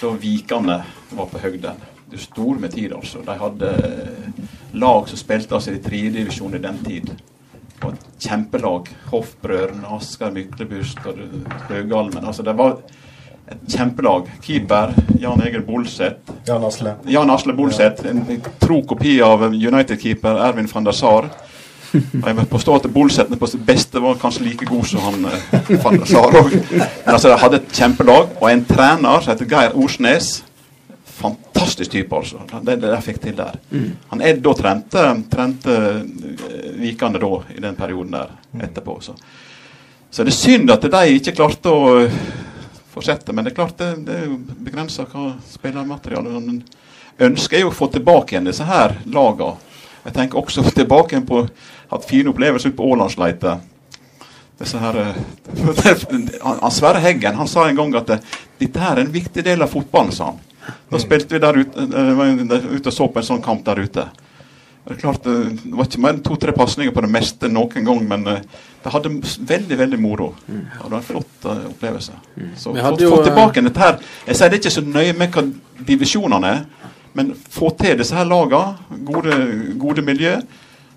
da 0.00 0.14
Vikane 0.22 0.78
var 1.12 1.26
på 1.26 1.38
høgden. 1.44 1.76
Det 2.16 2.22
er 2.22 2.32
stor 2.32 2.60
med 2.60 2.70
tid, 2.72 2.92
altså. 2.96 3.18
De 3.26 3.32
hadde 3.36 3.70
eh, 3.84 4.44
lag 4.80 5.08
som 5.08 5.18
spilte 5.20 5.52
altså, 5.54 5.74
i 5.76 5.80
tredjedivisjon 5.84 6.54
i 6.56 6.60
den 6.64 6.78
tid. 6.84 7.10
Og 7.82 7.90
et 7.90 8.06
kjempelag. 8.24 8.88
Hoffbrødrene, 9.10 9.90
Asker 9.98 10.32
Myklebust 10.32 11.02
og 11.04 11.20
Høgalmen. 11.68 12.24
Altså, 12.24 12.42
det 12.46 12.54
var 12.56 12.78
et 13.52 13.68
kjempelag. 13.68 14.30
Keeper 14.46 14.96
Jan 15.20 15.44
Egil 15.44 15.66
Bolseth. 15.68 16.32
Jan 16.48 16.64
Asle. 16.64 16.96
Jan 17.04 17.34
Asle 17.36 17.52
Bolseth, 17.52 18.08
en 18.08 18.24
tro 18.64 18.80
kopi 18.88 19.18
av 19.20 19.44
United-keeper 19.50 20.40
Ervin 20.48 20.72
van 20.72 20.88
der 20.88 20.96
Sar. 20.96 21.28
Og 21.92 22.26
jeg 22.26 22.40
vil 22.40 22.50
påstå 22.56 22.80
at 22.80 22.90
Bolseth 22.96 23.36
på 23.36 23.52
sitt 23.52 23.68
beste 23.68 24.00
var 24.00 24.16
kanskje 24.24 24.48
like 24.48 24.72
god 24.72 24.88
som 24.88 25.04
han 25.04 25.28
eh, 25.34 25.70
van 25.84 26.00
der 26.00 26.08
Sar 26.08 26.32
òg. 26.32 26.56
Men 26.72 27.12
altså, 27.12 27.28
de 27.28 27.38
hadde 27.44 27.60
et 27.60 27.72
kjempelag, 27.76 28.36
og 28.40 28.50
en 28.54 28.68
trener 28.72 29.20
som 29.20 29.36
heter 29.36 29.52
Geir 29.52 29.76
Orsnes. 29.76 30.45
Fantastisk 31.16 31.90
type, 31.90 32.16
altså. 32.16 32.42
Det, 32.60 32.76
det 32.76 32.90
jeg 32.92 33.04
fikk 33.06 33.20
til 33.22 33.36
der. 33.36 33.58
Han 34.10 34.22
er 34.22 34.40
da 34.44 34.52
trente, 34.56 35.04
trente 35.32 35.76
eh, 35.76 36.72
Vikane 36.76 37.20
da, 37.22 37.30
i 37.56 37.60
den 37.64 37.76
perioden 37.78 38.16
der 38.18 38.64
etterpå. 38.66 38.98
Så. 39.00 39.14
så 40.10 40.24
det 40.26 40.34
er 40.34 40.36
synd 40.36 40.72
at 40.74 40.84
de 40.84 41.04
ikke 41.16 41.32
klarte 41.38 41.72
å 41.72 41.94
eh, 42.02 42.18
fortsette, 42.92 43.32
men 43.32 43.46
det 43.46 43.54
er 43.54 43.56
klart 43.56 43.78
det, 43.80 43.94
det 44.04 44.18
er 44.18 44.26
jo 44.28 44.40
begrensa 44.66 45.06
hva 45.08 45.30
spillermateriale 45.48 46.40
Men 46.40 46.60
ønsker 47.30 47.58
er 47.58 47.64
jo 47.64 47.72
å 47.72 47.78
få 47.78 47.88
tilbake 47.94 48.34
igjen 48.34 48.50
disse 48.50 48.66
her 48.68 48.98
lagene. 49.08 49.56
Jeg 50.04 50.14
tenker 50.18 50.42
også 50.42 50.66
tilbake 50.82 51.16
igjen 51.16 51.28
på 51.28 51.46
hatt 51.88 52.10
fine 52.10 52.34
opplevelser 52.34 52.74
ute 52.74 52.76
på 52.76 52.90
Ålandsleite. 52.92 53.56
Disse 54.60 54.80
her, 54.84 55.00
eh, 55.00 55.16
han 56.60 56.76
Sverre 56.76 57.00
Heggen 57.00 57.40
han 57.40 57.48
sa 57.48 57.64
en 57.70 57.80
gang 57.80 57.96
at 57.96 58.12
det, 58.12 58.20
dette 58.60 58.84
her 58.84 58.98
er 58.98 59.06
en 59.06 59.16
viktig 59.16 59.44
del 59.48 59.64
av 59.64 59.72
fotballen, 59.72 60.12
sa 60.12 60.34
han. 60.34 60.44
Da 60.90 61.00
spilte 61.02 61.36
vi 61.36 61.42
der 61.42 61.58
ute, 61.58 61.82
eh, 61.86 62.12
var 62.18 62.32
der 62.54 62.70
ute 62.70 62.88
og 62.88 62.94
så 62.94 63.08
på 63.08 63.22
en 63.22 63.28
sånn 63.28 63.44
kamp 63.44 63.64
der 63.66 63.82
ute. 63.82 64.06
Det 64.86 64.94
er 64.94 65.00
klart, 65.00 65.26
eh, 65.26 65.52
det 65.62 65.74
var 65.74 65.88
ikke 65.88 66.02
mer 66.04 66.14
enn 66.14 66.24
to-tre 66.26 66.54
pasninger 66.56 66.94
på 66.94 67.04
det 67.04 67.10
meste 67.10 67.50
noen 67.50 67.86
gang, 67.88 68.02
men 68.08 68.26
det 68.26 68.92
hadde 68.94 69.14
veldig 69.52 69.78
veldig 69.78 69.98
moro. 69.98 70.34
Det 70.46 70.90
var 70.90 70.98
en 70.98 71.06
flott 71.08 71.48
uh, 71.48 71.64
opplevelse. 71.72 72.12
Så 72.56 72.74
få, 72.74 72.92
jo, 73.00 73.10
få 73.10 73.24
tilbake 73.24 73.64
dette 73.66 73.82
her 73.82 73.96
Jeg 74.28 74.38
sier 74.38 74.52
det 74.52 74.60
ikke 74.60 74.74
så 74.76 74.84
nøye 74.86 75.16
med 75.18 75.34
hva 75.34 75.42
divisjonene 75.88 76.52
er, 76.52 76.92
men 77.18 77.32
få 77.34 77.72
til 77.80 77.98
disse 77.98 78.14
her 78.14 78.28
lagene, 78.28 79.02
gode, 79.08 79.40
gode 79.80 80.06
miljø. 80.06 80.36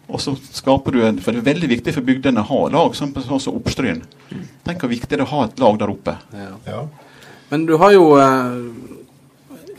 Og 0.10 0.22
så 0.22 0.34
skaper 0.54 0.96
du 0.96 1.04
en 1.06 1.20
For 1.22 1.34
det 1.34 1.44
er 1.44 1.52
veldig 1.52 1.70
viktig 1.70 1.94
for 1.96 2.06
bygdene 2.06 2.42
å 2.42 2.50
ha 2.50 2.62
lag, 2.74 2.96
sånn 2.98 3.14
sånn 3.14 3.42
som 3.42 3.58
Oppstryn. 3.60 4.02
Tenk 4.66 4.82
hvor 4.84 4.92
viktig 4.92 5.12
det 5.14 5.22
er 5.22 5.28
å 5.28 5.34
ha 5.34 5.44
et 5.48 5.62
lag 5.62 5.78
der 5.82 5.94
oppe. 5.94 6.16
Ja. 6.34 6.54
Ja. 6.66 6.86
Men 7.50 7.66
du 7.66 7.76
har 7.82 7.94
jo 7.94 8.12
eh, 8.22 8.58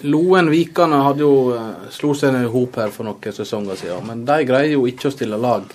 Loen 0.09 0.48
Vikane 0.53 1.03
hadde 1.05 1.24
jo 1.24 1.34
eh, 1.57 1.90
slo 1.92 2.14
seg 2.16 2.32
ned 2.34 2.46
i 2.48 2.53
hop 2.53 2.76
her 2.80 2.90
for 2.94 3.05
noen 3.09 3.34
sesonger 3.36 3.76
siden, 3.80 4.07
men 4.07 4.24
de 4.28 4.38
greier 4.48 4.74
jo 4.76 4.86
ikke 4.88 5.11
å 5.11 5.14
stille 5.14 5.38
lag. 5.40 5.66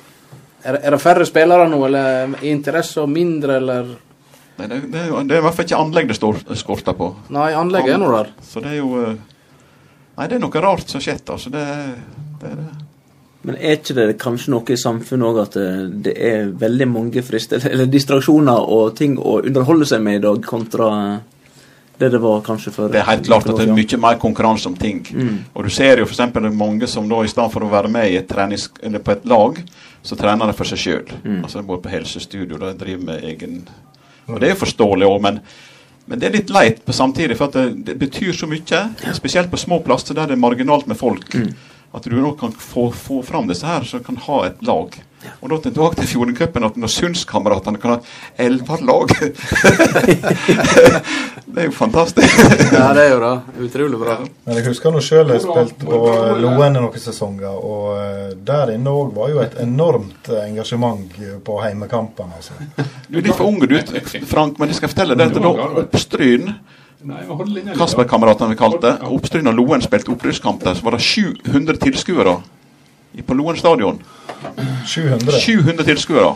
Er, 0.65 0.79
er 0.81 0.95
det 0.95 1.01
færre 1.03 1.25
spillere 1.29 1.67
nå, 1.69 1.77
eller 1.85 2.07
er 2.23 2.45
interessen 2.49 3.11
mindre, 3.13 3.59
eller 3.61 3.93
Nei, 4.55 4.67
det, 4.71 4.77
det, 4.87 4.99
er 5.01 5.09
jo- 5.11 5.21
det 5.27 5.35
er 5.35 5.41
i 5.41 5.43
hvert 5.43 5.55
fall 5.57 5.65
ikke 5.67 5.79
anlegg 5.83 6.07
det 6.07 6.15
står 6.15 6.37
skorta 6.55 6.93
på. 6.95 7.09
Nei, 7.35 7.49
anlegget 7.59 7.97
er 7.97 7.99
nå 7.99 8.07
der. 8.13 8.29
Så 8.41 8.61
det 8.63 8.71
er 8.71 8.77
jo 8.79 8.93
eh, 9.03 9.15
Nei, 10.15 10.27
det 10.31 10.37
er 10.37 10.43
noe 10.45 10.61
rart 10.63 10.87
som 10.87 11.01
har 11.01 11.03
skjedd. 11.09 11.27
Altså. 11.33 11.51
Det, 11.51 11.63
det 12.39 12.51
er 12.53 12.59
det. 12.61 12.69
Men 13.45 13.57
er 13.59 13.75
ikke 13.77 13.93
det 13.97 14.05
kanskje 14.17 14.53
noe 14.55 14.71
i 14.73 14.77
samfunnet 14.79 15.27
òg 15.27 15.41
at 15.43 15.57
eh, 15.59 15.81
det 16.07 16.13
er 16.31 16.47
veldig 16.63 16.87
mange 16.87 17.21
frister, 17.27 17.61
eller 17.67 17.91
distraksjoner 17.91 18.71
og 18.77 18.95
ting 18.97 19.17
å 19.19 19.35
underholde 19.43 19.85
seg 19.91 20.01
med 20.07 20.21
i 20.21 20.23
dag, 20.23 20.39
kontra 20.47 20.87
det 21.97 22.09
det 22.11 22.19
var 22.19 22.41
kanskje 22.43 22.71
for 22.75 22.89
Det 22.91 22.99
er 22.99 23.07
helt 23.07 23.25
klart 23.25 23.47
at 23.49 23.57
det 23.57 23.67
er 23.69 23.73
mye 23.73 23.97
mer 24.01 24.17
konkurranse 24.19 24.67
om 24.67 24.75
ting. 24.75 25.03
Og 25.53 25.63
du 25.63 25.69
ser 25.69 26.01
jo 26.01 26.05
f.eks. 26.05 26.33
mange 26.53 26.87
som 26.87 27.07
da 27.09 27.21
i 27.23 27.27
stedet 27.31 27.51
for 27.53 27.63
å 27.63 27.69
være 27.71 27.91
med 27.91 28.11
i 28.11 28.17
et 28.17 28.27
trenings, 28.27 28.69
eller 28.83 28.99
på 28.99 29.11
et 29.15 29.25
lag, 29.25 29.61
så 30.05 30.15
trener 30.15 30.47
de 30.47 30.53
for 30.57 30.65
seg 30.65 30.77
sjøl. 30.77 31.13
Altså 31.43 31.61
de 31.61 31.67
går 31.67 31.77
på 31.85 31.89
helsestudio, 31.93 32.57
og 32.59 32.77
driver 32.79 33.05
med 33.05 33.23
egen 33.23 33.61
Og 34.27 34.39
det 34.41 34.49
er 34.49 34.55
jo 34.55 34.63
forståelig 34.65 35.05
òg, 35.07 35.21
men, 35.21 35.39
men 36.07 36.19
det 36.19 36.27
er 36.27 36.35
litt 36.39 36.49
leit 36.49 36.83
på 36.85 36.93
samtidig, 36.93 37.37
for 37.37 37.47
det, 37.53 37.85
det 37.85 37.95
betyr 38.01 38.33
så 38.33 38.47
mye. 38.49 38.81
Spesielt 39.13 39.51
på 39.51 39.57
små 39.57 39.79
plasser 39.85 40.15
der 40.17 40.27
det 40.27 40.35
er 40.35 40.41
marginalt 40.41 40.87
med 40.87 40.97
folk. 40.97 41.29
At 41.95 42.03
du 42.03 42.15
nå 42.19 42.33
kan 42.39 42.51
få, 42.51 42.89
få 42.91 43.21
fram 43.23 43.47
disse 43.47 43.67
her, 43.67 43.85
som 43.87 44.03
kan 44.03 44.17
ha 44.27 44.39
et 44.49 44.63
lag. 44.67 44.97
Og 45.39 45.49
da 45.49 45.57
tenkte 45.61 45.81
jeg 45.81 45.97
til 45.99 46.09
Fjordencupen 46.11 46.67
at 46.67 46.75
når 46.77 46.91
Sundskameratene 46.91 47.79
kan 47.81 47.95
ha 47.95 47.99
elleve 48.45 48.77
lag 48.85 49.13
Det 51.45 51.61
er 51.61 51.67
jo 51.69 51.73
fantastisk. 51.73 52.41
Ja, 52.73 52.89
det 52.97 53.05
er 53.05 53.11
jo 53.13 53.19
det. 53.23 53.63
Utrolig 53.67 53.99
bra. 54.01 54.17
Men 54.45 54.59
jeg 54.59 54.67
husker 54.67 54.91
nå 54.91 55.01
sjøl 55.05 55.31
jeg 55.31 55.43
spilte 55.45 55.87
på 55.87 55.99
Loen 56.41 56.75
i 56.75 56.81
noen 56.81 56.99
sesonger, 56.99 57.55
og 57.55 57.85
eh, 58.01 58.31
der 58.47 58.73
inne 58.75 58.91
òg 58.91 59.13
var 59.15 59.31
jo 59.31 59.41
et 59.45 59.55
enormt 59.63 60.29
eh, 60.33 60.43
engasjement 60.49 61.19
på 61.47 61.59
heimekampene. 61.63 62.41
Altså. 62.41 62.59
Du 63.07 63.21
er 63.21 63.29
litt 63.29 63.37
for 63.37 63.47
ung 63.47 63.61
du, 63.63 63.77
Frank, 64.27 64.59
men 64.59 64.73
jeg 64.73 64.81
skal 64.81 64.91
fortelle 64.91 65.15
deg 65.15 65.31
at 65.31 65.39
da 65.39 65.53
Oppstryn 65.85 66.45
Kasper-kameratene 67.05 68.53
vi 68.55 68.59
kalte 68.59 68.81
det. 68.87 68.93
Oppstryn 69.13 69.51
og 69.51 69.57
Loen 69.59 69.83
spilte 69.85 70.13
opprykkskamp 70.13 70.63
der, 70.65 70.77
så 70.77 70.85
var 70.85 70.97
det 70.97 71.03
700 71.05 71.81
tilskuere 71.83 72.39
på 73.25 73.37
Loen 73.37 73.57
stadion. 73.57 73.99
700. 74.85 75.39
700 75.39 75.85
tilskuere. 75.85 76.35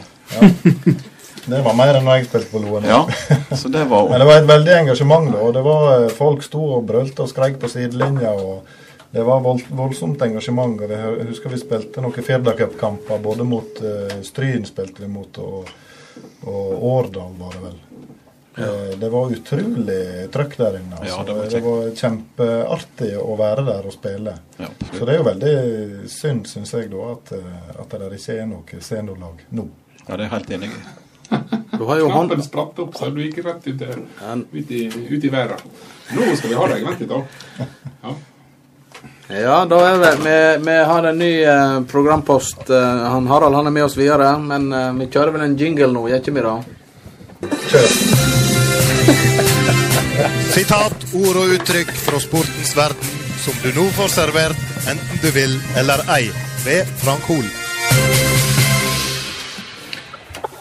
Det 1.49 1.61
var 1.65 1.74
mer 1.74 1.97
enn 1.97 2.05
når 2.05 2.20
jeg 2.20 2.28
spilte 2.28 2.51
på 2.51 2.61
Loen. 2.61 2.86
Ja, 2.86 2.99
så 3.57 3.72
det 3.74 3.86
var 3.89 4.09
Men 4.11 4.22
det 4.22 4.28
var 4.28 4.41
et 4.41 4.49
veldig 4.49 4.76
engasjement, 4.84 5.32
da. 5.34 5.41
og 5.41 5.55
det 5.55 5.63
var 5.65 5.88
eh, 5.95 6.11
Folk 6.13 6.43
sto 6.45 6.61
og 6.76 6.86
brølte 6.86 7.26
og 7.26 7.32
skreik 7.32 7.57
på 7.61 7.72
sidelinja. 7.72 8.36
og 8.36 8.67
Det 9.09 9.26
var 9.26 9.41
vold, 9.41 9.65
voldsomt 9.74 10.22
engasjement. 10.22 10.82
og 10.82 10.93
Jeg 10.93 11.28
husker 11.32 11.49
vi 11.49 11.61
spilte 11.61 12.03
noen 12.05 12.26
Firda 12.26 12.53
Cup-kamper. 12.53 13.22
Både 13.24 13.47
mot 13.47 13.82
uh, 13.82 14.20
Stryn 14.22 14.67
spilte 14.70 15.01
vi 15.01 15.09
mot, 15.09 15.41
og, 15.41 15.72
og 16.45 16.89
Årdal 16.93 17.34
var 17.39 17.55
det 17.57 17.63
vel. 17.65 17.80
Eh, 18.60 18.95
Det 18.99 19.10
var 19.12 19.32
utrolig 19.32 19.99
trøkk 20.34 20.55
der 20.57 20.78
inne. 20.80 20.99
Altså. 20.99 21.18
Ja, 21.18 21.24
det 21.24 21.36
var 21.36 21.49
det, 21.53 21.62
var 21.64 21.89
kjempeartig 22.01 23.12
å 23.24 23.36
være 23.39 23.66
der 23.66 23.86
og 23.89 23.93
spille. 23.95 24.34
Ja, 24.60 24.68
Så 24.93 25.05
det 25.05 25.14
er 25.16 25.18
jo 25.22 25.28
veldig 25.30 26.10
synd, 26.10 26.47
syns 26.47 26.74
jeg, 26.74 26.89
da, 26.91 27.12
at, 27.14 27.32
eh, 27.38 27.82
at 27.82 27.89
det 27.99 28.12
ikke 28.20 28.39
er 28.41 28.45
noe 28.49 28.82
seniorlag 28.82 29.45
nå. 29.51 29.68
Ja, 30.07 30.16
det 30.18 30.20
er 30.20 30.28
jeg 30.28 30.34
helt 30.38 30.49
enig 30.57 30.70
i. 30.74 30.82
Du 31.78 31.86
har 31.86 31.99
jo. 31.99 32.07
Knappen 32.10 32.41
spratt 32.43 32.80
opp, 32.82 32.95
så 32.97 33.12
du 33.14 33.22
gikk 33.22 33.43
rett 33.45 33.68
ut, 33.68 33.82
i- 33.82 34.60
ut, 34.60 34.72
i, 34.72 34.88
ut 35.16 35.24
i 35.24 35.30
været. 35.30 35.62
Nå 36.16 36.36
skal 36.36 36.49
vi 36.49 36.55
ha 36.57 36.68
deg. 36.68 36.84
Vent 36.88 36.99
litt, 36.99 37.10
da. 37.10 37.68
Ja. 38.03 38.16
Ja, 39.30 39.66
da 39.70 39.78
er 39.86 40.18
Vi, 40.18 40.66
vi 40.66 40.78
har 40.89 41.05
en 41.05 41.18
ny 41.20 41.43
eh, 41.43 41.82
programpost. 41.86 42.68
Eh, 42.70 43.03
han 43.14 43.28
Harald 43.28 43.55
han 43.55 43.68
er 43.68 43.72
med 43.78 43.84
oss 43.86 43.95
videre, 43.95 44.32
men 44.41 44.74
eh, 44.74 44.91
vi 44.97 45.05
kjører 45.07 45.32
vel 45.38 45.41
en 45.45 45.55
jingle 45.57 45.91
nå, 45.93 46.07
gjør 46.10 46.24
ikke 46.24 46.34
vi 46.34 46.41
det? 46.41 46.57
Kjør. 47.70 48.39
Sitat, 50.53 51.07
ord 51.16 51.39
og 51.39 51.55
uttrykk 51.55 51.91
fra 52.03 52.20
sportens 52.22 52.76
verden 52.78 53.18
som 53.39 53.55
du 53.64 53.70
nå 53.74 53.88
får 53.95 54.12
servert, 54.12 54.64
enten 54.91 55.22
du 55.24 55.30
vil 55.32 55.55
eller 55.80 56.03
ei, 56.12 56.28
ved 56.66 56.89
Frank 56.99 57.24
Hol. 57.32 57.47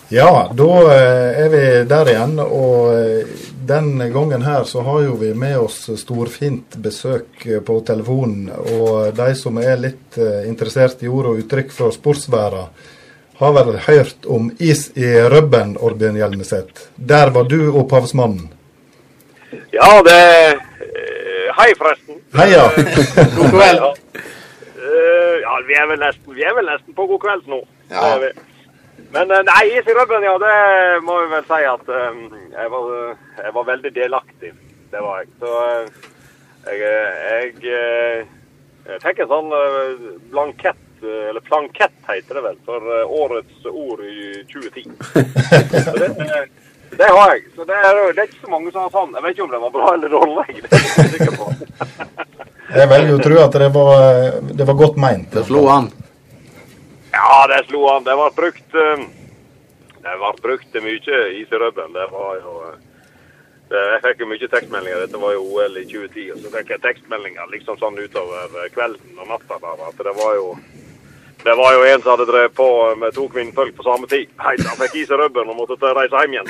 Ja, 0.09 0.49
da 0.57 0.69
eh, 0.95 1.41
er 1.43 1.49
vi 1.53 1.65
der 1.89 2.09
igjen. 2.09 2.39
Og 2.41 2.93
eh, 2.97 3.33
den 3.69 3.99
gangen 4.15 4.45
her 4.47 4.65
så 4.65 4.81
har 4.87 5.03
jo 5.05 5.19
vi 5.21 5.35
med 5.37 5.59
oss 5.61 5.83
storfint 6.01 6.79
besøk 6.81 7.45
eh, 7.45 7.61
på 7.61 7.81
telefonen. 7.85 8.47
Og 8.79 9.11
de 9.17 9.35
som 9.37 9.61
er 9.61 9.83
litt 9.83 10.17
interessert 10.49 11.05
i 11.05 11.11
ord 11.13 11.33
og 11.33 11.43
uttrykk 11.43 11.75
fra 11.75 11.91
sportsverden, 11.93 12.71
har 13.39 13.53
vel 13.55 13.77
hørt 13.87 14.27
om 14.27 14.51
is 14.59 14.89
i 14.99 15.07
rubben, 15.31 15.77
Orbjørn 15.79 16.17
Hjelmeset. 16.19 16.89
Der 16.97 17.31
var 17.31 17.47
du 17.47 17.71
opphavsmannen. 17.79 18.49
Ja, 19.73 20.03
det 20.05 20.19
eh, 20.19 21.47
Hei, 21.59 21.73
forresten. 21.79 22.19
Hei, 22.35 22.51
ja. 22.53 22.67
God 23.37 23.55
kveld. 23.55 23.85
Eh, 24.19 25.37
ja, 25.43 25.55
vi 25.67 25.79
er 25.79 25.87
vel 25.91 26.03
nesten, 26.03 26.35
vi 26.35 26.45
er 26.47 26.55
vel 26.59 26.69
nesten 26.71 26.95
på 26.95 27.07
god 27.11 27.23
kveld 27.25 27.49
nå. 27.51 27.61
Er. 27.91 28.29
Men 29.15 29.31
eh, 29.31 29.45
nei, 29.47 29.63
is 29.79 29.87
i 29.87 29.97
rubben, 29.97 30.27
ja, 30.27 30.35
det 30.43 30.57
må 31.07 31.21
vi 31.23 31.31
vel 31.33 31.47
si 31.49 31.61
at 31.71 31.95
eh, 31.95 32.21
jeg, 32.57 32.71
var, 32.75 32.91
eh, 32.99 33.25
jeg 33.45 33.55
var 33.55 33.71
veldig 33.71 33.95
delaktig. 33.97 34.53
Det 34.91 35.05
var 35.05 35.23
jeg. 35.23 35.33
Så 35.39 35.55
eh, 35.63 36.11
jeg, 36.67 36.83
eh, 36.91 37.25
jeg, 37.31 37.55
eh, 37.71 38.37
jeg 38.91 39.03
fikk 39.07 39.25
en 39.25 39.33
sånn 39.33 39.57
eh, 39.63 40.07
blankett, 40.35 40.83
eh, 40.83 40.88
eller 41.03 41.45
plankett 41.47 41.95
heter 42.09 42.41
det 42.41 42.47
vel, 42.47 42.57
for 42.67 42.95
eh, 42.97 43.13
årets 43.23 43.69
ord 43.71 44.01
i 44.07 44.45
2010. 44.53 44.91
Så 45.85 45.97
det, 45.99 46.11
eh, 46.27 46.49
det 46.99 47.05
har 47.05 47.35
jeg. 47.35 47.45
Så 47.55 47.65
det 47.65 47.75
er, 47.75 48.13
det 48.13 48.23
er 48.23 48.29
ikke 48.31 48.45
så 48.45 48.51
mange 48.51 48.73
som 48.73 48.87
har 48.87 48.93
sånn. 48.95 49.15
Jeg 49.15 49.25
vet 49.25 49.37
ikke 49.37 49.45
om 49.45 49.53
den 49.53 49.65
var 49.67 49.75
bra 49.75 49.93
eller 49.95 50.15
dårlig. 50.15 50.63
Det 50.65 50.79
er 50.79 50.83
jeg 50.83 51.05
ikke 51.05 51.13
sikker 51.15 51.37
på. 51.37 51.53
Jeg 52.69 52.85
velger 52.91 53.15
å 53.15 53.21
tro 53.25 53.37
at 53.41 53.55
det 53.57 53.69
var, 53.73 54.03
det 54.59 54.65
var 54.69 54.77
godt 54.77 54.99
meint. 55.01 55.31
Det 55.33 55.41
slo 55.49 55.63
an. 55.73 55.87
Ja, 57.15 57.47
det 57.49 57.63
slo 57.69 57.87
an. 57.89 58.05
Det 58.05 58.17
ble 58.19 58.27
brukt 58.37 58.77
eh, 58.77 59.07
Det 60.05 60.17
ble 60.21 60.33
brukt 60.45 60.77
mye 60.85 61.23
is 61.39 61.55
i 61.55 61.61
rubben. 61.63 61.97
Det 61.97 62.05
var 62.13 62.35
jo 62.43 62.53
eh, 62.67 62.77
Jeg 63.73 64.03
fikk 64.05 64.21
jo 64.21 64.29
mye 64.35 64.51
tekstmeldinger. 64.53 65.01
Dette 65.07 65.23
var 65.23 65.33
jo 65.37 65.47
OL 65.49 65.81
i 65.81 65.87
2010. 65.89 66.27
Og 66.35 66.43
så 66.45 66.53
fikk 66.59 66.75
jeg 66.75 66.85
tekstmeldinger 66.85 67.49
liksom 67.55 67.81
sånn 67.81 67.97
utover 68.03 68.61
eh, 68.61 68.69
kvelden 68.77 69.17
og 69.17 69.33
natta. 69.33 69.61
der, 69.65 69.87
At 69.89 70.05
det 70.11 70.17
var 70.21 70.37
jo 70.37 70.53
det 71.45 71.55
var 71.55 71.75
jo 71.75 71.85
en 71.85 72.03
som 72.03 72.11
hadde 72.11 72.27
drevet 72.33 72.55
på 72.55 72.95
med 73.01 73.15
to 73.15 73.29
kvinnfolk 73.29 73.77
på 73.77 73.83
samme 73.83 74.07
tid. 74.11 74.27
Hei, 74.43 74.57
Han 74.67 74.77
fikk 74.83 74.95
is 75.03 75.11
i 75.11 75.15
rubben 75.15 75.49
og 75.49 75.57
måtte 75.57 75.95
reise 75.95 76.17
hjem 76.23 76.33
igjen. 76.35 76.49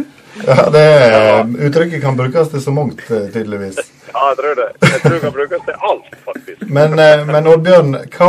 Ja, 0.46 0.70
det 0.70 1.66
Uttrykket 1.66 2.02
kan 2.02 2.16
brukes 2.16 2.48
til 2.48 2.62
så 2.62 2.70
mangt, 2.70 3.00
eh, 3.10 3.32
tydeligvis. 3.32 3.76
Ja, 4.12 4.28
jeg 4.28 4.36
tror 4.36 4.54
det. 4.54 4.68
Jeg 4.82 5.00
tror 5.00 5.10
det 5.10 5.20
kan 5.20 5.32
brukes 5.32 5.62
til 5.64 5.74
alt, 5.90 6.04
faktisk. 6.24 6.62
Men, 6.68 6.98
eh, 6.98 7.26
men 7.26 7.46
Oddbjørn, 7.46 7.96
hva, 8.18 8.28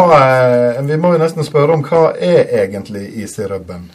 eh, 0.78 0.86
vi 0.88 0.98
må 0.98 1.12
jo 1.14 1.20
nesten 1.20 1.44
spørre 1.44 1.74
om 1.74 1.84
hva 1.84 2.14
er 2.20 2.64
egentlig 2.64 3.24
is 3.24 3.40
i 3.40 3.48
rubben? 3.52 3.92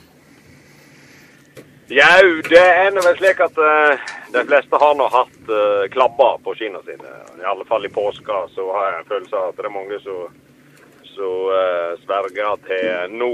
Jau, 1.90 2.26
det 2.46 2.60
er 2.62 2.92
nå 2.94 3.02
vel 3.02 3.16
slik 3.18 3.40
at 3.42 3.56
uh, 3.58 4.10
de 4.30 4.42
fleste 4.46 4.78
har 4.78 4.92
nå 4.94 5.08
hatt 5.10 5.48
uh, 5.50 5.88
klabber 5.90 6.36
på 6.44 6.52
skiene 6.54 6.78
sine. 6.86 7.14
I 7.40 7.48
alle 7.50 7.66
fall 7.66 7.82
i 7.88 7.90
påska 7.90 8.44
så 8.54 8.66
har 8.76 8.84
jeg 8.86 9.00
en 9.00 9.08
følelse 9.08 9.40
av 9.40 9.48
at 9.48 9.58
det 9.58 9.66
er 9.66 9.74
mange 9.74 9.98
som 10.04 10.20
eh, 11.20 11.88
sverger 12.04 12.60
til 12.68 13.16
nå 13.18 13.32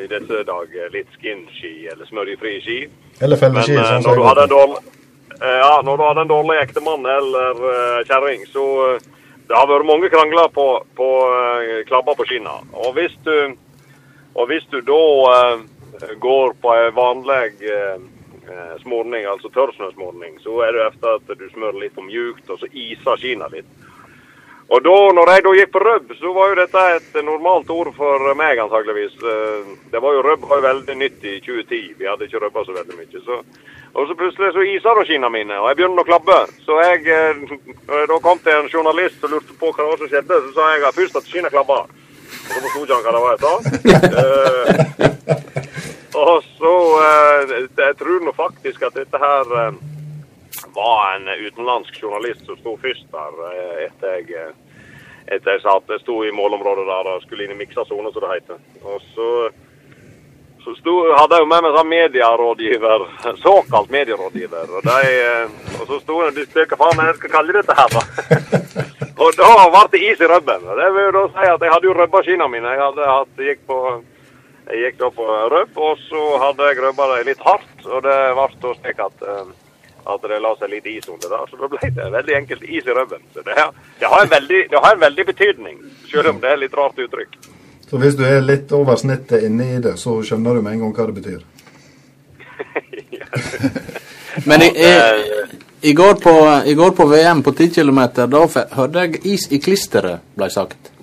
i 0.00 0.06
disse 0.10 0.40
dager 0.48 0.94
litt 0.94 1.12
skinski 1.18 1.74
eller 1.92 2.08
smørjefrie 2.08 2.62
ski. 2.64 2.78
Eller 3.20 3.38
felleski, 3.38 3.76
Men 3.76 4.00
sånn 4.06 4.16
når, 4.16 4.40
du 4.40 4.54
dårlig, 4.54 4.80
ja, 5.44 5.74
når 5.84 6.00
du 6.00 6.06
hadde 6.06 6.24
en 6.24 6.32
dårlig 6.32 6.56
ektemann 6.62 7.04
eller 7.18 7.60
uh, 7.60 8.00
kjerring, 8.08 8.48
så 8.48 8.64
det 9.44 9.60
har 9.60 9.68
vært 9.68 9.90
mange 9.92 10.08
krangler 10.10 10.48
på, 10.56 10.66
på 10.96 11.10
uh, 11.28 11.84
klabber 11.90 12.16
på 12.16 12.26
skiene. 12.32 12.56
Og 12.80 12.96
hvis 12.96 13.14
du, 13.28 13.36
og 14.34 14.48
hvis 14.48 14.66
du 14.72 14.80
da 14.80 15.04
går 16.20 16.54
på 16.60 16.74
en 16.74 16.94
vanlig 16.94 17.70
eh, 17.70 17.98
smurning, 18.82 19.24
altså 19.26 19.48
tørrsnøsmurning, 19.54 20.38
så 20.44 20.60
er 20.66 20.72
det 20.76 20.86
efter 20.90 21.18
at 21.20 21.38
du 21.38 21.48
smører 21.50 21.80
litt 21.80 21.94
for 21.96 22.06
mjukt, 22.06 22.48
og 22.50 22.60
så 22.60 22.68
iser 22.72 23.20
skinna 23.20 23.48
litt. 23.52 23.68
Og 24.72 24.80
da 24.80 24.96
når 25.12 25.28
jeg 25.30 25.42
da 25.44 25.50
gikk 25.58 25.72
på 25.74 25.80
røbb, 25.84 26.12
så 26.16 26.30
var 26.32 26.50
jo 26.50 26.56
dette 26.62 26.82
et 26.96 27.16
normalt 27.24 27.68
ord 27.70 27.90
for 27.96 28.30
meg, 28.38 28.58
antageligvis. 28.58 29.16
Eh, 29.20 29.72
Det 29.92 30.00
var 30.02 30.16
jo 30.16 30.22
røbb 30.24 30.46
var 30.48 30.60
jo 30.60 30.66
veldig 30.68 30.96
nytt 30.96 31.24
i 31.24 31.34
2010. 31.44 31.94
Vi 31.98 32.08
hadde 32.08 32.24
ikke 32.24 32.40
røbba 32.42 32.64
så 32.64 32.72
veldig 32.72 32.96
mye. 32.96 33.20
Så, 33.26 33.42
og 33.94 34.08
så 34.08 34.16
plutselig 34.18 34.52
så 34.56 34.64
iser 34.64 34.96
da 34.98 35.04
skinnene 35.04 35.30
mine, 35.30 35.60
og 35.60 35.68
jeg 35.68 35.76
begynte 35.82 36.02
å 36.02 36.08
klabbe. 36.08 36.38
Så 36.64 36.80
jeg 36.80 37.04
eh, 37.12 37.44
når 37.86 38.00
jeg 38.00 38.10
da 38.14 38.18
kom 38.24 38.40
til 38.40 38.56
en 38.56 38.72
journalist 38.72 39.24
og 39.28 39.36
lurte 39.36 39.58
på 39.60 39.72
hva 39.76 39.90
det 39.92 40.00
som 40.00 40.12
skjedde, 40.14 40.40
så 40.48 40.56
sa 40.56 40.72
jeg 40.72 40.96
først 41.00 41.20
at 41.20 41.28
skinnene 41.28 41.52
klabba. 41.54 41.82
Og 41.84 42.56
så 42.56 42.60
forsto 42.64 42.84
ikke 42.84 42.96
han 42.96 43.04
hva 43.04 43.12
det 43.12 43.24
var 43.24 43.32
jeg 43.36 43.42
sa. 43.44 45.40
Og 46.14 46.44
så 46.58 46.74
eh, 47.02 47.66
Jeg 47.76 47.96
tror 47.98 48.22
nå 48.22 48.32
faktisk 48.36 48.82
at 48.86 48.94
dette 48.94 49.18
her 49.18 49.56
eh, 49.60 49.74
var 50.74 51.16
en 51.16 51.28
utenlandsk 51.28 51.98
journalist 52.02 52.46
som 52.46 52.58
sto 52.60 52.76
først 52.82 53.10
der 53.10 53.42
eh, 53.50 53.82
etter 53.88 54.14
jeg, 54.20 54.54
etter 55.26 55.56
jeg 55.56 55.64
sa 55.64 55.76
at 55.80 55.90
jeg 55.90 56.04
sto 56.04 56.20
i 56.22 56.32
målområdet 56.34 56.86
der 56.86 57.10
og 57.14 57.26
skulle 57.26 57.46
inn 57.46 57.56
i 57.56 57.58
miksa 57.64 57.86
sone, 57.88 58.12
som 58.14 58.22
det 58.22 58.32
heter. 58.36 58.62
Og 58.86 59.02
så, 59.16 59.28
så 60.62 60.76
sto, 60.78 60.96
hadde 61.18 61.40
jeg 61.40 61.46
jo 61.46 61.50
med 61.50 61.66
meg 61.66 61.76
sånn 61.78 61.92
medierådgiver, 61.92 63.06
såkalt 63.42 63.92
medierådgiver. 63.94 64.70
Og, 64.70 64.86
de, 64.86 65.12
og 65.80 65.84
så 65.90 66.00
sto 66.00 66.22
jeg 66.22 66.32
og 66.32 66.40
diskuterte 66.40 66.78
hva 66.78 66.92
faen 66.94 67.06
jeg 67.10 67.20
skal 67.20 67.36
kalle 67.36 67.58
dette 67.58 67.78
her, 67.82 67.98
da. 67.98 68.64
og 69.24 69.38
da 69.38 69.52
ble 69.74 69.86
det 69.96 70.06
is 70.12 70.22
i 70.22 70.30
røbben. 70.30 70.66
Og 70.70 70.82
Det 70.82 70.90
vil 70.94 71.08
jo 71.08 71.14
da 71.18 71.28
si 71.34 71.54
at 71.58 71.66
jeg 71.66 71.76
hadde 71.76 71.90
jo 71.90 72.00
røbba 72.02 72.26
skiene 72.26 72.50
mine. 72.54 72.76
Jeg 72.78 72.86
hadde 72.86 73.14
hatt, 73.16 73.46
gikk 73.50 73.64
på 73.70 73.80
jeg 74.70 74.80
gikk 74.80 75.00
da 75.02 75.10
på 75.12 75.26
røp, 75.52 75.76
og 75.76 75.98
så 76.06 76.22
hadde 76.40 76.70
jeg 76.70 76.80
rømma 76.80 77.08
det 77.12 77.26
litt 77.28 77.42
hardt. 77.44 77.74
Og 77.84 78.02
det 78.04 78.16
ble 78.36 78.46
da 78.62 78.72
slik 78.78 79.02
at, 79.06 79.26
eh, 79.28 79.50
at 80.14 80.28
det 80.30 80.38
la 80.40 80.52
seg 80.60 80.72
litt 80.72 80.86
is 80.88 81.08
under 81.08 81.28
der. 81.34 81.50
Så 81.50 81.58
da 81.60 81.68
ble 81.72 81.90
det 81.98 82.12
veldig 82.14 82.36
enkelt 82.38 82.62
is 82.64 82.86
i 82.86 82.96
rømmen. 82.98 83.26
Så 83.34 83.44
det, 83.44 83.58
det, 84.00 84.08
har 84.08 84.24
en 84.24 84.32
veldig, 84.32 84.62
det 84.70 84.84
har 84.86 84.96
en 84.96 85.04
veldig 85.04 85.26
betydning, 85.32 85.82
selv 86.10 86.32
om 86.32 86.40
det 86.40 86.52
er 86.52 86.62
litt 86.62 86.78
rart 86.80 86.98
uttrykk. 86.98 87.36
Så 87.90 88.00
hvis 88.00 88.16
du 88.16 88.24
er 88.24 88.40
litt 88.40 88.72
over 88.72 88.96
snittet 88.96 89.44
inne 89.44 89.68
i 89.76 89.82
det, 89.84 89.98
så 90.00 90.16
skjønner 90.24 90.56
du 90.56 90.64
med 90.64 90.72
en 90.78 90.86
gang 90.86 90.96
hva 90.96 91.06
det 91.10 91.18
betyr. 91.20 91.42
Men 94.48 94.64
i, 94.64 94.70
i, 94.72 94.90
i, 95.90 95.92
går 95.92 96.16
på, 96.24 96.34
i 96.64 96.74
går 96.74 96.96
på 96.96 97.06
VM 97.12 97.44
på 97.44 97.52
10 97.52 97.70
km, 97.76 98.00
da 98.32 98.46
hørte 98.80 99.04
jeg 99.04 99.20
is 99.28 99.46
i 99.52 99.60
klisteret, 99.62 100.24
ble 100.34 100.48
sagt. 100.50 100.93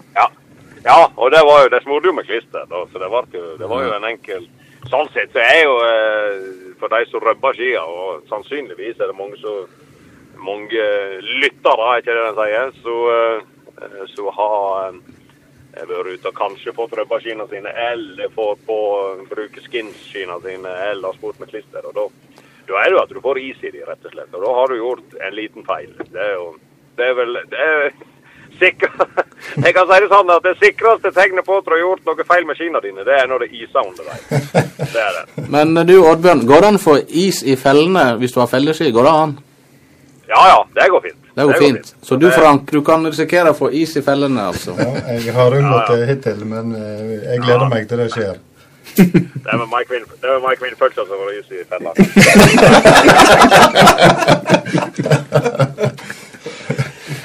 Ja. 0.84 1.12
og 1.16 1.32
det 1.32 1.44
var 1.46 1.64
jo, 1.64 1.70
de 1.70 1.80
smurte 1.84 2.10
jo 2.10 2.16
med 2.18 2.26
klister, 2.26 2.66
da, 2.70 2.86
så 2.92 3.00
det 3.02 3.10
var, 3.14 3.28
jo, 3.34 3.56
det 3.60 3.70
var 3.70 3.86
jo 3.86 3.94
en 3.98 4.10
enkel 4.10 4.50
Sånn 4.90 5.12
sett 5.14 5.30
så 5.30 5.38
er 5.44 5.60
jo 5.62 5.76
eh, 5.86 6.40
for 6.82 6.90
de 6.90 7.06
som 7.12 7.22
røbber 7.22 7.54
skia, 7.54 7.84
og 7.86 8.24
sannsynligvis 8.32 8.98
er 8.98 9.12
det 9.12 9.18
mange 9.20 9.38
som 9.38 9.68
mange 10.42 10.86
lyttere, 11.22 11.86
er 11.86 12.02
ikke 12.02 12.16
det 12.18 12.24
de 12.26 12.32
sier, 12.40 12.72
så, 12.82 12.96
eh, 13.14 14.00
så 14.10 14.34
har 14.34 14.88
eh, 14.88 15.86
vært 15.86 16.10
ute 16.16 16.32
og 16.32 16.40
kanskje 16.40 16.74
fått 16.76 16.96
røbba 16.98 17.22
skiene 17.22 17.46
sine, 17.52 17.74
eller 17.94 18.34
fått 18.34 18.66
på 18.66 18.80
bruke 19.30 19.64
skins-skiene 19.68 20.40
sine, 20.48 20.74
eller 20.90 21.18
spurt 21.18 21.40
med 21.40 21.54
klister. 21.54 21.86
og 21.86 21.94
da, 22.00 22.08
da 22.68 22.82
er 22.82 22.90
det 22.90 22.98
jo 22.98 23.04
at 23.04 23.14
du 23.14 23.22
får 23.22 23.42
is 23.46 23.62
i 23.62 23.74
de, 23.76 23.86
rett 23.86 24.10
og 24.10 24.16
slett. 24.16 24.34
Og 24.34 24.48
da 24.48 24.56
har 24.58 24.72
du 24.74 24.82
gjort 24.82 25.18
en 25.28 25.38
liten 25.38 25.68
feil. 25.68 25.94
Det 26.10 26.26
er 26.26 26.36
jo 26.40 26.56
Det 26.98 27.06
er 27.08 27.14
vel 27.16 27.38
det 27.50 27.60
er 27.64 27.94
sikker, 28.60 28.91
Jeg 29.66 29.74
kan 29.76 29.88
si 29.89 29.97
det 30.04 30.10
sånn 30.12 30.30
at 30.32 30.43
det 30.45 30.54
sikreste 30.62 31.12
tegnet 31.16 31.45
på 31.47 31.58
at 31.60 31.66
du 31.66 31.72
har 31.74 31.82
gjort 31.82 32.04
noe 32.08 32.26
feil 32.28 32.45
med 32.47 32.56
skiene 32.60 32.82
dine, 32.84 33.06
det 33.08 33.16
er 33.18 33.28
når 33.30 33.45
det 33.45 33.49
iser 33.58 33.82
under 33.84 34.04
deg. 34.12 34.20
Det 34.91 34.99
er 34.99 35.12
det. 35.16 35.24
Men 35.54 35.78
eh, 35.78 35.86
du, 35.88 35.95
Oddbjørn, 36.04 36.41
går 36.49 36.60
det 36.64 36.70
an 36.72 36.80
å 36.80 36.82
få 36.82 36.95
is 37.24 37.41
i 37.47 37.56
fellene 37.60 38.06
hvis 38.20 38.34
du 38.36 38.39
har 38.41 38.49
felleski? 38.52 38.91
Går 38.95 39.08
det 39.08 39.14
an? 39.24 39.34
Ja 40.32 40.41
ja, 40.47 40.60
det 40.76 40.86
går 40.91 41.02
fint. 41.04 41.20
Det 41.36 41.43
går 41.47 41.58
fint. 41.60 41.95
Så 42.04 42.16
du, 42.20 42.28
Frank, 42.32 42.72
du 42.72 42.82
kan 42.88 43.06
risikere 43.08 43.52
å 43.52 43.58
få 43.58 43.70
is 43.76 43.95
i 43.99 44.04
fellene, 44.06 44.41
altså. 44.52 44.72
Ja, 44.80 44.91
jeg 45.16 45.34
har 45.36 45.56
unngått 45.58 45.91
det 45.93 46.08
hittil, 46.12 46.39
men 46.47 46.76
eh, 46.76 47.18
jeg 47.34 47.43
gleder 47.45 47.68
meg 47.72 47.88
til 47.89 47.97
det 48.04 48.10
skjer. 48.16 48.36
Det 48.91 49.56
var 49.58 49.68
Mike 49.72 49.93
Win- 49.93 50.06
det 50.22 50.28
er 50.28 50.39
med 50.41 50.58
som 50.97 51.08
var 51.10 51.32
is 51.32 51.49
i 51.52 51.64
fella. 51.70 51.91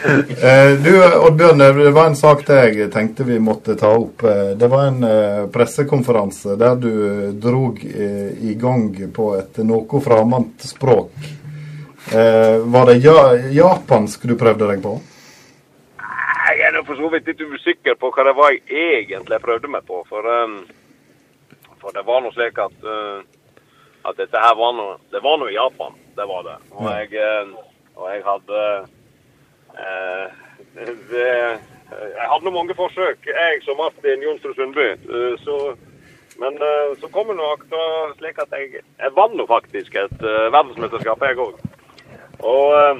Eh, 0.06 0.72
Du, 0.84 0.92
Oddbjørn, 1.26 1.58
det 1.58 1.90
var 1.90 2.06
en 2.06 2.16
sak 2.16 2.44
jeg 2.48 2.90
tenkte 2.94 3.24
vi 3.26 3.38
måtte 3.42 3.74
ta 3.78 3.90
opp. 3.98 4.22
Eh, 4.22 4.52
Det 4.58 4.68
var 4.70 4.86
en 4.86 5.02
eh, 5.04 5.46
pressekonferanse 5.50 6.54
der 6.60 6.76
du 6.78 7.32
drog 7.32 7.82
i 7.82 8.54
gang 8.54 8.94
på 9.12 9.34
et 9.38 9.58
noe 9.66 10.00
fremmed 10.00 10.62
språk. 10.62 11.12
Var 12.06 12.86
det 12.86 13.00
ja 13.02 13.34
japansk 13.50 14.28
du 14.30 14.36
prøvde 14.38 14.68
deg 14.70 14.82
på? 14.82 14.92
Jeg 16.46 16.60
er 16.68 16.84
for 16.86 16.94
så 16.94 17.08
vidt 17.10 17.26
litt 17.26 17.40
usikker 17.42 17.96
på 17.98 18.12
hva 18.14 18.24
det 18.28 18.34
var 18.38 18.52
jeg 18.54 19.00
egentlig 19.02 19.40
prøvde 19.42 19.70
meg 19.72 19.82
på. 19.88 20.04
For, 20.06 20.22
um, 20.22 20.60
for 21.82 21.90
det 21.96 22.06
var 22.06 22.22
nå 22.22 22.30
slik 22.30 22.60
at, 22.62 22.76
uh, 22.86 23.26
at 24.06 24.20
dette 24.22 24.38
her 24.38 24.54
var 24.54 24.76
noe 24.78 25.00
Det 25.10 25.18
var 25.24 25.40
noe 25.42 25.50
i 25.50 25.58
Japan. 25.58 25.98
Det 26.14 26.28
var 26.30 26.46
det. 26.46 26.60
Og 26.78 26.86
jeg, 26.94 27.26
og 27.96 28.06
jeg 28.12 28.22
hadde 28.30 28.62
det, 31.10 31.26
Jeg 31.90 32.28
hadde 32.32 32.52
mange 32.52 32.74
forsøk, 32.74 33.28
jeg 33.28 33.62
som 33.64 33.78
Martin 33.78 34.24
Jonsrud 34.24 34.56
Sundby. 34.56 34.88
Uh, 35.06 35.34
så, 35.44 35.56
men 36.40 36.58
så 37.00 37.08
kom 37.12 37.30
det 37.30 37.38
nok 37.38 37.62
slik 38.18 38.40
at 38.42 38.52
jeg, 38.52 38.82
jeg 38.82 39.16
vant 39.16 39.36
nå 39.38 39.46
faktisk 39.48 39.94
et 39.96 40.18
verdensmesterskap, 40.20 41.22
jeg 41.24 41.40
òg. 41.40 41.60
Og 42.44 42.74
eh, 42.80 42.98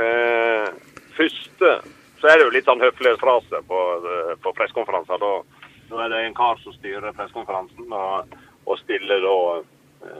eh, 0.00 0.68
første 1.16 1.74
så 2.20 2.30
er 2.30 2.38
det 2.38 2.46
jo 2.46 2.54
litt 2.54 2.68
sånn 2.68 2.82
høflighetsfrase 2.82 3.62
på, 3.68 3.82
eh, 4.12 4.32
på 4.42 4.54
pressekonferanser. 4.56 5.20
Da, 5.20 5.66
da 5.90 6.04
er 6.04 6.12
det 6.12 6.24
en 6.26 6.38
kar 6.38 6.60
som 6.62 6.74
styrer 6.76 7.14
pressekonferansen 7.16 7.92
og, 7.92 8.36
og 8.64 8.80
stiller 8.84 9.24
da 9.24 9.38
eh, 9.58 9.68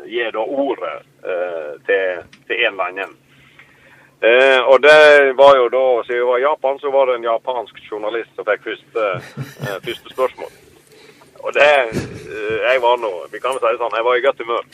Gir 0.07 0.35
da 0.35 0.43
ordet 0.47 0.99
eh, 1.27 1.73
til 1.89 2.59
en 2.59 2.73
eller 2.73 2.85
annen. 2.91 3.17
Eh, 4.23 4.61
og 4.71 4.83
det 4.83 5.35
var 5.35 5.57
jo 5.59 5.65
da, 5.69 5.87
siden 6.07 6.21
jeg 6.21 6.27
var 6.27 6.39
i 6.39 6.45
Japan, 6.47 6.77
så 6.79 6.91
var 6.95 7.09
det 7.09 7.17
en 7.19 7.25
japansk 7.27 7.81
journalist 7.91 8.31
som 8.37 8.47
fikk 8.47 8.69
første, 8.69 9.07
eh, 9.67 9.79
første 9.87 10.13
spørsmål. 10.15 10.53
Og 11.43 11.51
det 11.57 11.67
eh, 11.67 12.59
Jeg 12.63 12.83
var 12.83 13.01
nå 13.03 13.11
Vi 13.33 13.41
kan 13.43 13.57
vel 13.57 13.59
si 13.59 13.73
det 13.73 13.81
sånn, 13.81 13.97
jeg 13.99 14.07
var 14.07 14.15
i 14.19 14.25
godt 14.27 14.43
humør. 14.45 14.65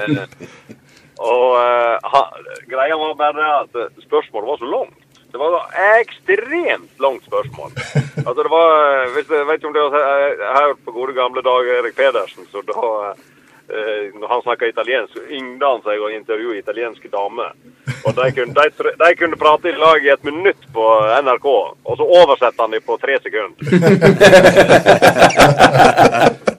Eh, 0.00 0.24
og 1.20 1.46
eh, 1.60 1.96
ha, 2.12 2.20
greia 2.72 2.96
var 2.96 3.16
bare 3.18 3.48
at 3.58 3.74
eh, 3.76 3.90
spørsmålet 4.06 4.48
var 4.48 4.60
så 4.60 4.68
langt. 4.72 4.96
Det 5.30 5.40
var 5.40 5.56
et 5.68 6.06
ekstremt 6.06 7.02
langt 7.04 7.26
spørsmål. 7.28 7.74
Altså 8.24 8.40
det 8.40 8.50
var, 8.50 8.72
hvis 9.14 9.28
jeg 9.30 9.48
vet 9.50 9.66
om 9.68 9.76
du 9.76 9.82
har 9.84 10.32
hørt 10.56 10.80
på 10.86 10.94
gode 10.96 11.14
gamle 11.14 11.44
dager 11.44 11.76
Erik 11.76 11.98
Pedersen, 12.00 12.48
så 12.50 12.64
da 12.66 13.12
han 14.30 14.42
snakka 14.42 14.66
italiensk, 14.70 15.16
yngde 15.30 15.70
seg 15.84 16.02
å 16.02 16.10
intervjue 16.14 16.58
italienske 16.58 17.08
damer. 17.12 17.52
Og 18.04 18.14
de 18.16 18.26
kunne, 18.36 18.54
de, 18.56 18.94
de 19.02 19.10
kunne 19.18 19.40
prate 19.40 19.68
i 19.70 19.76
lag 19.78 20.04
i 20.04 20.12
et 20.14 20.24
minutt 20.26 20.62
på 20.74 20.86
NRK, 21.26 21.48
og 21.84 21.94
så 21.98 22.04
oversetter 22.22 22.62
han 22.64 22.74
dem 22.74 22.82
på 22.86 22.98
tre 23.02 23.18
sekunder. 23.24 23.56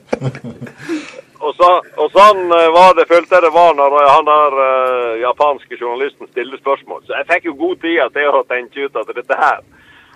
Og, 1.42 1.54
så, 1.58 1.68
og 1.98 2.12
sånn 2.14 2.52
eh, 2.54 2.68
var 2.70 2.92
det, 2.94 3.08
følte 3.10 3.34
jeg 3.34 3.42
det 3.42 3.50
var 3.54 3.72
når 3.74 3.96
eh, 3.98 4.10
han 4.14 4.28
der 4.28 4.54
uh, 4.60 5.14
japanske 5.18 5.74
journalisten 5.74 6.28
stilte 6.30 6.60
spørsmål. 6.60 7.00
Så 7.02 7.16
jeg 7.16 7.26
fikk 7.32 7.48
jo 7.48 7.54
god 7.58 7.80
tid 7.82 8.14
til 8.14 8.38
å 8.38 8.44
tenke 8.46 8.86
ut 8.86 8.98
at 9.00 9.10
dette 9.16 9.38
her, 9.40 9.58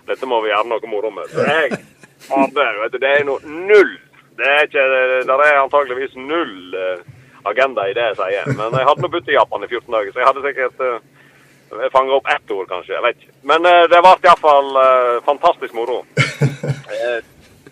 dette 0.06 0.28
må 0.30 0.38
vi 0.44 0.52
gjøre 0.52 0.70
noe 0.70 0.90
moro 0.92 1.10
med. 1.10 1.26
Så 1.32 1.42
jeg 1.48 1.80
hadde, 2.28 2.68
vet 2.82 2.94
du, 2.94 2.98
det 3.02 3.10
er 3.10 3.26
noe 3.26 3.56
null. 3.66 3.90
Det 4.36 4.48
er 4.52 4.64
ikke, 4.68 4.86
Det 5.28 5.36
er 5.46 5.60
antageligvis 5.62 6.16
null 6.16 6.74
eh, 6.76 6.98
agenda 7.46 7.86
i 7.88 7.94
det 7.96 8.08
jeg 8.10 8.18
sier. 8.20 8.48
Men 8.58 8.74
jeg 8.76 8.88
hadde 8.88 9.02
nå 9.04 9.08
bodd 9.12 9.28
i 9.30 9.36
Japan 9.38 9.64
i 9.64 9.70
14 9.70 9.92
dager, 9.96 10.12
så 10.12 10.20
jeg 10.22 10.28
hadde 10.28 10.44
sikkert 10.46 10.82
uh, 10.82 11.88
fanga 11.94 12.16
opp 12.18 12.28
ett 12.34 12.50
ord, 12.54 12.66
kanskje. 12.70 12.94
Jeg 12.96 13.04
vet 13.06 13.20
ikke. 13.22 13.34
Men 13.52 13.66
uh, 13.66 13.84
det 13.90 14.00
ble 14.02 14.14
iallfall 14.26 14.70
uh, 14.76 15.18
fantastisk 15.28 15.74
moro. 15.78 16.02
Eh, 16.86 17.18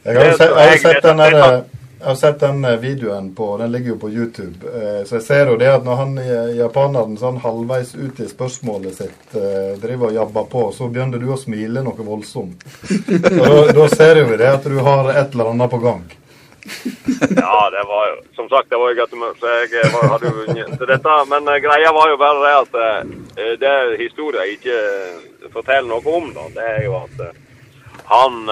Jeg 0.04 0.18
har 0.18 0.26
jo 0.26 0.36
sett, 0.36 0.50
jeg 0.50 0.68
har 0.68 0.78
sett 0.82 1.02
den 1.06 1.20
der, 1.22 1.34
eh, 1.38 1.60
Jeg 2.00 2.06
har 2.10 2.16
sett 2.20 2.40
den 2.42 2.64
eh, 2.68 2.74
videoen 2.82 3.28
på 3.34 3.46
Den 3.58 3.70
ligger 3.72 3.88
jo 3.94 3.96
på 4.02 4.10
YouTube. 4.12 4.66
Eh, 4.68 5.04
Så 5.06 5.14
jeg 5.16 5.22
ser 5.24 5.48
jo 5.48 5.54
det 5.56 5.68
at 5.70 5.84
når 5.86 5.96
han 6.00 6.18
eh, 6.18 6.50
japaneren 6.58 7.14
sånn 7.16 7.38
halvveis 7.40 7.94
ut 7.94 8.20
i 8.20 8.26
spørsmålet 8.28 8.98
sitt 8.98 9.36
eh, 9.38 9.70
driver 9.80 10.10
og 10.10 10.18
jabber 10.18 10.50
på, 10.52 10.64
så 10.76 10.88
begynner 10.92 11.22
du 11.22 11.30
å 11.32 11.38
smile 11.40 11.82
noe 11.86 12.04
voldsomt. 12.10 12.66
Da, 13.30 13.54
da 13.72 13.88
ser 13.94 14.20
jo 14.20 14.26
vi 14.32 14.36
det 14.42 14.50
at 14.50 14.66
du 14.68 14.76
har 14.84 15.08
et 15.14 15.32
eller 15.32 15.54
annet 15.54 15.72
på 15.72 15.80
gang. 15.86 16.04
Ja, 17.36 17.70
det 17.70 17.84
var 17.88 18.08
jo 18.08 18.16
Som 18.34 18.48
sagt, 18.48 18.70
det 18.70 18.76
var 18.76 18.90
jo 18.90 19.00
godt 19.00 19.10
humør, 19.10 19.34
så 19.40 19.46
jeg 19.46 19.72
eh, 19.82 19.92
var, 19.94 20.08
hadde 20.12 20.30
jo 20.30 20.38
vunnet 20.40 20.78
til 20.78 20.90
dette. 20.90 21.16
Men 21.32 21.48
eh, 21.48 21.60
greia 21.64 21.92
var 21.92 22.10
jo 22.10 22.20
bare 22.20 22.44
det 22.44 22.54
at 22.62 22.78
uh, 22.80 23.52
det 23.60 23.74
historien 24.00 24.54
ikke 24.56 24.78
forteller 25.52 25.90
noe 25.90 26.16
om, 26.18 26.30
da, 26.36 26.48
det 26.56 26.66
er 26.76 26.82
jo 26.86 26.96
at 27.02 27.22
han 28.08 28.48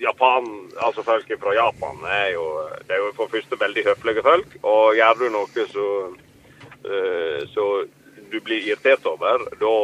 Japan, 0.00 0.48
altså 0.86 1.02
folk 1.02 1.30
fra 1.40 1.54
Japan 1.56 2.02
er 2.08 2.34
jo 2.34 2.44
Det 2.86 2.94
er 2.94 3.00
jo 3.00 3.12
for 3.16 3.32
første 3.32 3.56
veldig 3.60 3.84
høflige 3.86 4.22
folk. 4.22 4.58
Og 4.62 4.96
gjør 4.96 5.22
du 5.22 5.24
noe 5.34 5.64
så, 5.72 5.86
så 7.54 7.64
du 8.32 8.36
blir 8.44 8.60
irritert 8.60 9.06
over, 9.08 9.46
da 9.60 9.74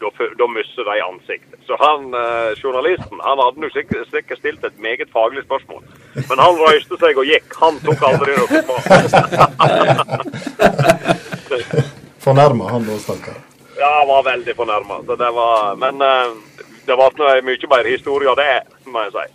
da, 0.00 0.46
mister 0.48 0.86
de 0.88 1.02
ansiktet. 1.04 1.58
Så 1.66 1.76
han, 1.80 2.14
journalisten 2.62 3.20
han 3.20 3.42
hadde 3.44 3.72
sikkert 3.74 4.38
stilt 4.38 4.64
et 4.64 4.78
meget 4.78 5.10
faglig 5.12 5.44
spørsmål. 5.44 5.84
Men 6.14 6.38
han 6.42 6.56
røyste 6.58 6.96
seg 7.00 7.18
og 7.18 7.24
gikk. 7.28 7.48
Han 7.60 7.74
tok 7.84 8.00
aldri 8.10 8.32
noe 8.38 8.48
på. 8.66 8.74
Fornærma 12.24 12.64
han 12.70 12.82
da, 12.84 12.98
stakkar. 13.00 13.34
Ja, 13.80 13.98
han 13.98 14.08
var 14.08 14.22
veldig 14.26 14.56
fornærma. 14.56 14.94
Så 15.06 15.16
det 15.16 15.30
var 15.32 15.76
Men 15.80 16.02
eh, 16.04 16.26
det 16.86 16.96
ble 16.98 17.06
en 17.38 17.44
mye 17.46 17.66
bedre 17.70 17.90
historie 17.94 18.28
av 18.30 18.36
det, 18.40 18.60
må 18.90 18.98
jeg 19.06 19.12
si. 19.16 19.24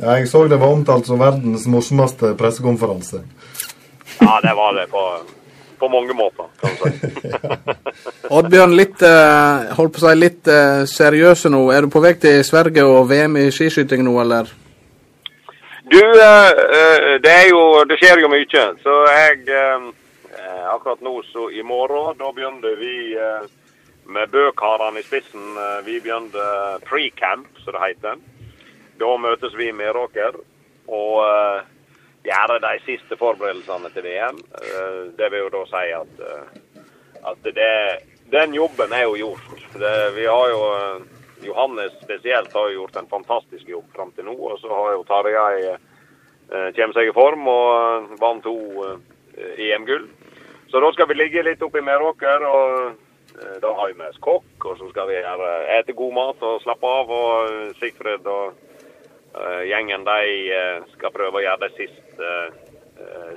Ja, 0.00 0.10
jeg 0.16 0.28
så 0.30 0.38
det 0.48 0.56
var 0.56 0.72
omtalt 0.72 1.04
som 1.04 1.20
verdens 1.20 1.66
morsomste 1.68 2.32
pressekonferanse. 2.38 3.20
Ja, 4.20 4.40
det 4.40 4.54
var 4.56 4.72
det 4.72 4.86
på, 4.88 5.20
på 5.76 5.88
mange 5.92 6.14
måter, 6.16 6.44
kan 6.62 6.70
du 6.78 6.82
si. 6.88 6.96
Oddbjørn, 8.38 8.72
litt, 8.78 9.02
eh, 9.04 9.74
holdt 9.76 9.92
på 9.92 10.00
å 10.00 10.02
si 10.06 10.14
litt 10.16 10.48
eh, 10.48 10.88
seriøse 10.88 11.52
nå. 11.52 11.60
Er 11.74 11.80
du 11.84 11.88
på 11.92 12.00
vei 12.00 12.14
til 12.22 12.40
Sverige 12.48 12.82
og 12.88 13.10
VM 13.10 13.36
i 13.42 13.52
skiskyting 13.52 14.00
nå, 14.06 14.14
eller? 14.24 14.48
Du, 15.90 16.20
eh, 16.22 16.50
eh, 16.50 17.20
det 17.20 17.30
er 17.30 17.48
jo 17.50 17.84
Det 17.84 17.96
skjer 17.98 18.20
jo 18.22 18.28
mye. 18.30 18.62
Så 18.84 18.92
jeg 19.10 19.40
eh, 19.50 19.88
Akkurat 20.70 21.00
nå, 21.02 21.16
så 21.26 21.48
i 21.50 21.64
morgen, 21.66 22.14
da 22.18 22.28
begynner 22.30 22.76
vi 22.78 23.16
med 24.06 24.30
Bøkarene 24.30 25.02
i 25.02 25.04
spissen. 25.04 25.56
Vi 25.84 25.98
begynner 26.00 26.78
pre-camp, 26.86 27.48
som 27.64 27.74
det 27.74 27.82
heter. 27.82 28.20
Da 29.02 29.10
møtes 29.18 29.56
vi 29.58 29.68
i 29.68 29.74
Meråker 29.74 30.38
og 30.86 31.18
gjør 32.24 32.54
de 32.62 32.72
siste 32.86 33.18
forberedelsene 33.18 33.90
til 33.90 34.06
VM. 34.06 34.38
Det 35.18 35.30
vil 35.32 35.44
jo 35.44 35.52
da 35.56 35.64
si 35.72 35.84
at, 35.98 36.24
at 37.34 37.50
det, 37.58 37.74
den 38.32 38.54
jobben 38.54 38.94
er 38.94 39.08
jo 39.10 39.18
gjort. 39.18 39.66
Det, 39.74 39.94
vi 40.16 40.30
har 40.30 40.54
jo 40.54 40.62
Johannes 41.42 41.92
spesielt 42.02 42.52
har 42.52 42.70
gjort 42.70 42.96
en 42.96 43.06
fantastisk 43.06 43.68
jobb 43.68 43.84
fram 43.94 44.12
til 44.12 44.26
nå. 44.28 44.34
Og 44.34 44.58
så 44.60 44.70
har 44.72 44.94
jo 44.94 45.04
Tarjei 45.08 45.68
eh, 45.70 46.70
kommet 46.76 46.96
seg 46.96 47.10
i 47.10 47.14
form 47.16 47.46
og 47.50 47.68
eh, 47.76 48.16
vant 48.20 48.42
to 48.44 48.56
eh, 48.86 49.62
EM-gull. 49.70 50.08
Så 50.70 50.82
da 50.82 50.90
skal 50.94 51.08
vi 51.10 51.18
ligge 51.18 51.44
litt 51.46 51.62
oppe 51.66 51.80
i 51.80 51.84
Meråker, 51.84 52.44
og 52.46 52.98
da 53.62 53.70
har 53.74 53.88
vi 53.88 53.96
med 53.98 54.12
oss 54.12 54.20
kokk. 54.22 54.66
Og 54.70 54.76
så 54.78 54.90
skal 54.92 55.08
vi 55.10 55.16
ete 55.18 55.96
god 55.98 56.12
mat 56.14 56.44
og 56.46 56.60
slappe 56.62 56.86
av. 56.86 57.10
Og 57.10 57.72
Sigfrid 57.80 58.28
og 58.30 58.60
gjengen 59.66 60.06
de 60.06 60.60
skal 60.92 61.14
prøve 61.14 61.40
å 61.40 61.42
gjøre 61.42 61.64
de 61.64 61.70
siste, 61.74 62.30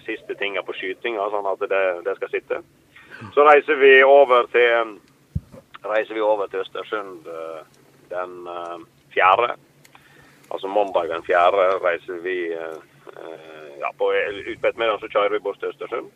siste 0.06 0.38
tingene 0.38 0.62
på 0.68 0.76
skytinga, 0.78 1.26
sånn 1.34 1.50
at 1.50 1.66
det, 1.72 1.82
det 2.06 2.16
skal 2.20 2.34
sitte. 2.36 2.62
Så 3.34 3.48
reiser 3.50 3.82
vi 3.82 3.96
over 4.06 4.46
til 4.54 4.94
reiser 5.90 6.14
vi 6.14 6.22
over 6.22 6.52
til 6.52 6.62
Østersund 6.62 7.26
den 8.14 8.36
eh, 8.48 8.80
fjerde. 9.16 9.56
Altså 10.54 10.70
mandag 10.70 11.10
den 11.10 11.26
fjerde 11.26 11.68
reiser 11.84 12.20
vi 12.26 12.38
eh, 12.54 12.78
eh, 13.18 13.72
ja, 13.82 13.90
på 13.98 14.12
utpå 14.14 14.70
ettermiddagen 14.70 15.02
så 15.04 15.10
kjører 15.14 15.36
vi 15.38 15.44
bort 15.48 15.60
til 15.62 15.74
Østersund. 15.74 16.12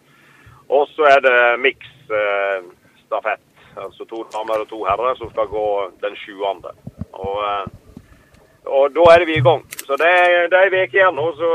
Og 0.69 0.87
så 0.93 1.07
er 1.09 1.21
det 1.23 1.37
miks 1.63 1.93
eh, 2.11 2.67
stafett. 3.05 3.43
Altså 3.77 4.05
to 4.09 4.23
damer 4.33 4.63
og 4.63 4.69
to 4.71 4.83
herrer 4.87 5.15
som 5.19 5.29
skal 5.31 5.49
gå 5.51 5.65
den 6.01 6.15
sjuende. 6.17 6.71
Og, 7.13 7.37
og 8.65 8.85
da 8.95 9.03
er 9.13 9.21
det 9.21 9.27
vi 9.29 9.37
i 9.37 9.43
gang. 9.45 9.61
Så 9.85 9.97
det, 10.01 10.07
er- 10.09 10.55
ei 10.57 10.71
uke 10.83 10.97
igjen 10.97 11.15
nå, 11.15 11.27
så 11.37 11.51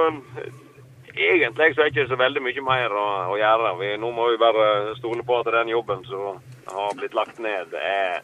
egentlig 1.13 1.75
så 1.75 1.83
er 1.83 1.91
det 1.91 1.93
ikke 1.93 2.09
så 2.09 2.19
veldig 2.21 2.43
mye 2.47 2.65
mer 2.65 2.95
å, 2.95 3.07
å 3.35 3.39
gjøre. 3.41 3.73
Vi, 3.81 3.91
nå 4.01 4.11
må 4.15 4.31
vi 4.31 4.39
bare 4.41 4.95
stole 5.01 5.25
på 5.27 5.41
at 5.43 5.51
den 5.53 5.73
jobben 5.75 6.05
som 6.09 6.39
har 6.67 6.95
blitt 6.99 7.15
lagt 7.15 7.39
ned, 7.39 7.75
er 7.75 8.23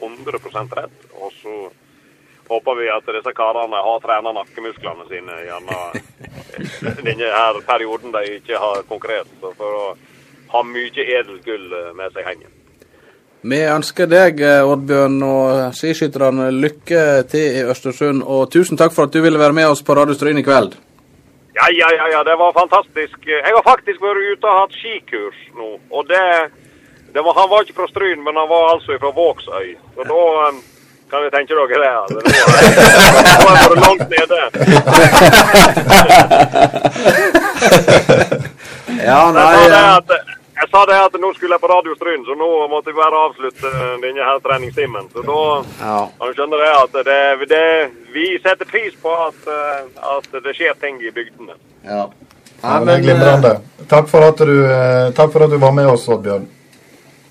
100% 0.00 0.76
rett. 0.78 1.06
Og 1.20 1.32
så 1.42 1.54
håper 2.48 2.80
vi 2.80 2.90
at 2.92 3.06
disse 3.16 3.32
karene 3.36 3.84
har 3.86 4.02
trent 4.04 4.32
nakkemusklene 4.36 5.06
sine 5.08 5.38
gjennom 5.46 5.94
denne 7.08 7.30
her 7.36 7.60
perioden 7.66 8.12
de 8.12 8.26
ikke 8.38 8.60
har 8.60 8.82
konkurrert. 8.88 9.30
Så 9.40 9.54
for 9.58 9.80
å 9.80 9.86
ha 10.54 10.66
mye 10.66 11.08
edelt 11.08 11.44
gull 11.46 11.72
med 11.96 12.12
seg 12.14 12.28
hjem. 12.28 12.52
Vi 13.44 13.58
ønsker 13.68 14.08
deg, 14.08 14.38
eh, 14.40 14.64
Oddbjørn, 14.64 15.18
og 15.20 15.74
skiskytterne 15.76 16.46
lykke 16.48 17.00
til 17.28 17.58
i 17.58 17.64
Østersund. 17.68 18.22
Og 18.24 18.48
tusen 18.48 18.78
takk 18.80 18.94
for 18.94 19.04
at 19.04 19.12
du 19.12 19.20
ville 19.20 19.40
være 19.40 19.52
med 19.52 19.68
oss 19.68 19.82
på 19.84 19.96
Radio 19.98 20.16
Stryn 20.16 20.40
i 20.40 20.44
kveld. 20.46 20.78
Ja, 21.54 21.68
ja, 21.68 21.90
ja, 21.92 22.06
ja, 22.14 22.22
det 22.24 22.38
var 22.40 22.56
fantastisk. 22.56 23.18
Jeg 23.28 23.52
har 23.52 23.62
faktisk 23.66 24.00
vært 24.00 24.24
ute 24.32 24.48
og 24.48 24.60
hatt 24.62 24.78
skikurs 24.78 25.36
nå. 25.58 25.68
Og 25.92 26.08
det 26.08 26.24
var, 27.22 27.34
Han 27.40 27.50
var 27.50 27.62
ikke 27.62 27.78
fra 27.80 27.88
Stryn, 27.88 28.24
men 28.24 28.36
han 28.36 28.48
var 28.48 28.72
altså 28.74 28.98
fra 29.00 29.10
Vågsøy. 29.10 29.76
Så 29.94 30.02
da 30.08 30.20
um, 30.48 30.62
kan 31.10 31.22
vi 31.24 31.30
tenke 31.30 31.54
dere 31.54 31.66
det. 31.84 31.94
Altså. 32.02 32.18
Nå 32.24 32.30
var 33.46 33.54
jeg 33.58 33.68
bare 33.70 33.80
langt 33.86 34.08
nede. 34.16 34.40
Ja, 39.04 39.20
Jeg 39.26 39.34
nei 39.34 39.54
sa, 39.54 39.68
det 39.68 39.74
eh, 39.74 39.96
at, 39.96 40.10
jeg 40.54 40.68
sa 40.70 40.80
det 40.88 40.98
at 41.06 41.16
nå 41.20 41.30
skulle 41.34 41.56
jeg 41.56 41.62
på 41.64 41.70
Radio 41.70 41.94
Stryn, 41.98 42.22
så 42.26 42.36
nå 42.38 42.48
måtte 42.70 42.92
vi 42.92 42.98
bare 42.98 43.22
avslutte 43.26 43.72
denne 44.04 44.22
her 44.28 44.38
treningstimen. 44.44 45.08
Så 45.12 45.24
da 45.26 45.40
ja. 45.80 45.96
du 46.20 46.36
skjønne 46.36 46.60
det 46.60 46.70
at 46.78 46.92
det, 47.08 47.48
det, 47.50 47.64
vi 48.14 48.26
setter 48.44 48.68
pris 48.70 48.94
på 49.02 49.10
at, 49.26 49.40
eh, 49.50 49.80
at 50.14 50.28
det 50.46 50.54
skjer 50.56 50.78
ting 50.80 51.02
i 51.02 51.10
bygdene. 51.14 51.58
ja. 51.84 52.06
Ja, 52.64 52.78
det 52.80 52.80
er 52.80 52.84
men, 52.84 53.02
glimrende. 53.02 53.50
Takk 53.90 54.06
for, 54.08 54.24
at 54.24 54.38
du, 54.40 54.52
eh, 54.64 55.10
takk 55.12 55.32
for 55.34 55.44
at 55.44 55.50
du 55.52 55.58
var 55.60 55.74
med 55.76 55.84
oss, 55.90 56.06
Oddbjørn. 56.08 56.46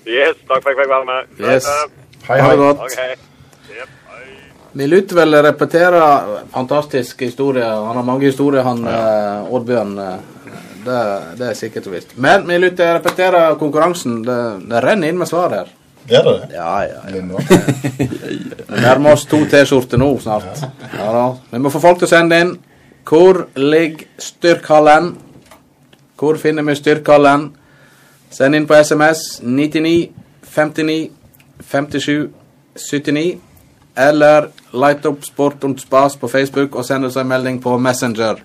Yes, 0.06 0.36
takk 0.48 0.62
for 0.62 0.70
at 0.70 0.74
jeg 0.74 0.80
fikk 0.82 0.90
være 0.90 1.06
med. 1.08 1.28
Yes. 1.40 1.66
Hei, 2.28 2.38
Ha 2.40 2.48
hei. 2.48 2.50
det 2.50 2.58
godt. 2.58 2.78
Yep, 3.70 3.94
hei. 4.10 4.26
Vi 4.74 4.86
lytter 4.90 5.16
vel 5.16 5.36
repetere 5.46 6.02
fantastisk 6.52 7.20
historie. 7.24 7.64
Han 7.64 7.96
har 7.96 8.02
mange 8.06 8.26
historier, 8.28 8.62
han 8.66 8.84
eh, 8.88 9.52
Oddbjørn. 9.54 9.98
eh, 9.98 10.30
Det, 10.84 10.96
det 11.38 11.46
er 11.48 11.54
sikkert 11.56 11.86
og 11.88 11.94
visst. 11.94 12.10
Men 12.20 12.42
vi 12.48 12.58
lytter 12.60 12.98
repetere 12.98 13.54
konkurransen. 13.56 14.18
Det, 14.26 14.34
det 14.68 14.82
renner 14.84 15.08
inn 15.08 15.16
med 15.18 15.28
svar 15.30 15.54
her. 15.56 15.70
Er 16.12 16.20
det 16.26 16.34
det? 16.42 16.48
Ja, 16.52 16.82
ja, 16.84 16.98
ja. 17.08 17.22
Vi 18.74 18.80
nærmer 18.84 19.14
oss 19.14 19.24
to 19.24 19.38
T-skjorter 19.48 19.96
nå 19.96 20.10
snart. 20.20 20.44
Ja 20.92 21.06
da. 21.14 21.22
Vi 21.54 21.58
må 21.64 21.70
få 21.72 21.80
folk 21.80 22.02
til 22.02 22.10
å 22.10 22.12
sende 22.12 22.40
inn. 22.44 22.50
Hvor 23.08 23.46
ligger 23.56 24.04
styrkhallen? 24.20 25.14
Hvor 26.20 26.36
finner 26.40 26.62
vi 26.68 26.74
styrkhallen? 26.76 27.46
Send 28.34 28.54
inn 28.54 28.66
på 28.66 28.74
SMS 28.74 29.40
99 29.42 30.10
59 30.54 31.10
57 31.70 32.28
79. 32.90 33.38
Eller 33.94 34.48
light 34.72 35.06
opp 35.06 35.24
Sport 35.24 35.64
und 35.64 35.80
Spas 35.80 36.16
på 36.16 36.28
Facebook 36.28 36.74
og 36.74 36.84
send 36.84 37.06
oss 37.06 37.16
en 37.16 37.30
melding 37.30 37.60
på 37.62 37.78
Messenger. 37.78 38.42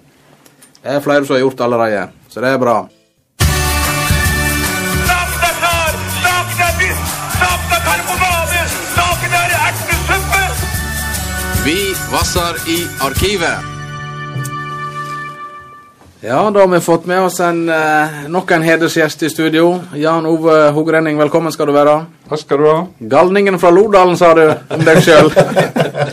Det 0.83 0.93
er 0.93 1.01
flere 1.01 1.25
som 1.25 1.35
har 1.35 1.41
gjort 1.41 1.65
allerede, 1.65 2.05
så 2.29 2.41
det 2.41 2.53
er 2.53 2.61
bra. 2.61 2.77
Vi 11.65 11.79
vasser 12.11 12.63
i 12.69 12.79
arkivet. 13.01 13.78
Ja, 16.21 16.51
da 16.51 16.59
har 16.59 16.67
vi 16.67 16.79
fått 16.79 17.05
med 17.05 17.21
oss 17.21 17.39
en, 17.39 17.69
eh, 17.69 18.07
nok 18.27 18.51
en 18.51 18.61
hedersgjest 18.61 19.23
i 19.23 19.29
studio. 19.29 19.79
Jan 19.95 20.25
Ove 20.25 20.69
Hogrenning, 20.69 21.17
velkommen 21.17 21.51
skal 21.51 21.65
du 21.65 21.71
være. 21.71 22.05
Takk 22.29 22.39
skal 22.39 22.57
du 22.57 22.65
ha. 22.67 22.87
Galningen 22.99 23.59
fra 23.59 23.69
Lodalen, 23.71 24.17
sa 24.17 24.33
du 24.33 24.41
om 24.69 24.83
deg 24.83 24.99
sjøl. 24.99 25.31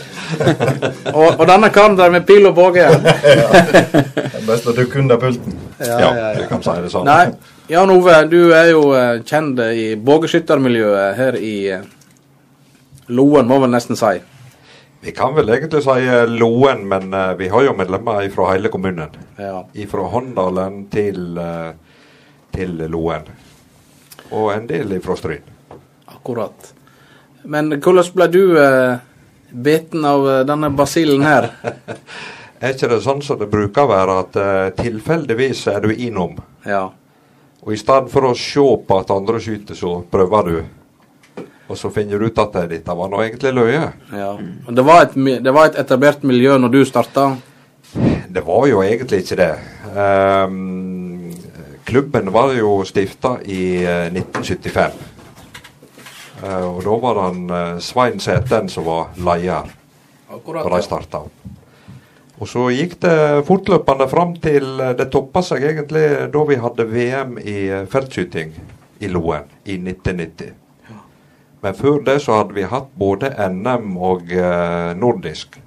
og, 1.17 1.27
og 1.39 1.43
denne 1.49 1.69
karen 1.75 1.97
der 1.99 2.09
med 2.15 2.23
pil 2.25 2.47
og 2.47 2.55
båge. 2.55 2.87
Det 2.87 4.23
er 4.31 4.47
best 4.47 4.71
å 4.71 4.75
dukke 4.77 4.93
kun 4.93 5.11
er 5.11 5.19
pulten. 5.19 5.59
Ja, 5.83 6.13
du 6.39 6.47
kan 6.47 6.63
si 6.63 6.77
det 6.85 6.93
sånn. 6.95 7.03
Nei, 7.11 7.27
Jan 7.67 7.91
Ove, 7.91 8.21
du 8.31 8.53
er 8.55 8.71
jo 8.71 8.93
eh, 8.95 9.19
kjent 9.27 9.59
i 9.59 9.89
bågeskyttermiljøet 9.99 11.19
her 11.19 11.35
i 11.35 11.55
eh, 11.75 11.83
Loen, 13.11 13.51
må 13.51 13.59
vel 13.59 13.75
nesten 13.75 13.99
si. 13.99 14.15
Vi 15.01 15.11
kan 15.11 15.35
vel 15.35 15.49
egentlig 15.53 15.83
si 15.85 16.05
eh, 16.05 16.23
Loen, 16.29 16.87
men 16.89 17.13
eh, 17.13 17.33
vi 17.39 17.49
har 17.53 17.67
jo 17.67 17.75
medlemmer 17.77 18.29
fra 18.33 18.51
hele 18.53 18.71
kommunen. 18.73 19.13
Ja. 19.37 19.65
Fra 19.91 20.07
Håndalen 20.13 20.87
til, 20.93 21.37
eh, 21.37 21.75
til 22.55 22.81
Loen. 22.91 23.29
Og 24.31 24.49
en 24.53 24.65
del 24.67 24.97
fra 25.03 25.15
Stryn. 25.15 25.45
Akkurat. 26.05 26.73
Men 27.47 27.71
hvordan 27.77 28.11
ble 28.15 28.27
du 28.33 28.41
eh, 28.59 28.97
beten 29.51 30.05
av 30.05 30.25
denne 30.49 30.73
basillen 30.75 31.23
her? 31.23 31.51
Er 32.57 32.73
ikke 32.73 32.87
det 32.89 33.03
sånn 33.05 33.19
som 33.21 33.37
det 33.37 33.51
bruker 33.51 33.85
å 33.85 33.89
være, 33.91 34.13
at 34.23 34.37
eh, 34.41 34.69
tilfeldigvis 34.79 35.67
er 35.69 35.83
du 35.83 35.91
innom? 35.93 36.39
Ja. 36.65 36.87
Og 37.61 37.73
i 37.75 37.77
stedet 37.77 38.09
for 38.09 38.31
å 38.31 38.37
se 38.37 38.65
på 38.87 38.97
at 38.97 39.13
andre 39.13 39.41
skyter, 39.43 39.77
så 39.77 39.99
prøver 40.09 40.49
du. 40.49 40.55
Og 41.67 41.77
så 41.77 41.91
finner 41.91 42.19
du 42.19 42.29
ut 42.29 42.39
at 42.39 42.55
eh, 42.61 42.69
dette 42.77 42.95
var 42.95 43.11
nå 43.11 43.21
egentlig 43.25 43.53
løye. 43.55 43.83
ja. 44.11 44.31
Det, 44.69 44.85
var 44.85 45.07
et, 45.07 45.17
det 45.43 45.53
var 45.53 45.71
et 45.71 45.79
etablert 45.83 46.23
miljø 46.23 46.57
når 46.57 46.73
du 46.73 46.79
starta? 46.87 47.29
Det 48.27 48.43
var 48.45 48.67
jo 48.67 48.81
egentlig 48.83 49.23
ikke 49.23 49.39
det. 49.39 49.51
Um, 49.95 51.33
klubben 51.87 52.31
var 52.35 52.53
jo 52.55 52.81
stifta 52.87 53.37
i 53.43 53.83
eh, 53.83 54.07
1975. 54.13 54.97
Uh, 56.37 56.77
og 56.77 56.81
da 56.85 56.97
var 57.01 57.17
det 57.17 57.27
han 57.27 57.53
eh, 57.59 57.79
Svein 57.81 58.19
Sæten 58.21 58.69
som 58.69 58.85
var 58.85 59.15
leder 59.17 59.71
da 60.27 60.69
de 60.69 60.81
starta. 60.83 61.23
Og 62.37 62.45
så 62.45 62.67
gikk 62.69 62.99
det 63.01 63.45
fortløpende 63.47 64.07
fram 64.11 64.35
til 64.41 64.77
eh, 64.83 64.93
det 64.97 65.09
toppa 65.13 65.41
seg 65.45 65.65
egentlig 65.71 66.05
da 66.33 66.43
vi 66.49 66.59
hadde 66.61 66.85
VM 66.91 67.37
i 67.41 67.57
eh, 67.71 67.87
feltskyting 67.89 68.53
i 69.01 69.09
Loen 69.09 69.47
i 69.65 69.79
1990. 69.79 70.66
Men 71.67 71.75
før 71.75 71.97
det 71.99 72.21
så 72.23 72.37
hadde 72.37 72.55
vi 72.55 72.63
hatt 72.63 72.93
både 72.95 73.27
NM 73.51 73.97
og 73.99 74.29
eh, 74.31 74.93
nordisk. 74.95 75.57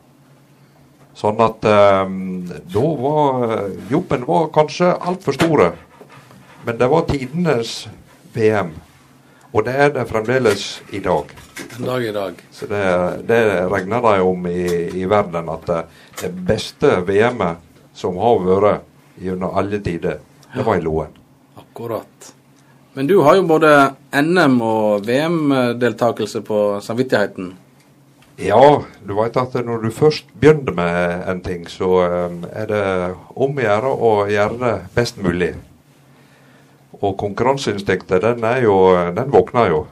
Sånn 1.13 1.43
at 1.45 1.67
eh, 1.69 2.15
da 2.73 2.85
var 3.03 3.67
jobben 3.91 4.25
var 4.25 4.47
kanskje 4.55 4.95
altfor 4.97 5.37
store. 5.37 5.67
Men 6.65 6.79
det 6.81 6.89
var 6.89 7.05
tidenes 7.11 7.75
VM. 8.33 8.73
Og 9.53 9.69
det 9.69 9.77
er 9.77 9.93
det 9.99 10.07
fremdeles 10.09 10.65
i 10.89 11.03
dag. 11.05 11.37
En 11.77 11.85
dag 11.91 12.09
i 12.09 12.17
dag. 12.17 12.41
Så 12.49 12.71
det, 12.73 12.83
det 13.29 13.43
regner 13.69 14.09
de 14.09 14.17
om 14.25 14.49
i, 14.49 14.65
i 15.03 15.05
verden, 15.05 15.53
at 15.53 15.69
det, 15.69 15.83
det 16.23 16.33
beste 16.49 16.97
VM-et 17.05 17.85
som 17.93 18.17
har 18.25 18.41
vært 18.49 19.21
gjennom 19.21 19.53
alle 19.53 19.85
tider, 19.85 20.23
det 20.57 20.65
var 20.65 20.81
i 20.81 20.87
Loen. 20.89 21.13
Akkurat. 21.61 22.33
Men 22.93 23.07
du 23.07 23.21
har 23.23 23.37
jo 23.39 23.47
både 23.47 23.93
NM- 24.11 24.63
og 24.67 25.07
VM-deltakelse 25.07 26.43
på 26.43 26.81
samvittigheten. 26.83 27.53
Ja, 28.41 28.83
du 29.07 29.13
vet 29.15 29.37
at 29.37 29.55
når 29.65 29.85
du 29.85 29.91
først 29.95 30.27
begynner 30.41 30.75
med 30.75 31.29
en 31.29 31.43
ting, 31.45 31.67
så 31.69 31.91
eh, 32.07 32.39
er 32.63 32.71
det 32.71 32.85
om 33.37 33.59
å 33.59 33.67
gjøre 33.67 33.93
å 33.93 34.13
gjøre 34.33 34.59
det 34.63 34.73
best 34.97 35.21
mulig. 35.23 35.53
Og 37.01 37.15
konkurranseinstinktet, 37.21 38.25
den 38.25 38.45
er 38.45 38.65
jo 38.65 38.77
Den 39.17 39.31
våkner 39.33 39.71
jo. 39.71 39.85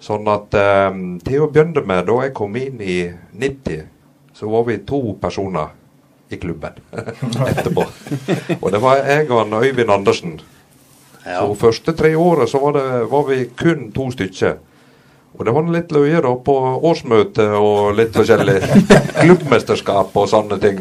Sånn 0.00 0.28
at 0.32 0.54
eh, 0.56 1.00
til 1.26 1.42
å 1.44 1.50
begynne 1.50 1.82
med, 1.84 2.06
da 2.08 2.20
jeg 2.24 2.36
kom 2.36 2.54
inn 2.56 2.78
i 2.80 3.02
90, 3.32 3.82
så 4.36 4.48
var 4.48 4.64
vi 4.68 4.78
to 4.86 5.02
personer 5.20 5.74
i 6.30 6.38
klubben 6.38 6.78
etterpå. 7.50 7.84
og 8.62 8.70
det 8.72 8.80
var 8.80 9.02
jeg 9.02 9.28
og 9.34 9.58
Øyvind 9.64 9.90
Andersen. 9.90 10.38
Så 11.24 11.54
første 11.60 11.92
tre 11.92 12.14
året 12.16 12.48
så 12.48 12.58
var, 12.58 12.72
det, 12.78 13.04
var 13.10 13.24
vi 13.28 13.44
kun 13.56 13.90
to 13.92 14.08
stykker. 14.14 14.58
Og 15.38 15.44
det 15.46 15.52
var 15.54 15.68
litt 15.72 15.92
løye 15.94 16.20
da 16.24 16.32
på 16.44 16.54
årsmøte 16.90 17.46
og 17.56 17.94
litt 17.96 18.16
forskjellig. 18.16 18.56
Klubbmesterskap 19.22 20.16
og 20.16 20.28
sånne 20.28 20.58
ting. 20.62 20.80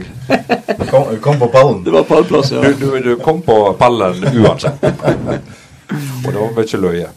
Kom, 0.90 1.12
kom 1.24 1.40
på 1.40 1.50
pallen. 1.54 1.84
Det 1.86 1.94
var 1.94 2.08
pallplass, 2.10 2.54
ja. 2.56 2.64
Du, 2.64 2.74
du, 2.82 2.98
du 3.04 3.14
kom 3.24 3.44
på 3.46 3.58
pallen 3.80 4.24
uansett. 4.34 4.84
Og 5.90 6.28
det 6.30 6.38
var 6.38 6.52
mye 6.54 6.80
løye. 6.84 7.08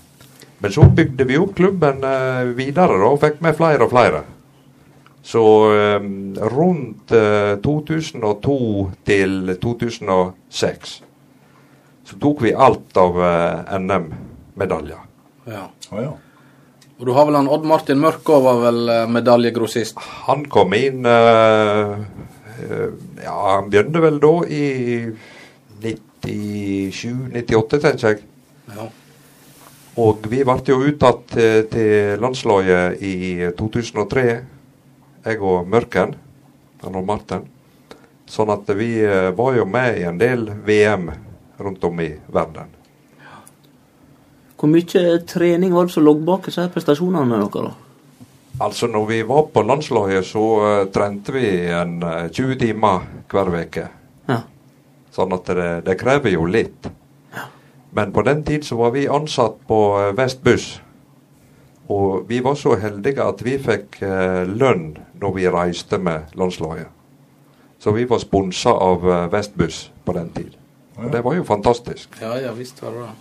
Men 0.62 0.72
så 0.72 0.84
bygde 0.96 1.26
vi 1.28 1.36
opp 1.36 1.56
klubben 1.58 2.04
eh, 2.06 2.52
videre 2.56 2.94
da, 2.94 3.08
og 3.10 3.18
fikk 3.20 3.42
med 3.44 3.56
flere 3.58 3.84
og 3.84 3.90
flere. 3.92 4.20
Så 5.26 5.42
eh, 5.74 6.06
rundt 6.54 7.12
eh, 7.18 7.56
2002 7.64 8.60
til 9.04 9.56
2006 9.60 10.94
så 12.12 12.18
tok 12.20 12.42
vi 12.44 12.52
alt 12.52 12.96
av 13.00 13.16
eh, 13.24 13.78
NM-medaljer. 13.78 15.00
Ja. 15.48 15.64
Oh, 15.90 16.02
ja. 16.02 16.12
Og 16.98 17.06
du 17.08 17.12
har 17.16 17.24
vel 17.26 17.38
han 17.38 17.48
Odd 17.50 17.64
Martin 17.66 17.98
Mørkå 18.02 18.36
var 18.44 18.60
vel 18.66 18.82
eh, 18.92 19.06
medaljegrossist? 19.10 19.96
Han 20.28 20.44
kom 20.52 20.74
inn 20.76 21.06
eh, 21.08 21.94
eh, 22.62 22.90
Ja, 23.24 23.36
han 23.56 23.72
begynte 23.72 24.02
vel 24.04 24.20
da 24.22 24.32
i 24.44 24.66
97-98, 25.82 27.80
tenker 27.80 28.12
jeg. 28.12 28.20
Ja. 28.76 28.86
Og 30.02 30.28
vi 30.30 30.44
ble 30.46 30.58
jo 30.68 30.78
uttatt 30.92 31.26
til, 31.32 31.64
til 31.72 32.22
landslaget 32.22 33.02
i 33.02 33.16
2003, 33.58 34.28
jeg 35.24 35.42
og 35.42 35.66
Mørken, 35.68 36.14
han 36.84 37.00
og 37.00 37.08
Martin. 37.08 37.48
Sånn 38.28 38.52
at 38.52 38.68
vi 38.76 38.94
eh, 39.02 39.32
var 39.34 39.56
jo 39.56 39.66
med 39.68 39.98
i 39.98 40.06
en 40.12 40.20
del 40.20 40.46
VM 40.68 41.10
rundt 41.62 41.84
om 41.84 42.00
i 42.00 42.10
verden. 42.32 42.70
Hvor 44.58 44.70
mye 44.70 45.18
trening 45.26 45.72
var 45.74 45.88
det 45.88 45.94
som 45.96 46.06
lå 46.06 46.14
bak 46.22 46.46
disse 46.46 46.68
prestasjonene 46.70 47.40
deres? 47.40 47.74
Altså, 48.62 48.86
når 48.86 49.06
vi 49.08 49.20
var 49.26 49.48
på 49.50 49.62
landslaget, 49.66 50.26
så 50.28 50.46
uh, 50.62 50.86
trente 50.94 51.34
vi 51.34 51.46
en 51.72 52.02
uh, 52.04 52.28
20 52.30 52.58
timer 52.60 53.06
hver 53.32 53.50
uke. 53.56 53.86
Ja. 54.28 54.42
Sånn 55.10 55.32
at 55.34 55.48
det, 55.50 55.70
det 55.88 55.98
krever 55.98 56.36
jo 56.36 56.44
litt. 56.46 56.92
Men 57.94 58.12
på 58.12 58.22
den 58.22 58.44
tid 58.44 58.64
så 58.64 58.76
var 58.76 58.90
vi 58.90 59.08
ansatt 59.08 59.58
på 59.68 59.78
eh, 60.00 60.14
Vestbuss. 60.16 60.80
Og 61.92 62.24
vi 62.28 62.40
var 62.40 62.54
så 62.56 62.76
heldige 62.80 63.24
at 63.24 63.42
vi 63.44 63.58
fikk 63.60 63.98
eh, 64.00 64.48
lønn 64.48 64.94
når 65.20 65.34
vi 65.36 65.50
reiste 65.52 65.98
med 66.00 66.32
landslaget. 66.32 66.88
Så 67.78 67.92
vi 67.92 68.06
var 68.08 68.22
sponsa 68.22 68.72
av 68.72 69.04
eh, 69.04 69.26
Vestbuss 69.32 69.90
på 70.04 70.16
den 70.16 70.32
tid. 70.32 70.56
Og 70.96 71.12
det 71.12 71.22
var 71.24 71.36
jo 71.36 71.44
fantastisk. 71.44 72.18
Ja, 72.20 72.34
ja 72.40 72.52
visst 72.56 72.82
var 72.82 72.96
det 72.96 73.06
det. 73.06 73.12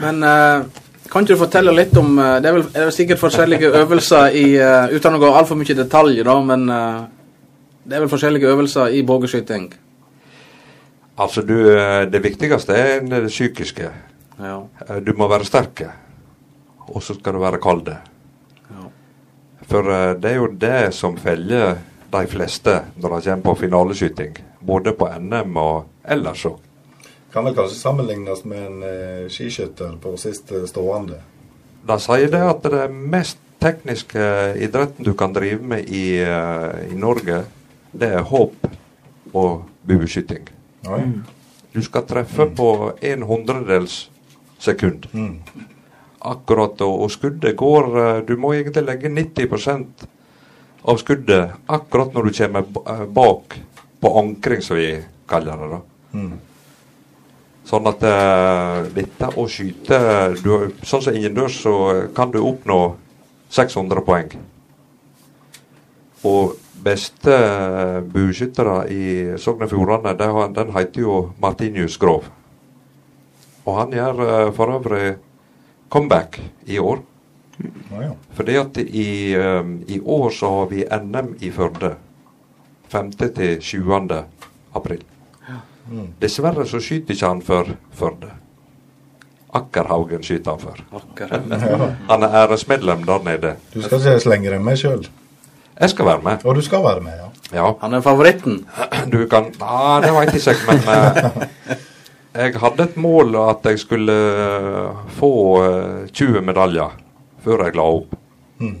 Men 0.00 0.22
uh, 0.22 0.66
kan 1.10 1.24
ikke 1.24 1.34
du 1.34 1.40
fortelle 1.40 1.72
litt 1.74 1.96
om 1.98 2.12
uh, 2.18 2.38
Det 2.38 2.46
er 2.46 2.54
vel, 2.54 2.66
er 2.70 2.84
vel 2.86 2.94
sikkert 2.94 3.18
forskjellige 3.22 3.72
øvelser 3.82 4.36
i 4.38 4.44
uh, 4.62 4.92
Uten 4.94 5.18
å 5.18 5.22
gå 5.22 5.30
altfor 5.34 5.58
mye 5.58 5.74
i 5.74 5.78
detalj, 5.78 6.20
da, 6.26 6.36
men 6.46 6.66
det 6.70 7.96
er 7.96 8.04
vel 8.04 8.12
forskjellige 8.12 8.50
øvelser 8.52 8.94
i 8.94 9.00
bogeskyting? 9.06 9.70
Altså, 11.20 11.42
du, 11.42 11.56
det 12.12 12.20
viktigste 12.22 12.76
er 12.76 13.00
det 13.02 13.26
psykiske. 13.28 13.88
Ja. 14.40 14.60
Du 15.04 15.10
må 15.18 15.26
være 15.28 15.44
sterk, 15.44 15.82
og 16.86 17.02
så 17.02 17.16
skal 17.16 17.36
du 17.36 17.42
være 17.42 17.60
kald. 17.60 17.90
Ja. 17.90 18.86
For 19.68 19.90
det 20.22 20.30
er 20.30 20.38
jo 20.38 20.52
det 20.60 20.94
som 20.96 21.18
feller 21.20 21.80
de 22.12 22.22
fleste 22.30 22.78
når 23.00 23.16
de 23.16 23.26
kommer 23.26 23.48
på 23.48 23.56
finaleskyting. 23.64 24.38
Både 24.60 24.92
på 24.92 25.08
NM 25.18 25.56
og 25.56 25.86
ellers 26.04 26.44
òg. 26.46 26.58
Kan 27.32 27.46
vel 27.46 27.54
kanskje 27.54 27.78
sammenlignes 27.78 28.44
med 28.44 28.64
en 28.66 28.82
eh, 28.82 29.28
skiskytter 29.30 29.94
på 30.02 30.16
siste 30.18 30.64
stående. 30.68 31.20
De 31.86 31.96
sier 32.02 32.28
det 32.32 32.40
at 32.44 32.66
det 32.66 32.88
mest 32.90 33.38
tekniske 33.62 34.24
idretten 34.60 35.04
du 35.06 35.12
kan 35.14 35.32
drive 35.36 35.62
med 35.62 35.88
i, 35.88 36.18
eh, 36.20 36.92
i 36.92 36.96
Norge, 36.98 37.44
det 37.92 38.08
er 38.18 38.26
hopp 38.30 38.66
og 39.32 39.62
bueskyting. 39.86 40.48
Mm. 40.88 41.20
Du 41.72 41.82
skal 41.86 42.02
treffe 42.08 42.48
på 42.56 42.70
en 43.00 43.22
hundredels 43.22 44.08
sekund. 44.58 45.06
Akkurat, 46.20 46.80
og, 46.84 47.04
og 47.06 47.10
skuddet 47.14 47.54
går 47.56 47.86
eh, 48.00 48.22
Du 48.28 48.34
må 48.36 48.52
egentlig 48.56 48.82
legge 48.84 49.08
90% 49.08 50.08
av 50.90 50.98
skuddet 51.00 51.54
akkurat 51.68 52.12
når 52.16 52.26
du 52.28 52.32
kommer 52.42 52.66
b- 52.66 52.82
eh, 52.88 53.04
bak 53.06 53.56
på 54.00 54.12
ankring, 54.18 54.62
som 54.62 54.78
vi 54.80 54.94
kaller 55.30 55.60
det. 55.60 55.68
da. 55.74 55.80
Sånn 57.70 57.86
at 57.86 58.02
uh, 58.02 58.88
dette 58.94 59.28
å 59.38 59.44
skyte 59.50 59.98
du, 60.40 60.72
Sånn 60.82 61.04
som 61.04 61.14
innendørs 61.14 61.60
så 61.62 61.74
kan 62.16 62.32
du 62.32 62.40
oppnå 62.42 62.80
600 63.52 64.02
poeng. 64.06 64.32
Og 66.26 66.56
beste 66.80 67.36
buskyttere 68.08 68.10
bueskyttere 68.14 68.76
i 68.88 69.04
Sogn 69.40 69.66
og 69.66 69.72
Fjordane, 69.72 70.14
den 70.16 70.72
heter 70.74 71.04
jo 71.04 71.16
Martinius 71.42 71.98
Grov. 72.00 72.30
Og 73.68 73.76
han 73.76 73.94
gjør 73.94 74.24
uh, 74.24 74.50
for 74.56 74.76
øvrig 74.78 75.14
comeback 75.92 76.40
i 76.66 76.80
år. 76.80 77.04
Ja. 77.92 78.14
Fordi 78.34 78.54
at 78.56 78.78
i, 78.80 79.36
um, 79.36 79.74
i 79.86 80.00
år 80.00 80.30
så 80.32 80.50
har 80.54 80.70
vi 80.70 80.86
NM 80.88 81.34
i 81.44 81.50
Førde. 81.52 81.94
5. 82.90 83.12
til 83.36 83.62
7. 83.62 83.84
april. 84.74 85.02
Dessverre 86.22 86.66
så 86.66 86.78
skyter 86.82 87.14
ikke 87.14 87.26
han 87.26 87.42
før 87.42 87.72
Førde. 87.94 88.30
Akkerhaugen 89.54 90.22
skyter 90.22 90.50
han 90.50 90.60
for. 90.60 90.76
Han 92.10 92.22
er 92.22 92.36
æresmedlem 92.44 93.02
der 93.06 93.24
nede. 93.24 93.56
Du 93.74 93.82
skal 93.82 93.98
ikke 93.98 94.20
slenge 94.22 94.50
deg 94.50 94.62
med 94.62 94.78
sjøl. 94.78 95.08
Jeg 95.80 95.90
skal 95.90 96.06
være 96.06 96.22
med. 96.22 96.44
Og 96.44 96.54
du 96.54 96.60
skal 96.60 96.84
være 96.84 97.00
med, 97.00 97.12
ja. 97.18 97.30
Ja. 97.52 97.72
Han 97.80 97.94
er 97.94 98.00
favoritten. 98.00 98.66
Du 99.12 99.26
kan 99.26 99.50
ah, 99.60 100.02
Det 100.02 100.12
veit 100.14 100.34
ikke 100.34 100.50
jeg, 100.50 100.56
men 100.68 100.76
eh, 100.76 101.78
jeg 102.44 102.60
hadde 102.62 102.82
et 102.82 102.96
mål 102.96 103.34
at 103.42 103.66
jeg 103.66 103.78
skulle 103.82 104.12
eh, 104.12 105.00
få 105.18 105.32
eh, 105.64 106.08
20 106.12 106.44
medaljer 106.46 106.94
før 107.42 107.64
jeg 107.64 107.74
la 107.80 107.82
opp. 107.82 108.14
Mm. 108.60 108.76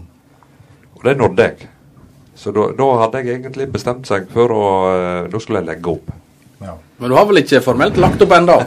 Og 0.94 1.04
det 1.08 1.16
nådde 1.18 1.42
jeg. 1.48 1.68
Så 2.40 2.52
da, 2.56 2.88
hadde 3.02 3.20
jeg 3.20 3.36
egentlig 3.36 3.68
bestemt 3.74 4.08
seg 4.08 4.30
for 4.32 4.52
å 4.54 4.64
eh, 4.94 5.28
Da 5.32 5.40
skulle 5.42 5.60
jeg 5.60 5.68
legge 5.74 5.92
opp. 5.92 6.12
ja. 6.64 6.76
Men 7.00 7.12
du 7.12 7.16
har 7.16 7.28
vel 7.28 7.40
ikke 7.42 7.62
formelt 7.64 7.96
lagt 8.00 8.22
opp 8.24 8.32
ennå? 8.36 8.58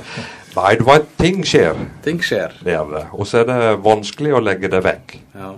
Nei, 0.56 0.70
du 0.78 0.86
vet, 0.88 1.08
ting 1.20 1.42
skjer. 1.44 1.76
Ting 2.02 2.18
skjer. 2.24 2.54
Det 2.64 2.72
er 2.74 2.86
det. 2.90 3.02
Og 3.12 3.28
så 3.28 3.42
er 3.42 3.50
det 3.50 3.74
vanskelig 3.84 4.32
å 4.34 4.40
legge 4.42 4.70
det 4.72 4.80
vekk. 4.86 5.16
Ja. 5.36 5.50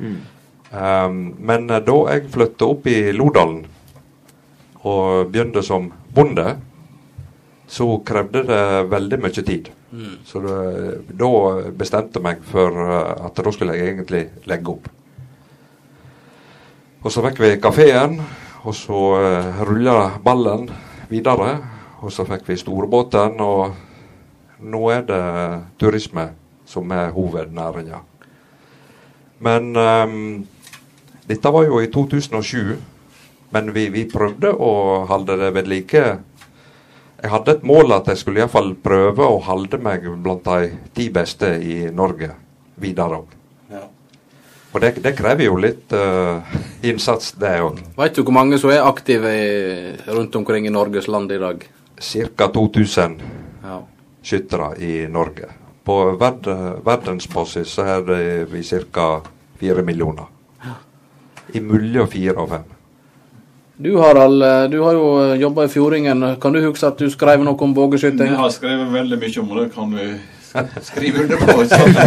Um, 0.68 1.20
men 1.38 1.68
eh, 1.70 1.84
da 1.84 1.98
jeg 2.12 2.28
flytta 2.34 2.68
opp 2.68 2.88
i 2.90 2.98
Lodalen 3.16 3.62
og 4.88 5.30
begynte 5.32 5.62
som 5.64 5.88
bonde, 6.14 6.56
så 7.68 7.86
krevde 8.06 8.42
det 8.48 8.62
veldig 8.88 9.20
mye 9.22 9.44
tid. 9.44 9.70
Så 10.28 10.40
det, 10.44 10.58
da 11.16 11.30
bestemte 11.76 12.20
jeg 12.20 12.24
meg 12.26 12.44
for 12.48 12.76
eh, 12.84 13.26
at 13.28 13.40
da 13.44 13.52
skulle 13.54 13.76
jeg 13.76 13.94
egentlig 13.94 14.26
legge 14.50 14.74
opp. 14.74 14.88
Og 17.08 17.12
så 17.14 17.22
fikk 17.24 17.38
vi 17.40 17.48
kafeen, 17.56 18.18
og 18.68 18.74
så 18.76 18.98
uh, 19.16 19.60
rulla 19.64 20.18
ballen 20.20 20.66
videre. 21.08 21.54
Og 22.04 22.12
så 22.12 22.26
fikk 22.28 22.42
vi 22.50 22.56
storbåten, 22.60 23.38
og 23.40 24.58
nå 24.60 24.80
er 24.92 25.06
det 25.08 25.20
turisme 25.80 26.26
som 26.68 26.92
er 26.92 27.14
hovednæringa. 27.16 28.02
Men 29.40 29.70
um, 29.72 30.44
dette 31.32 31.54
var 31.56 31.64
jo 31.64 31.80
i 31.80 31.88
2007, 31.88 32.76
men 33.56 33.72
vi, 33.72 33.86
vi 33.88 34.04
prøvde 34.12 34.52
å 34.52 34.70
holde 35.08 35.40
det 35.40 35.50
ved 35.56 35.72
like. 35.72 36.04
Jeg 37.22 37.32
hadde 37.38 37.56
et 37.56 37.66
mål 37.72 37.96
at 37.96 38.12
jeg 38.12 38.20
skulle 38.20 38.44
iallfall 38.44 38.74
prøve 38.84 39.24
å 39.24 39.40
holde 39.48 39.80
meg 39.80 40.04
blant 40.20 40.44
de 40.44 40.76
ti 40.92 41.08
beste 41.08 41.56
i 41.56 41.86
Norge 41.88 42.34
videre 42.76 43.22
òg. 43.24 43.37
Og 44.74 44.80
det, 44.84 44.90
det 45.02 45.14
krever 45.16 45.46
jo 45.46 45.56
litt 45.56 45.92
uh, 45.96 46.44
innsats, 46.84 47.32
det 47.40 47.54
òg. 47.64 47.78
Veit 47.96 48.16
du 48.18 48.22
hvor 48.22 48.36
mange 48.36 48.58
som 48.60 48.70
er 48.70 48.84
aktive 48.84 49.32
i, 49.32 49.46
rundt 50.12 50.36
omkring 50.36 50.68
i 50.68 50.72
Norges 50.74 51.08
land 51.08 51.32
i 51.32 51.40
dag? 51.40 51.64
Ca. 51.98 52.48
2000 52.54 53.16
Ja. 53.64 53.80
skyttere 54.22 54.74
i 54.84 55.06
Norge. 55.08 55.48
På 55.84 56.12
verd, 56.20 56.46
verdensbasis 56.84 57.72
så 57.78 57.86
er 57.96 58.02
det 58.04 58.24
vi 58.52 58.62
ca. 58.92 59.22
fire 59.58 59.82
millioner. 59.82 60.28
Imellom 61.56 62.08
fire 62.12 62.36
og 62.36 62.50
fem. 62.50 62.66
Du 63.78 63.96
Harald, 64.02 64.42
eh, 64.42 64.68
du 64.70 64.80
har 64.82 64.92
jo 64.92 65.34
jobba 65.38 65.64
i 65.64 65.68
Fjordingen. 65.68 66.36
Kan 66.40 66.52
du 66.52 66.60
huske 66.60 66.86
at 66.86 66.98
du 66.98 67.08
skrev 67.10 67.44
noe 67.46 67.54
om 67.62 67.74
bågeskyting? 67.74 68.26
Jeg 68.26 68.36
har 68.36 68.50
skrevet 68.50 68.90
veldig 68.92 69.18
mye 69.22 69.40
om 69.40 69.52
det. 69.56 69.66
Kan 69.74 69.94
vi 69.94 70.06
skrive 70.86 71.24
under 71.24 71.42
på? 71.42 71.56
et 71.62 71.74
sånt 71.74 71.98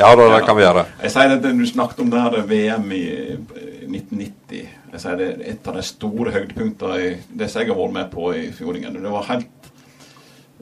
Ja 0.00 0.10
da, 0.16 0.26
det 0.34 0.42
kan 0.46 0.58
vi 0.58 0.64
gjøre. 0.64 0.86
Jeg 1.02 1.14
sier 1.14 1.36
at 1.36 1.46
Du 1.46 1.66
snakket 1.68 2.02
om 2.04 2.10
det 2.12 2.24
her 2.24 2.36
VM 2.50 2.90
i 2.96 3.04
eh, 3.12 3.62
1990. 3.86 4.66
Jeg 4.92 5.02
sier 5.02 5.20
det 5.20 5.30
et 5.52 5.68
av 5.68 5.78
de 5.78 5.84
store 5.86 6.34
høydepunktene 6.34 6.98
i 7.02 7.14
det 7.30 7.50
jeg 7.52 7.70
har 7.70 7.78
vært 7.78 7.96
med 7.96 8.12
på 8.12 8.32
i 8.34 8.48
Fjordingen. 8.56 8.98
Det 9.02 9.14
var 9.14 9.30
helt 9.32 9.72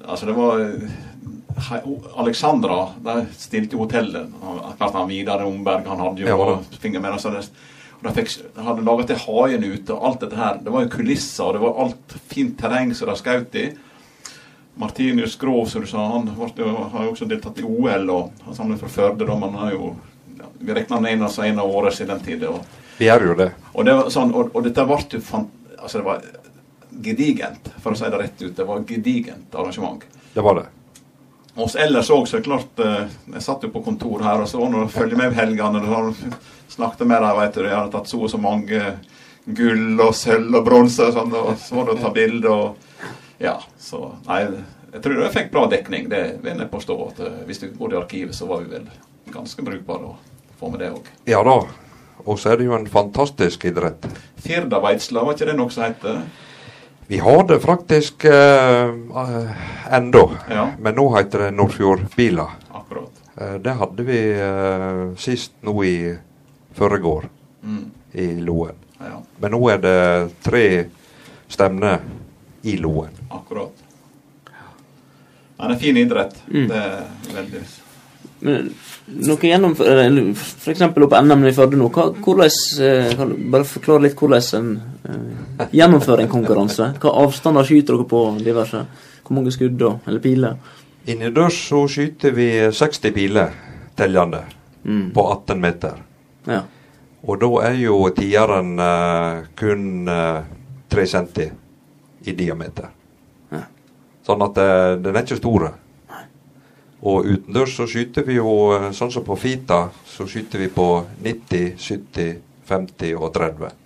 Altså, 0.05 0.27
det 0.27 0.35
var 0.37 0.59
Alexandra 2.21 2.89
de 3.05 3.27
stilte 3.39 3.77
jo 3.77 3.85
hotellet. 3.85 4.33
Klart 4.77 4.97
han 4.99 5.09
Vidar 5.09 5.45
Omberg 5.47 5.87
han 5.89 6.03
hadde 6.03 6.25
jo 6.25 6.29
Ja, 6.29 6.59
finger 6.83 7.01
med. 7.01 7.15
Altså, 7.15 7.31
det, 7.31 7.47
og 8.01 8.09
de, 8.09 8.13
fikk, 8.19 8.35
de 8.57 8.67
hadde 8.67 8.85
laget 8.85 9.13
til 9.13 9.21
haien 9.23 9.65
ute 9.65 9.95
og 9.95 10.07
alt 10.11 10.25
dette 10.27 10.37
her. 10.37 10.59
Det 10.61 10.73
var 10.75 10.85
jo 10.85 10.93
kulisser, 10.93 11.47
og 11.47 11.55
det 11.57 11.63
var 11.63 11.83
alt 11.87 12.17
fint 12.33 12.57
terreng 12.61 12.93
som 12.95 13.09
de 13.09 13.17
skjøt 13.21 13.59
i. 13.61 13.67
Martinius 14.75 15.37
Grov, 15.39 15.67
som 15.67 15.81
du 15.81 15.87
sa, 15.87 15.99
han 15.99 16.31
jo, 16.57 16.71
har 16.93 17.05
jo 17.05 17.13
også 17.13 17.29
deltatt 17.31 17.59
i 17.63 17.67
OL. 17.67 18.11
og 18.11 18.47
Han 18.47 18.57
samler 18.57 18.81
fra 18.81 18.89
Førde, 18.91 19.27
da, 19.27 19.37
men 19.39 19.55
han 19.55 19.69
er 19.69 19.77
jo 19.77 19.93
ja, 20.39 20.49
Vi 20.59 20.75
regner 20.75 20.97
han 20.97 21.11
inn 21.13 21.23
altså 21.23 21.45
en 21.47 21.61
av 21.63 21.71
årene 21.71 21.95
siden 21.95 22.17
den 22.17 22.25
tid. 22.27 22.47
Og, 22.51 22.65
Vi 22.99 23.07
gjør 23.07 23.29
jo 23.31 23.37
det. 23.39 23.51
og, 23.73 23.85
det 23.85 23.95
var 23.99 24.11
sånn, 24.11 24.35
og, 24.35 24.51
og 24.55 24.67
dette 24.67 24.87
ble 24.89 24.99
jo 25.13 25.23
altså 25.85 26.01
det 26.01 26.07
var 26.07 26.23
gedigent, 27.05 27.69
for 27.83 27.93
å 27.93 27.99
si 27.99 28.09
det 28.11 28.19
rett 28.19 28.43
ut. 28.43 28.57
Det 28.57 28.65
var 28.65 28.87
gedigent 28.89 29.55
arrangement. 29.55 30.05
Det 30.35 30.43
var 30.43 30.59
det. 30.63 30.67
Og 31.55 31.71
så 31.71 31.85
ellers 31.85 32.11
òg, 32.11 32.25
så 32.27 32.39
er 32.39 32.47
klart 32.47 32.81
eh, 32.83 33.11
Jeg 33.37 33.43
satt 33.45 33.63
jo 33.63 33.71
på 33.71 33.83
kontor 33.85 34.25
her, 34.27 34.41
og 34.43 34.49
så 34.51 34.59
var 34.59 34.73
det 34.73 34.81
følger 34.81 34.95
følge 34.95 35.19
med 35.21 35.37
helgene. 35.39 35.83
og 35.87 36.15
Snakket 36.75 37.07
med 37.07 37.23
dem, 37.23 37.37
vet 37.39 37.55
du. 37.55 37.67
Jeg 37.69 37.77
hadde 37.77 37.93
tatt 37.93 38.11
så 38.11 38.23
og 38.25 38.33
så 38.33 38.41
mange 38.43 38.81
gull 39.45 40.01
og 40.01 40.15
sølv 40.17 40.57
og 40.59 40.65
bronse 40.67 41.07
og 41.07 41.15
sånn. 41.15 41.37
Og 41.39 41.55
så 41.63 41.79
var 41.79 41.87
det 41.87 41.95
å 41.95 42.03
ta 42.03 42.11
bilde 42.15 42.51
og 42.51 42.91
Ja, 43.39 43.57
så 43.79 44.13
Nei, 44.29 44.43
jeg 44.93 45.03
tror 45.03 45.23
jeg 45.23 45.33
fikk 45.35 45.51
bra 45.53 45.67
dekning. 45.71 46.09
Det 46.09 46.39
vil 46.45 46.59
jeg 46.59 46.71
påstå. 46.71 46.99
at 47.09 47.21
eh, 47.21 47.41
Hvis 47.49 47.59
du 47.59 47.69
går 47.79 47.93
i 47.95 47.97
arkivet, 47.97 48.35
så 48.35 48.47
var 48.47 48.63
vi 48.63 48.71
vel 48.77 48.89
ganske 49.35 49.63
brukbare 49.67 50.13
å 50.13 50.17
få 50.61 50.71
med 50.71 50.81
det 50.85 50.93
òg. 50.95 51.09
Ja 51.27 51.43
da. 51.43 51.59
Og 52.25 52.39
så 52.39 52.53
er 52.53 52.57
det 52.61 52.65
jo 52.69 52.77
en 52.77 52.87
fantastisk 52.87 53.65
idrett. 53.69 54.07
Firdaveitsla, 54.41 55.25
var 55.27 55.35
ikke 55.35 55.49
det 55.51 55.57
noe 55.59 55.71
som 55.75 55.83
het? 55.85 56.05
Vi 57.11 57.19
har 57.21 57.43
det 57.49 57.59
faktisk 57.61 58.25
eh, 58.25 58.93
ennå, 59.93 60.23
Ja. 60.49 60.71
men 60.79 60.95
nå 60.97 61.09
heter 61.17 61.39
det 61.49 61.51
Nordfjordbila. 61.59 62.47
Akkurat. 62.73 63.11
Eh, 63.37 63.59
det 63.61 63.75
hadde 63.77 64.07
vi 64.07 64.21
eh, 64.33 65.03
sist 65.21 65.53
nå 65.63 65.75
i 65.85 65.97
forrige 66.75 67.29
Mm. 67.65 67.91
i 68.13 68.27
Loen. 68.45 68.75
Ja, 69.01 69.23
Men 69.41 69.51
nå 69.53 69.69
er 69.73 69.79
det 69.79 70.33
tre 70.45 70.85
stemner 71.49 71.99
i 72.65 72.77
Loen. 72.81 73.13
akkurat. 73.31 73.73
Men 75.59 75.71
en 75.71 75.79
fin 75.79 75.97
idrett. 75.97 76.35
Mm. 76.51 76.69
Det 76.69 76.77
er 76.77 77.35
veldig 77.35 77.61
Men 78.45 78.71
noe 79.25 79.47
gjennom 79.49 79.75
F.eks. 79.79 80.83
på 80.95 81.21
NM 81.23 81.45
i 81.49 81.53
Førde 81.55 81.79
nå. 81.79 81.89
Hvordan, 81.95 82.51
eh, 82.83 83.13
kan 83.17 83.31
du 83.31 83.37
bare 83.53 83.69
forklare 83.69 84.03
litt 84.09 84.19
hvordan 84.19 84.43
en 84.59 84.73
eh, 85.09 85.69
gjennomfører 85.79 86.25
en 86.25 86.33
konkurranse? 86.33 86.91
Hva 87.01 87.15
avstander 87.23 87.65
skyter 87.65 87.95
dere 87.97 88.09
på 88.11 88.25
diverse? 88.43 88.83
Hvor 89.25 89.39
mange 89.39 89.55
skudd 89.55 89.81
og, 89.87 90.03
eller 90.09 90.21
piler? 90.25 90.59
Innendørs 91.07 91.63
så 91.69 91.85
skyter 91.89 92.35
vi 92.37 92.51
60 92.73 93.15
piler 93.15 93.57
tellende 93.97 94.45
Mm. 94.85 95.15
på 95.17 95.23
18 95.33 95.61
meter. 95.61 95.93
Ja. 96.45 96.59
Og 97.25 97.39
da 97.41 97.49
er 97.71 97.79
jo 97.81 98.03
tieren 98.13 98.75
uh, 98.77 99.47
kun 99.57 100.05
uh, 100.09 100.43
3 100.93 101.07
centi 101.09 101.47
i 102.25 102.35
diameter. 102.37 102.91
Ja. 103.53 103.65
Sånn 104.27 104.45
at 104.47 104.61
eh, 104.61 104.91
den 105.05 105.15
er 105.15 105.25
ikke 105.25 105.41
store. 105.41 105.73
Og 107.05 107.27
utendørs 107.29 107.75
så 107.77 107.85
skyter 107.91 108.25
vi 108.25 108.39
jo 108.39 108.51
eh, 108.77 108.91
sånn 108.97 109.13
som 109.13 109.25
på 109.27 109.37
Fita, 109.37 109.87
så 110.09 110.27
skyter 110.29 110.65
vi 110.65 110.71
på 110.73 110.89
90, 111.25 111.75
70, 111.77 112.37
50 112.71 113.17
og 113.21 113.33
30. 113.35 113.81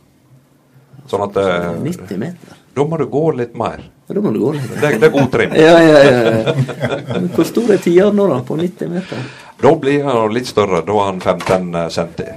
Sånn 1.11 1.24
at 1.26 1.39
eh, 1.43 1.70
90 1.82 2.20
meter? 2.20 2.59
Da 2.78 2.84
må 2.86 2.99
du 3.01 3.09
gå 3.11 3.24
litt 3.34 3.57
mer. 3.59 3.82
Da 4.08 4.22
må 4.22 4.30
du 4.33 4.38
gå 4.41 4.53
litt. 4.54 4.68
Det, 4.79 4.92
det 5.03 5.08
er 5.08 5.12
god 5.12 5.33
trim. 5.33 5.57
Ja, 5.58 5.79
ja, 5.83 6.03
ja. 6.07 6.34
ja. 6.38 7.22
Hvor 7.34 7.49
stor 7.49 7.72
er 7.75 7.83
tida 7.83 8.12
nå, 8.14 8.29
da? 8.30 8.38
På 8.46 8.57
90 8.57 8.92
meter? 8.92 9.25
Da 9.58 9.72
blir 9.75 10.07
han 10.07 10.30
litt 10.33 10.46
større. 10.49 10.84
Da 10.87 10.95
er 10.95 11.11
han 11.11 11.18
15 11.21 11.80
centi. 11.91 12.29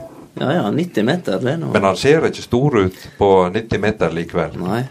Ja 0.42 0.54
ja, 0.56 0.64
90 0.72 1.06
meter, 1.06 1.38
det 1.44 1.52
er 1.52 1.58
noe 1.60 1.74
Men 1.76 1.84
han 1.86 1.98
ser 2.00 2.24
ikke 2.26 2.42
stor 2.42 2.78
ut 2.80 3.02
på 3.20 3.30
90 3.52 3.82
meter 3.84 4.14
likevel. 4.16 4.56
Nei. 4.64 4.82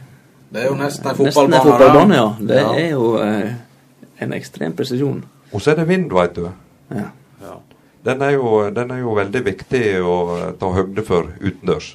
Det 0.50 0.62
er 0.64 0.66
jo 0.66 0.74
nesten 0.78 1.06
en 1.12 1.20
Nesten 1.24 1.52
en 1.54 1.62
fotballbane, 1.62 2.16
ja. 2.16 2.28
Det 2.40 2.56
Ja. 2.60 2.70
er 2.74 2.88
jo 2.90 3.10
eh, 3.22 3.52
en 4.20 4.32
ekstrem 4.34 4.72
presisjon. 4.76 5.22
Og 5.52 5.60
så 5.62 5.70
er 5.72 5.76
det 5.80 5.88
vind, 5.88 6.10
veit 6.12 6.34
du. 6.34 6.48
Ja. 6.90 7.04
Ja. 7.42 7.54
Den 8.04 8.22
er, 8.22 8.30
jo, 8.34 8.70
den 8.74 8.90
er 8.90 8.98
jo 9.04 9.14
veldig 9.14 9.44
viktig 9.46 9.84
å 10.02 10.16
eh, 10.38 10.50
ta 10.58 10.72
høgde 10.74 11.04
for 11.06 11.30
utendørs. 11.40 11.92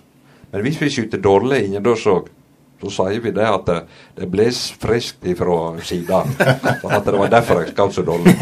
Men 0.53 0.61
hvis 0.64 0.80
vi 0.82 0.90
skyter 0.94 1.19
dårlig 1.19 1.65
innendørs 1.65 2.06
òg, 2.07 2.30
så 2.86 2.91
sier 2.91 3.22
vi 3.23 3.32
det 3.34 3.45
at 3.48 3.65
det, 3.65 3.77
det 4.19 4.27
bles 4.32 4.60
friskt 4.80 5.23
ifra 5.26 5.76
sida. 5.84 6.23
Sånn 6.82 6.91
at 6.95 7.06
det 7.07 7.15
var 7.18 7.32
derfor 7.32 7.64
jeg 7.64 7.72
skjøt 7.73 7.95
så 7.95 8.03
dårlig. 8.07 8.36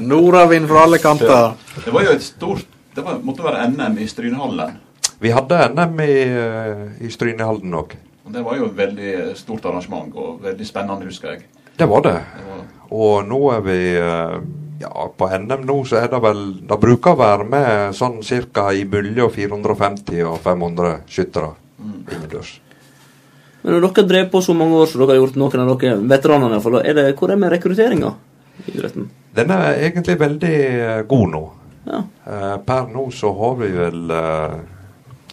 Nordavind 0.00 0.68
fra 0.70 0.82
alle 0.86 0.98
kanter. 1.02 1.52
Det 1.84 1.92
var 1.94 2.06
jo 2.06 2.14
et 2.14 2.22
stort 2.22 2.66
Det 2.94 3.02
var, 3.02 3.16
måtte 3.26 3.42
være 3.42 3.64
NM 3.74 3.96
i 3.98 4.06
Strynehallen. 4.06 4.76
Vi 5.24 5.30
hadde 5.32 5.68
NM 5.72 6.00
i, 6.04 6.16
eh, 6.22 7.06
i 7.06 7.10
Strynehalden 7.10 7.72
òg. 7.72 7.94
Det 8.34 8.42
var 8.44 8.58
jo 8.58 8.66
et 8.66 8.76
veldig 8.76 9.12
stort 9.38 9.64
arrangement 9.70 10.12
og 10.20 10.42
veldig 10.44 10.66
spennende, 10.68 11.08
husker 11.08 11.30
jeg. 11.32 11.46
Det 11.80 11.86
var 11.88 12.02
det. 12.04 12.18
Det 12.36 12.44
var, 12.50 12.66
Og 12.90 13.24
nå 13.28 13.40
er 13.54 13.62
vi 13.64 13.78
eh, 13.96 14.36
Ja, 14.82 15.06
på 15.16 15.28
NM 15.30 15.64
nå 15.64 15.76
så 15.86 15.96
er 16.02 16.08
det 16.12 16.20
vel 16.20 16.40
Det 16.68 16.76
bruker 16.82 17.14
å 17.14 17.16
være 17.16 17.44
med 17.48 17.94
sånn 17.94 18.18
ca. 18.52 18.66
i 18.74 18.84
mellom 18.84 19.30
450 19.30 20.20
og 20.28 20.36
500 20.44 21.00
skyttere 21.08 21.54
innendørs. 21.80 22.60
Men 23.62 23.72
når 23.72 23.80
dere 23.80 24.02
har 24.02 24.08
drevet 24.08 24.32
på 24.32 24.42
så 24.44 24.52
mange 24.52 24.76
år 24.76 24.86
som 24.86 25.00
dere 25.00 25.14
har 25.14 25.22
gjort, 25.22 25.40
noen 25.40 25.60
av 25.64 25.78
dere 25.80 25.96
veteranene 25.96 26.58
iallfall, 26.58 26.80
er 26.84 26.94
det, 26.94 27.06
hvor 27.16 27.30
er 27.30 27.36
det 27.36 27.40
med 27.40 27.52
rekrutteringa? 27.54 28.12
idretten? 28.66 29.08
Den 29.34 29.50
er 29.50 29.80
egentlig 29.88 30.20
veldig 30.20 30.54
eh, 30.68 31.02
god 31.08 31.28
nå. 31.32 31.44
Ja. 31.88 32.02
Eh, 32.26 32.56
per 32.66 32.92
nå 32.92 33.08
så 33.12 33.32
har 33.40 33.56
vi 33.62 33.72
vel 33.72 34.12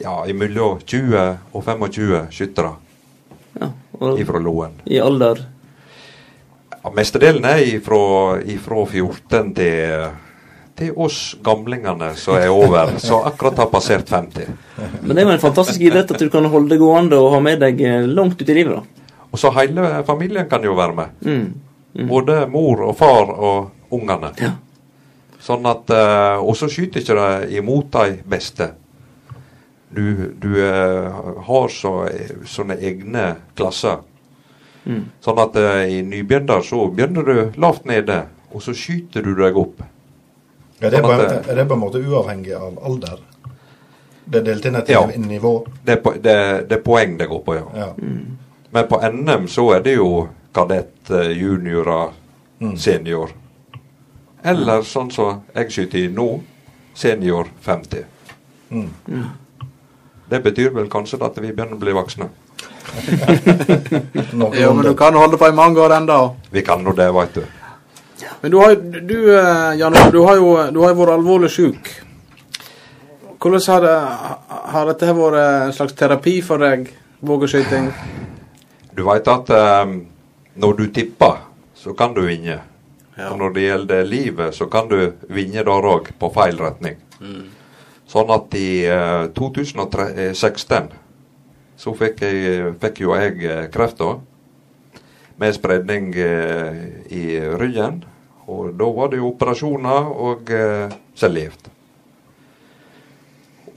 ja, 0.04 0.16
mellom 0.34 0.80
20 0.86 1.24
og 1.52 1.64
25 1.64 2.28
skyttere 2.34 2.74
ja. 3.60 3.72
fra 4.26 4.42
Loen. 4.42 4.78
i 4.86 5.00
alder 5.00 5.46
Ja, 6.82 6.90
mestedelen 6.96 7.46
er 7.46 7.62
ifra 7.62 8.86
14 8.90 9.52
til, 9.54 10.06
til 10.80 10.96
oss 10.98 11.36
gamlingene 11.46 12.16
som 12.18 12.40
er 12.40 12.50
over, 12.50 12.96
som 12.98 13.28
akkurat 13.30 13.60
har 13.62 13.70
passert 13.70 14.10
50. 14.10 14.48
Men 15.04 15.14
det 15.14 15.22
er 15.22 15.28
jo 15.28 15.36
en 15.36 15.44
fantastisk 15.44 15.84
idrett 15.86 16.16
at 16.16 16.24
du 16.24 16.32
kan 16.34 16.48
holde 16.50 16.74
det 16.74 16.80
gående 16.82 17.20
og 17.22 17.36
ha 17.36 17.44
med 17.44 17.62
deg 17.62 17.84
eh, 17.86 18.08
langt 18.10 18.42
ut 18.42 18.50
i 18.50 18.56
livet, 18.58 18.80
da. 18.80 19.06
Og 19.32 19.40
så 19.40 19.54
hele 19.56 20.02
familien 20.08 20.50
kan 20.50 20.66
jo 20.66 20.74
være 20.76 20.98
med. 20.98 21.22
Mm. 21.22 22.08
Både 22.10 22.42
mor 22.50 22.82
og 22.88 22.98
far 22.98 23.30
og 23.30 23.94
ungene. 23.94 24.34
Ja. 24.42 24.56
Sånn 25.42 25.66
at, 25.70 25.90
eh, 25.90 26.38
Og 26.42 26.56
så 26.58 26.70
skyter 26.70 27.02
ikke 27.02 27.18
det 27.18 27.58
imot 27.58 27.92
de 27.92 28.18
beste. 28.26 28.72
Du, 29.94 30.32
du 30.40 30.50
eh, 30.64 31.12
har 31.48 31.68
så, 31.74 31.92
sånne 32.48 32.78
egne 32.80 33.36
klasser. 33.60 33.98
Mm. 34.86 35.02
Sånn 35.22 35.40
at 35.44 35.56
eh, 35.60 35.82
i 35.98 36.02
nybegynner 36.08 36.64
så 36.66 36.86
begynner 36.90 37.28
du 37.28 37.60
lavt 37.62 37.86
nede, 37.90 38.22
og 38.52 38.64
så 38.64 38.74
skyter 38.76 39.22
du 39.26 39.34
deg 39.36 39.58
opp. 39.60 39.82
Ja, 40.82 40.90
det 40.90 40.98
er, 40.98 41.04
Sånn 41.04 41.26
at, 41.26 41.50
er 41.52 41.60
det 41.60 41.68
på 41.70 41.76
en 41.78 41.84
måte 41.84 42.00
uavhengig 42.02 42.56
av 42.58 42.80
alder? 42.88 43.20
Det 44.32 44.40
er 44.40 44.46
delt 44.48 44.66
inn 44.66 44.76
etter 44.80 44.94
Ja. 44.96 45.04
nivå? 45.20 45.52
Det 45.86 45.98
er, 46.00 46.16
det, 46.24 46.38
det 46.70 46.78
er 46.80 46.84
poeng 46.86 47.18
det 47.20 47.28
går 47.30 47.44
på, 47.46 47.56
ja. 47.60 47.68
Ja. 47.76 47.90
Men 48.72 48.88
på 48.88 49.02
NM 49.12 49.48
så 49.52 49.68
er 49.76 49.84
det 49.86 49.98
jo 49.98 50.28
kadett, 50.56 51.10
eh, 51.12 51.32
juniorer, 51.38 52.18
Mm. 52.62 52.76
senior. 52.78 53.32
Eller 54.44 54.84
sånn 54.86 55.08
som 55.12 55.40
jeg 55.56 55.72
skyter 55.74 55.98
i 56.04 56.08
nå, 56.14 56.26
senior 56.94 57.48
50. 57.66 58.04
Mm. 58.70 58.90
Det 60.32 60.40
betyr 60.40 60.70
vel 60.72 60.88
kanskje 60.88 61.20
at 61.28 61.36
vi 61.44 61.50
begynner 61.52 61.76
å 61.76 61.82
bli 61.82 61.92
voksne. 61.92 62.30
jo, 64.32 64.48
Ja, 64.56 64.70
men 64.72 64.86
du 64.86 64.94
kan 64.96 65.18
holde 65.20 65.40
på 65.40 65.50
i 65.52 65.56
mange 65.56 65.82
år 65.84 65.98
ennå. 65.98 66.20
Vi 66.56 66.64
kan 66.64 66.80
nå 66.84 66.94
det, 66.96 67.10
veit 67.12 67.36
du. 67.36 67.44
Men 68.42 68.54
du 68.54 68.58
har, 68.62 68.78
du, 68.80 69.18
eh, 69.36 69.76
Jan 69.82 70.00
du 70.14 70.22
har 70.24 70.40
jo 70.40 70.56
du 70.72 70.80
har 70.86 70.96
vært 70.96 71.14
alvorlig 71.18 71.52
syk. 71.52 71.92
Hvordan 73.42 73.68
har, 73.68 73.84
det, 73.84 74.00
har 74.72 74.90
dette 74.94 75.14
vært 75.20 75.40
en 75.44 75.76
slags 75.76 76.00
terapi 76.00 76.40
for 76.46 76.64
deg, 76.64 76.88
vågeskyting? 77.20 77.92
Du 78.96 79.04
veit 79.08 79.28
at 79.28 79.50
um, 79.84 79.96
når 80.56 80.78
du 80.80 80.86
tipper, 80.96 81.42
så 81.76 81.92
kan 81.98 82.16
du 82.16 82.24
vinne. 82.24 82.62
Og 83.20 83.36
når 83.38 83.58
det 83.58 83.64
gjelder 83.66 84.08
livet, 84.08 84.56
så 84.56 84.72
kan 84.72 84.88
du 84.88 85.00
vinne 85.28 85.66
der 85.66 85.90
òg, 85.92 86.14
på 86.20 86.32
feil 86.34 86.56
retning. 86.62 87.02
Sånn 88.12 88.32
at 88.34 88.52
i 88.60 88.84
eh, 88.92 89.30
2016 89.38 90.90
så 91.80 91.94
fikk, 91.96 92.20
jeg, 92.26 92.74
fikk 92.82 93.00
jo 93.06 93.14
jeg 93.16 93.38
eh, 93.48 93.68
kreft 93.72 94.02
da. 94.02 94.18
Med 95.40 95.56
spredning 95.56 96.12
eh, 96.20 96.82
i 97.08 97.24
ryggen. 97.56 98.02
Og 98.52 98.74
da 98.76 98.90
var 98.92 99.14
det 99.14 99.22
jo 99.22 99.32
operasjoner 99.32 100.12
og 100.12 100.52
eh, 100.52 100.92
cellegift. 101.16 101.72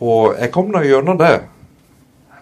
Og 0.02 0.34
jeg 0.34 0.50
kom 0.52 0.72
nå 0.74 0.82
gjennom 0.82 1.20
det. 1.20 1.36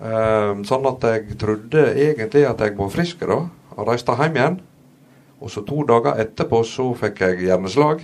Eh, 0.01 0.53
sånn 0.67 0.89
at 0.89 1.05
jeg 1.11 1.37
trodde 1.39 1.85
egentlig 1.93 2.47
at 2.49 2.65
jeg 2.65 2.79
var 2.79 2.95
frisk 2.95 3.21
da, 3.29 3.43
og 3.77 3.87
reiste 3.91 4.17
hjem 4.17 4.41
igjen. 4.41 4.61
Og 5.43 5.53
så 5.53 5.61
to 5.67 5.85
dager 5.85 6.25
etterpå 6.25 6.65
så 6.65 6.89
fikk 6.97 7.21
jeg 7.27 7.51
hjerneslag. 7.51 8.01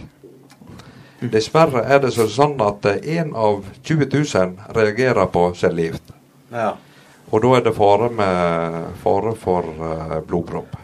Dessverre 1.18 1.82
er 1.90 1.98
det 2.04 2.12
sånn 2.14 2.60
at 2.62 2.84
én 3.02 3.32
av 3.34 3.64
20 3.82 4.06
000 4.12 4.74
reagerer 4.76 5.26
på 5.32 5.48
cellegift. 5.58 6.12
Ja. 6.52 6.76
Og 7.28 7.42
da 7.42 7.56
er 7.58 7.64
det 7.66 7.74
fare, 7.76 8.08
med, 8.14 8.92
fare 9.02 9.34
for 9.36 9.66
uh, 9.82 10.20
blodpropp. 10.24 10.78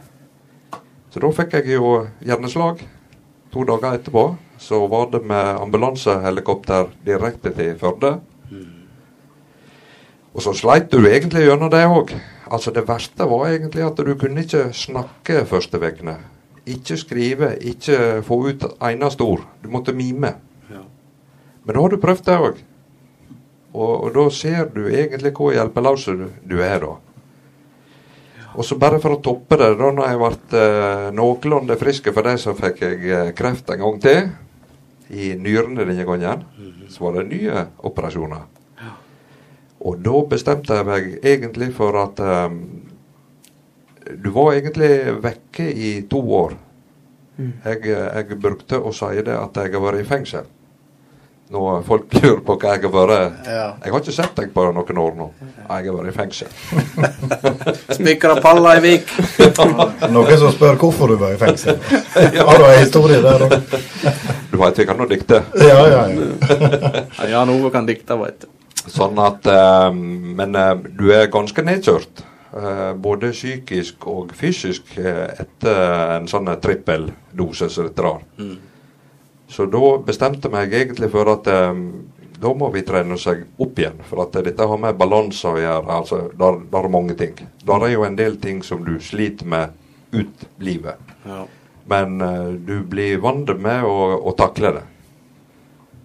Så 1.14 1.22
da 1.22 1.30
fikk 1.30 1.54
jeg 1.60 1.76
jo 1.76 1.94
hjerneslag. 2.26 2.82
To 3.54 3.62
dager 3.68 3.94
etterpå 3.94 4.26
så 4.58 4.82
var 4.90 5.12
det 5.12 5.22
med 5.22 5.62
ambulansehelikopter 5.62 6.90
direkte 7.06 7.54
til 7.54 7.78
Førde. 7.78 8.16
Og 10.34 10.42
så 10.42 10.50
sleit 10.58 10.90
du 10.90 10.98
egentlig 11.06 11.46
gjennom 11.46 11.70
det 11.70 11.84
òg. 11.86 12.10
Altså 12.50 12.74
det 12.74 12.88
verste 12.88 13.28
var 13.30 13.52
egentlig 13.52 13.84
at 13.86 14.02
du 14.02 14.16
kunne 14.18 14.42
ikke 14.42 14.72
snakke 14.74 15.44
første 15.46 15.78
ukene. 15.78 16.18
Ikke 16.64 16.96
skrive, 16.96 17.54
ikke 17.60 18.22
få 18.24 18.38
ut 18.48 18.64
eneste 18.80 19.24
ord. 19.26 19.44
Du 19.62 19.68
måtte 19.72 19.92
mime. 19.92 20.32
Men 21.64 21.76
da 21.76 21.80
har 21.80 21.92
du 21.92 22.00
prøvd 22.00 22.24
det 22.26 22.36
òg. 22.36 22.60
Og, 23.74 23.92
og 24.06 24.10
da 24.14 24.24
ser 24.30 24.68
du 24.74 24.84
egentlig 24.86 25.32
hvor 25.34 25.54
hjelpeløs 25.54 26.06
du, 26.12 26.28
du 26.46 26.58
er 26.62 26.78
da. 26.84 26.94
Og 28.54 28.62
så 28.62 28.76
bare 28.78 29.00
for 29.02 29.16
å 29.16 29.22
toppe 29.24 29.58
det, 29.58 29.72
da 29.80 29.90
når 29.90 30.10
jeg 30.12 30.20
ble 30.20 30.60
eh, 30.60 31.06
noenlunde 31.16 31.76
frisk 31.80 32.12
for 32.14 32.26
det, 32.28 32.36
så 32.38 32.54
fikk 32.54 32.84
jeg 32.84 33.00
eh, 33.10 33.30
kreft 33.34 33.72
en 33.74 33.82
gang 33.82 33.96
til. 34.04 34.28
I 35.10 35.34
nyrene 35.36 35.84
denne 35.84 36.06
gangen. 36.06 36.44
Så 36.88 37.02
var 37.02 37.18
det 37.18 37.26
nye 37.32 37.64
operasjoner. 37.84 38.44
Og 39.84 39.98
da 40.00 40.20
bestemte 40.30 40.78
jeg 40.78 40.86
meg 40.88 41.10
egentlig 41.26 41.72
for 41.74 41.98
at 42.04 42.22
eh, 42.22 42.54
Du 44.04 44.30
var 44.34 44.52
egentlig 44.54 44.90
vekke 45.24 45.68
i 45.70 45.94
to 46.10 46.20
år. 46.36 46.58
Jeg, 47.38 47.80
jeg 47.88 48.36
brukte 48.38 48.78
å 48.78 48.92
si 48.94 49.22
det 49.26 49.34
at 49.34 49.56
jeg 49.58 49.72
har 49.74 49.82
vært 49.82 50.04
i 50.04 50.08
fengsel. 50.08 50.44
Når 51.54 51.82
folk 51.84 52.14
lurer 52.16 52.38
på 52.40 52.54
hva 52.56 52.70
jeg 52.72 52.82
har 52.86 52.92
vært 52.94 53.48
Ja. 53.50 53.64
Jeg 53.84 53.92
har 53.92 54.00
ikke 54.00 54.14
sett 54.16 54.36
deg 54.38 54.52
på 54.54 54.64
noen 54.64 55.00
år 55.02 55.16
nå. 55.18 55.26
Jeg 55.44 55.88
har 55.90 55.96
vært 55.98 56.08
i 56.08 56.14
fengsel. 56.16 56.48
Spikra 57.98 58.38
palla 58.40 58.72
i 58.78 58.82
Vik. 58.84 59.12
Noen 60.14 60.38
som 60.40 60.54
spør 60.54 60.78
hvorfor 60.80 61.12
du 61.12 61.18
var 61.20 61.34
i 61.36 61.40
fengsel. 61.40 61.76
Har 62.48 62.58
du 62.58 62.64
en 62.64 62.80
historie 62.80 63.20
der 63.24 63.44
òg? 63.44 63.56
Du 64.50 64.56
veit 64.60 64.80
vi 64.80 64.86
kan 64.88 65.00
nå 65.00 65.08
dikte. 65.10 65.42
Ja, 65.60 65.80
ja, 65.90 66.04
ja. 66.08 66.30
Ja, 67.18 67.28
Jan 67.36 67.52
Ove 67.52 67.70
kan 67.74 67.86
dikte, 67.88 68.16
veit 68.20 68.46
du. 68.46 68.48
Sånn 68.90 69.16
at 69.22 69.46
um, 69.48 70.00
Men 70.36 70.56
eh, 70.60 70.74
du 70.96 71.06
er 71.16 71.30
ganske 71.32 71.64
nedkjørt. 71.64 72.24
Eh, 72.56 72.92
både 72.96 73.32
psykisk 73.32 74.06
og 74.10 74.32
fysisk 74.36 74.96
eh, 74.98 75.26
etter 75.44 76.16
en 76.18 76.28
sånn 76.30 76.50
trippeldose 76.62 77.68
som 77.72 77.88
dette 77.88 78.06
der. 78.06 78.54
Så 79.54 79.66
da 79.70 79.96
bestemte 80.02 80.50
meg 80.50 80.72
egentlig 80.74 81.10
for 81.12 81.28
at 81.30 81.48
um, 81.52 81.84
da 82.40 82.50
må 82.56 82.70
vi 82.74 82.82
trene 82.86 83.16
seg 83.20 83.44
opp 83.62 83.78
igjen. 83.78 84.00
For 84.08 84.24
at 84.24 84.38
dette 84.46 84.66
har 84.66 84.80
med 84.80 84.96
balanse 84.98 85.52
å 85.52 85.60
gjøre. 85.60 85.98
altså 86.00 86.20
Der, 86.34 86.58
der 86.72 86.88
er 86.88 86.92
mange 86.92 87.16
ting. 87.18 87.36
Der 87.64 87.86
er 87.86 87.92
jo 87.92 88.06
en 88.06 88.18
del 88.18 88.38
ting 88.42 88.62
som 88.66 88.82
du 88.84 88.96
sliter 89.00 89.46
med 89.46 89.76
ut 90.14 90.48
livet. 90.58 91.14
Ja. 91.26 91.44
Men 91.90 92.18
uh, 92.20 92.50
du 92.56 92.80
blir 92.88 93.20
vant 93.22 93.52
med 93.60 93.86
å, 93.86 93.96
å 94.24 94.34
takle 94.38 94.74
det. 94.78 94.84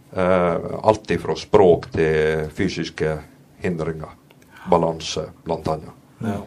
Uh, 0.09 0.79
alt 0.89 1.11
ifra 1.13 1.35
språk 1.37 1.89
til 1.95 2.49
fysiske 2.55 3.17
hindringer. 3.63 4.13
Balanse, 4.69 5.29
blant 5.45 5.67
annet. 5.71 5.98
Ja. 6.23 6.39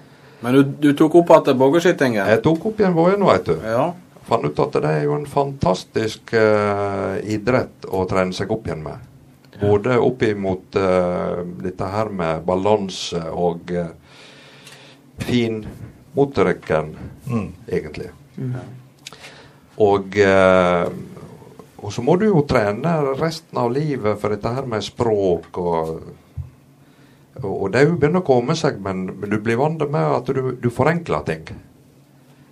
Men 0.43 0.57
du, 0.57 0.63
du 0.83 0.89
tok 0.99 1.15
opp 1.21 1.31
igjen 1.37 1.59
bågeskytingen? 1.61 2.27
Jeg 2.27 2.43
tok 2.43 2.67
opp 2.71 2.81
igjen 2.83 2.97
vågen, 2.97 3.25
veit 3.27 3.47
du. 3.47 3.55
Ja. 3.63 3.93
Fant 4.27 4.45
ut 4.47 4.59
at 4.63 4.77
det 4.83 4.91
er 4.91 5.05
jo 5.07 5.15
en 5.19 5.27
fantastisk 5.27 6.35
uh, 6.35 7.19
idrett 7.27 7.87
å 7.91 8.05
trene 8.11 8.35
seg 8.35 8.51
opp 8.55 8.67
igjen 8.69 8.83
med. 8.85 9.09
Både 9.63 9.97
opp 10.03 10.23
imot 10.27 10.79
uh, 10.79 11.43
dette 11.63 11.89
her 11.95 12.11
med 12.11 12.43
balanse 12.47 13.23
og 13.31 13.71
uh, 13.75 13.91
fin 15.23 15.63
motorikken, 16.19 16.95
Mm. 17.27 17.53
egentlig. 17.71 18.09
Og, 19.81 20.17
eh, 20.19 20.89
og 21.79 21.93
så 21.95 22.03
må 22.05 22.17
du 22.21 22.27
jo 22.27 22.43
trene 22.49 23.15
resten 23.17 23.59
av 23.63 23.71
livet 23.73 24.19
for 24.21 24.35
dette 24.35 24.51
her 24.53 24.67
med 24.69 24.85
språk 24.85 25.57
og 25.63 26.03
og 27.41 27.71
det 27.73 27.81
er 27.81 27.93
begynner 27.97 28.21
å 28.21 28.27
komme 28.27 28.57
seg, 28.59 28.81
men, 28.85 29.07
du 29.09 29.39
blir 29.41 29.57
vant 29.61 29.81
med 29.89 30.17
at 30.19 30.29
du, 30.29 30.53
du 30.61 30.69
forenkler 30.71 31.25
ting. 31.25 31.47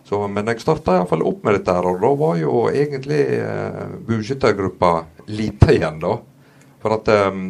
Så, 0.08 0.22
men 0.26 0.48
jeg 0.50 0.62
starta 0.62 0.96
iallfall 0.96 1.22
opp 1.28 1.44
med 1.46 1.58
dette, 1.58 1.74
her, 1.76 1.86
og 1.86 2.00
da 2.02 2.10
var 2.18 2.38
jo 2.40 2.64
egentlig 2.72 3.20
eh, 3.36 3.92
buskyttergruppa 4.08 4.94
lite 5.30 5.76
igjen, 5.76 6.00
da. 6.02 6.16
For 6.82 6.96
at 6.96 7.10
eh, 7.12 7.42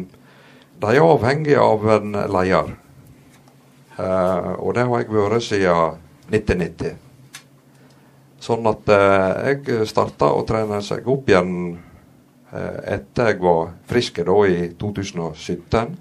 de 0.81 0.91
er 0.91 1.05
avhengig 1.07 1.55
av 1.57 1.87
en 1.95 2.19
leder. 2.35 2.75
Eh, 3.97 4.51
og 4.59 4.75
det 4.75 4.85
har 4.85 5.01
jeg 5.01 5.15
vært 5.15 5.47
siden 5.47 5.97
1990. 6.31 6.99
Sånn 8.41 8.69
at 8.69 8.89
eh, 8.89 9.55
jeg 9.55 9.89
starta 9.89 10.31
å 10.33 10.45
trene 10.49 10.79
seg 10.85 11.09
opp 11.09 11.29
igjen 11.29 11.75
eh, 12.51 12.77
etter 12.97 13.33
jeg 13.33 13.41
var 13.43 13.75
frisk 13.89 14.21
da 14.25 14.37
i 14.49 14.71
2017. 14.81 15.97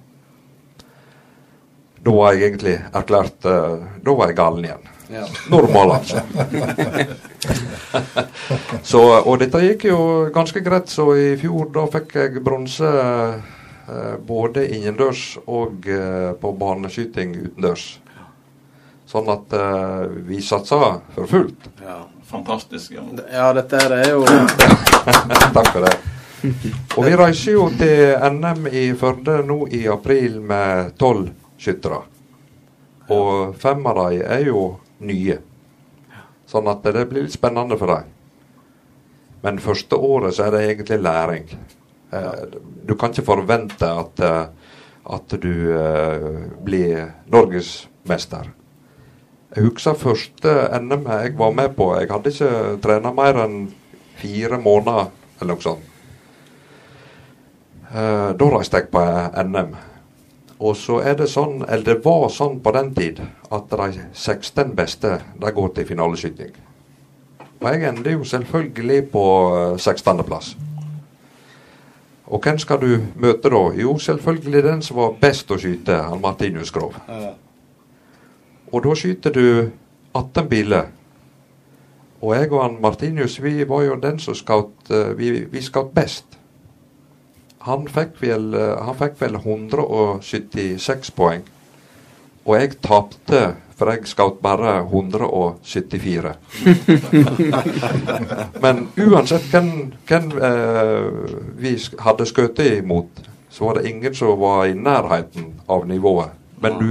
Da 2.00 2.12
var 2.16 2.32
jeg 2.32 2.48
egentlig 2.48 2.78
erklært 2.96 3.44
uh, 3.44 3.76
Da 4.00 4.12
var 4.16 4.30
jeg 4.30 4.36
galen 4.38 4.64
igjen. 4.64 4.86
Ja. 5.10 5.26
Normal, 5.50 5.90
altså. 5.98 6.20
Så, 8.90 9.00
og 9.00 9.40
dette 9.42 9.58
gikk 9.64 9.84
jo 9.88 10.30
ganske 10.34 10.60
greit, 10.62 10.88
så 10.92 11.14
i 11.18 11.36
fjor 11.40 11.66
da 11.74 11.82
fikk 11.90 12.14
jeg 12.14 12.42
bronse 12.46 12.86
uh, 12.86 13.34
både 14.26 14.68
innendørs 14.70 15.38
og 15.50 15.86
uh, 15.90 16.30
på 16.38 16.52
baneskyting 16.60 17.34
utendørs. 17.40 18.00
Sånn 19.10 19.26
at 19.26 19.50
eh, 19.58 20.06
vi 20.28 20.38
satsa 20.38 21.02
for 21.16 21.26
fullt. 21.26 21.64
Ja. 21.82 22.06
Fantastisk. 22.30 22.92
Ja. 22.94 23.02
ja, 23.32 23.48
dette 23.56 23.74
her 23.80 23.90
er 23.96 24.12
jo 24.12 24.20
Takk 25.56 25.70
for 25.72 25.82
det. 25.82 25.90
Og 26.94 27.02
vi 27.08 27.16
reiser 27.18 27.52
jo 27.56 27.64
til 27.74 28.14
NM 28.36 28.68
i 28.70 28.94
Førde 28.94 29.42
nå 29.48 29.66
i 29.74 29.88
april 29.90 30.38
med 30.46 30.94
tolv 31.00 31.26
skyttere. 31.60 32.00
Og 33.10 33.56
fem 33.60 33.84
av 33.90 33.98
dem 34.00 34.22
er 34.22 34.46
jo 34.46 34.64
nye. 35.04 35.40
Sånn 36.50 36.68
at 36.70 36.82
det 36.86 37.06
blir 37.10 37.26
litt 37.26 37.36
spennende 37.36 37.78
for 37.78 37.92
dem. 37.92 38.08
Men 39.44 39.60
første 39.62 39.96
året 39.96 40.36
så 40.36 40.46
er 40.46 40.54
det 40.54 40.64
egentlig 40.68 41.00
læring. 41.02 41.52
Eh, 42.12 42.42
Du 42.86 42.96
kan 42.96 43.10
ikke 43.10 43.24
forvente 43.24 43.86
at, 43.86 44.20
eh, 44.20 44.46
at 45.14 45.28
du 45.40 45.72
eh, 45.78 46.48
blir 46.64 47.12
norgesmester. 47.30 48.50
Jeg 49.54 49.64
husker 49.64 49.94
første 49.94 50.52
NM 50.80 51.06
jeg 51.06 51.38
var 51.38 51.52
med 51.52 51.76
på. 51.76 51.94
Jeg 51.98 52.10
hadde 52.10 52.30
ikke 52.30 52.80
trena 52.82 53.12
mer 53.12 53.40
enn 53.44 53.72
fire 54.20 54.58
måneder 54.58 55.10
eller 55.40 55.54
noe 55.54 55.64
sånt. 55.64 55.86
Da 57.90 58.46
reiste 58.52 58.78
jeg 58.78 58.90
på 58.92 59.00
NM. 59.42 59.72
Og 60.60 60.76
så 60.76 60.98
er 61.00 61.14
det 61.16 61.30
sånn, 61.32 61.62
eller 61.64 61.84
det 61.86 62.00
var 62.04 62.26
sånn 62.32 62.58
på 62.60 62.72
den 62.76 62.90
tid, 62.94 63.20
at 63.48 63.70
de 63.72 64.02
16 64.12 64.74
beste 64.76 65.14
de 65.40 65.52
går 65.56 65.70
til 65.76 65.86
finaleskyting. 65.88 66.50
Og 67.60 67.68
jeg 67.68 67.88
ender 67.88 68.12
jo 68.12 68.24
selvfølgelig 68.24 69.00
på 69.12 69.24
eh, 69.56 69.78
16.-plass. 69.80 70.54
Og 72.30 72.40
hvem 72.44 72.58
skal 72.62 72.78
du 72.80 72.90
møte 73.16 73.50
da? 73.50 73.62
Jo, 73.74 73.96
selvfølgelig 73.98 74.62
den 74.64 74.82
som 74.86 75.00
var 75.00 75.16
best 75.20 75.50
å 75.50 75.58
skyte, 75.58 75.96
han 76.06 76.20
Martinus 76.22 76.70
Grov. 76.70 76.94
Og 78.70 78.84
da 78.84 78.94
skyter 78.94 79.34
du 79.34 79.46
18 80.14 80.48
biler. 80.48 80.92
Og 82.20 82.36
jeg 82.36 82.52
og 82.52 82.62
han 82.62 82.76
Martinus, 82.82 83.40
vi 83.42 83.64
var 83.68 83.82
jo 83.88 83.96
den 84.00 84.20
som 84.20 84.36
skaut 84.36 84.92
eh, 84.92 85.16
Vi, 85.16 85.32
vi 85.50 85.64
skjøt 85.64 85.94
best. 85.96 86.39
Han 87.68 87.88
fikk, 87.92 88.14
vel, 88.22 88.54
eh, 88.54 88.76
han 88.86 88.96
fikk 88.96 89.18
vel 89.20 89.34
176 89.36 91.10
poeng. 91.16 91.42
Og 92.48 92.54
jeg 92.56 92.78
tapte, 92.80 93.40
for 93.76 93.92
jeg 93.92 94.08
skaut 94.08 94.38
bare 94.40 94.78
174. 94.86 96.32
Men 98.64 98.86
uansett 98.96 99.50
hvem, 99.52 99.68
hvem 100.08 100.32
eh, 100.40 101.04
vi 101.60 101.74
hadde 102.00 102.26
skutt 102.28 102.62
imot, 102.64 103.20
så 103.50 103.68
var 103.68 103.78
det 103.78 103.90
ingen 103.90 104.14
som 104.16 104.40
var 104.40 104.64
i 104.70 104.74
nærheten 104.74 105.52
av 105.68 105.84
nivået. 105.88 106.32
Men 106.64 106.80
du, 106.80 106.88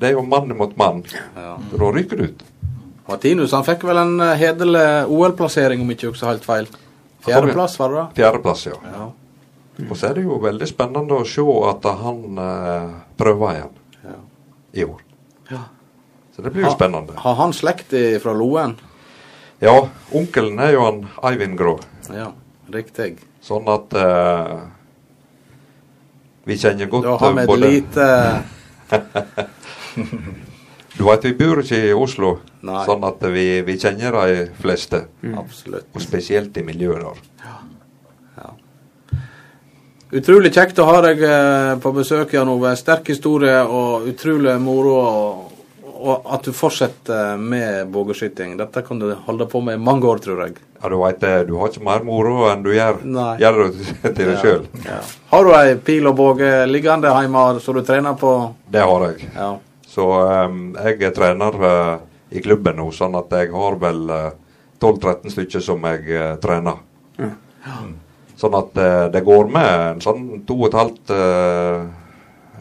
det 0.00 0.10
er 0.10 0.18
jo 0.18 0.26
mann 0.28 0.52
mot 0.56 0.76
mann. 0.76 1.02
Da 1.34 1.92
ryker 1.96 2.16
du 2.20 2.28
ut. 2.28 2.44
Martinus 3.10 3.52
han 3.56 3.64
fikk 3.66 3.88
vel 3.88 3.98
en 4.04 4.20
eh, 4.22 4.36
hederlig 4.38 4.86
OL-plassering, 5.10 5.80
om 5.82 5.90
ikke 5.96 6.06
jeg 6.06 6.12
husker 6.14 6.30
helt 6.30 6.46
feil. 6.46 6.68
Fjerdeplass, 7.24 7.74
var 7.80 7.92
det 7.92 7.98
da? 7.98 8.04
Fjerdeplass, 8.20 8.66
ja. 8.68 8.76
Ja. 8.92 9.08
Og 9.88 9.96
så 9.96 10.10
er 10.10 10.14
det 10.18 10.24
jo 10.26 10.36
veldig 10.42 10.66
spennende 10.68 11.16
å 11.20 11.24
se 11.26 11.44
at 11.70 11.86
han 12.02 12.38
eh, 12.38 12.90
prøver 13.16 13.54
igjen 13.56 13.74
Ja. 14.04 14.16
i 14.74 14.84
år. 14.84 15.00
Ja. 15.50 15.62
Så 16.36 16.42
det 16.42 16.52
blir 16.52 16.62
jo 16.64 16.68
Ha- 16.70 16.76
spennende. 16.76 17.16
Har 17.16 17.34
han 17.40 17.52
slekt 17.52 17.94
fra 18.22 18.32
Loen? 18.36 18.76
Ja, 19.60 19.88
onkelen 20.16 20.58
er 20.60 20.72
jo 20.72 20.84
han 20.86 21.00
Eivind 21.22 21.58
Grå. 21.58 21.78
Ja, 22.14 22.32
riktig. 22.72 23.18
Sånn 23.44 23.68
at 23.68 23.92
eh, 23.96 24.58
vi 26.48 26.56
kjenner 26.56 26.88
godt 26.88 27.04
Da 27.04 27.16
har 27.20 27.32
vi 27.32 27.38
eh, 27.38 27.42
et 27.42 27.48
både 27.48 27.70
lite 27.70 28.06
Du 30.98 31.04
vet, 31.06 31.24
vi 31.24 31.32
bor 31.38 31.60
ikke 31.62 31.78
i 31.88 31.92
Oslo, 31.96 32.34
Nei. 32.66 32.80
sånn 32.84 33.04
at 33.08 33.22
vi, 33.32 33.44
vi 33.64 33.76
kjenner 33.80 34.12
de 34.26 34.40
fleste. 34.60 35.04
Absolutt. 35.38 35.86
Og 35.96 36.02
spesielt 36.04 36.56
i 36.60 36.64
miljøet 36.66 37.00
der. 37.06 37.20
Utrolig 40.10 40.50
kjekt 40.56 40.78
å 40.82 40.88
ha 40.88 40.98
deg 41.04 41.20
eh, 41.22 41.76
på 41.82 41.92
besøk, 41.94 42.32
Jan 42.34 42.48
Ove. 42.50 42.72
Sterk 42.78 43.12
historie 43.12 43.60
og 43.62 44.08
utrolig 44.10 44.56
moro. 44.62 44.96
Og, 45.06 45.52
og 46.00 46.30
at 46.34 46.48
du 46.48 46.54
fortsetter 46.56 47.36
med 47.38 47.86
bogeskyting. 47.94 48.56
Dette 48.58 48.82
kan 48.86 48.98
du 48.98 49.12
holde 49.28 49.46
på 49.52 49.60
med 49.62 49.78
i 49.78 49.82
mange 49.84 50.08
år, 50.10 50.18
tror 50.24 50.42
jeg. 50.46 50.56
Ja, 50.80 50.88
du 50.90 50.96
vet 51.02 51.20
det, 51.22 51.32
du 51.50 51.54
har 51.60 51.70
ikke 51.70 51.84
mer 51.86 52.02
moro 52.08 52.46
enn 52.48 52.62
du 52.64 52.70
gjør, 52.72 53.02
gjør 53.38 53.58
det 53.60 54.14
til 54.16 54.24
deg 54.30 54.32
Ja. 54.32 54.38
sjøl. 54.40 54.62
Ja. 54.86 54.98
Har 55.30 55.44
du 55.46 55.52
ei 55.60 55.74
pil 55.84 56.08
og 56.08 56.16
båge 56.18 56.50
liggende 56.70 57.12
hjemme 57.12 57.44
som 57.60 57.76
du 57.76 57.82
trener 57.86 58.16
på? 58.18 58.32
Det 58.72 58.80
har 58.82 59.06
jeg. 59.10 59.28
Ja. 59.36 59.50
Så 59.90 60.06
um, 60.08 60.60
jeg 60.80 61.02
er 61.04 61.12
trener 61.14 61.60
uh, 61.60 61.96
i 62.32 62.40
klubben 62.42 62.80
nå, 62.80 62.88
sånn 62.96 63.14
at 63.20 63.30
jeg 63.36 63.52
har 63.52 63.76
vel 63.82 64.02
uh, 64.08 64.30
12-13 64.80 65.34
stykker 65.36 65.62
som 65.68 65.84
jeg 65.92 66.06
uh, 66.16 66.32
trener. 66.42 66.80
Sånn 68.40 68.56
at 68.56 68.78
eh, 68.80 69.06
det 69.12 69.20
går 69.26 69.50
med 69.52 69.70
en 69.90 70.00
sånn 70.00 70.24
to 70.48 70.56
og 70.62 70.70
et 70.70 70.78
halvt 70.78 71.12
eh, 71.12 71.82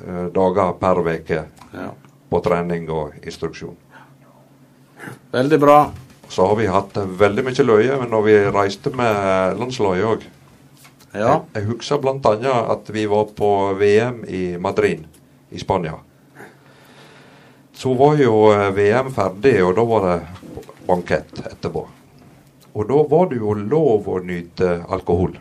eh, 0.04 0.26
dager 0.36 0.74
per 0.82 1.00
uke 1.06 1.44
Ja. 1.70 1.92
på 2.30 2.42
trening 2.46 2.90
og 2.90 3.14
instruksjon. 3.24 3.78
Veldig 5.32 5.60
bra. 5.62 5.80
Så 6.30 6.46
har 6.46 6.56
vi 6.60 6.68
hatt 6.70 6.98
veldig 6.98 7.46
mye 7.48 7.66
løye 7.66 7.96
men 8.02 8.12
når 8.12 8.26
vi 8.28 8.36
reiste 8.54 8.92
med 8.94 9.58
landslaget 9.58 10.06
òg. 10.10 10.28
Ja. 11.14 11.30
Jeg, 11.30 11.42
jeg 11.56 11.68
husker 11.72 12.02
bl.a. 12.04 12.54
at 12.76 12.90
vi 12.94 13.06
var 13.10 13.32
på 13.38 13.50
VM 13.80 14.24
i 14.28 14.44
Madrid 14.62 15.08
i 15.50 15.58
Spania. 15.62 15.96
Så 17.74 17.94
var 17.96 18.20
jo 18.20 18.50
eh, 18.52 18.70
VM 18.76 19.14
ferdig, 19.16 19.56
og 19.64 19.78
da 19.80 19.86
var 19.88 20.06
det 20.10 20.18
bankett 20.90 21.40
etterpå. 21.48 21.86
Og 22.76 22.90
da 22.90 22.98
var 23.10 23.30
det 23.32 23.40
jo 23.40 23.54
lov 23.56 24.10
å 24.12 24.20
nyte 24.20 24.82
alkohol. 24.92 25.38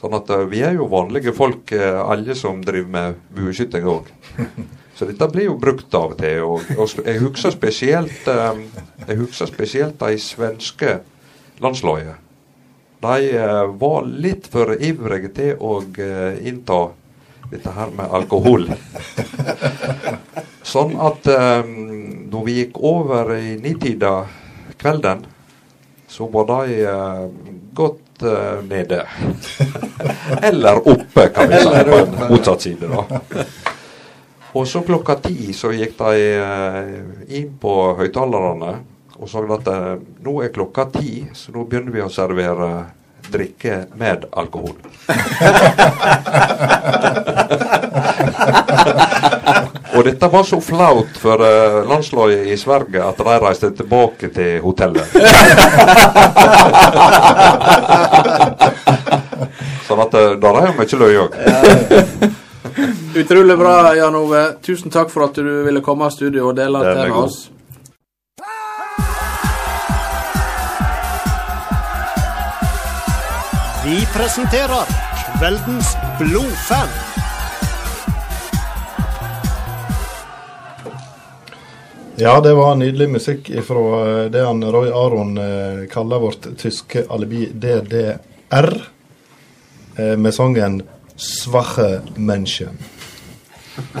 Sånn 0.00 0.16
at 0.16 0.30
eh, 0.32 0.46
vi 0.48 0.62
er 0.64 0.78
jo 0.78 0.88
vanlige 0.90 1.34
folk, 1.36 1.72
eh, 1.76 2.00
alle 2.00 2.36
som 2.38 2.62
driver 2.64 2.92
med 2.94 3.18
bueskyting 3.36 3.88
òg. 3.88 4.08
Så 4.96 5.08
dette 5.08 5.28
blir 5.32 5.46
jo 5.48 5.58
brukt 5.60 5.94
av 5.96 6.14
og 6.14 6.18
til. 6.20 6.40
Og, 6.44 6.72
og 6.76 7.04
jeg 7.06 7.20
husker 7.22 7.54
spesielt 7.54 8.28
eh, 8.28 8.64
Jeg 9.06 9.20
husker 9.20 9.48
spesielt 9.48 10.00
de 10.00 10.18
svenske 10.20 10.98
landslagene. 11.60 12.16
De 13.00 13.30
var 13.80 14.02
litt 14.04 14.44
for 14.52 14.74
ivrige 14.76 15.30
til 15.32 15.62
å 15.64 15.78
innta 16.44 16.80
dette 17.48 17.72
her 17.72 17.94
med 17.96 18.12
alkohol. 18.12 18.66
Sånn 20.72 20.92
at 21.00 21.24
når 21.24 22.44
vi 22.44 22.58
gikk 22.58 22.76
over 22.84 23.32
i 23.38 23.54
nitida 23.56 24.12
kvelden, 24.76 25.24
så 26.10 26.28
var 26.28 26.44
de 26.50 26.82
eh, 26.84 27.24
eh, 28.22 28.62
nede. 28.68 29.02
Eller 30.48 30.88
oppe, 30.88 31.28
kan 31.34 31.48
vi 31.48 31.60
si, 31.60 31.84
på 31.90 31.98
en 31.98 32.30
motsatt 32.30 32.66
side. 32.66 32.88
da. 32.88 33.44
Og 34.52 34.68
så 34.68 34.80
klokka 34.82 35.14
ti 35.22 35.52
så 35.54 35.72
gikk 35.74 35.98
de 35.98 36.14
eh, 36.42 36.94
inn 37.38 37.58
på 37.60 37.96
høyttalerne 38.00 38.72
og 39.20 39.28
sa 39.28 39.38
at 39.54 39.68
eh, 39.68 39.96
nå 40.24 40.42
er 40.42 40.48
klokka 40.54 40.84
ti, 40.96 41.28
så 41.36 41.52
nå 41.54 41.64
begynner 41.68 41.92
vi 41.94 42.02
å 42.02 42.08
servere 42.12 42.68
drikke 43.30 43.84
med 44.00 44.24
alkohol. 44.32 44.76
Og 49.96 50.04
dette 50.06 50.28
var 50.32 50.44
så 50.46 50.60
flaut 50.62 51.18
for 51.18 51.36
uh, 51.42 51.88
landslaget 51.88 52.46
i 52.46 52.56
Sverige 52.58 53.02
at 53.04 53.18
de 53.18 53.38
reiste 53.42 53.70
tilbake 53.76 54.28
til 54.34 54.60
hotellet. 54.64 55.06
sånn 59.88 60.00
at 60.06 60.14
uh, 60.14 60.36
der 60.40 60.54
er 60.60 60.66
jo 60.68 60.74
mye 60.78 60.96
løye 61.02 61.18
òg. 61.26 61.32
Utrolig 63.20 63.56
bra, 63.58 63.94
Jan 63.98 64.14
Ove. 64.14 64.44
Tusen 64.62 64.90
takk 64.94 65.10
for 65.10 65.26
at 65.26 65.34
du 65.34 65.64
ville 65.66 65.82
komme 65.82 66.06
i 66.06 66.14
studio 66.14 66.48
og 66.52 66.56
dele 66.58 66.78
det 66.86 66.94
med 66.94 67.10
god. 67.10 67.24
oss. 67.26 67.50
Vi 73.84 74.06
presenterer 74.14 74.84
kveldens 75.38 75.96
blodfan. 76.18 77.19
Ja, 82.20 82.40
det 82.40 82.52
var 82.54 82.74
nydelig 82.76 83.08
musikk 83.08 83.46
fra 83.64 84.28
det 84.28 84.42
han 84.44 84.64
Roy 84.72 84.90
Aron 84.92 85.38
eh, 85.40 85.86
kaller 85.88 86.18
vårt 86.20 86.46
tyske 86.60 87.04
alibi 87.08 87.48
DDR, 87.52 88.68
eh, 89.96 90.16
med 90.20 90.34
sangen 90.34 90.82
'Svache 91.16 92.00
Menschen'. 92.16 92.76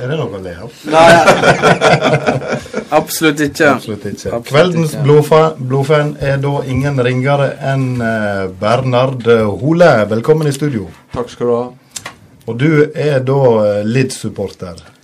er 0.00 0.08
det 0.08 0.16
noe 0.16 0.32
å 0.32 0.40
le 0.40 0.56
av? 0.64 0.72
Nei, 0.96 1.12
Absolutt 3.00 3.40
ikke. 3.44 3.68
Absolutt 3.74 4.06
ikke. 4.08 4.32
Absolutt 4.32 4.48
Kveldens 4.48 4.96
ikke. 4.96 5.04
blodfan 5.60 6.16
er 6.24 6.40
da 6.40 6.54
ingen 6.64 7.04
ringere 7.04 7.52
enn 7.60 8.00
eh, 8.00 8.46
Bernard 8.48 9.28
Hole. 9.60 9.92
Velkommen 10.08 10.48
i 10.48 10.56
studio. 10.56 10.88
Takk 11.12 11.28
skal 11.36 11.46
du 11.46 11.52
ha. 11.58 11.66
Og 12.48 12.56
du 12.56 12.70
er 12.94 13.20
da 13.20 13.42
eh, 13.66 13.84
Leeds-supporter. 13.84 14.97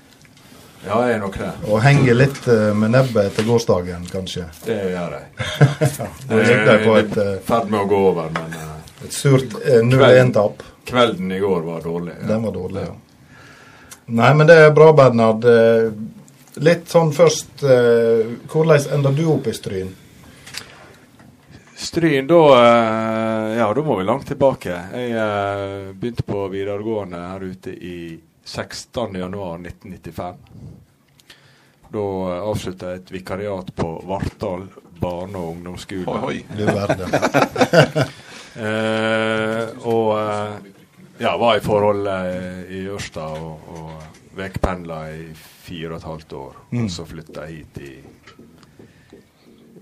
Ja, 0.84 0.98
jeg 1.06 1.14
er 1.16 1.20
nok 1.22 1.38
det. 1.40 1.50
Og 1.68 1.80
henger 1.84 2.18
litt 2.18 2.48
eh, 2.50 2.70
med 2.76 2.92
nebbet 2.92 3.30
etter 3.30 3.46
gårsdagen, 3.48 4.04
kanskje. 4.12 4.44
Det 4.66 4.76
gjør 4.92 5.16
jeg. 5.16 5.48
Det 6.28 6.42
er 6.42 6.84
eh, 6.84 6.98
i 7.00 7.38
ferd 7.46 7.70
med 7.72 7.80
å 7.80 7.88
gå 7.88 8.00
over, 8.10 8.28
men 8.34 8.58
uh, 8.58 8.74
et 9.06 9.16
surt 9.16 9.56
uh, 9.64 9.80
0-1-tap. 9.86 10.62
kvelden 10.84 11.32
i 11.32 11.40
går 11.40 11.64
var 11.64 11.80
dårlig. 11.84 12.18
ja. 12.20 12.28
Den 12.28 12.44
var 12.44 12.52
dårlig, 12.52 12.84
ja. 12.84 12.94
Nei, 14.06 14.34
men 14.36 14.46
det 14.50 14.58
er 14.60 14.76
bra, 14.76 14.92
Bernhard. 14.92 15.48
Eh, 15.48 15.88
Litt 16.62 16.86
sånn 16.86 17.08
først 17.10 17.64
uh, 17.66 18.22
Hvordan 18.46 18.84
enda 18.94 19.10
du 19.10 19.24
opp 19.32 19.48
i 19.50 19.54
Stryn? 19.56 19.88
Stryn, 21.74 22.28
da 22.30 22.42
eh, 22.54 23.56
Ja, 23.58 23.66
da 23.74 23.82
må 23.82 23.96
vi 23.98 24.04
langt 24.06 24.28
tilbake. 24.30 24.76
Jeg 24.94 25.16
eh, 25.18 25.90
begynte 25.98 26.22
på 26.26 26.46
videregående 26.52 27.18
her 27.18 27.42
ute 27.42 27.74
i 27.74 27.96
16.1.1995. 28.44 30.34
Da 31.94 32.04
avslutta 32.42 32.90
jeg 32.90 33.02
et 33.02 33.12
vikariat 33.14 33.68
på 33.76 33.88
Vartdal 34.08 34.68
barne- 35.00 35.38
og 35.38 35.50
ungdomsskole. 35.56 36.20
Oi, 36.26 36.44
oi. 36.56 38.04
Eh, 38.54 39.68
og 39.82 40.12
eh, 40.14 40.52
ja, 41.18 41.32
var 41.36 41.56
i 41.56 41.62
forhold 41.64 42.06
eh, 42.06 42.60
i 42.70 42.84
Ørsta 42.86 43.24
og, 43.34 43.64
og 43.74 44.36
vekpendla 44.38 44.98
i 45.10 45.24
fire 45.34 45.88
og 45.90 45.96
et 45.96 46.06
halvt 46.06 46.32
år. 46.38 46.60
Mm. 46.70 46.84
Og 46.84 46.92
så 46.94 47.06
flytta 47.08 47.48
jeg 47.48 47.64
hit 47.64 47.80
i 47.82 47.92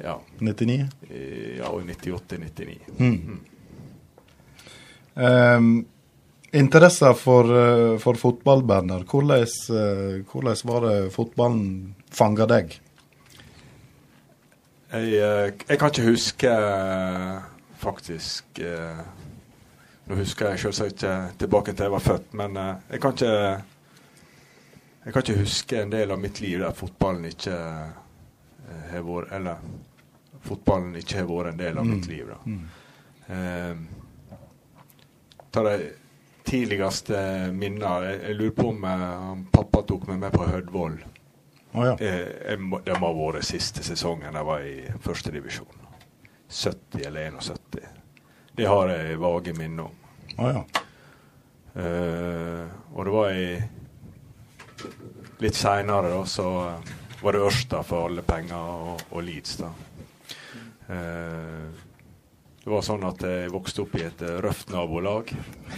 ja, 0.00 0.16
99? 0.40 0.88
i, 1.10 1.22
ja, 1.58 1.68
i 1.68 1.84
98-99. 1.92 2.78
Mm. 2.96 3.40
Um, 5.14 5.86
Interesser 6.52 7.14
for, 7.14 7.44
eh, 7.44 7.98
for 7.98 8.14
fotball, 8.14 8.62
Berner. 8.62 9.04
Hvordan, 9.08 9.40
eh, 9.42 10.24
hvordan 10.28 10.56
var 10.64 10.80
det 10.88 11.12
fotballen 11.14 11.94
fanga 12.12 12.46
deg? 12.46 12.74
Jeg, 14.92 15.14
eh, 15.14 15.52
jeg 15.68 15.78
kan 15.78 15.88
ikke 15.90 16.04
huske 16.10 16.50
faktisk 17.80 18.60
Nå 20.06 20.16
husker 20.18 20.50
jeg 20.50 20.58
selvsagt 20.58 20.92
ikke 20.98 21.38
tilbake 21.38 21.72
til 21.72 21.84
jeg 21.86 21.92
var 21.94 22.02
født, 22.04 22.34
men 22.34 22.54
jeg 22.90 23.00
kan 23.00 23.12
ikke 23.12 23.62
Jeg 25.04 25.12
kan 25.12 25.22
ikke 25.22 25.38
huske 25.40 25.80
en 25.82 25.90
del 25.90 26.10
av 26.10 26.18
mitt 26.20 26.40
liv 26.40 26.58
der 26.60 26.72
fotballen 26.76 27.24
ikke 27.30 27.56
har 28.90 29.02
vært 29.02 29.32
Eller 29.32 29.56
fotballen 30.44 30.94
ikke 31.00 31.16
har 31.22 31.26
vært 31.30 31.52
en 31.52 31.58
del 31.58 31.78
av 31.78 31.86
mitt 31.86 32.04
Mm. 32.06 32.10
liv. 32.10 32.26
da. 32.28 32.36
Mm. 32.46 32.68
Eh, 33.30 33.76
tar 35.52 35.62
de 35.64 35.92
tidligste 36.44 37.18
minner 37.54 38.06
jeg, 38.08 38.36
lurer 38.38 38.54
på 38.56 38.68
om 38.72 38.84
eh, 38.84 39.42
pappa 39.54 39.82
tok 39.88 40.06
meg 40.10 40.18
med 40.24 40.32
på 40.34 40.46
Hødvoll. 40.48 40.98
Oh, 41.74 41.86
ja. 41.86 41.94
Eh, 42.04 42.56
må- 42.60 42.82
det 42.84 42.98
må 43.00 43.08
ha 43.12 43.16
vært 43.32 43.46
siste 43.48 43.82
sesongen 43.86 44.34
jeg 44.36 44.44
var 44.48 44.60
i 44.66 44.74
førstedivisjon. 45.00 45.78
70 46.52 47.06
eller 47.08 47.30
71. 47.38 47.86
Det 48.56 48.66
har 48.68 48.88
jeg 48.92 49.18
vage 49.22 49.54
minner 49.56 49.86
om. 49.88 49.94
Oh, 50.38 50.48
ja. 50.52 50.64
Eh, 51.80 52.66
og 52.92 53.04
det 53.08 53.12
var 53.14 53.30
i 53.32 53.62
Litt 55.42 55.56
seinere, 55.58 56.10
da, 56.12 56.20
så 56.28 56.44
eh, 56.68 56.90
var 57.22 57.32
det 57.34 57.40
Ørsta 57.46 57.80
for 57.86 58.08
alle 58.10 58.22
penger 58.26 58.58
og, 58.58 59.00
og 59.14 59.22
Leeds, 59.26 59.56
da. 59.62 59.70
Eh, 60.92 61.68
det 62.62 62.70
var 62.70 62.84
sånn 62.86 63.02
at 63.08 63.22
jeg 63.26 63.50
vokste 63.50 63.82
opp 63.82 63.96
i 63.98 64.04
et 64.06 64.20
eh, 64.22 64.36
røft 64.44 64.70
nabolag. 64.70 65.32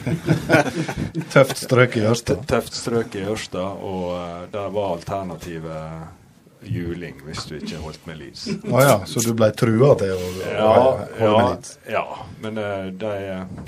Tøft 1.32 1.56
strøk 1.62 1.96
i 1.96 2.04
Ørsta. 2.10 2.36
Tøft 2.50 2.76
strøk 2.76 3.14
i 3.16 3.24
Ørsta, 3.30 3.62
og 3.80 4.10
eh, 4.18 4.42
der 4.52 4.68
var 4.74 4.92
alternativet 4.98 6.20
juling 6.64 7.18
hvis 7.26 7.42
du 7.44 7.58
ikke 7.58 7.76
holdt 7.82 8.06
med 8.08 8.16
lys. 8.22 8.46
Å 8.72 8.78
ja, 8.80 8.92
så 9.08 9.20
du 9.20 9.34
ble 9.36 9.50
trua 9.52 9.90
til 10.00 10.14
å, 10.16 10.28
å 10.30 10.44
Ja, 10.48 10.68
holde 10.72 11.18
med 11.20 11.58
lys? 11.58 11.72
ja. 11.92 12.04
men 12.44 12.60
eh, 12.62 12.86
de, 13.00 13.10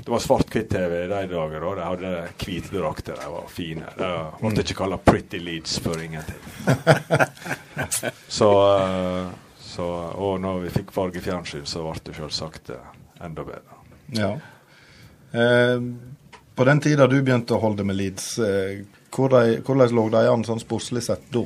det 0.01 0.13
var 0.13 0.23
svart-hvitt-TV 0.23 0.95
i 1.03 1.09
de 1.11 1.19
dager, 1.33 1.65
og 1.69 1.75
de 1.77 1.85
hadde 1.85 2.13
hvite 2.41 2.73
drakter. 2.73 3.17
De 3.21 3.33
var 3.33 3.49
fine. 3.53 3.89
De 3.99 4.11
måtte 4.45 4.65
ikke 4.65 4.79
kalle 4.83 4.97
Pretty 5.05 5.41
leads' 5.41 5.77
for 5.81 6.01
ingenting. 6.01 6.41
så, 8.39 8.51
så 9.61 9.89
Og 10.17 10.39
når 10.41 10.63
vi 10.65 10.73
fikk 10.79 10.93
fargefjernsyn, 10.95 11.65
så 11.69 11.85
ble 11.85 12.01
det 12.09 12.17
selvsagt 12.17 12.73
enda 13.21 13.43
bedre. 13.43 13.81
Ja. 14.15 14.31
Eh, 15.31 15.81
på 16.55 16.63
den 16.63 16.79
tida 16.81 17.07
du 17.07 17.21
begynte 17.21 17.53
å 17.53 17.61
holde 17.61 17.85
med 17.85 17.95
Leeds, 17.99 18.39
eh, 18.39 18.83
hvordan, 19.15 19.61
hvordan 19.65 19.95
lå 19.95 20.09
de 20.09 20.27
an 20.29 20.45
sånn 20.47 20.61
sportslig 20.63 21.03
sett 21.05 21.27
da? 21.33 21.43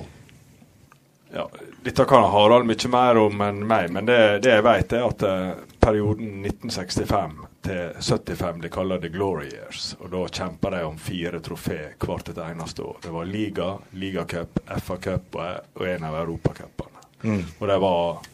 Ja, 1.33 1.49
Dette 1.83 2.05
kan 2.05 2.23
Harald 2.29 2.67
mye 2.67 2.89
mer 2.91 3.17
om 3.17 3.41
enn 3.41 3.61
meg, 3.67 3.89
men 3.91 4.05
det, 4.05 4.17
det 4.43 4.51
jeg 4.51 4.63
vet 4.67 4.93
er 4.93 5.05
at 5.07 5.23
eh, 5.25 5.61
perioden 5.81 6.43
1965 6.45 7.37
til 7.65 7.93
75 7.99 8.61
de 8.61 8.69
kaller 8.69 8.99
det 9.01 9.09
Glory 9.15 9.47
Years. 9.49 9.95
Og 9.99 10.11
da 10.11 10.25
kjempa 10.27 10.69
de 10.75 10.83
om 10.85 10.99
fire 10.99 11.39
trofé 11.41 11.79
hvert 11.99 12.29
et 12.29 12.41
eneste 12.45 12.83
år. 12.85 12.99
Det 13.03 13.13
var 13.15 13.29
liga, 13.29 13.69
ligacup, 13.91 14.59
FA-cup 14.77 15.39
og, 15.39 15.71
og 15.79 15.87
en 15.87 16.05
av 16.09 16.19
europacupene. 16.21 17.07
Mm. 17.23 17.41
Og 17.59 17.67
det 17.69 17.79
var 17.81 18.29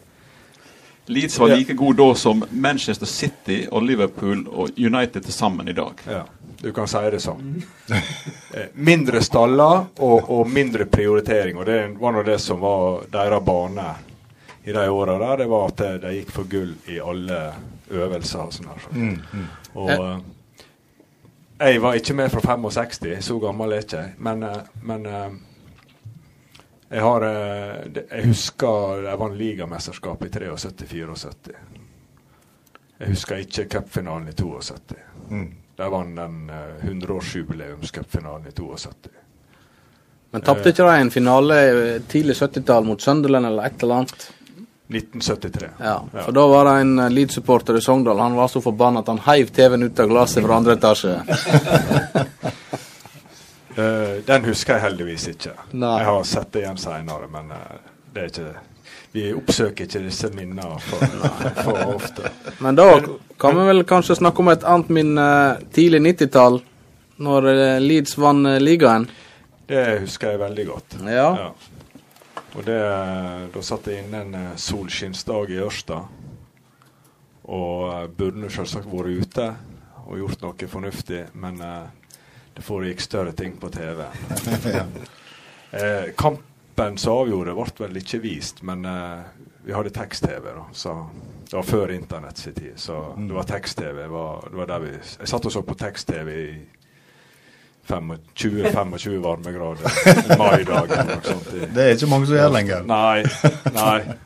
Leeds 1.09 1.39
var 1.39 1.47
like 1.55 1.73
god 1.73 1.95
da 1.95 2.15
som 2.15 2.45
Manchester 2.49 3.05
City 3.05 3.67
og 3.71 3.83
Liverpool 3.83 4.47
og 4.47 4.69
United 4.77 5.23
til 5.23 5.33
sammen 5.33 5.67
i 5.67 5.73
dag. 5.73 5.93
Ja, 6.07 6.25
du 6.61 6.73
kan 6.73 6.87
si 6.87 7.03
det 7.11 7.21
sånn. 7.23 7.55
Eh, 8.57 8.69
mindre 8.73 9.21
staller 9.21 9.85
og, 10.03 10.29
og 10.31 10.49
mindre 10.49 10.85
prioritering. 10.89 11.57
Og 11.59 11.65
det 11.67 11.77
var 11.99 12.15
nå 12.15 12.23
det 12.25 12.37
som 12.41 12.59
var 12.63 13.03
deres 13.11 13.43
bane 13.45 13.87
i 14.63 14.73
de 14.73 14.85
åra 14.89 15.17
der. 15.19 15.43
Det 15.43 15.47
var 15.51 15.67
at 15.67 15.83
de, 16.01 16.13
gikk 16.17 16.31
for 16.33 16.49
gull 16.49 16.73
i 16.91 16.99
alle 16.99 17.41
øvelser 17.91 18.43
og 18.43 18.55
sånn. 18.55 18.71
her. 18.71 18.87
Mm, 18.91 19.19
mm. 19.31 19.45
Og 19.75 19.91
eh, 19.95 20.17
jeg 21.57 21.81
var 21.81 21.99
ikke 21.99 22.17
med 22.19 22.31
fra 22.31 22.41
65, 22.55 23.21
så 23.21 23.39
gammel 23.41 23.75
er 23.75 23.85
ikke 23.85 24.01
jeg. 24.01 24.15
Men, 24.27 24.43
eh, 24.43 24.73
men 24.81 25.07
jeg 26.89 27.03
har 27.03 27.25
eh, 27.27 28.03
Jeg 28.09 28.25
husker 28.29 29.03
jeg 29.07 29.19
vant 29.19 29.37
ligamesterskap 29.37 30.23
i 30.23 30.29
73-74. 30.31 31.55
Jeg 32.97 33.13
husker 33.13 33.43
ikke 33.43 33.67
cupfinalen 33.75 34.29
i 34.31 34.35
72. 34.37 35.01
Mm. 35.29 35.49
Der 35.77 35.91
vant 35.93 36.17
den 36.17 36.49
uh, 36.49 36.85
100-årsjubileumscupfinalen 36.87 38.47
i 38.49 38.55
72. 38.57 39.11
Men 40.33 40.41
tapte 40.41 40.71
ikke 40.71 40.87
de 40.87 40.95
en 41.03 41.11
finale 41.13 41.57
tidlig 42.09 42.35
70-tall 42.39 42.87
mot 42.87 43.01
Sunderland 43.01 43.45
eller 43.51 43.69
et 43.69 43.83
eller 43.83 44.01
annet? 44.01 44.25
1973. 44.87 45.69
Ja, 45.83 46.03
for 46.25 46.31
da 46.31 46.47
var 46.47 46.65
det 46.65 46.73
en 46.81 46.99
eh, 46.99 47.09
Leeds-supporter 47.11 47.77
i 47.77 47.81
Sogndal. 47.81 48.19
Han 48.19 48.35
var 48.39 48.47
så 48.47 48.61
forbanna 48.63 49.03
at 49.03 49.11
han 49.11 49.19
heiv 49.25 49.51
TV-en 49.51 49.83
ut 49.83 49.99
av 49.99 50.07
glasset 50.07 50.45
fra 50.45 50.55
andre 50.55 50.77
etasje. 50.79 51.19
Eh, 53.77 54.23
den 54.25 54.45
husker 54.45 54.73
jeg 54.73 54.81
heldigvis 54.87 55.27
ikke. 55.35 55.53
Nei. 55.77 55.99
Jeg 56.01 56.09
har 56.09 56.23
sett 56.25 56.49
det 56.53 56.63
igjen 56.63 56.79
seinere, 56.81 57.27
men 57.29 57.51
uh, 57.53 57.75
det 58.13 58.23
er 58.23 58.31
ikke 58.31 58.63
Vi 59.13 59.25
oppsøker 59.33 59.85
ikke 59.85 60.01
disse 60.01 60.29
minnene 60.33 60.79
for, 60.81 61.03
for 61.61 61.93
ofte. 61.93 62.31
Men 62.59 62.77
da 62.77 62.87
kan 63.39 63.55
vi 63.57 63.67
vel 63.69 63.83
kanskje 63.87 64.17
snakke 64.17 64.41
om 64.41 64.49
et 64.51 64.65
annet 64.67 64.89
minne 64.93 65.27
tidlig 65.73 66.01
90-tall, 66.05 66.59
når 67.23 67.47
eh, 67.53 67.77
Leeds 67.81 68.17
vant 68.17 68.49
ligaen. 68.61 69.07
Det 69.69 69.85
husker 70.03 70.33
jeg 70.33 70.41
veldig 70.41 70.65
godt. 70.67 70.97
Ja. 71.09 71.29
Og 72.53 72.65
det, 72.67 72.77
da 73.53 73.63
satt 73.65 73.89
jeg 73.89 74.03
inne 74.03 74.21
en 74.25 74.51
solskinnsdag 74.57 75.53
i 75.55 75.61
Ørsta. 75.65 76.01
Og 77.47 78.11
burde 78.17 78.41
burde 78.41 78.53
selvsagt 78.53 78.89
vært 78.91 79.23
ute 79.23 79.49
og 80.07 80.21
gjort 80.21 80.45
noe 80.45 80.69
fornuftig, 80.71 81.23
men 81.41 81.61
eh, 81.63 82.06
det 82.57 82.65
foregikk 82.65 83.01
større 83.05 83.31
ting 83.37 83.55
på 83.61 83.69
TV. 83.73 84.03
Ja. 84.77 84.85
eh, 85.71 86.11
kampen 86.17 86.97
som 86.97 87.13
avgjorde, 87.23 87.53
ble 87.57 87.87
vel 87.87 87.97
ikke 88.01 88.19
vist, 88.23 88.61
men 88.63 88.85
eh, 88.85 89.23
vi 89.67 89.73
hadde 89.75 89.89
tekst-TV. 89.95 90.53
Det 91.47 91.55
var 91.55 91.63
før 91.67 91.91
internett 91.95 92.37
sin 92.37 92.53
tid, 92.55 92.73
så 92.79 93.13
Mm. 93.17 93.27
det 93.27 93.35
var 93.35 93.43
tekst-TV. 93.43 94.07
var- 94.07 94.47
Det 94.49 94.57
var 94.57 94.65
der 94.65 94.79
vi, 94.79 94.91
jeg 95.19 95.27
satt 95.27 95.45
og 95.45 95.51
så 95.51 95.61
på 95.61 95.75
tekst-TV 95.75 96.29
i 96.43 96.57
20-25 98.35 99.19
varmegrader 99.23 99.87
i 100.33 100.37
maidag. 100.37 100.91
eller 100.91 101.15
noe 101.15 101.23
sånt 101.23 101.53
i- 101.53 101.65
Det 101.75 101.83
er 101.85 101.95
ikke 101.95 102.09
mange 102.11 102.27
som 102.27 102.35
gjør 102.35 102.51
lenger. 102.51 102.83
Nei. 102.83 103.23
nei. 103.73 103.99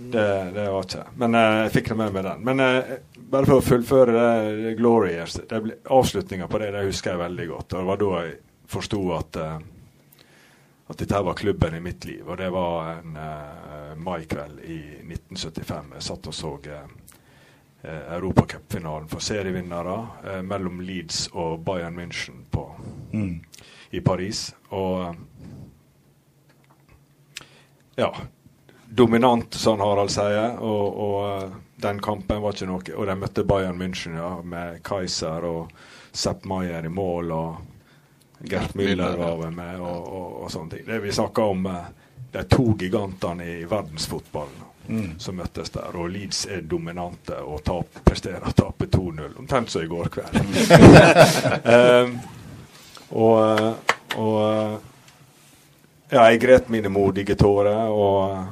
Det, 0.00 0.28
det 0.54 0.62
var 0.72 0.86
ikke 0.86 1.02
Men 1.20 1.34
uh, 1.36 1.56
jeg 1.64 1.72
fikk 1.74 1.90
det 1.92 1.96
med 2.00 2.14
meg 2.14 2.24
den. 2.24 2.44
Men 2.46 2.62
uh, 2.64 2.94
bare 3.30 3.48
for 3.50 3.60
å 3.60 3.64
fullføre 3.64 4.14
det, 4.16 4.30
det 4.62 4.76
Glory 4.78 5.10
Years 5.12 5.36
Avslutninga 5.44 6.48
på 6.48 6.60
det 6.62 6.70
det 6.72 6.86
husker 6.86 7.12
jeg 7.14 7.20
veldig 7.20 7.46
godt. 7.50 7.74
Og 7.74 7.82
det 7.82 7.88
var 7.90 8.00
da 8.00 8.14
jeg 8.22 8.38
forsto 8.70 9.02
at 9.18 9.40
uh, 9.42 9.58
at 10.90 10.98
dette 10.98 11.20
var 11.22 11.34
klubben 11.34 11.74
i 11.74 11.80
mitt 11.80 12.04
liv. 12.04 12.24
Og 12.28 12.36
det 12.36 12.48
var 12.50 12.88
en 12.96 13.16
uh, 13.16 13.98
maikveld 14.02 14.58
i 14.66 14.78
1975. 15.04 15.92
Jeg 15.94 16.02
satt 16.02 16.26
og 16.26 16.34
så 16.34 16.50
uh, 16.66 16.80
Europacupfinalen 18.16 19.06
for 19.08 19.22
serievinnere 19.22 19.94
uh, 20.24 20.40
mellom 20.42 20.80
Leeds 20.82 21.28
og 21.32 21.62
Bayern 21.64 21.98
München 21.98 22.42
på, 22.50 22.66
Mm. 23.12 23.40
i 23.90 24.00
Paris. 24.00 24.54
Og 24.70 25.14
ja 27.96 28.10
Dominant, 28.90 29.54
som 29.54 29.80
Harald 29.80 30.10
sier. 30.10 30.56
Og, 30.58 31.00
og 31.00 31.50
den 31.80 32.00
kampen 32.02 32.42
var 32.42 32.52
ikke 32.56 32.68
noe 32.68 32.96
Og 32.96 33.06
de 33.08 33.16
møtte 33.16 33.44
Bayern 33.46 33.78
München 33.80 34.16
ja, 34.18 34.32
med 34.44 34.82
Kaiser 34.84 35.46
og 35.48 35.70
Sepp 36.12 36.44
Maier 36.44 36.84
i 36.84 36.92
mål. 36.92 37.32
og 37.32 37.56
Gert 38.50 38.74
Müller 38.74 39.16
var 39.20 39.50
med, 39.50 39.80
og, 39.80 40.06
og, 40.08 40.42
og 40.42 40.50
sånne 40.50 40.70
ting. 40.76 40.86
Det 40.86 40.98
vi 41.04 41.12
snakker 41.12 41.52
om 41.52 41.66
eh, 41.68 41.88
de 42.32 42.44
to 42.48 42.72
gigantene 42.80 43.46
i 43.46 43.64
verdensfotballen 43.68 44.66
Mm. 44.90 45.18
som 45.18 45.36
møttes 45.36 45.70
der. 45.70 45.94
Og 45.94 46.08
Leeds 46.10 46.46
er 46.50 46.64
dominante 46.66 47.36
og 47.46 47.60
tap, 47.62 48.00
presterer 48.04 48.42
å 48.42 48.50
tape 48.56 48.88
2-0, 48.90 49.36
omtrent 49.38 49.70
som 49.70 49.84
i 49.84 49.86
går 49.86 50.08
kveld. 50.10 50.38
um, 51.68 52.16
og, 53.22 53.76
og 54.16 54.80
ja, 56.10 56.24
jeg 56.24 56.40
gret 56.42 56.72
mine 56.74 56.90
modige 56.90 57.36
tårer 57.38 57.92
og 57.92 58.32
eh, 58.32 58.48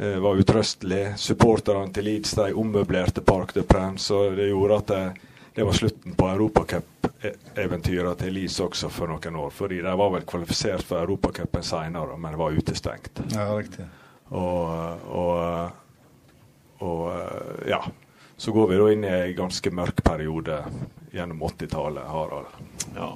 var 0.00 0.38
utrøstelig. 0.40 1.02
Supporterne 1.20 1.92
til 1.92 2.06
Leeds 2.08 2.32
de 2.38 2.54
ommøblerte 2.56 3.20
Park 3.20 3.52
de 3.54 3.62
Prince, 3.68 4.14
og 4.14 4.38
det 4.38 4.46
gjorde 4.48 4.78
at 4.80 4.92
det, 4.92 5.30
det 5.54 5.66
var 5.66 5.76
slutten 5.76 6.14
på 6.16 6.28
Europacup-eventyret 6.30 8.22
til 8.22 8.32
Leeds 8.32 8.60
også 8.64 8.88
for 8.88 9.12
noen 9.12 9.36
år. 9.36 9.50
fordi 9.50 9.82
de 9.84 9.96
var 9.98 10.12
vel 10.14 10.24
kvalifisert 10.24 10.86
for 10.86 11.02
Europacupen 11.02 11.62
seinere, 11.62 12.16
men 12.16 12.38
var 12.38 12.56
utestengt. 12.56 13.20
Ja, 13.34 13.50
riktig. 13.56 13.84
Og, 14.30 14.64
og, 15.10 15.70
og 16.86 17.12
ja. 17.68 17.82
Så 18.36 18.52
går 18.56 18.68
vi 18.70 18.76
da 18.80 18.88
inn 18.92 19.04
i 19.04 19.08
en 19.12 19.34
ganske 19.36 19.70
mørk 19.70 20.00
periode 20.06 20.62
gjennom 21.12 21.42
80-tallet, 21.44 22.06
Harald. 22.08 22.46
Ja, 22.94 23.10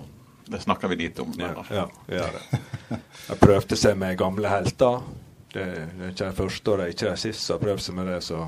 det 0.52 0.60
snakker 0.60 0.88
vi 0.92 0.96
lite 0.96 1.22
om. 1.22 1.32
Ja, 1.40 1.54
ja, 1.70 1.86
vi 2.06 2.18
gjør 2.18 2.34
det. 2.36 2.98
Jeg 3.30 3.38
prøvde 3.40 3.78
seg 3.80 3.96
med 3.96 4.18
gamle 4.20 4.50
helter. 4.52 5.00
Det, 5.54 5.64
det 5.64 6.02
er 6.02 6.12
ikke 6.12 6.24
den 6.24 6.38
første 6.38 6.70
og 6.70 6.78
det 6.80 6.84
er 6.84 6.94
ikke 6.96 7.10
den 7.12 7.20
siste 7.22 7.44
som 7.44 7.56
har 7.56 7.66
prøvd 7.68 7.82
seg 7.84 7.98
med 7.98 8.08
det, 8.10 8.20
så 8.26 8.38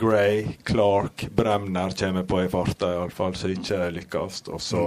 Gray, 0.00 0.46
Clark, 0.64 1.26
Bremner 1.36 1.90
kommer 1.90 2.22
på 2.22 2.42
i 2.42 2.48
farta, 2.48 2.88
iallfall, 2.94 3.34
så 3.36 3.50
ikke 3.52 3.90
lykkes. 3.92 4.38
Og 4.48 4.62
så, 4.64 4.84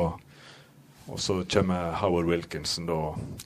og 1.06 1.20
så 1.22 1.36
kommer 1.46 1.92
Howard 2.02 2.32
Wilkinson 2.32 2.88
da 2.90 2.98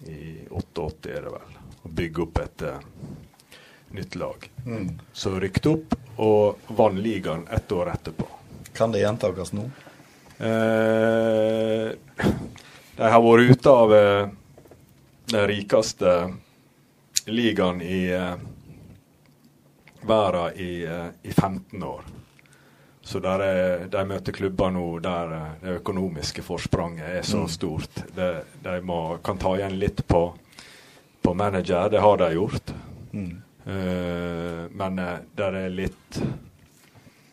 i 0.08 0.46
88, 0.48 1.10
er 1.12 1.28
det 1.28 1.34
vel, 1.34 1.58
og 1.82 1.92
bygger 1.98 2.24
opp 2.24 2.40
et 2.46 2.64
uh, 2.70 2.78
nytt 3.98 4.16
lag. 4.16 4.48
Mm. 4.64 4.88
Så 5.12 5.36
rykket 5.44 5.68
opp 5.74 5.98
og 6.24 6.72
vant 6.80 7.04
ligaen 7.04 7.44
ett 7.52 7.72
år 7.72 7.92
etterpå. 7.98 8.30
Kan 8.78 8.96
det 8.96 9.04
gjentakes 9.04 9.52
nå? 9.58 9.68
Eh, 10.38 11.92
de 12.98 13.12
har 13.12 13.24
vært 13.26 13.52
ute 13.52 13.72
av 13.74 13.94
eh, 13.98 14.28
den 15.34 15.48
rikeste 15.50 16.18
ligaen 17.28 17.82
i 17.82 18.02
uh, 18.16 18.36
verden 20.08 20.60
i, 20.60 20.72
uh, 20.88 21.10
i 21.24 21.32
15 21.32 21.84
år. 21.84 22.06
Så 23.02 23.20
der 23.24 23.40
er, 23.40 23.88
de 23.88 24.04
møter 24.06 24.36
klubber 24.36 24.72
nå 24.76 24.86
der 25.00 25.34
uh, 25.34 25.50
det 25.62 25.78
økonomiske 25.82 26.44
forspranget 26.44 27.18
er 27.20 27.22
så 27.28 27.44
Mm. 27.46 27.48
stort. 27.50 28.04
De, 28.16 28.30
de 28.64 28.82
må, 28.82 29.18
kan 29.24 29.38
ta 29.38 29.56
igjen 29.58 29.80
litt 29.80 30.08
på, 30.08 30.24
på 31.22 31.34
manager, 31.34 31.90
det 31.90 32.00
har 32.04 32.18
de 32.18 32.34
gjort. 32.34 32.74
Mm. 33.14 33.42
Eh, 33.68 34.64
men 34.72 35.00
eh, 35.00 35.18
der 35.36 35.54
er 35.54 35.70
litt 35.70 36.22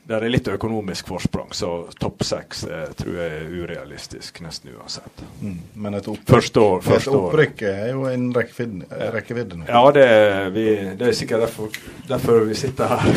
der 0.04 0.20
er 0.20 0.32
litt 0.32 0.48
økonomisk 0.52 1.08
forsprang, 1.08 1.52
så 1.56 1.70
topp 2.00 2.24
seks 2.28 2.64
eh, 2.68 2.90
tror 2.98 3.16
jeg 3.16 3.38
er 3.38 3.52
urealistisk 3.56 4.40
nesten 4.44 4.74
uansett. 4.76 5.22
Mm. 5.40 5.56
Men 5.80 5.96
et 5.96 6.08
opprykk, 6.12 6.28
Første 6.28 6.60
år. 6.60 6.82
Første 6.84 7.14
år. 7.14 7.28
opprykk 7.30 7.64
er 7.70 7.88
jo 7.94 8.04
en 8.10 8.26
rekkevidde, 8.36 9.62
nå. 9.62 9.68
Ja, 9.68 9.82
det 9.96 10.06
vi, 10.56 10.66
det 11.00 11.08
er 11.08 11.16
sikkert 11.16 11.46
derfor, 11.46 11.72
derfor 12.10 12.44
vi 12.50 12.58
sitter 12.58 12.92
her. 12.92 13.08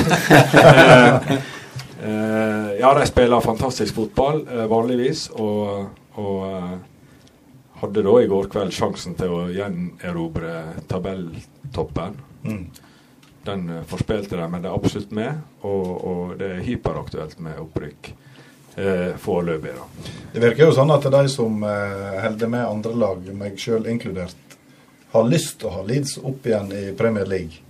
Eh, 0.58 1.32
eh, 2.08 2.72
ja, 2.80 2.94
de 2.96 3.06
spiller 3.10 3.44
fantastisk 3.44 4.00
fotball 4.00 4.46
eh, 4.48 4.66
vanligvis, 4.72 5.28
og, 5.36 5.90
og 6.16 6.44
eh, 6.48 6.74
hadde 7.82 8.08
da 8.08 8.18
i 8.22 8.32
går 8.32 8.48
kveld 8.54 8.72
sjansen 8.74 9.20
til 9.20 9.36
å 9.36 9.46
gjenerobre 9.52 10.56
tabelltoppen. 10.88 12.22
Mm. 12.48 12.68
Den 13.48 13.68
eh, 13.74 13.84
forspilte 13.90 14.38
de, 14.38 14.48
men 14.52 14.64
det 14.64 14.72
er 14.72 14.78
absolutt 14.78 15.14
med, 15.16 15.44
og, 15.64 15.92
og 16.12 16.34
det 16.40 16.52
er 16.58 16.66
hyperaktuelt 16.68 17.40
med 17.44 17.62
opprykk 17.64 18.12
eh, 18.78 19.14
foreløpig. 19.22 19.76
da. 19.78 20.12
Det 20.34 20.44
virker 20.44 20.68
jo 20.68 20.76
sånn 20.76 20.92
at 20.94 21.08
de 21.14 21.24
som 21.32 21.64
eh, 21.64 22.20
holder 22.26 22.52
med 22.52 22.68
andre 22.68 22.98
lag, 23.06 23.32
meg 23.38 23.58
sjøl 23.62 23.88
inkludert, 23.90 24.58
har 25.14 25.24
lyst 25.28 25.62
til 25.62 25.70
å 25.70 25.78
ha 25.78 25.86
Leeds 25.88 26.18
opp 26.20 26.46
igjen 26.46 26.72
i 26.76 26.84
Premier 26.98 27.28
League. 27.30 27.64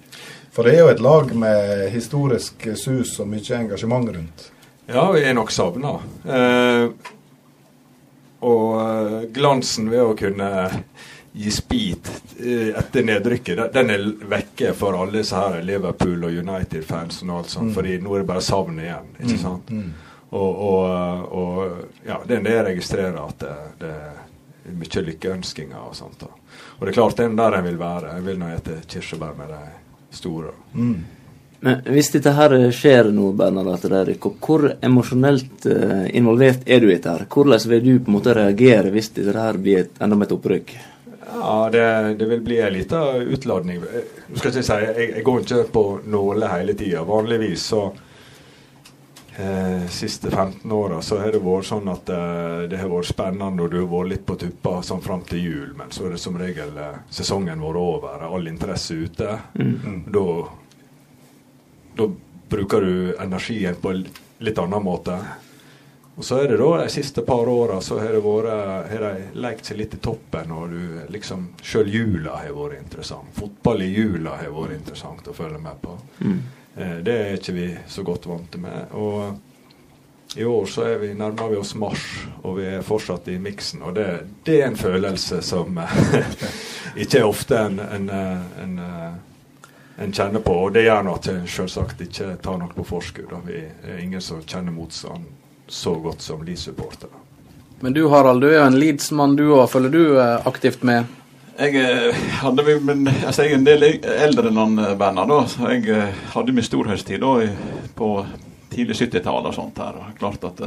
For 0.52 0.66
det 0.66 0.74
er 0.74 0.82
jo 0.82 0.94
et 0.96 1.04
lag 1.06 1.30
med 1.38 1.84
historisk 1.94 2.66
sus 2.76 3.12
og 3.22 3.30
mye 3.30 3.60
engasjement 3.60 4.10
rundt. 4.10 4.48
Ja, 4.90 5.04
vi 5.14 5.22
er 5.22 5.36
nok 5.38 5.52
savna. 5.54 6.00
Eh, 6.26 7.14
og 8.48 8.66
eh, 8.82 9.28
glansen 9.36 9.92
ved 9.92 10.02
å 10.02 10.16
kunne 10.18 10.50
gi 11.38 11.52
speed 11.54 12.10
eh, 12.40 12.72
etter 12.80 13.04
nedrykket, 13.06 13.62
den- 13.74 13.90
er 13.94 14.06
vekke 14.30 14.74
for 14.78 14.98
alle 14.98 15.20
disse 15.20 15.36
her 15.38 15.62
Liverpool 15.64 16.24
og 16.28 16.38
United-fansen 16.44 17.30
og 17.30 17.44
alt 17.44 17.50
sånt. 17.54 17.70
Mm. 17.72 17.74
fordi 17.78 17.98
nå 18.02 18.16
er 18.16 18.24
det 18.24 18.28
bare 18.34 18.42
savn 18.42 18.80
igjen. 18.80 19.12
ikke 19.20 19.34
Mm, 19.38 19.42
sant? 19.42 19.70
mm. 19.72 19.92
Og, 20.32 20.56
og, 20.60 21.28
og 21.32 21.78
ja, 22.06 22.18
det 22.28 22.38
er 22.38 22.42
det 22.44 22.52
jeg 22.58 22.66
registrerer, 22.66 23.20
at 23.28 23.40
det, 23.40 23.52
det 23.80 23.92
er 24.68 24.74
mye 24.76 25.04
lykkeønskinger 25.06 25.86
og 25.88 25.94
sånt. 25.96 26.20
da. 26.20 26.28
Og 26.80 26.82
det 26.86 26.90
er 26.92 26.98
klart, 26.98 27.16
det 27.18 27.26
er 27.30 27.36
der 27.38 27.56
jeg 27.56 27.64
vil 27.70 27.78
være. 27.80 28.16
Jeg 28.18 28.26
vil 28.26 28.40
nå 28.42 28.50
spise 28.58 28.82
kirsebær 28.92 29.38
med 29.38 29.54
de 29.54 29.62
store. 30.18 30.52
Mm. 30.74 30.98
Men 31.62 31.80
hvis 31.90 32.12
dette 32.14 32.34
her 32.38 32.54
skjer 32.76 33.08
nå, 33.16 33.32
Bernard, 33.40 33.72
at 33.74 33.88
det 33.90 34.04
rykker 34.12 34.30
opp, 34.30 34.44
hvor 34.46 34.68
emosjonelt 34.86 35.66
eh, 35.66 36.04
involvert 36.20 36.68
er 36.68 36.80
du 36.84 36.90
i 36.90 36.96
dette? 36.98 37.10
her? 37.16 37.26
Hvordan 37.34 37.64
vil 37.72 37.84
du 37.88 37.94
på 38.04 38.12
en 38.12 38.18
måte 38.20 38.36
reagere 38.38 38.92
hvis 38.94 39.10
dette 39.16 39.34
her 39.40 39.58
blir 39.58 39.80
et, 39.86 39.96
enda 40.04 40.16
med 40.20 40.28
et 40.28 40.36
opprykk? 40.38 40.76
Ja, 41.42 41.70
det, 41.72 41.86
det 42.20 42.26
vil 42.26 42.42
bli 42.42 42.60
en 42.62 42.74
liten 42.74 43.30
utladning. 43.34 43.82
Jeg, 43.94 44.04
skal 44.36 44.52
ikke 44.52 44.66
si, 44.66 44.82
jeg, 44.84 45.08
jeg 45.16 45.24
går 45.28 45.46
ikke 45.46 45.64
på 45.74 45.86
nåler 46.06 46.52
hele 46.52 46.76
tida. 46.78 47.04
Vanligvis 47.08 47.66
så 47.72 47.82
eh, 49.38 49.88
siste 49.90 50.32
15 50.32 50.72
åra 50.72 51.02
så 51.02 51.20
har 51.22 51.32
det 51.32 51.42
vært 51.46 51.70
sånn 51.70 51.90
at 51.94 52.10
eh, 52.10 52.68
det 52.72 52.82
har 52.82 52.92
vært 52.92 53.12
spennende 53.12 53.66
og 53.66 53.74
du 53.74 53.80
har 53.82 53.90
vært 53.92 54.14
litt 54.14 54.28
på 54.28 54.38
tuppa 54.42 54.78
sånn 54.86 55.04
fram 55.06 55.26
til 55.30 55.44
jul, 55.44 55.74
men 55.78 55.92
så 55.94 56.08
er 56.08 56.16
det 56.16 56.22
som 56.24 56.38
regel 56.40 56.78
eh, 56.82 57.02
sesongen 57.10 57.62
vår 57.64 57.82
over, 57.82 58.28
all 58.28 58.48
interesse 58.50 58.98
ute. 58.98 59.38
Mm. 59.60 60.08
Da, 60.14 60.28
da 62.02 62.10
bruker 62.50 62.82
du 62.82 62.96
energien 63.20 63.78
på 63.82 63.94
en 63.94 64.08
litt 64.40 64.60
annen 64.62 64.84
måte. 64.84 65.20
Og 66.18 66.26
så 66.26 66.40
er 66.42 66.48
det 66.50 66.58
da 66.58 66.70
de 66.82 66.90
siste 66.90 67.22
par 67.22 67.50
åra 67.50 67.78
så 67.82 68.00
har 68.00 68.16
det 68.16 68.24
vært 68.26 68.90
Har 68.90 69.04
de 69.04 69.26
lekt 69.38 69.68
seg 69.70 69.78
litt 69.78 69.94
i 69.94 70.00
toppen, 70.02 70.52
og 70.52 70.72
du 70.74 71.12
liksom 71.14 71.52
Sjøl 71.62 71.92
jula 71.94 72.40
har 72.42 72.56
vært 72.58 72.80
interessant. 72.82 73.30
Fotball 73.38 73.86
i 73.86 73.92
jula 73.94 74.40
har 74.40 74.50
vært 74.56 74.80
interessant 74.80 75.30
å 75.30 75.36
følge 75.38 75.62
med 75.62 75.78
på. 75.84 75.94
Mm. 76.26 76.40
Eh, 76.76 76.98
det 77.06 77.20
er 77.22 77.38
ikke 77.38 77.54
vi 77.54 77.68
så 77.88 78.06
godt 78.08 78.26
vant 78.26 78.58
med. 78.64 78.98
Og 78.98 79.38
i 80.36 80.46
år 80.46 80.66
så 80.66 80.90
vi, 80.98 81.14
nærmer 81.14 81.54
vi 81.54 81.62
oss 81.62 81.76
mars, 81.78 82.26
og 82.42 82.58
vi 82.58 82.66
er 82.66 82.82
fortsatt 82.82 83.28
i 83.28 83.38
miksen. 83.40 83.86
Og 83.86 83.94
det, 83.96 84.10
det 84.44 84.62
er 84.62 84.68
en 84.72 84.78
følelse 84.78 85.42
som 85.46 85.78
eh, 85.78 85.98
ikke 87.06 87.22
er 87.22 87.30
ofte 87.30 87.62
en, 87.62 87.80
en, 87.80 88.10
eh, 88.10 88.62
en, 88.64 88.78
eh, 88.80 89.72
en 90.04 90.14
kjenner 90.14 90.42
på. 90.42 90.58
Og 90.66 90.74
det 90.74 90.90
gjør 90.90 91.06
nå 91.06 91.20
at 91.22 91.30
en 91.30 91.46
selvsagt 91.46 92.02
ikke 92.10 92.40
tar 92.42 92.58
noe 92.58 92.74
på 92.74 92.90
forskudd. 92.90 93.30
Det 93.30 93.46
Vi 93.54 93.92
er 93.94 94.02
ingen 94.02 94.22
som 94.22 94.42
kjenner 94.42 94.74
motstand 94.74 95.30
så 95.68 95.96
godt 95.96 96.22
som 96.22 96.44
Leeds-supportere. 96.44 97.10
Men 97.80 97.94
du 97.94 98.08
Harald, 98.10 98.42
du 98.42 98.48
er 98.50 98.58
jo 98.58 98.66
en 98.66 98.80
Leeds-mann 98.80 99.36
du 99.38 99.52
òg. 99.52 99.68
Følger 99.70 99.94
du 99.94 100.02
eh, 100.18 100.48
aktivt 100.50 100.82
med? 100.88 101.06
Jeg 101.58 101.78
eh, 101.78 102.22
hadde 102.42 102.66
men, 102.82 103.06
altså, 103.10 103.46
jeg 103.46 103.54
er 103.54 103.60
en 103.60 103.68
del 103.68 103.86
eldre 103.86 104.50
enn 104.50 104.62
han, 104.62 104.80
eh, 104.82 104.96
da, 104.98 105.40
så 105.50 105.74
jeg 105.76 106.08
hadde 106.34 106.56
min 106.58 106.66
storhøsttid 106.66 107.22
da, 107.22 107.34
på 107.98 108.12
tidlig 108.74 108.98
70-tall 108.98 109.50
og 109.52 109.54
sånt 109.54 109.78
her. 109.82 110.00
og 110.02 110.18
Klart 110.18 110.48
at 110.50 110.64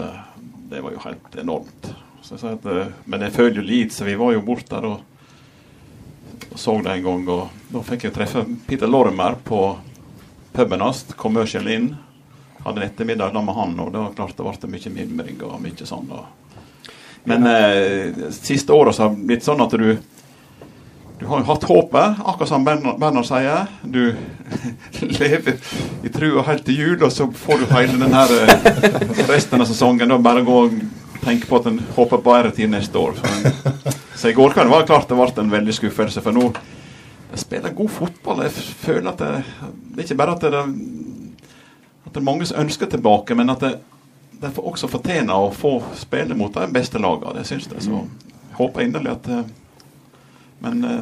det 0.70 0.82
var 0.84 0.94
jo 0.94 1.02
helt 1.02 1.38
enormt. 1.42 1.90
Så 2.22 2.38
jeg 2.38 2.60
at, 2.60 2.92
men 3.10 3.26
jeg 3.26 3.34
føler 3.34 3.58
jo 3.58 3.66
Leeds, 3.66 3.98
så 3.98 4.06
vi 4.06 4.18
var 4.20 4.36
jo 4.36 4.44
borte 4.46 4.76
der 4.76 4.86
og, 4.86 5.00
og 6.50 6.58
så 6.58 6.76
det 6.84 6.94
en 6.94 7.08
gang. 7.08 7.26
Og 7.26 7.72
da 7.74 7.82
fikk 7.90 8.06
jeg 8.06 8.14
treffe 8.14 8.44
Peter 8.68 8.90
Lorimer 8.90 9.34
på 9.34 9.64
puben 10.54 10.86
hans, 10.86 11.02
Commercial 11.18 11.66
Inn. 11.70 11.90
Hadde 12.64 12.82
en 12.82 12.86
ettermiddag 12.86 13.34
da 13.34 13.42
med 13.42 13.56
han, 13.56 13.76
og 13.80 13.92
da 13.94 14.06
klart 14.16 14.36
det 14.36 14.46
ble 14.46 14.72
mye 14.74 14.94
mimring 14.94 15.42
og 15.48 15.58
mye 15.62 15.88
sånn. 15.88 16.10
Og. 16.12 16.56
Men 17.30 17.46
eh, 17.48 18.30
siste 18.36 18.72
året 18.76 18.96
så 18.96 19.06
har 19.06 19.14
det 19.14 19.28
blitt 19.28 19.46
sånn 19.46 19.62
at 19.64 19.76
du 19.76 19.94
du 21.20 21.26
har 21.28 21.42
jo 21.42 21.50
hatt 21.50 21.64
håpet, 21.68 22.20
akkurat 22.24 22.48
som 22.48 22.62
Bernhard, 22.64 23.26
sier. 23.28 23.66
Du 23.84 24.14
lever 25.20 25.58
i 26.00 26.08
trua 26.08 26.46
helt 26.46 26.64
til 26.64 26.78
jul, 26.80 27.02
og 27.04 27.12
så 27.12 27.26
får 27.28 27.60
du 27.60 27.74
hele 27.74 27.98
den 28.00 28.16
her 28.16 28.32
eh, 28.38 29.20
resten 29.28 29.60
av 29.60 29.68
sesongen. 29.68 30.08
Da 30.08 30.16
bare 30.16 30.46
gå 30.46 30.56
og 30.62 30.78
tenke 31.20 31.44
på 31.44 31.60
at 31.60 31.68
en 31.68 31.76
håper 31.92 32.22
på 32.22 32.24
bedre 32.24 32.54
tid 32.56 32.72
neste 32.72 32.96
år. 32.96 33.20
Så, 33.20 33.92
så 34.16 34.30
i 34.30 34.36
går 34.38 34.56
kveld 34.56 34.72
var 34.72 34.80
det 34.80 34.88
klart 34.88 35.12
det 35.12 35.18
ble 35.20 35.44
en 35.44 35.52
veldig 35.52 35.76
skuffelse, 35.76 36.24
for 36.24 36.32
nå 36.32 36.48
jeg 37.30 37.44
spiller 37.44 37.76
god 37.76 37.92
fotball. 37.94 38.40
Jeg 38.46 38.64
føler 38.80 39.12
at 39.12 39.20
det, 39.20 39.44
det 39.92 40.00
er 40.00 40.08
ikke 40.08 40.18
bare 40.18 40.38
at 40.38 40.48
det, 40.48 40.64
at 42.10 42.16
det 42.16 42.20
er 42.20 42.26
mange 42.26 42.46
som 42.50 42.58
ønsker 42.64 42.90
tilbake, 42.90 43.34
men 43.38 43.50
at 43.54 43.62
det, 43.62 43.76
de 44.42 44.50
får 44.50 44.66
også 44.72 44.88
fortjener 44.90 45.36
å 45.36 45.52
få 45.54 45.76
spille 46.00 46.34
mot 46.34 46.52
de 46.54 46.66
beste 46.74 46.98
lagene. 46.98 47.36
Det 47.38 47.46
syns 47.46 47.68
jeg. 47.70 47.84
Så 47.86 48.02
jeg 48.02 48.56
håper 48.58 48.82
inderlig 48.88 49.12
at 49.14 49.28
eh, 49.30 49.42
Men 50.60 50.84
eh, 50.84 51.00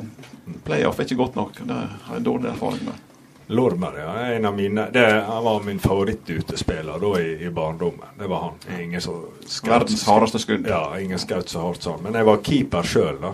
playoff 0.65 1.01
er 1.01 1.09
ikke 1.09 1.17
godt 1.19 1.35
nok. 1.39 1.57
Det 1.67 1.75
har 1.75 2.15
jeg 2.19 2.25
dårlig 2.29 2.51
erfaring 2.53 2.85
med. 2.87 3.05
Lormer, 3.49 3.95
ja. 3.99 4.11
er 4.21 4.35
En 4.37 4.45
av 4.45 4.55
mine, 4.55 4.85
det 4.93 5.07
han 5.25 5.45
var 5.45 5.63
min 5.65 5.79
favorittutespiller 5.81 7.01
da 7.01 7.13
i, 7.21 7.31
i 7.47 7.51
barndommen. 7.51 8.13
Det 8.19 8.29
var 8.31 8.45
han. 8.45 8.81
Ingen 8.81 9.01
så 9.01 9.15
skaut- 9.47 9.73
Verdens 9.73 10.05
hardeste 10.07 10.39
skudd. 10.39 10.69
Ja, 10.69 10.83
ingen 11.01 11.19
skaut 11.19 11.49
så 11.49 11.63
hardt 11.65 11.83
sånn. 11.83 12.03
Men 12.05 12.15
jeg 12.21 12.29
var 12.29 12.43
keeper 12.45 12.83
sjøl, 12.87 13.17
da. 13.23 13.33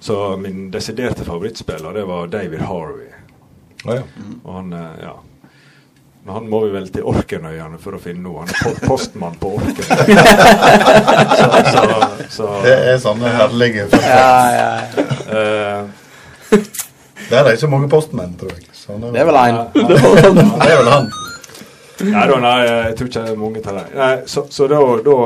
Så 0.00 0.20
min 0.40 0.68
desiderte 0.70 1.24
favorittspiller, 1.24 1.96
det 1.96 2.04
var 2.08 2.28
David 2.32 2.60
Harvey. 2.68 3.08
Ja, 3.86 3.94
ja. 4.02 4.04
Og 4.44 4.54
han, 4.54 4.72
eh, 4.76 5.02
ja. 5.06 5.16
Men 6.24 6.34
han 6.34 6.48
må 6.52 6.60
vi 6.66 6.72
vel 6.74 6.88
til 6.92 7.06
Orkenøyene 7.08 7.78
for 7.80 7.96
å 7.96 8.00
finne 8.02 8.20
noe. 8.26 8.44
Han 8.44 8.50
er 8.72 8.82
postmann 8.84 9.38
på 9.40 9.54
Orkenøy. 9.56 10.16
så, 11.40 11.46
så, 11.72 11.84
så, 12.34 12.48
Det 12.66 12.74
er 12.92 13.00
sånne 13.00 13.32
herlige 13.38 13.86
Eh, 15.30 15.80
Der 17.30 17.46
er 17.46 17.54
ikke 17.54 17.70
mange 17.70 17.88
postmenn, 17.88 18.34
tror 18.36 18.52
jeg. 18.56 18.66
Så 18.74 18.92
han 18.96 19.08
Det 19.14 19.20
er 19.22 19.28
vel 19.28 19.38
én. 19.38 19.60
Det 19.72 20.70
er 20.70 20.78
vel 20.82 20.90
han. 20.92 21.10
Nei, 22.00 22.22
da, 22.30 22.36
nei, 22.40 22.52
jeg 22.64 22.94
tror 22.96 23.08
ikke 23.10 23.22
det 23.22 23.32
er 23.32 23.40
mange 23.40 23.62
til 23.64 23.76
deg. 23.76 24.22
Så 24.32 24.44
så 24.52 24.66
da, 24.72 24.78
da, 25.04 25.16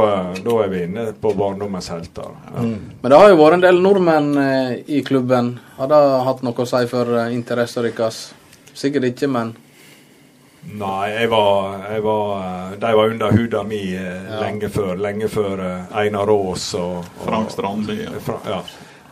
da 0.42 0.56
er 0.64 0.70
vi 0.72 0.80
inne 0.88 1.04
på 1.22 1.30
barndommens 1.38 1.88
helter. 1.92 2.32
Ja. 2.50 2.64
Men 2.64 3.12
det 3.12 3.20
har 3.20 3.30
jo 3.30 3.38
vært 3.38 3.58
en 3.58 3.62
del 3.64 3.78
nordmenn 3.82 4.30
eh, 4.42 4.72
i 4.90 5.02
klubben. 5.06 5.52
Har 5.78 5.90
det 5.92 6.00
hatt 6.28 6.42
noe 6.46 6.66
å 6.66 6.68
si 6.68 6.82
for 6.90 7.14
eh, 7.20 7.30
interessen 7.34 7.86
deres? 7.86 8.24
Sikkert 8.74 9.06
ikke, 9.12 9.30
men 9.30 9.54
Nei, 10.72 11.10
jeg 11.12 11.28
var, 11.30 11.76
jeg 11.92 12.02
var 12.02 12.30
eh, 12.40 12.70
De 12.80 12.92
var 12.96 13.12
under 13.12 13.36
huda 13.36 13.62
mi 13.68 13.82
ja. 13.94 14.40
lenge 14.40 14.68
før. 14.72 14.96
Lenge 14.96 15.28
før 15.28 15.60
eh, 15.62 15.94
Einar 16.02 16.32
Aas 16.32 16.66
og, 16.78 17.04
og 17.04 17.28
Frank 17.28 17.52
Strandli. 17.54 18.00
Ja. 18.02 18.16
Fra, 18.24 18.40
ja. 18.48 18.62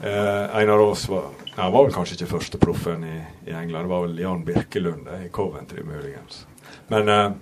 Eh, 0.03 0.57
Einar 0.59 0.83
Aas 0.89 1.05
var, 1.09 1.31
ja, 1.55 1.69
var 1.69 1.85
vel 1.85 1.95
kanskje 1.95 2.19
ikke 2.19 2.33
første 2.33 2.59
proffen 2.59 3.05
i, 3.07 3.21
i 3.47 3.55
England. 3.55 3.85
Det 3.85 3.93
var 3.95 4.05
vel 4.09 4.19
Jan 4.25 4.45
Birkelund 4.49 5.09
eh, 5.13 5.27
i 5.29 5.33
Coventry, 5.33 5.85
muligens. 5.87 6.47
Men 6.91 7.09
eh, 7.09 7.33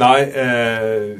Nei 0.00 0.18
eh, 0.22 1.18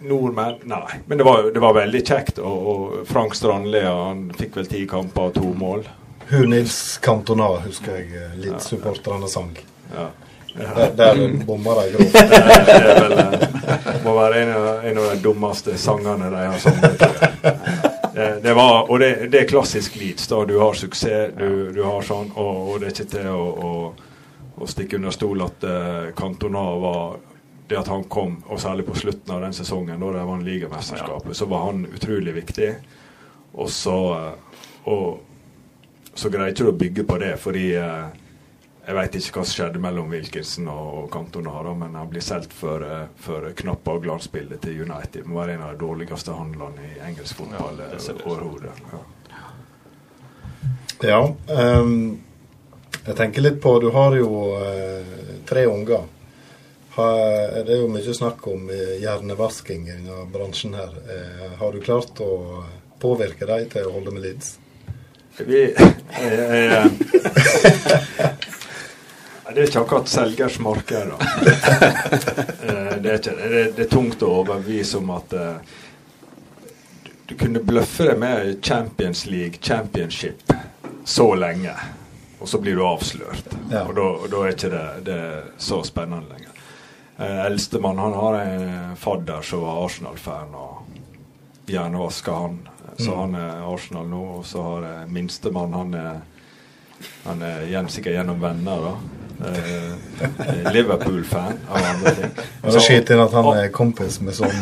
Nordmenn 0.00 0.64
Nei. 0.66 0.98
Men 1.06 1.18
det 1.18 1.24
var, 1.24 1.42
det 1.54 1.62
var 1.62 1.76
veldig 1.76 2.02
kjekt. 2.02 2.40
Og, 2.42 2.68
og 2.72 3.08
Frank 3.08 3.36
Strandli 3.38 3.84
han 3.84 4.30
fikk 4.34 4.58
vel 4.58 4.70
ti 4.70 4.86
kamper 4.90 5.30
og 5.30 5.36
to 5.36 5.52
mål. 5.54 5.84
Hun 6.30 6.50
Nils 6.50 6.98
Cantona 7.02 7.48
husker 7.64 7.96
jeg 7.98 8.12
eh, 8.14 8.34
Leeds-supporterne 8.38 9.28
sang. 9.28 9.54
Ja. 9.94 10.10
Der, 10.54 10.90
der 10.96 11.44
bomma 11.46 11.74
de 11.74 11.92
grovt. 11.92 12.12
Det 12.12 12.74
er 12.74 13.00
vel, 13.00 13.14
eh, 13.18 13.96
må 14.04 14.14
være 14.14 14.42
en 14.42 14.52
av, 14.54 14.68
en 14.84 14.98
av 14.98 15.08
de 15.10 15.16
dummeste 15.24 15.74
sangene 15.78 16.30
de 16.30 16.44
har 16.44 16.58
sunget. 16.62 17.02
Det, 18.14 18.28
det 18.42 18.54
var, 18.54 18.90
og 18.90 19.00
det, 19.02 19.10
det 19.32 19.40
er 19.40 19.48
klassisk 19.50 19.96
Leeds. 19.98 20.28
da, 20.30 20.44
Du 20.44 20.58
har 20.60 20.74
suksess, 20.74 21.32
du, 21.38 21.70
du 21.74 21.82
har 21.86 22.02
sånn, 22.06 22.30
og, 22.34 22.60
og 22.68 22.78
det 22.80 22.90
er 22.90 22.94
ikke 22.94 23.10
til 23.16 23.28
å, 23.30 23.44
å, 23.70 23.72
å 24.60 24.68
stikke 24.70 24.98
under 24.98 25.14
stol 25.14 25.42
at 25.46 25.66
uh, 25.66 26.10
Cantona 26.18 26.64
var 26.82 27.18
det 27.70 27.78
at 27.78 27.90
han 27.90 28.04
kom, 28.10 28.36
og 28.50 28.58
særlig 28.60 28.86
på 28.88 28.98
slutten 28.98 29.34
av 29.34 29.42
den 29.46 29.54
sesongen, 29.54 30.02
da 30.02 30.12
de 30.18 30.26
vant 30.26 30.46
ligamesterskapet, 30.46 31.36
så 31.38 31.46
var 31.50 31.68
han 31.68 31.84
utrolig 31.86 32.34
viktig. 32.34 32.70
Og 33.54 33.70
så, 33.70 33.98
og 34.90 35.29
så 36.14 36.30
greier 36.32 36.52
ikke 36.52 36.66
du 36.66 36.72
å 36.72 36.80
bygge 36.80 37.04
på 37.06 37.18
det, 37.22 37.34
fordi 37.40 37.66
eh, 37.78 38.18
jeg 38.86 38.96
veit 38.96 39.16
ikke 39.16 39.38
hva 39.38 39.44
som 39.46 39.54
skjedde 39.54 39.82
mellom 39.82 40.10
Wilkinson 40.10 40.68
og, 40.72 40.86
og 41.02 41.10
Cantona, 41.12 41.52
da, 41.62 41.74
men 41.78 41.94
han 41.98 42.10
blir 42.10 42.24
solgt 42.24 42.54
for, 42.56 42.82
eh, 42.82 43.06
for 43.22 43.46
knapp 43.60 43.90
glansbildet 44.02 44.64
til 44.64 44.82
United. 44.82 45.28
Må 45.28 45.40
være 45.42 45.58
en 45.58 45.66
av 45.66 45.74
de 45.74 45.84
dårligste 45.84 46.34
handlene 46.34 46.88
i 46.88 47.00
engelsk 47.10 47.38
fotball 47.42 47.78
det. 47.78 47.90
overhodet. 48.24 48.74
Ja. 48.90 49.02
Ja. 51.00 51.20
um, 51.80 52.20
jeg 53.06 53.16
tenker 53.16 53.40
litt 53.40 53.60
på 53.64 53.70
Du 53.80 53.86
har 53.94 54.12
jo 54.18 54.28
uh, 54.60 55.36
tre 55.48 55.64
unger. 55.70 56.04
Har, 56.96 57.62
det 57.64 57.72
er 57.72 57.80
jo 57.80 57.88
mye 57.88 58.14
snakk 58.14 58.44
om 58.50 58.66
eh, 58.74 58.98
hjernevasking 59.00 59.86
denne 59.86 60.24
bransjen 60.32 60.74
her. 60.76 60.90
Uh, 61.06 61.46
har 61.62 61.72
du 61.72 61.80
klart 61.80 62.20
å 62.20 62.64
påvirke 63.00 63.46
dem 63.48 63.70
til 63.72 63.86
å 63.86 63.94
holde 63.94 64.12
med 64.12 64.26
Leeds? 64.26 64.58
Vi, 65.36 65.74
eh, 65.74 66.86
det 69.54 69.60
er 69.60 69.66
ikke 69.66 69.80
akkurat 69.80 70.08
selgers 70.08 70.58
marked, 70.62 71.08
da. 71.10 71.16
Eh, 72.62 72.96
det, 73.02 73.10
er 73.10 73.16
ikke, 73.18 73.32
det, 73.36 73.46
er, 73.46 73.70
det 73.76 73.84
er 73.86 73.88
tungt 73.90 74.22
å 74.22 74.34
overbevise 74.40 75.00
om 75.00 75.10
at 75.16 75.32
eh, 75.34 75.72
du, 77.02 77.10
du 77.26 77.34
kunne 77.40 77.62
bløffe 77.64 78.06
deg 78.10 78.20
med 78.20 78.60
Champions 78.62 79.24
League, 79.26 79.58
Championship, 79.62 80.52
så 81.04 81.32
lenge, 81.34 81.74
og 82.38 82.48
så 82.48 82.60
blir 82.62 82.78
du 82.78 82.84
avslørt. 82.86 83.50
Ja. 83.72 83.86
Og 83.88 83.96
da, 83.98 84.44
er 84.44 84.54
ikke 84.54 84.70
det, 84.70 84.84
det 85.08 85.18
er 85.18 85.50
så 85.58 85.82
spennende 85.86 86.30
lenger. 86.30 86.62
Eh, 87.18 87.44
Eldstemann 87.48 87.98
han 87.98 88.14
har 88.20 88.40
en 88.44 88.96
fadder 88.96 89.42
som 89.42 89.66
var 89.66 89.82
Arsenal-fan, 89.84 90.54
og 90.54 90.89
hjernevaska 91.70 92.34
han. 92.34 92.58
Så 93.00 93.14
han 93.16 93.34
er 93.38 93.62
Arsenal 93.64 94.08
nå. 94.10 94.24
Og 94.40 94.44
så 94.46 94.62
har 94.66 94.86
jeg 94.88 95.14
minstemann, 95.14 95.76
han 95.76 95.96
er 95.96 96.20
han 97.24 97.42
er 97.42 97.64
igjen 97.68 97.88
sikkert 97.88 98.14
gjennom 98.18 98.40
venner, 98.40 98.76
da. 98.84 98.94
Eh, 99.48 100.72
Liverpool-fan 100.72 101.52
av 101.70 101.76
andre 101.94 102.10
ting. 102.16 102.30
Så 102.74 102.80
skyt 102.84 103.10
inn 103.10 103.22
at 103.22 103.32
han 103.32 103.46
er 103.54 103.70
kompis 103.72 104.18
med 104.20 104.34
sånn 104.36 104.52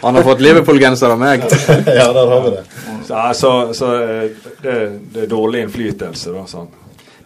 han 0.00 0.14
har 0.16 0.22
fått 0.22 0.40
Liverpool-genser 0.40 1.10
av 1.10 1.18
meg. 1.20 1.42
Ja, 1.98 2.12
der 2.14 2.26
har 2.30 2.44
vi 2.44 2.50
det. 2.54 2.62
Så, 3.08 3.14
så, 3.34 3.50
så 3.74 3.88
eh, 4.04 4.30
det, 4.62 4.76
det 5.14 5.24
er 5.24 5.32
dårlig 5.32 5.64
innflytelse, 5.66 6.30
da. 6.36 6.44
Sånn. 6.50 6.70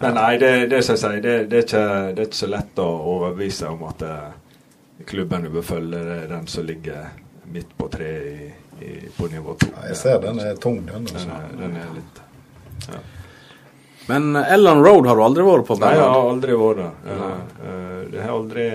Men 0.01 0.17
nei, 0.17 0.33
det, 0.41 0.53
det 0.73 0.81
jeg 0.81 0.97
sier, 0.97 1.21
det, 1.21 1.37
det, 1.53 1.61
er 1.61 1.69
ikke, 1.69 1.85
det 2.17 2.21
er 2.25 2.27
ikke 2.31 2.41
så 2.41 2.51
lett 2.51 2.83
å 2.83 2.89
overbevise 3.15 3.69
om 3.71 3.85
at 3.93 3.99
eh, 5.05 5.09
klubben 5.11 5.47
du 5.47 5.51
bør 5.55 5.63
følge, 5.63 6.03
det 6.05 6.19
er 6.23 6.31
den 6.33 6.47
som 6.51 6.67
ligger 6.67 7.11
midt 7.53 7.77
på 7.77 7.89
treet 7.93 8.27
i, 8.27 8.49
i, 8.85 8.95
på 9.17 9.29
nivå 9.33 9.57
to. 9.61 9.69
Ja, 9.77 9.89
jeg 9.91 10.01
ser 10.01 10.23
den 10.23 10.41
er 10.41 10.57
tung, 10.57 10.81
den. 10.87 11.05
Den 11.11 11.35
er, 11.37 11.51
den 11.61 11.77
er 11.77 11.93
litt 11.95 12.23
ja. 12.89 13.03
Men 14.09 14.37
eh, 14.37 14.53
Ellen 14.55 14.85
Road 14.85 15.07
har 15.07 15.17
du 15.17 15.25
aldri 15.25 15.47
vært 15.47 15.69
på? 15.69 15.79
Nei, 15.81 15.95
jeg 15.97 16.09
har 16.09 16.31
aldri 16.33 16.59
vært 16.61 16.83
der. 16.83 17.15
Eh, 17.15 17.69
eh, 17.69 18.01
det 18.13 18.25
har 18.25 18.35
aldri 18.37 18.69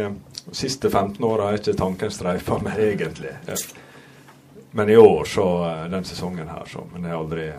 De 0.50 0.56
siste 0.58 0.90
15 0.90 1.26
åra 1.26 1.52
har 1.52 1.60
ikke 1.60 1.76
tanken 1.78 2.12
streifa 2.12 2.58
meg, 2.66 2.80
egentlig. 2.82 3.36
Men 4.72 4.90
i 4.90 4.96
år, 4.98 5.26
så 5.30 5.50
eh, 5.68 5.84
den 5.92 6.08
sesongen 6.08 6.50
her, 6.50 6.66
så 6.70 6.86
Men 6.94 7.06
jeg 7.06 7.14
har 7.14 7.22
aldri 7.26 7.52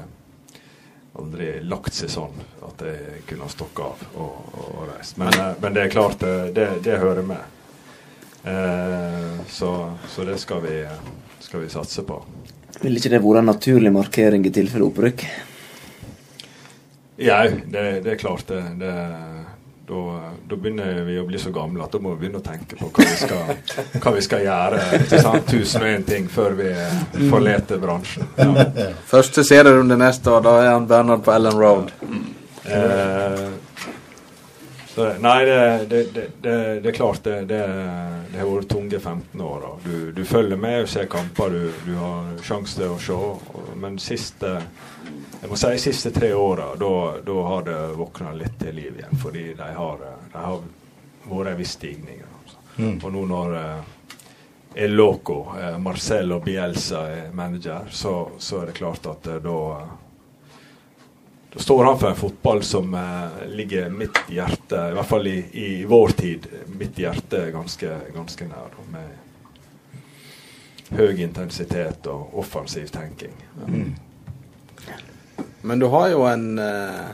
aldri 1.21 1.61
lagt 1.67 1.95
seg 1.95 2.11
sånn 2.11 2.37
at 2.67 2.83
jeg 2.87 3.23
kunne 3.29 3.47
ha 3.47 3.53
stokka 3.53 3.89
av 3.89 4.05
og, 4.15 4.53
og, 4.63 4.83
reist. 4.93 5.19
Men, 5.21 5.35
eh, 5.35 5.57
men 5.63 5.77
det 5.77 5.87
er 5.87 5.93
klart, 5.93 6.23
eh, 6.23 6.45
det, 6.55 6.69
det 6.87 7.01
hører 7.03 7.27
med. 7.27 7.59
Eh, 8.45 9.45
så, 9.49 9.71
så 10.09 10.25
det 10.25 10.39
skal 10.39 10.63
vi, 10.65 10.77
skal 11.39 11.65
vi 11.65 11.69
satse 11.69 12.05
på. 12.07 12.23
Ville 12.81 13.01
ikke 13.01 13.13
det 13.13 13.23
vært 13.23 13.43
en 13.43 13.51
naturlig 13.51 13.93
markering 13.93 14.47
i 14.47 14.53
tilfelle 14.55 14.89
opprykk? 14.89 15.27
Ja, 17.21 17.43
det, 17.45 18.01
det 18.07 18.15
er 18.15 18.21
klart 18.21 18.49
det. 18.49 18.63
det 18.81 18.95
da, 19.91 20.21
da 20.49 20.57
begynner 20.57 21.01
vi 21.03 21.17
å 21.19 21.25
bli 21.27 21.39
så 21.43 21.51
gamle 21.51 21.83
at 21.83 21.91
da 21.91 21.99
må 21.99 22.13
vi 22.15 22.23
begynne 22.23 22.39
å 22.39 22.45
tenke 22.45 22.77
på 22.79 22.93
hva 22.95 23.07
vi 23.09 23.17
skal, 23.19 23.49
hva 24.05 24.13
vi 24.15 24.23
skal 24.23 24.45
gjøre. 24.45 24.83
Ikke 25.01 25.23
sant? 25.25 25.49
Tusen 25.51 25.83
og 25.83 25.91
én 25.91 26.05
ting 26.07 26.29
før 26.31 26.55
vi 26.61 26.69
forlater 27.33 27.81
bransjen. 27.83 28.29
Ja. 28.39 28.69
Første 29.11 29.43
serierunde 29.47 29.99
neste 29.99 30.31
år, 30.31 30.45
da 30.47 30.55
er 30.63 30.71
han 30.77 30.87
Bernhard 30.91 31.25
på 31.27 31.35
Ellen 31.35 31.59
Road. 31.59 31.91
Eh, 32.71 33.49
så, 34.95 35.11
nei, 35.27 35.39
det, 35.49 35.59
det, 35.91 36.05
det, 36.15 36.27
det, 36.45 36.57
det 36.85 36.93
er 36.93 36.97
klart 36.97 37.27
det, 37.27 37.61
det, 38.33 38.39
har 38.39 38.49
vært 38.49 38.69
tunge 38.71 39.01
15 39.01 39.41
år. 39.41 39.67
Du, 39.85 40.13
du 40.13 40.25
følger 40.25 40.57
med 40.57 40.83
og 40.85 40.89
ser 40.89 41.07
kamper, 41.11 41.51
du, 41.51 41.73
du 41.87 41.95
har 41.99 42.33
sjanse 42.47 42.79
til 42.79 42.95
å 42.95 42.99
se. 43.03 43.19
Men 43.81 43.99
siste 44.03 44.59
jeg 45.41 45.49
må 45.49 45.57
si 45.57 45.71
siste 45.81 46.11
tre 46.13 46.35
åra, 46.37 46.75
da, 46.77 47.45
har 47.47 47.63
det 47.65 47.79
våkna 47.97 48.35
litt 48.37 48.59
til 48.61 48.75
liv 48.77 48.99
igjen. 48.99 49.17
Fordi 49.23 49.45
de 49.57 49.71
har, 49.77 50.03
de 50.33 50.43
har 50.45 50.61
vært 51.31 51.55
en 51.55 51.57
viss 51.57 51.73
stigning. 51.79 52.21
Altså. 52.21 52.59
Mm. 52.77 52.99
Og 52.99 53.13
nå 53.15 53.25
når, 53.31 53.57
El 54.75 54.93
er 54.93 54.95
loco, 54.95 55.39
Marcel 55.83 56.31
og 56.33 56.45
Bielsa 56.45 57.01
er 57.11 57.33
manager, 57.35 57.89
så, 57.91 58.31
så 58.39 58.61
er 58.61 58.71
det 58.71 58.77
klart 58.77 59.07
at 59.11 59.27
eh, 59.27 59.41
da 59.43 59.57
da 61.53 61.59
står 61.59 61.85
han 61.85 61.99
for 61.99 62.09
en 62.11 62.17
fotball 62.17 62.63
som 62.63 62.95
eh, 62.95 63.49
ligger 63.49 63.91
mitt 63.91 64.19
hjerte, 64.29 64.89
i 64.91 64.95
hvert 64.95 65.07
fall 65.09 65.27
i, 65.27 65.39
i 65.53 65.85
vår 65.85 66.09
tid, 66.09 66.47
mitt 66.79 66.99
hjerte 66.99 67.51
ganske, 67.51 67.97
ganske 68.15 68.47
nær. 68.47 68.77
Med 68.93 69.09
høy 70.95 71.23
intensitet 71.23 72.07
og 72.11 72.39
offensiv 72.39 72.87
tenking. 72.95 73.35
Ja. 73.59 74.97
Men 75.63 75.79
du 75.79 75.87
har 75.93 76.09
jo 76.09 76.23
en 76.27 76.59
eh, 76.59 77.11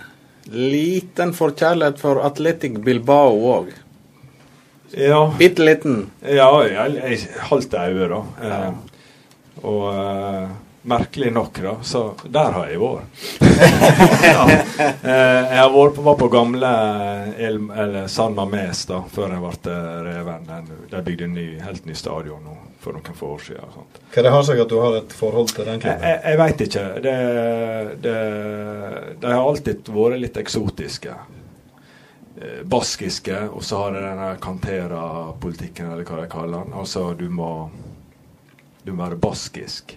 liten 0.53 1.33
forkjærlighet 1.35 1.99
for 2.01 2.21
Atletic 2.25 2.79
Bilbao 2.85 3.41
òg. 3.57 3.73
Ja. 4.97 5.35
Bitte 5.39 5.65
liten. 5.65 6.11
Ja, 6.23 6.51
jeg, 6.65 6.95
jeg 7.01 7.19
halvt 7.51 7.75
øye, 7.75 8.09
da. 8.13 8.21
Eh, 8.43 8.71
og 9.65 9.83
eh, 9.91 10.55
merkelig 10.87 11.33
nok, 11.33 11.59
da, 11.63 11.75
så 11.83 12.03
der 12.25 12.53
har 12.55 12.69
jeg 12.71 12.79
vært. 12.81 13.25
eh, 15.03 15.43
jeg 15.51 15.59
har 15.59 15.73
vært 15.75 15.97
på, 15.97 16.05
var 16.07 16.19
på 16.21 16.29
gamle 16.31 16.71
El, 17.37 17.59
eller 17.75 18.07
San 18.13 18.37
Mames 18.39 18.85
da, 18.91 19.03
før 19.11 19.35
jeg 19.35 19.43
ble 19.43 19.75
eh, 19.75 19.99
reven. 20.07 20.49
De 20.93 21.03
bygde 21.09 21.27
en 21.27 21.37
ny, 21.37 21.47
helt 21.65 21.89
ny 21.89 21.99
stadion 21.99 22.43
nå 22.45 22.57
for 22.87 22.95
noen 22.95 23.19
få 23.19 23.33
år 23.35 23.43
siden. 23.43 23.73
sånt. 23.75 23.99
Hva 24.15 24.23
det 24.23 24.35
har 24.37 24.45
seg 24.47 24.61
at 24.63 24.71
du 24.71 24.77
har 24.79 25.01
et 25.01 25.15
forhold 25.19 25.51
til 25.51 25.67
den 25.67 25.83
klubben? 25.83 26.07
jeg, 26.07 26.21
jeg 26.23 26.39
veit 26.39 26.67
ikke. 26.69 26.85
Det, 27.03 27.17
det, 28.05 28.19
de 29.25 29.33
har 29.33 29.43
alltid 29.43 29.91
vært 29.97 30.23
litt 30.23 30.39
eksotiske. 30.45 31.17
Eh, 32.37 32.63
baskiske, 32.63 33.41
og 33.49 33.65
så 33.65 33.83
har 33.83 33.97
det 33.97 34.07
denne 34.07 34.33
Cantera-politikken, 34.45 35.91
eller 35.91 36.07
hva 36.07 36.23
de 36.23 36.31
kaller 36.31 36.63
den. 36.63 36.79
Altså, 36.79 37.09
du 37.19 37.27
må, 37.33 37.71
du 38.85 38.93
må 38.93 39.03
være 39.03 39.19
baskisk. 39.19 39.97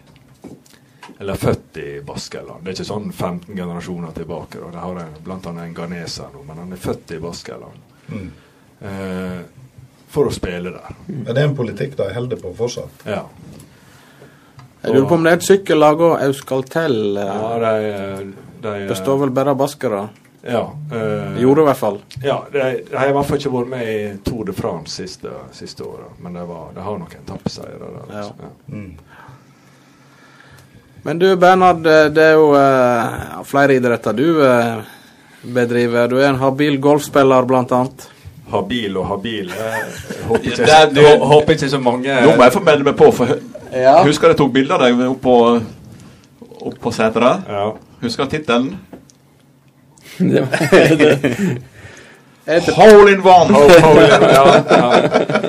Eller 1.19 1.35
født 1.39 1.77
i 1.81 1.87
Baskeland. 2.05 2.63
Det 2.63 2.71
er 2.71 2.77
ikke 2.77 2.87
sånn 2.89 3.09
15 3.11 3.55
generasjoner 3.57 4.11
tilbake. 4.15 4.59
Da. 4.61 4.69
De 4.75 4.83
har 4.83 4.99
en, 5.03 5.15
blant 5.25 5.47
annet 5.49 5.65
en 5.69 5.73
ghaneser 5.77 6.29
nå, 6.33 6.43
men 6.47 6.61
han 6.63 6.71
er 6.75 6.81
født 6.83 7.11
i 7.15 7.19
Baskeland. 7.23 7.81
Mm. 8.09 8.29
Eh, 8.81 9.39
for 10.09 10.29
å 10.29 10.33
spille 10.33 10.71
der. 10.73 10.95
Er 11.27 11.33
det 11.37 11.43
en 11.43 11.55
politikk 11.57 11.97
de 11.99 12.07
holder 12.15 12.39
på 12.41 12.53
fortsatt? 12.57 13.03
Ja. 13.05 13.23
Jeg 14.81 14.93
lurer 14.95 15.09
på 15.09 15.17
om 15.19 15.25
det 15.27 15.33
er 15.33 15.37
et 15.41 15.43
sykkellag 15.49 15.99
òg, 15.99 16.15
Auskaltell. 16.23 17.17
eh, 17.17 17.35
Ja, 17.35 17.59
de, 17.59 18.33
de, 18.63 18.73
består 18.87 19.19
vel 19.25 19.29
bare 19.35 19.51
av 19.51 19.59
baskere? 19.59 20.05
Ja. 20.41 20.61
eh, 20.95 21.35
Gjorde 21.43 21.65
i 21.65 21.67
hvert 21.67 21.77
fall. 21.81 21.99
Ja, 22.23 22.37
de, 22.51 22.61
de 22.89 22.95
har 22.95 23.09
i 23.11 23.15
hvert 23.17 23.27
fall 23.27 23.41
ikke 23.41 23.51
vært 23.57 23.71
med 23.73 23.89
i 23.91 23.97
Tour 24.23 24.45
de 24.47 24.55
France 24.55 24.95
siste, 25.01 25.33
siste 25.51 25.83
året, 25.83 26.15
men 26.23 26.33
de, 26.39 26.45
var, 26.47 26.69
de 26.77 26.85
har 26.85 26.97
noen 27.01 27.27
tappseiere 27.27 27.91
der. 27.91 28.07
Altså. 28.07 28.49
Ja. 28.71 28.79
Men 31.09 31.19
du 31.19 31.35
Bernhard, 31.35 31.87
eh, 31.87 32.05
det 32.13 32.21
er 32.21 32.35
jo 32.37 32.51
eh, 32.53 33.37
flere 33.49 33.73
idretter 33.79 34.13
du 34.13 34.43
eh, 34.45 34.75
bedriver. 35.41 36.05
Du 36.11 36.19
er 36.21 36.27
en 36.29 36.35
habil 36.37 36.75
golfspiller, 36.77 37.47
blant 37.49 37.71
annet. 37.73 38.03
Habil 38.51 38.93
og 39.01 39.07
habil. 39.09 39.49
Jeg 39.49 40.27
håper 40.27 40.45
ikke, 40.51 40.67
Ja, 40.69 41.15
håper 41.31 41.55
ikke 41.57 41.69
så 41.71 41.79
mange 41.81 42.13
Nå 42.27 42.35
må 42.37 42.45
jeg 42.45 42.53
få 42.53 42.61
melde 42.67 42.85
meg 42.91 42.95
på, 43.01 43.09
for 43.17 43.33
Ja. 43.73 43.95
husker 44.05 44.29
jeg 44.35 44.37
tok 44.37 44.53
bilde 44.53 44.77
av 44.77 44.85
deg 44.85 45.01
opp 45.07 45.17
på, 45.25 45.35
opp 46.69 46.77
på 46.85 46.93
seteret? 46.93 47.49
Ja. 47.57 47.65
Husker 48.05 48.29
tittelen? 48.29 48.69
Hole 52.77 53.11
in 53.17 53.25
one! 53.25 53.53
Hole- 53.57 53.81
hole 53.81 54.05
in 54.05 54.13
one, 54.13 54.29
ja, 54.29 54.45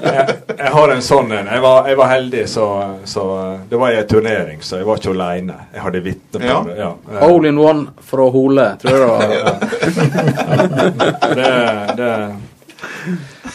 ja. 0.09 0.20
Jeg, 0.61 0.71
har 0.75 0.89
en 0.93 1.01
sånn 1.03 1.31
en. 1.33 1.47
Jeg 1.55 1.61
var, 1.65 1.87
jeg 1.89 1.97
var 1.97 2.09
heldig, 2.11 2.43
så, 2.53 2.65
så 3.09 3.23
Det 3.71 3.79
var 3.81 3.91
i 3.95 3.99
en 4.03 4.07
turnering, 4.11 4.61
så 4.63 4.77
jeg 4.81 4.87
var 4.89 4.97
ikke 5.01 5.11
aleine. 5.15 5.55
Jeg 5.73 5.81
hadde 5.87 6.01
vitne 6.05 6.41
på 6.41 6.47
Ja. 6.47 6.59
det. 6.67 6.75
Ja. 6.79 6.91
Hole 7.25 7.49
in 7.49 7.59
one 7.59 7.87
fra 8.11 8.27
Hole, 8.35 8.67
tror 8.83 8.93
jeg 8.93 9.01
det 9.01 9.09
var. 9.11 9.23
Det, 11.35 11.95
det, 11.97 12.37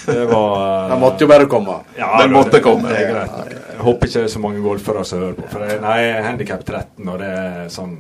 det 0.06 0.26
var 0.26 0.90
Den 0.90 1.00
måtte 1.00 1.24
jo 1.24 1.28
bare 1.30 1.46
komme. 1.50 1.76
Ja, 1.98 2.22
Den 2.22 2.32
måtte 2.34 2.52
det- 2.58 2.64
komme. 2.64 2.90
Det 2.90 2.98
er 3.04 3.14
greit. 3.14 3.32
Jeg 3.76 3.80
håper 3.86 4.08
ikke 4.08 4.20
det 4.20 4.24
er 4.30 4.34
så 4.34 4.40
mange 4.40 4.62
golfere 4.64 5.04
som 5.06 5.20
hører 5.20 5.34
på. 5.40 5.44
For 5.52 5.60
jeg, 5.66 5.82
nei, 5.82 5.98
jeg 6.02 6.12
er 6.20 6.24
handikap 6.30 6.64
13, 6.66 7.10
og 7.10 7.20
det 7.20 7.28
er 7.32 7.68
sånn 7.74 7.96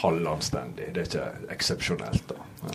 halvanstendig. 0.00 0.92
Det 0.94 1.00
er 1.02 1.06
ikke 1.08 1.26
eksepsjonelt, 1.56 2.22
da. 2.30 2.34
Ja. 2.68 2.72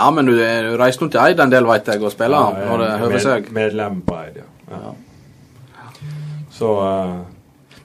Nei, 0.00 0.10
men 0.14 0.24
du, 0.28 0.32
du 0.36 0.76
reiser 0.78 1.02
nå 1.02 1.08
til 1.10 1.20
Eid 1.24 1.40
en 1.42 1.50
del, 1.50 1.66
veit 1.66 1.86
jeg, 1.90 2.02
og 2.04 2.10
spiller 2.14 2.36
Ja, 2.36 2.42
jeg 2.60 2.66
når 2.70 2.78
det 2.84 2.88
er 2.90 2.98
høver 3.04 3.18
seg. 3.24 3.40
Medlem 3.56 3.96
på 4.06 4.14
Eid, 4.20 4.34
ja. 4.36 4.39
ja. 4.39 4.39
Så 6.60 6.68
eh, 6.84 7.14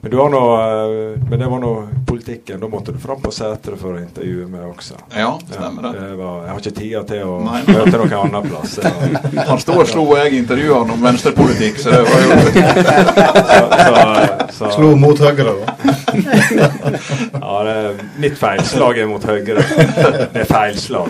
Men 0.04 0.10
du 0.12 0.16
har 0.20 0.28
nå 0.30 0.40
eh, 0.60 1.16
Men 1.30 1.38
det 1.40 1.46
var 1.48 1.58
nå 1.62 1.70
politikken. 2.06 2.60
Da 2.60 2.68
måtte 2.70 2.92
du 2.92 2.98
fram 3.02 3.20
på 3.22 3.30
seteret 3.34 3.78
for 3.80 3.94
å 3.96 3.98
intervjue 4.02 4.46
meg 4.52 4.62
også. 4.68 4.94
Ja, 5.16 5.32
stemmer 5.50 5.82
det. 5.88 5.94
var, 6.20 6.36
jeg 6.44 6.50
har 6.52 6.60
ikke 6.62 6.74
tida 6.76 7.00
til 7.08 7.22
å 7.26 7.38
Nei. 7.44 7.62
møte 7.66 7.96
noen 7.98 8.12
annen 8.20 8.42
plass. 8.50 8.76
Jeg- 8.84 9.46
Han 9.50 9.58
står 9.62 9.78
og 9.82 9.88
slo, 9.90 10.02
og 10.12 10.16
jeg 10.20 10.30
intervjuer 10.42 10.76
han 10.84 10.90
om 10.94 11.00
venstrepolitikk, 11.08 11.76
så 11.82 11.88
det 11.96 12.02
var 12.06 12.18
jo 12.22 12.28
så, 14.56 14.58
så, 14.58 14.64
Slo 14.76 14.88
mot 15.00 15.18
høyre, 15.20 15.50
da. 15.50 15.56
Ja, 17.36 17.56
det 17.66 17.72
er 17.76 17.98
mitt 18.22 18.36
feilslag 18.40 18.94
er 19.02 19.06
mot 19.10 19.24
høyre. 19.28 19.60
Det 19.66 20.40
er 20.44 20.48
feilslag. 20.48 21.08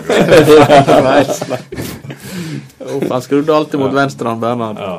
Uff, 2.87 3.07
han 3.11 3.21
skrudde 3.21 3.55
alltid 3.55 3.79
mot 3.79 3.93
venstre, 3.95 4.27
han 4.33 4.39
Bernhard. 4.43 4.77
Ja. 4.81 4.97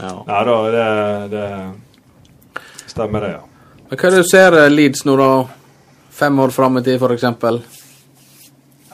Ja. 0.00 0.12
Ja 0.26 0.44
da, 0.46 0.56
det, 0.70 0.84
det 1.34 1.44
stemmer 3.00 3.20
det, 3.24 3.30
ja. 3.32 3.40
Men 3.88 3.98
hva 3.98 4.08
er 4.08 4.14
det 4.14 4.24
du 4.24 4.28
ser 4.28 4.56
eh, 4.60 4.70
Leeds 4.70 5.06
nå, 5.08 5.16
da? 5.16 5.30
Fem 6.10 6.38
år 6.38 6.52
fram 6.52 6.78
i 6.78 6.82
tid, 6.84 7.02
eksempel? 7.02 7.62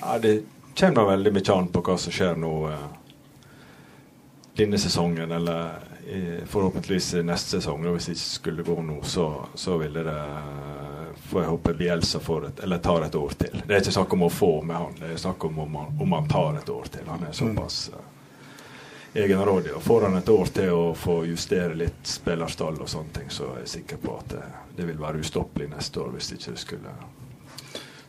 ja. 0.00 0.18
Det 0.22 0.42
kommer 0.78 1.10
veldig 1.10 1.32
mye 1.32 1.52
an 1.56 1.68
på 1.72 1.82
hva 1.82 1.96
som 1.98 2.14
skjer 2.14 2.38
nå 2.38 2.52
eh, 2.70 2.86
denne 4.56 4.78
sesongen, 4.78 5.32
eller 5.32 5.70
i, 6.06 6.20
forhåpentligvis 6.46 7.14
neste 7.26 7.58
sesong. 7.58 7.86
Og 7.86 7.96
hvis 7.96 8.06
det 8.06 8.14
ikke 8.14 8.28
skulle 8.28 8.66
gå 8.66 8.76
nå, 8.82 9.00
så, 9.02 9.26
så 9.54 9.76
ville 9.80 10.04
det 10.06 10.20
får 11.26 11.42
jeg 11.42 11.50
håpe 11.50 11.74
Bielsa 11.74 12.20
får 12.20 12.46
et, 12.46 12.60
eller 12.62 12.78
tar 12.78 13.08
et 13.08 13.14
år 13.14 13.34
til. 13.40 13.62
Det 13.66 13.74
er 13.74 13.82
ikke 13.82 13.96
snakk 13.96 14.12
om 14.14 14.26
å 14.28 14.30
få 14.30 14.52
med 14.62 14.76
han, 14.76 14.98
det 15.00 15.14
er 15.16 15.24
snakk 15.24 15.48
om 15.48 15.58
om 15.64 15.80
han, 15.80 15.96
om 16.00 16.12
han 16.14 16.28
tar 16.30 16.60
et 16.60 16.70
år 16.70 16.92
til. 16.92 17.08
Han 17.10 17.26
er 17.26 17.34
såpass 17.34 17.88
eh, 17.90 18.04
egenrådig. 19.14 19.74
Og 19.74 19.82
får 19.82 20.08
han 20.08 20.16
et 20.16 20.28
år 20.28 20.52
til 20.54 20.72
å 20.72 20.94
få 20.94 21.20
justere 21.26 21.74
litt 21.74 22.06
spillerstall 22.06 22.80
og 22.80 22.88
sånne 22.90 23.18
ting, 23.18 23.30
så 23.30 23.52
er 23.52 23.62
jeg 23.64 23.74
sikker 23.76 24.00
på 24.02 24.16
at 24.18 24.34
det, 24.34 24.42
det 24.76 24.88
vil 24.88 25.00
være 25.00 25.22
ustoppelig 25.24 25.70
neste 25.72 26.02
år 26.02 26.14
hvis 26.16 26.32
ikke 26.36 26.54
det 26.56 26.62
skulle 26.62 26.96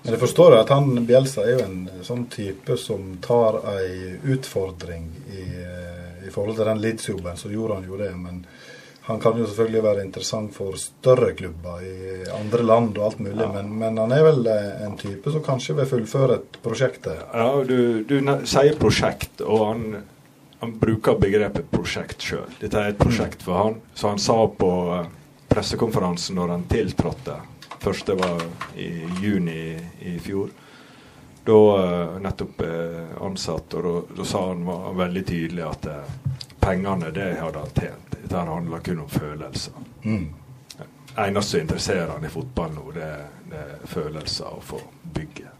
Men 0.04 0.14
jeg 0.14 0.22
forstår 0.22 0.58
at 0.60 0.72
han 0.72 1.06
Bjelsa 1.08 1.44
er 1.44 1.58
jo 1.58 1.66
en 1.66 2.04
sånn 2.06 2.28
type 2.32 2.78
som 2.80 3.18
tar 3.24 3.62
ei 3.76 4.16
utfordring 4.34 5.10
i, 5.34 5.46
eh, 5.64 6.28
i 6.28 6.32
forhold 6.32 6.56
til 6.60 6.70
den 6.70 6.82
Leeds-jobben. 6.84 7.38
Så 7.38 7.52
gjorde 7.52 7.80
han 7.80 7.88
jo 7.90 7.98
det. 8.00 8.14
Men 8.16 8.44
han 9.08 9.20
kan 9.20 9.38
jo 9.40 9.46
selvfølgelig 9.48 9.84
være 9.84 10.04
interessant 10.04 10.56
for 10.56 10.76
større 10.80 11.32
klubber 11.36 11.84
i 11.84 12.26
andre 12.36 12.64
land 12.64 12.98
og 12.98 13.06
alt 13.06 13.22
mulig. 13.24 13.46
Men, 13.54 13.70
men 13.80 14.00
han 14.02 14.12
er 14.12 14.24
vel 14.26 14.50
eh, 14.52 14.82
en 14.84 14.98
type 15.00 15.32
som 15.32 15.44
kanskje 15.46 15.78
vil 15.78 15.88
fullføre 15.88 16.40
et 16.42 16.58
prosjekt. 16.64 17.08
Ja, 17.08 17.48
du, 17.64 18.04
du 18.04 18.18
sier 18.44 18.76
prosjekt, 18.80 19.40
og 19.44 19.64
han, 19.70 19.86
han 20.60 20.78
bruker 20.80 21.20
begrepet 21.22 21.72
prosjekt 21.72 22.22
sjøl. 22.22 22.48
Dette 22.60 22.80
er 22.82 22.94
et 22.94 22.98
prosjekt 23.02 23.44
for 23.46 23.58
han. 23.62 23.76
Så 23.94 24.10
han 24.10 24.20
sa 24.20 24.38
på 24.48 24.70
eh, 24.96 25.10
pressekonferansen 25.52 26.36
når 26.40 26.54
han 26.56 26.64
tiltrådte, 26.72 27.36
første 27.84 28.16
var 28.18 28.42
i 28.76 28.88
juni 29.22 29.60
i, 30.02 30.16
fjor, 30.20 30.50
da 31.48 31.60
eh, 31.84 32.18
nettopp 32.26 32.62
eh, 32.66 33.14
ansatt, 33.24 33.74
og 33.78 34.10
da- 34.18 34.26
sa 34.26 34.48
han 34.50 34.66
var 34.66 34.94
veldig 35.04 35.26
tydelig 35.30 35.64
at 35.68 35.88
pengene, 36.60 37.12
det 37.16 37.30
hadde 37.40 37.62
han 37.64 37.76
tjent. 37.78 38.18
Dette 38.24 38.44
handler 38.50 38.80
kun 38.84 39.00
om 39.06 39.10
følelser. 39.10 39.74
Mm. 40.04 40.26
Eneste 41.18 41.52
som 41.52 41.62
interesserer 41.64 42.12
han 42.12 42.26
i 42.26 42.30
fotball 42.30 42.74
nå, 42.76 42.92
det, 42.94 43.08
det 43.50 43.62
er 43.62 43.86
følelser 43.90 44.58
å 44.58 44.60
få 44.62 44.82
bygge. 45.16 45.54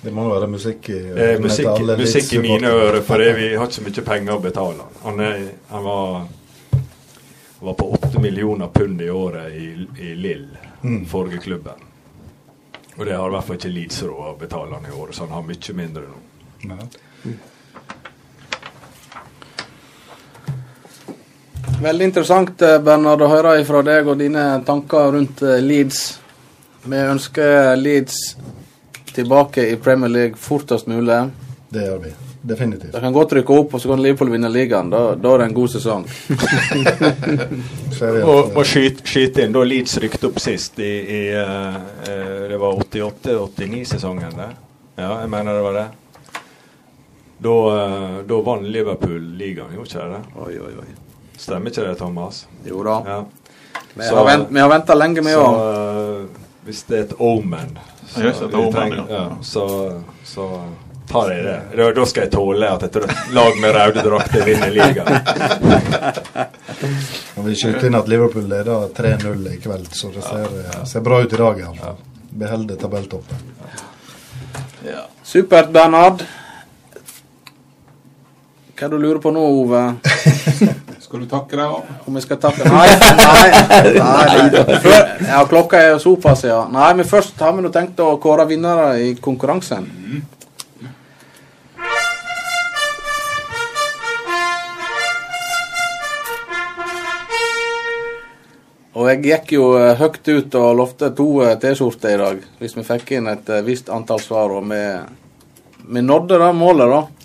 Det 0.00 0.12
må 0.14 0.28
være 0.30 0.46
musikk 0.46 0.88
i 0.94 0.98
til 1.02 1.40
musikk, 1.42 1.66
alle 1.72 1.96
musikk 1.98 2.32
i 2.32 2.38
mine 2.44 2.70
ører, 2.70 3.00
for 3.02 3.18
vi 3.18 3.48
har 3.56 3.66
ikke 3.66 3.74
så 3.80 3.82
mye 3.86 4.04
penger 4.06 4.36
å 4.36 4.42
betale 4.44 4.84
han. 4.86 4.98
Han, 5.02 5.20
er, 5.26 5.40
han 5.72 5.84
var, 5.84 6.28
var 7.66 7.74
på 7.80 7.88
åtte 7.96 8.22
millioner 8.22 8.70
pund 8.74 9.02
i 9.02 9.10
året 9.10 9.52
i, 9.58 9.68
i 9.98 10.14
Lill, 10.14 10.48
Mm. 10.82 11.00
forrige 11.10 11.40
klubben. 11.42 11.80
Og 12.96 13.06
det 13.06 13.16
har 13.18 13.26
i 13.26 13.32
hvert 13.34 13.44
fall 13.48 13.56
ikke 13.58 13.70
Leeds 13.74 14.02
råd 14.06 14.28
å 14.30 14.36
betale 14.38 14.74
han 14.78 14.86
i 14.86 14.92
året, 14.94 15.14
så 15.16 15.26
han 15.26 15.34
har 15.34 15.42
mye 15.42 15.74
mindre 15.74 16.02
nå. 16.06 16.18
Ja. 16.70 17.32
Veldig 21.82 22.04
interessant, 22.04 22.54
Bernard, 22.58 22.84
Bernhard, 22.84 23.22
å 23.22 23.28
høre 23.30 23.56
fra 23.66 23.82
deg 23.86 24.06
og 24.10 24.18
dine 24.18 24.44
tanker 24.66 25.12
rundt 25.14 25.42
eh, 25.46 25.58
Leeds. 25.62 26.00
Vi 26.86 27.02
ønsker 27.10 27.74
Leeds 27.78 28.16
tilbake 29.18 29.66
i 29.72 29.76
Premier 29.82 30.12
League 30.12 30.40
fortest 30.40 30.88
mulig. 30.90 31.20
Det 31.68 31.84
gjør 31.84 32.00
vi. 32.06 32.14
definitivt. 32.48 32.92
De 32.92 33.00
kan 33.00 33.12
godt 33.12 33.32
rykke 33.36 33.52
opp, 33.52 33.74
og 33.74 33.80
så 33.82 33.90
kan 33.90 34.02
Liverpool 34.02 34.30
vinne 34.32 34.48
ligaen. 34.48 34.90
Da, 34.90 35.00
da 35.18 35.32
er 35.34 35.42
det 35.42 35.48
en 35.50 35.56
god 35.56 35.72
sesong. 35.74 36.06
og 38.30 38.54
må 38.54 38.64
skyte, 38.64 39.04
skyt 39.04 39.40
inn 39.42 39.56
da 39.56 39.64
Leeds 39.66 39.98
rykket 40.00 40.28
opp 40.30 40.38
sist 40.40 40.78
i, 40.80 40.92
i 41.02 41.20
eh, 41.34 41.78
eh, 42.08 42.44
Det 42.52 42.60
var 42.62 42.78
88-89-sesongen, 42.86 44.38
det. 44.38 44.48
Ja, 44.98 45.10
jeg 45.20 45.32
mener 45.34 45.58
det 45.58 45.66
var 45.66 45.76
det. 45.76 45.88
Da, 47.38 47.50
uh, 47.50 48.16
da 48.26 48.40
vant 48.42 48.66
Liverpool 48.66 49.20
ligaen, 49.38 49.74
gjorde 49.76 49.92
ikke 49.92 50.08
det? 50.14 50.22
Oi, 50.46 50.54
oi, 50.58 50.72
oi. 50.82 50.88
Stemmer 51.38 51.70
ikke 51.70 51.84
det, 51.86 51.98
Thomas? 52.00 52.40
Jo 52.66 52.82
da. 52.86 52.96
Ja. 53.06 53.20
Vi 53.92 54.08
har, 54.08 54.24
vent, 54.26 54.48
vi 54.50 54.62
har 54.62 54.72
venta 54.72 54.96
lenge, 54.96 55.22
vi 55.26 55.36
òg. 55.38 55.60
Uh, 55.60 56.48
hvis 56.66 56.82
det 56.88 56.98
er 56.98 57.06
et 57.06 57.14
omen, 57.22 57.78
så, 58.08 58.20
Ja, 58.24 58.32
det, 58.32 58.72
trenger- 58.72 58.96
ja. 59.08 59.16
ja, 59.16 59.36
så, 59.42 59.92
så 60.24 60.48
tar 61.08 61.30
jeg 61.32 61.44
det. 61.44 61.60
Da, 61.76 61.86
da 61.96 62.04
skal 62.06 62.22
jeg 62.26 62.32
tåle 62.34 62.68
at 62.74 62.82
et 62.88 62.96
lag 63.32 63.56
med 63.62 63.74
røde 63.76 64.02
drakter 64.04 64.44
vinner 64.44 64.70
ligaen. 64.74 65.08
Kan 67.34 67.44
vi 67.46 67.54
skyte 67.56 67.86
inn 67.88 67.96
at 67.98 68.08
Liverpool 68.10 68.44
leder 68.50 68.88
3-0 68.96 69.46
i 69.52 69.56
kveld, 69.62 69.88
så 69.96 70.10
det 70.14 70.22
ser, 70.26 70.48
ser 70.86 71.00
bra 71.06 71.20
ut 71.24 71.32
i 71.32 71.36
dag. 71.40 71.56
Ja. 71.82 71.94
Beholder 72.30 72.76
tabelltoppen. 72.76 73.36
Supert, 75.24 75.70
Bernhard. 75.74 76.22
Hva 78.78 78.86
er 78.86 78.90
det 78.92 78.94
du 78.94 78.98
lurer 79.02 79.18
på 79.24 79.30
nå, 79.34 79.42
Ove? 79.64 79.80
Skal 81.08 81.22
du 81.24 81.28
takke 81.30 81.56
deg 81.56 81.70
òg? 81.72 81.86
Om 82.04 82.16
jeg 82.18 82.24
skal 82.26 82.36
takke 82.42 82.68
Nei, 82.68 82.88
nei. 83.16 83.44
nei, 83.96 84.42
nei. 84.52 84.80
Før, 84.84 85.06
ja, 85.24 85.38
klokka 85.48 85.78
er 85.80 85.94
såpass, 86.02 86.42
ja. 86.44 86.58
Nei, 86.68 86.90
men 86.98 87.08
først 87.08 87.40
har 87.40 87.54
vi 87.56 87.64
nå 87.64 87.70
tenkt 87.72 88.02
å 88.04 88.10
kåre 88.20 88.44
vinnere 88.50 88.90
i 89.00 89.14
konkurransen. 89.16 89.88
Og 98.98 99.08
jeg 99.14 99.24
gikk 99.30 99.56
jo 99.56 99.70
eh, 99.78 99.94
høyt 99.96 100.28
ut 100.28 100.60
og 100.60 100.76
lovte 100.82 101.08
to 101.16 101.30
eh, 101.46 101.56
T-skjorter 101.62 102.18
i 102.18 102.20
dag, 102.20 102.44
hvis 102.60 102.76
vi 102.76 102.84
fikk 102.84 103.14
inn 103.16 103.32
et 103.32 103.48
eh, 103.48 103.64
visst 103.64 103.88
antall 103.94 104.20
svar. 104.20 104.52
Og 104.52 104.68
vi, 104.68 104.82
vi 105.88 106.04
nådde 106.04 106.42
det 106.44 106.52
målet, 106.58 106.92
da. 106.92 107.17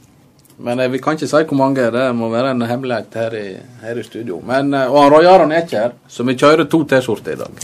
Men 0.57 0.79
eh, 0.79 0.91
vi 0.91 1.01
kan 1.01 1.17
ikke 1.17 1.29
si 1.29 1.43
hvor 1.49 1.57
mange. 1.57 1.89
Det 1.93 2.05
må 2.15 2.29
være 2.33 2.53
en 2.53 2.67
hemmelighet 2.67 3.17
her 3.17 3.35
i, 3.37 3.47
her 3.81 3.99
i 3.99 4.05
studio. 4.05 4.39
Men, 4.45 4.73
eh, 4.73 4.91
og 4.91 5.11
Roy 5.13 5.27
Aron 5.29 5.51
er 5.51 5.65
ikke 5.65 5.79
her, 5.79 5.97
så 6.07 6.25
vi 6.27 6.37
kjører 6.37 6.69
to 6.69 6.83
T-skjorter 6.89 7.35
i 7.35 7.41
dag. 7.41 7.63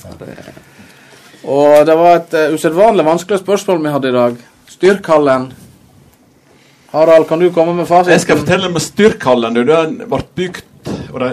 Og 1.49 1.85
det 1.87 1.95
var 1.95 2.17
et 2.17 2.33
uh, 2.35 2.53
usedvanlig 2.53 3.05
vanskelig 3.07 3.39
spørsmål 3.39 3.83
vi 3.85 3.93
hadde 3.93 4.09
i 4.09 4.15
dag. 4.17 4.41
Styrkhallen. 4.69 5.45
Harald, 6.91 7.27
kan 7.29 7.39
du 7.39 7.47
komme 7.53 7.73
med 7.77 7.87
fasiten? 7.87 8.11
Jeg 8.11 8.25
skal 8.25 8.41
fortelle 8.41 8.67
om 8.67 8.79
Styrkhallen. 8.81 9.55
du. 9.55 9.63
Den 9.63 10.01
ble 10.09 10.19
bygd, 10.35 10.91
og 11.13 11.21
de 11.21 11.29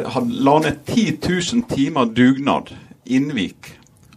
la 0.46 0.58
ned 0.62 0.78
10 0.86 1.18
000 1.26 1.66
timer 1.72 2.04
dugnad. 2.04 2.70
Innvik. 3.06 3.72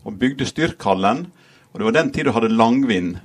Og 0.05 0.19
bygde 0.19 0.45
Styrkhallen. 0.45 1.25
Og 1.73 1.79
det 1.79 1.85
var 1.85 1.97
den 1.97 2.11
tida 2.11 2.29
du 2.29 2.35
hadde 2.37 2.53
langvind. 2.53 3.17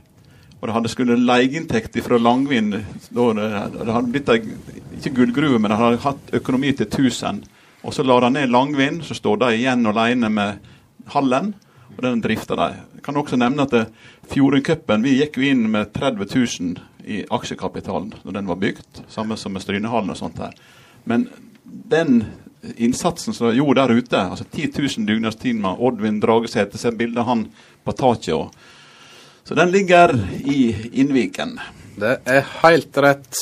Og 0.65 0.69
det 0.70 0.74
hadde 0.78 0.89
skulle 0.89 1.19
leieinntekt 1.20 1.99
fra 2.01 2.16
Langvin 2.16 2.70
Da 2.73 3.24
det, 3.36 3.49
det 3.85 3.93
hadde 3.93 4.12
blitt 4.15 4.31
ei, 4.32 4.39
ikke 4.97 5.11
gullgruve, 5.19 5.59
men 5.61 5.69
det 5.69 5.77
hadde 5.77 5.99
hatt 6.01 6.31
økonomi 6.39 6.70
til 6.73 6.86
1000. 6.86 7.43
Og 7.85 7.93
så 7.93 8.01
la 8.01 8.16
de 8.24 8.31
ned 8.32 8.49
Langvin, 8.49 9.03
så 9.05 9.12
står 9.12 9.43
de 9.43 9.51
igjen 9.59 9.85
alene 9.91 10.31
med 10.32 10.70
hallen. 11.12 11.53
Og 11.91 12.01
den 12.01 12.23
drifter 12.24 12.57
de. 12.57 12.81
Jeg 12.97 13.05
kan 13.05 13.20
også 13.20 13.36
nevne 13.36 13.62
at 13.69 13.77
det- 13.77 13.86
Fjordingcupen 14.32 15.05
gikk 15.05 15.36
jo 15.36 15.43
inn 15.43 15.70
med 15.70 15.93
30 15.93 16.24
000 16.32 16.78
i 17.05 17.27
aksjekapitalen 17.28 18.15
når 18.24 18.32
den 18.32 18.47
var 18.47 18.57
bygd. 18.57 19.05
Samme 19.09 19.36
som 19.36 19.53
med 19.53 19.61
Strynehallen 19.61 20.11
og 20.11 20.16
sånt 20.16 20.36
der. 20.36 20.55
Men 21.05 21.28
den 21.91 22.24
innsatsen 22.78 23.35
som 23.35 23.51
de 23.51 23.57
gjorde 23.61 23.86
der 23.86 23.95
ute, 24.01 24.16
altså 24.16 24.45
10 24.45 24.73
000 24.78 25.07
dugnadstimer, 25.07 25.77
Oddvin 25.77 26.20
Dragesæter, 26.20 26.78
se 26.78 26.91
bildet 26.91 27.19
av 27.19 27.27
han 27.27 27.49
på 27.85 27.93
taket. 27.93 28.32
og 28.32 28.55
så 29.44 29.54
den 29.54 29.70
ligger 29.70 30.14
i 30.44 30.74
Innviken. 30.92 31.58
Det 32.00 32.16
er 32.24 32.46
helt 32.62 32.96
rett. 32.96 33.40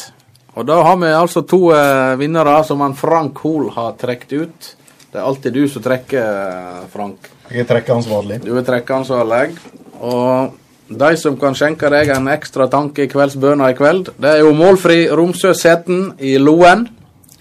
Og 0.52 0.66
da 0.68 0.80
har 0.84 0.96
vi 1.00 1.10
altså 1.14 1.44
to 1.48 1.70
eh, 1.72 2.14
vinnere 2.20 2.58
som 2.68 2.82
han 2.84 2.96
Frank 2.98 3.38
Hoel 3.44 3.70
har 3.72 3.94
trukket 4.00 4.32
ut. 4.32 4.72
Det 5.12 5.20
er 5.20 5.28
alltid 5.28 5.54
du 5.54 5.62
som 5.68 5.84
trekker, 5.84 6.18
eh, 6.18 6.82
Frank. 6.92 7.30
Jeg 7.48 7.62
er 7.62 7.70
trekkeansvarlig. 7.70 8.42
Du 8.44 8.50
er 8.58 8.66
trekkeansvarlig. 8.66 9.54
Og 10.02 10.58
de 10.90 11.12
som 11.16 11.38
kan 11.40 11.56
skjenke 11.56 11.88
deg 11.94 12.10
en 12.12 12.28
ekstra 12.34 12.66
tanke 12.72 13.06
i 13.06 13.12
kveldsbønna 13.12 13.70
i 13.70 13.78
kveld, 13.78 14.10
det 14.20 14.34
er 14.34 14.42
jo 14.42 14.52
målfri 14.58 15.06
Romsø 15.08 15.54
Sæten 15.56 16.10
i 16.18 16.34
Loen. 16.42 16.88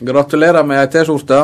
Gratulerer 0.02 0.64
med 0.68 0.80
ei 0.80 0.88
T-skjorte. 0.94 1.44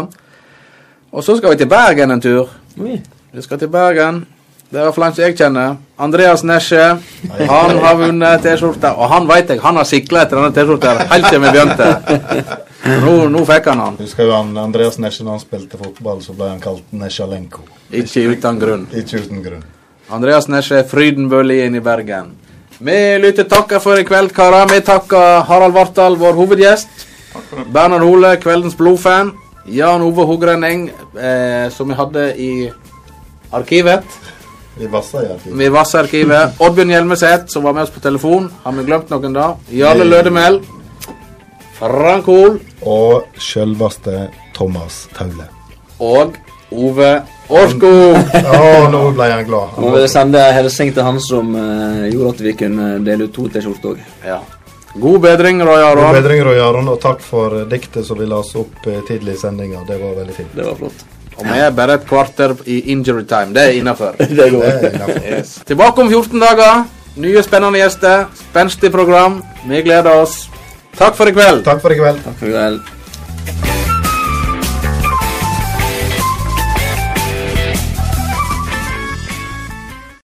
Og 1.12 1.24
så 1.26 1.38
skal 1.38 1.56
vi 1.56 1.64
til 1.64 1.72
Bergen 1.72 2.14
en 2.14 2.22
tur. 2.22 2.54
Vi 2.78 3.02
skal 3.42 3.60
til 3.60 3.74
Bergen. 3.74 4.26
Det 4.68 4.82
er 4.84 4.92
flere 4.92 5.14
som 5.16 5.24
jeg 5.24 5.36
kjenner. 5.40 5.76
Andreas 6.04 6.42
Nesje. 6.44 6.86
Han 7.48 7.78
har 7.80 7.94
vunnet 8.02 8.42
T-skjorta. 8.44 8.90
Og 9.00 9.08
han 9.14 9.28
vet 9.30 9.54
jeg, 9.54 9.62
han 9.64 9.80
har 9.80 9.88
sikla 9.88 10.26
etter 10.26 10.42
denne 10.42 10.52
T-skjorta 10.56 10.96
helt 11.08 11.28
siden 11.30 11.46
vi 11.46 11.52
begynte. 11.56 12.58
Nå, 13.06 13.14
nå 13.32 13.44
fikk 13.48 13.70
han 13.72 13.84
han. 13.86 13.96
Husker 14.02 14.28
du 14.28 14.34
han 14.36 14.52
Andreas 14.60 15.00
Nesje 15.00 15.24
når 15.24 15.38
han 15.38 15.44
spilte 15.46 15.80
fotball, 15.80 16.20
så 16.24 16.36
ble 16.36 16.52
han 16.52 16.60
kalt 16.64 16.84
Nesjalenko. 16.92 17.64
Ikke 17.96 18.26
uten 18.28 18.60
grunn. 18.60 18.86
Ikke 18.92 19.24
uten 19.24 19.40
grunn. 19.46 19.64
Andreas 20.12 20.52
Nesje, 20.52 20.84
Frydenbølien 20.88 21.76
i 21.76 21.84
Bergen. 21.84 22.36
Vi 22.78 23.00
lytter 23.24 23.48
takker 23.50 23.80
for 23.84 24.00
i 24.00 24.06
kveld, 24.08 24.36
karer. 24.36 24.68
Vi 24.72 24.84
takker 24.86 25.48
Harald 25.48 25.76
Vartdal, 25.76 26.20
vår 26.20 26.36
hovedgjest. 26.38 27.08
Bernhard 27.72 28.04
Hole, 28.04 28.36
kveldens 28.44 28.76
blodfan. 28.78 29.32
Jan 29.68 30.04
Ove 30.04 30.28
Hogrenning, 30.28 30.90
eh, 31.20 31.68
som 31.72 31.88
vi 31.88 31.96
hadde 31.96 32.30
i 32.36 32.52
arkivet. 33.52 34.04
I 34.80 34.88
arkivet. 34.90 35.72
Vassarkivet. 35.74 36.58
Oddbjørn 36.64 36.96
Hjelmeset, 36.96 37.52
som 37.52 37.66
var 37.66 37.74
med 37.78 37.88
oss 37.88 37.94
på 37.94 38.04
telefon. 38.04 38.50
Har 38.64 38.76
vi 38.78 38.88
glemt 38.88 39.14
noen 39.14 39.38
da? 39.38 39.52
Jarle 39.74 40.08
Lødemel. 40.08 40.62
Frank 41.78 42.26
Hoel. 42.30 42.60
Og 42.82 43.40
sjølveste 43.42 44.28
Thomas 44.58 45.06
Taule. 45.18 45.50
Og 46.02 46.38
Ove 46.68 47.12
Orsko! 47.48 47.90
Å, 48.58 48.88
nå 48.92 49.02
ble 49.16 49.28
han 49.32 49.46
glad. 49.48 49.78
Må 49.80 49.94
vi 49.96 50.04
sende 50.12 50.42
en 50.50 50.58
hilsen 50.58 50.92
til 50.92 51.06
han 51.06 51.20
som 51.24 51.54
uh, 51.56 52.04
gjorde 52.12 52.34
at 52.36 52.46
vi 52.50 52.56
kunne 52.60 52.88
dele 53.06 53.30
ut 53.30 53.36
to 53.36 53.48
T-skjorter 53.54 53.94
òg. 53.94 54.02
Ja. 54.26 54.42
God 54.98 55.22
bedring, 55.24 55.62
Roy 55.64 55.84
God 55.96 56.18
bedring, 56.18 56.42
Roy 56.44 56.60
Aron, 56.64 56.90
og 56.90 57.00
takk 57.04 57.22
for 57.24 57.54
diktet 57.70 58.08
som 58.08 58.18
vi 58.18 58.26
las 58.28 58.50
opp 58.58 58.88
eh, 58.90 59.04
tidlig 59.06 59.36
i 59.36 59.40
sendinga. 59.44 59.84
Det 59.86 60.00
var 60.02 60.16
veldig 60.18 60.34
fint. 60.34 60.56
Det 60.58 60.66
var 60.66 60.80
flott. 60.80 61.06
Og 61.38 61.46
vi 61.46 61.58
er 61.62 61.72
bare 61.78 62.00
et 62.00 62.06
kvarter 62.10 62.56
i 62.66 62.80
injury 62.94 63.24
time. 63.30 63.54
Det 63.54 63.64
er 63.64 63.80
innafor. 63.80 64.18
Yes. 65.28 65.60
Tilbake 65.68 66.02
om 66.02 66.10
14 66.10 66.40
dager. 66.42 66.86
Nye 67.18 67.44
spennende 67.46 67.82
gjester. 67.82 68.28
Spenstig 68.50 68.92
program. 68.92 69.42
Vi 69.70 69.82
gleder 69.86 70.22
oss. 70.22 70.48
Takk 70.98 71.18
for 71.18 71.30
i 71.30 71.36
kveld. 71.38 71.64
Takk 71.66 71.82
for 71.82 71.94
i 71.94 72.00
kveld. 72.00 72.24
Takk 72.26 72.40
for 72.42 72.50
i 72.50 72.56
kveld. 72.56 73.77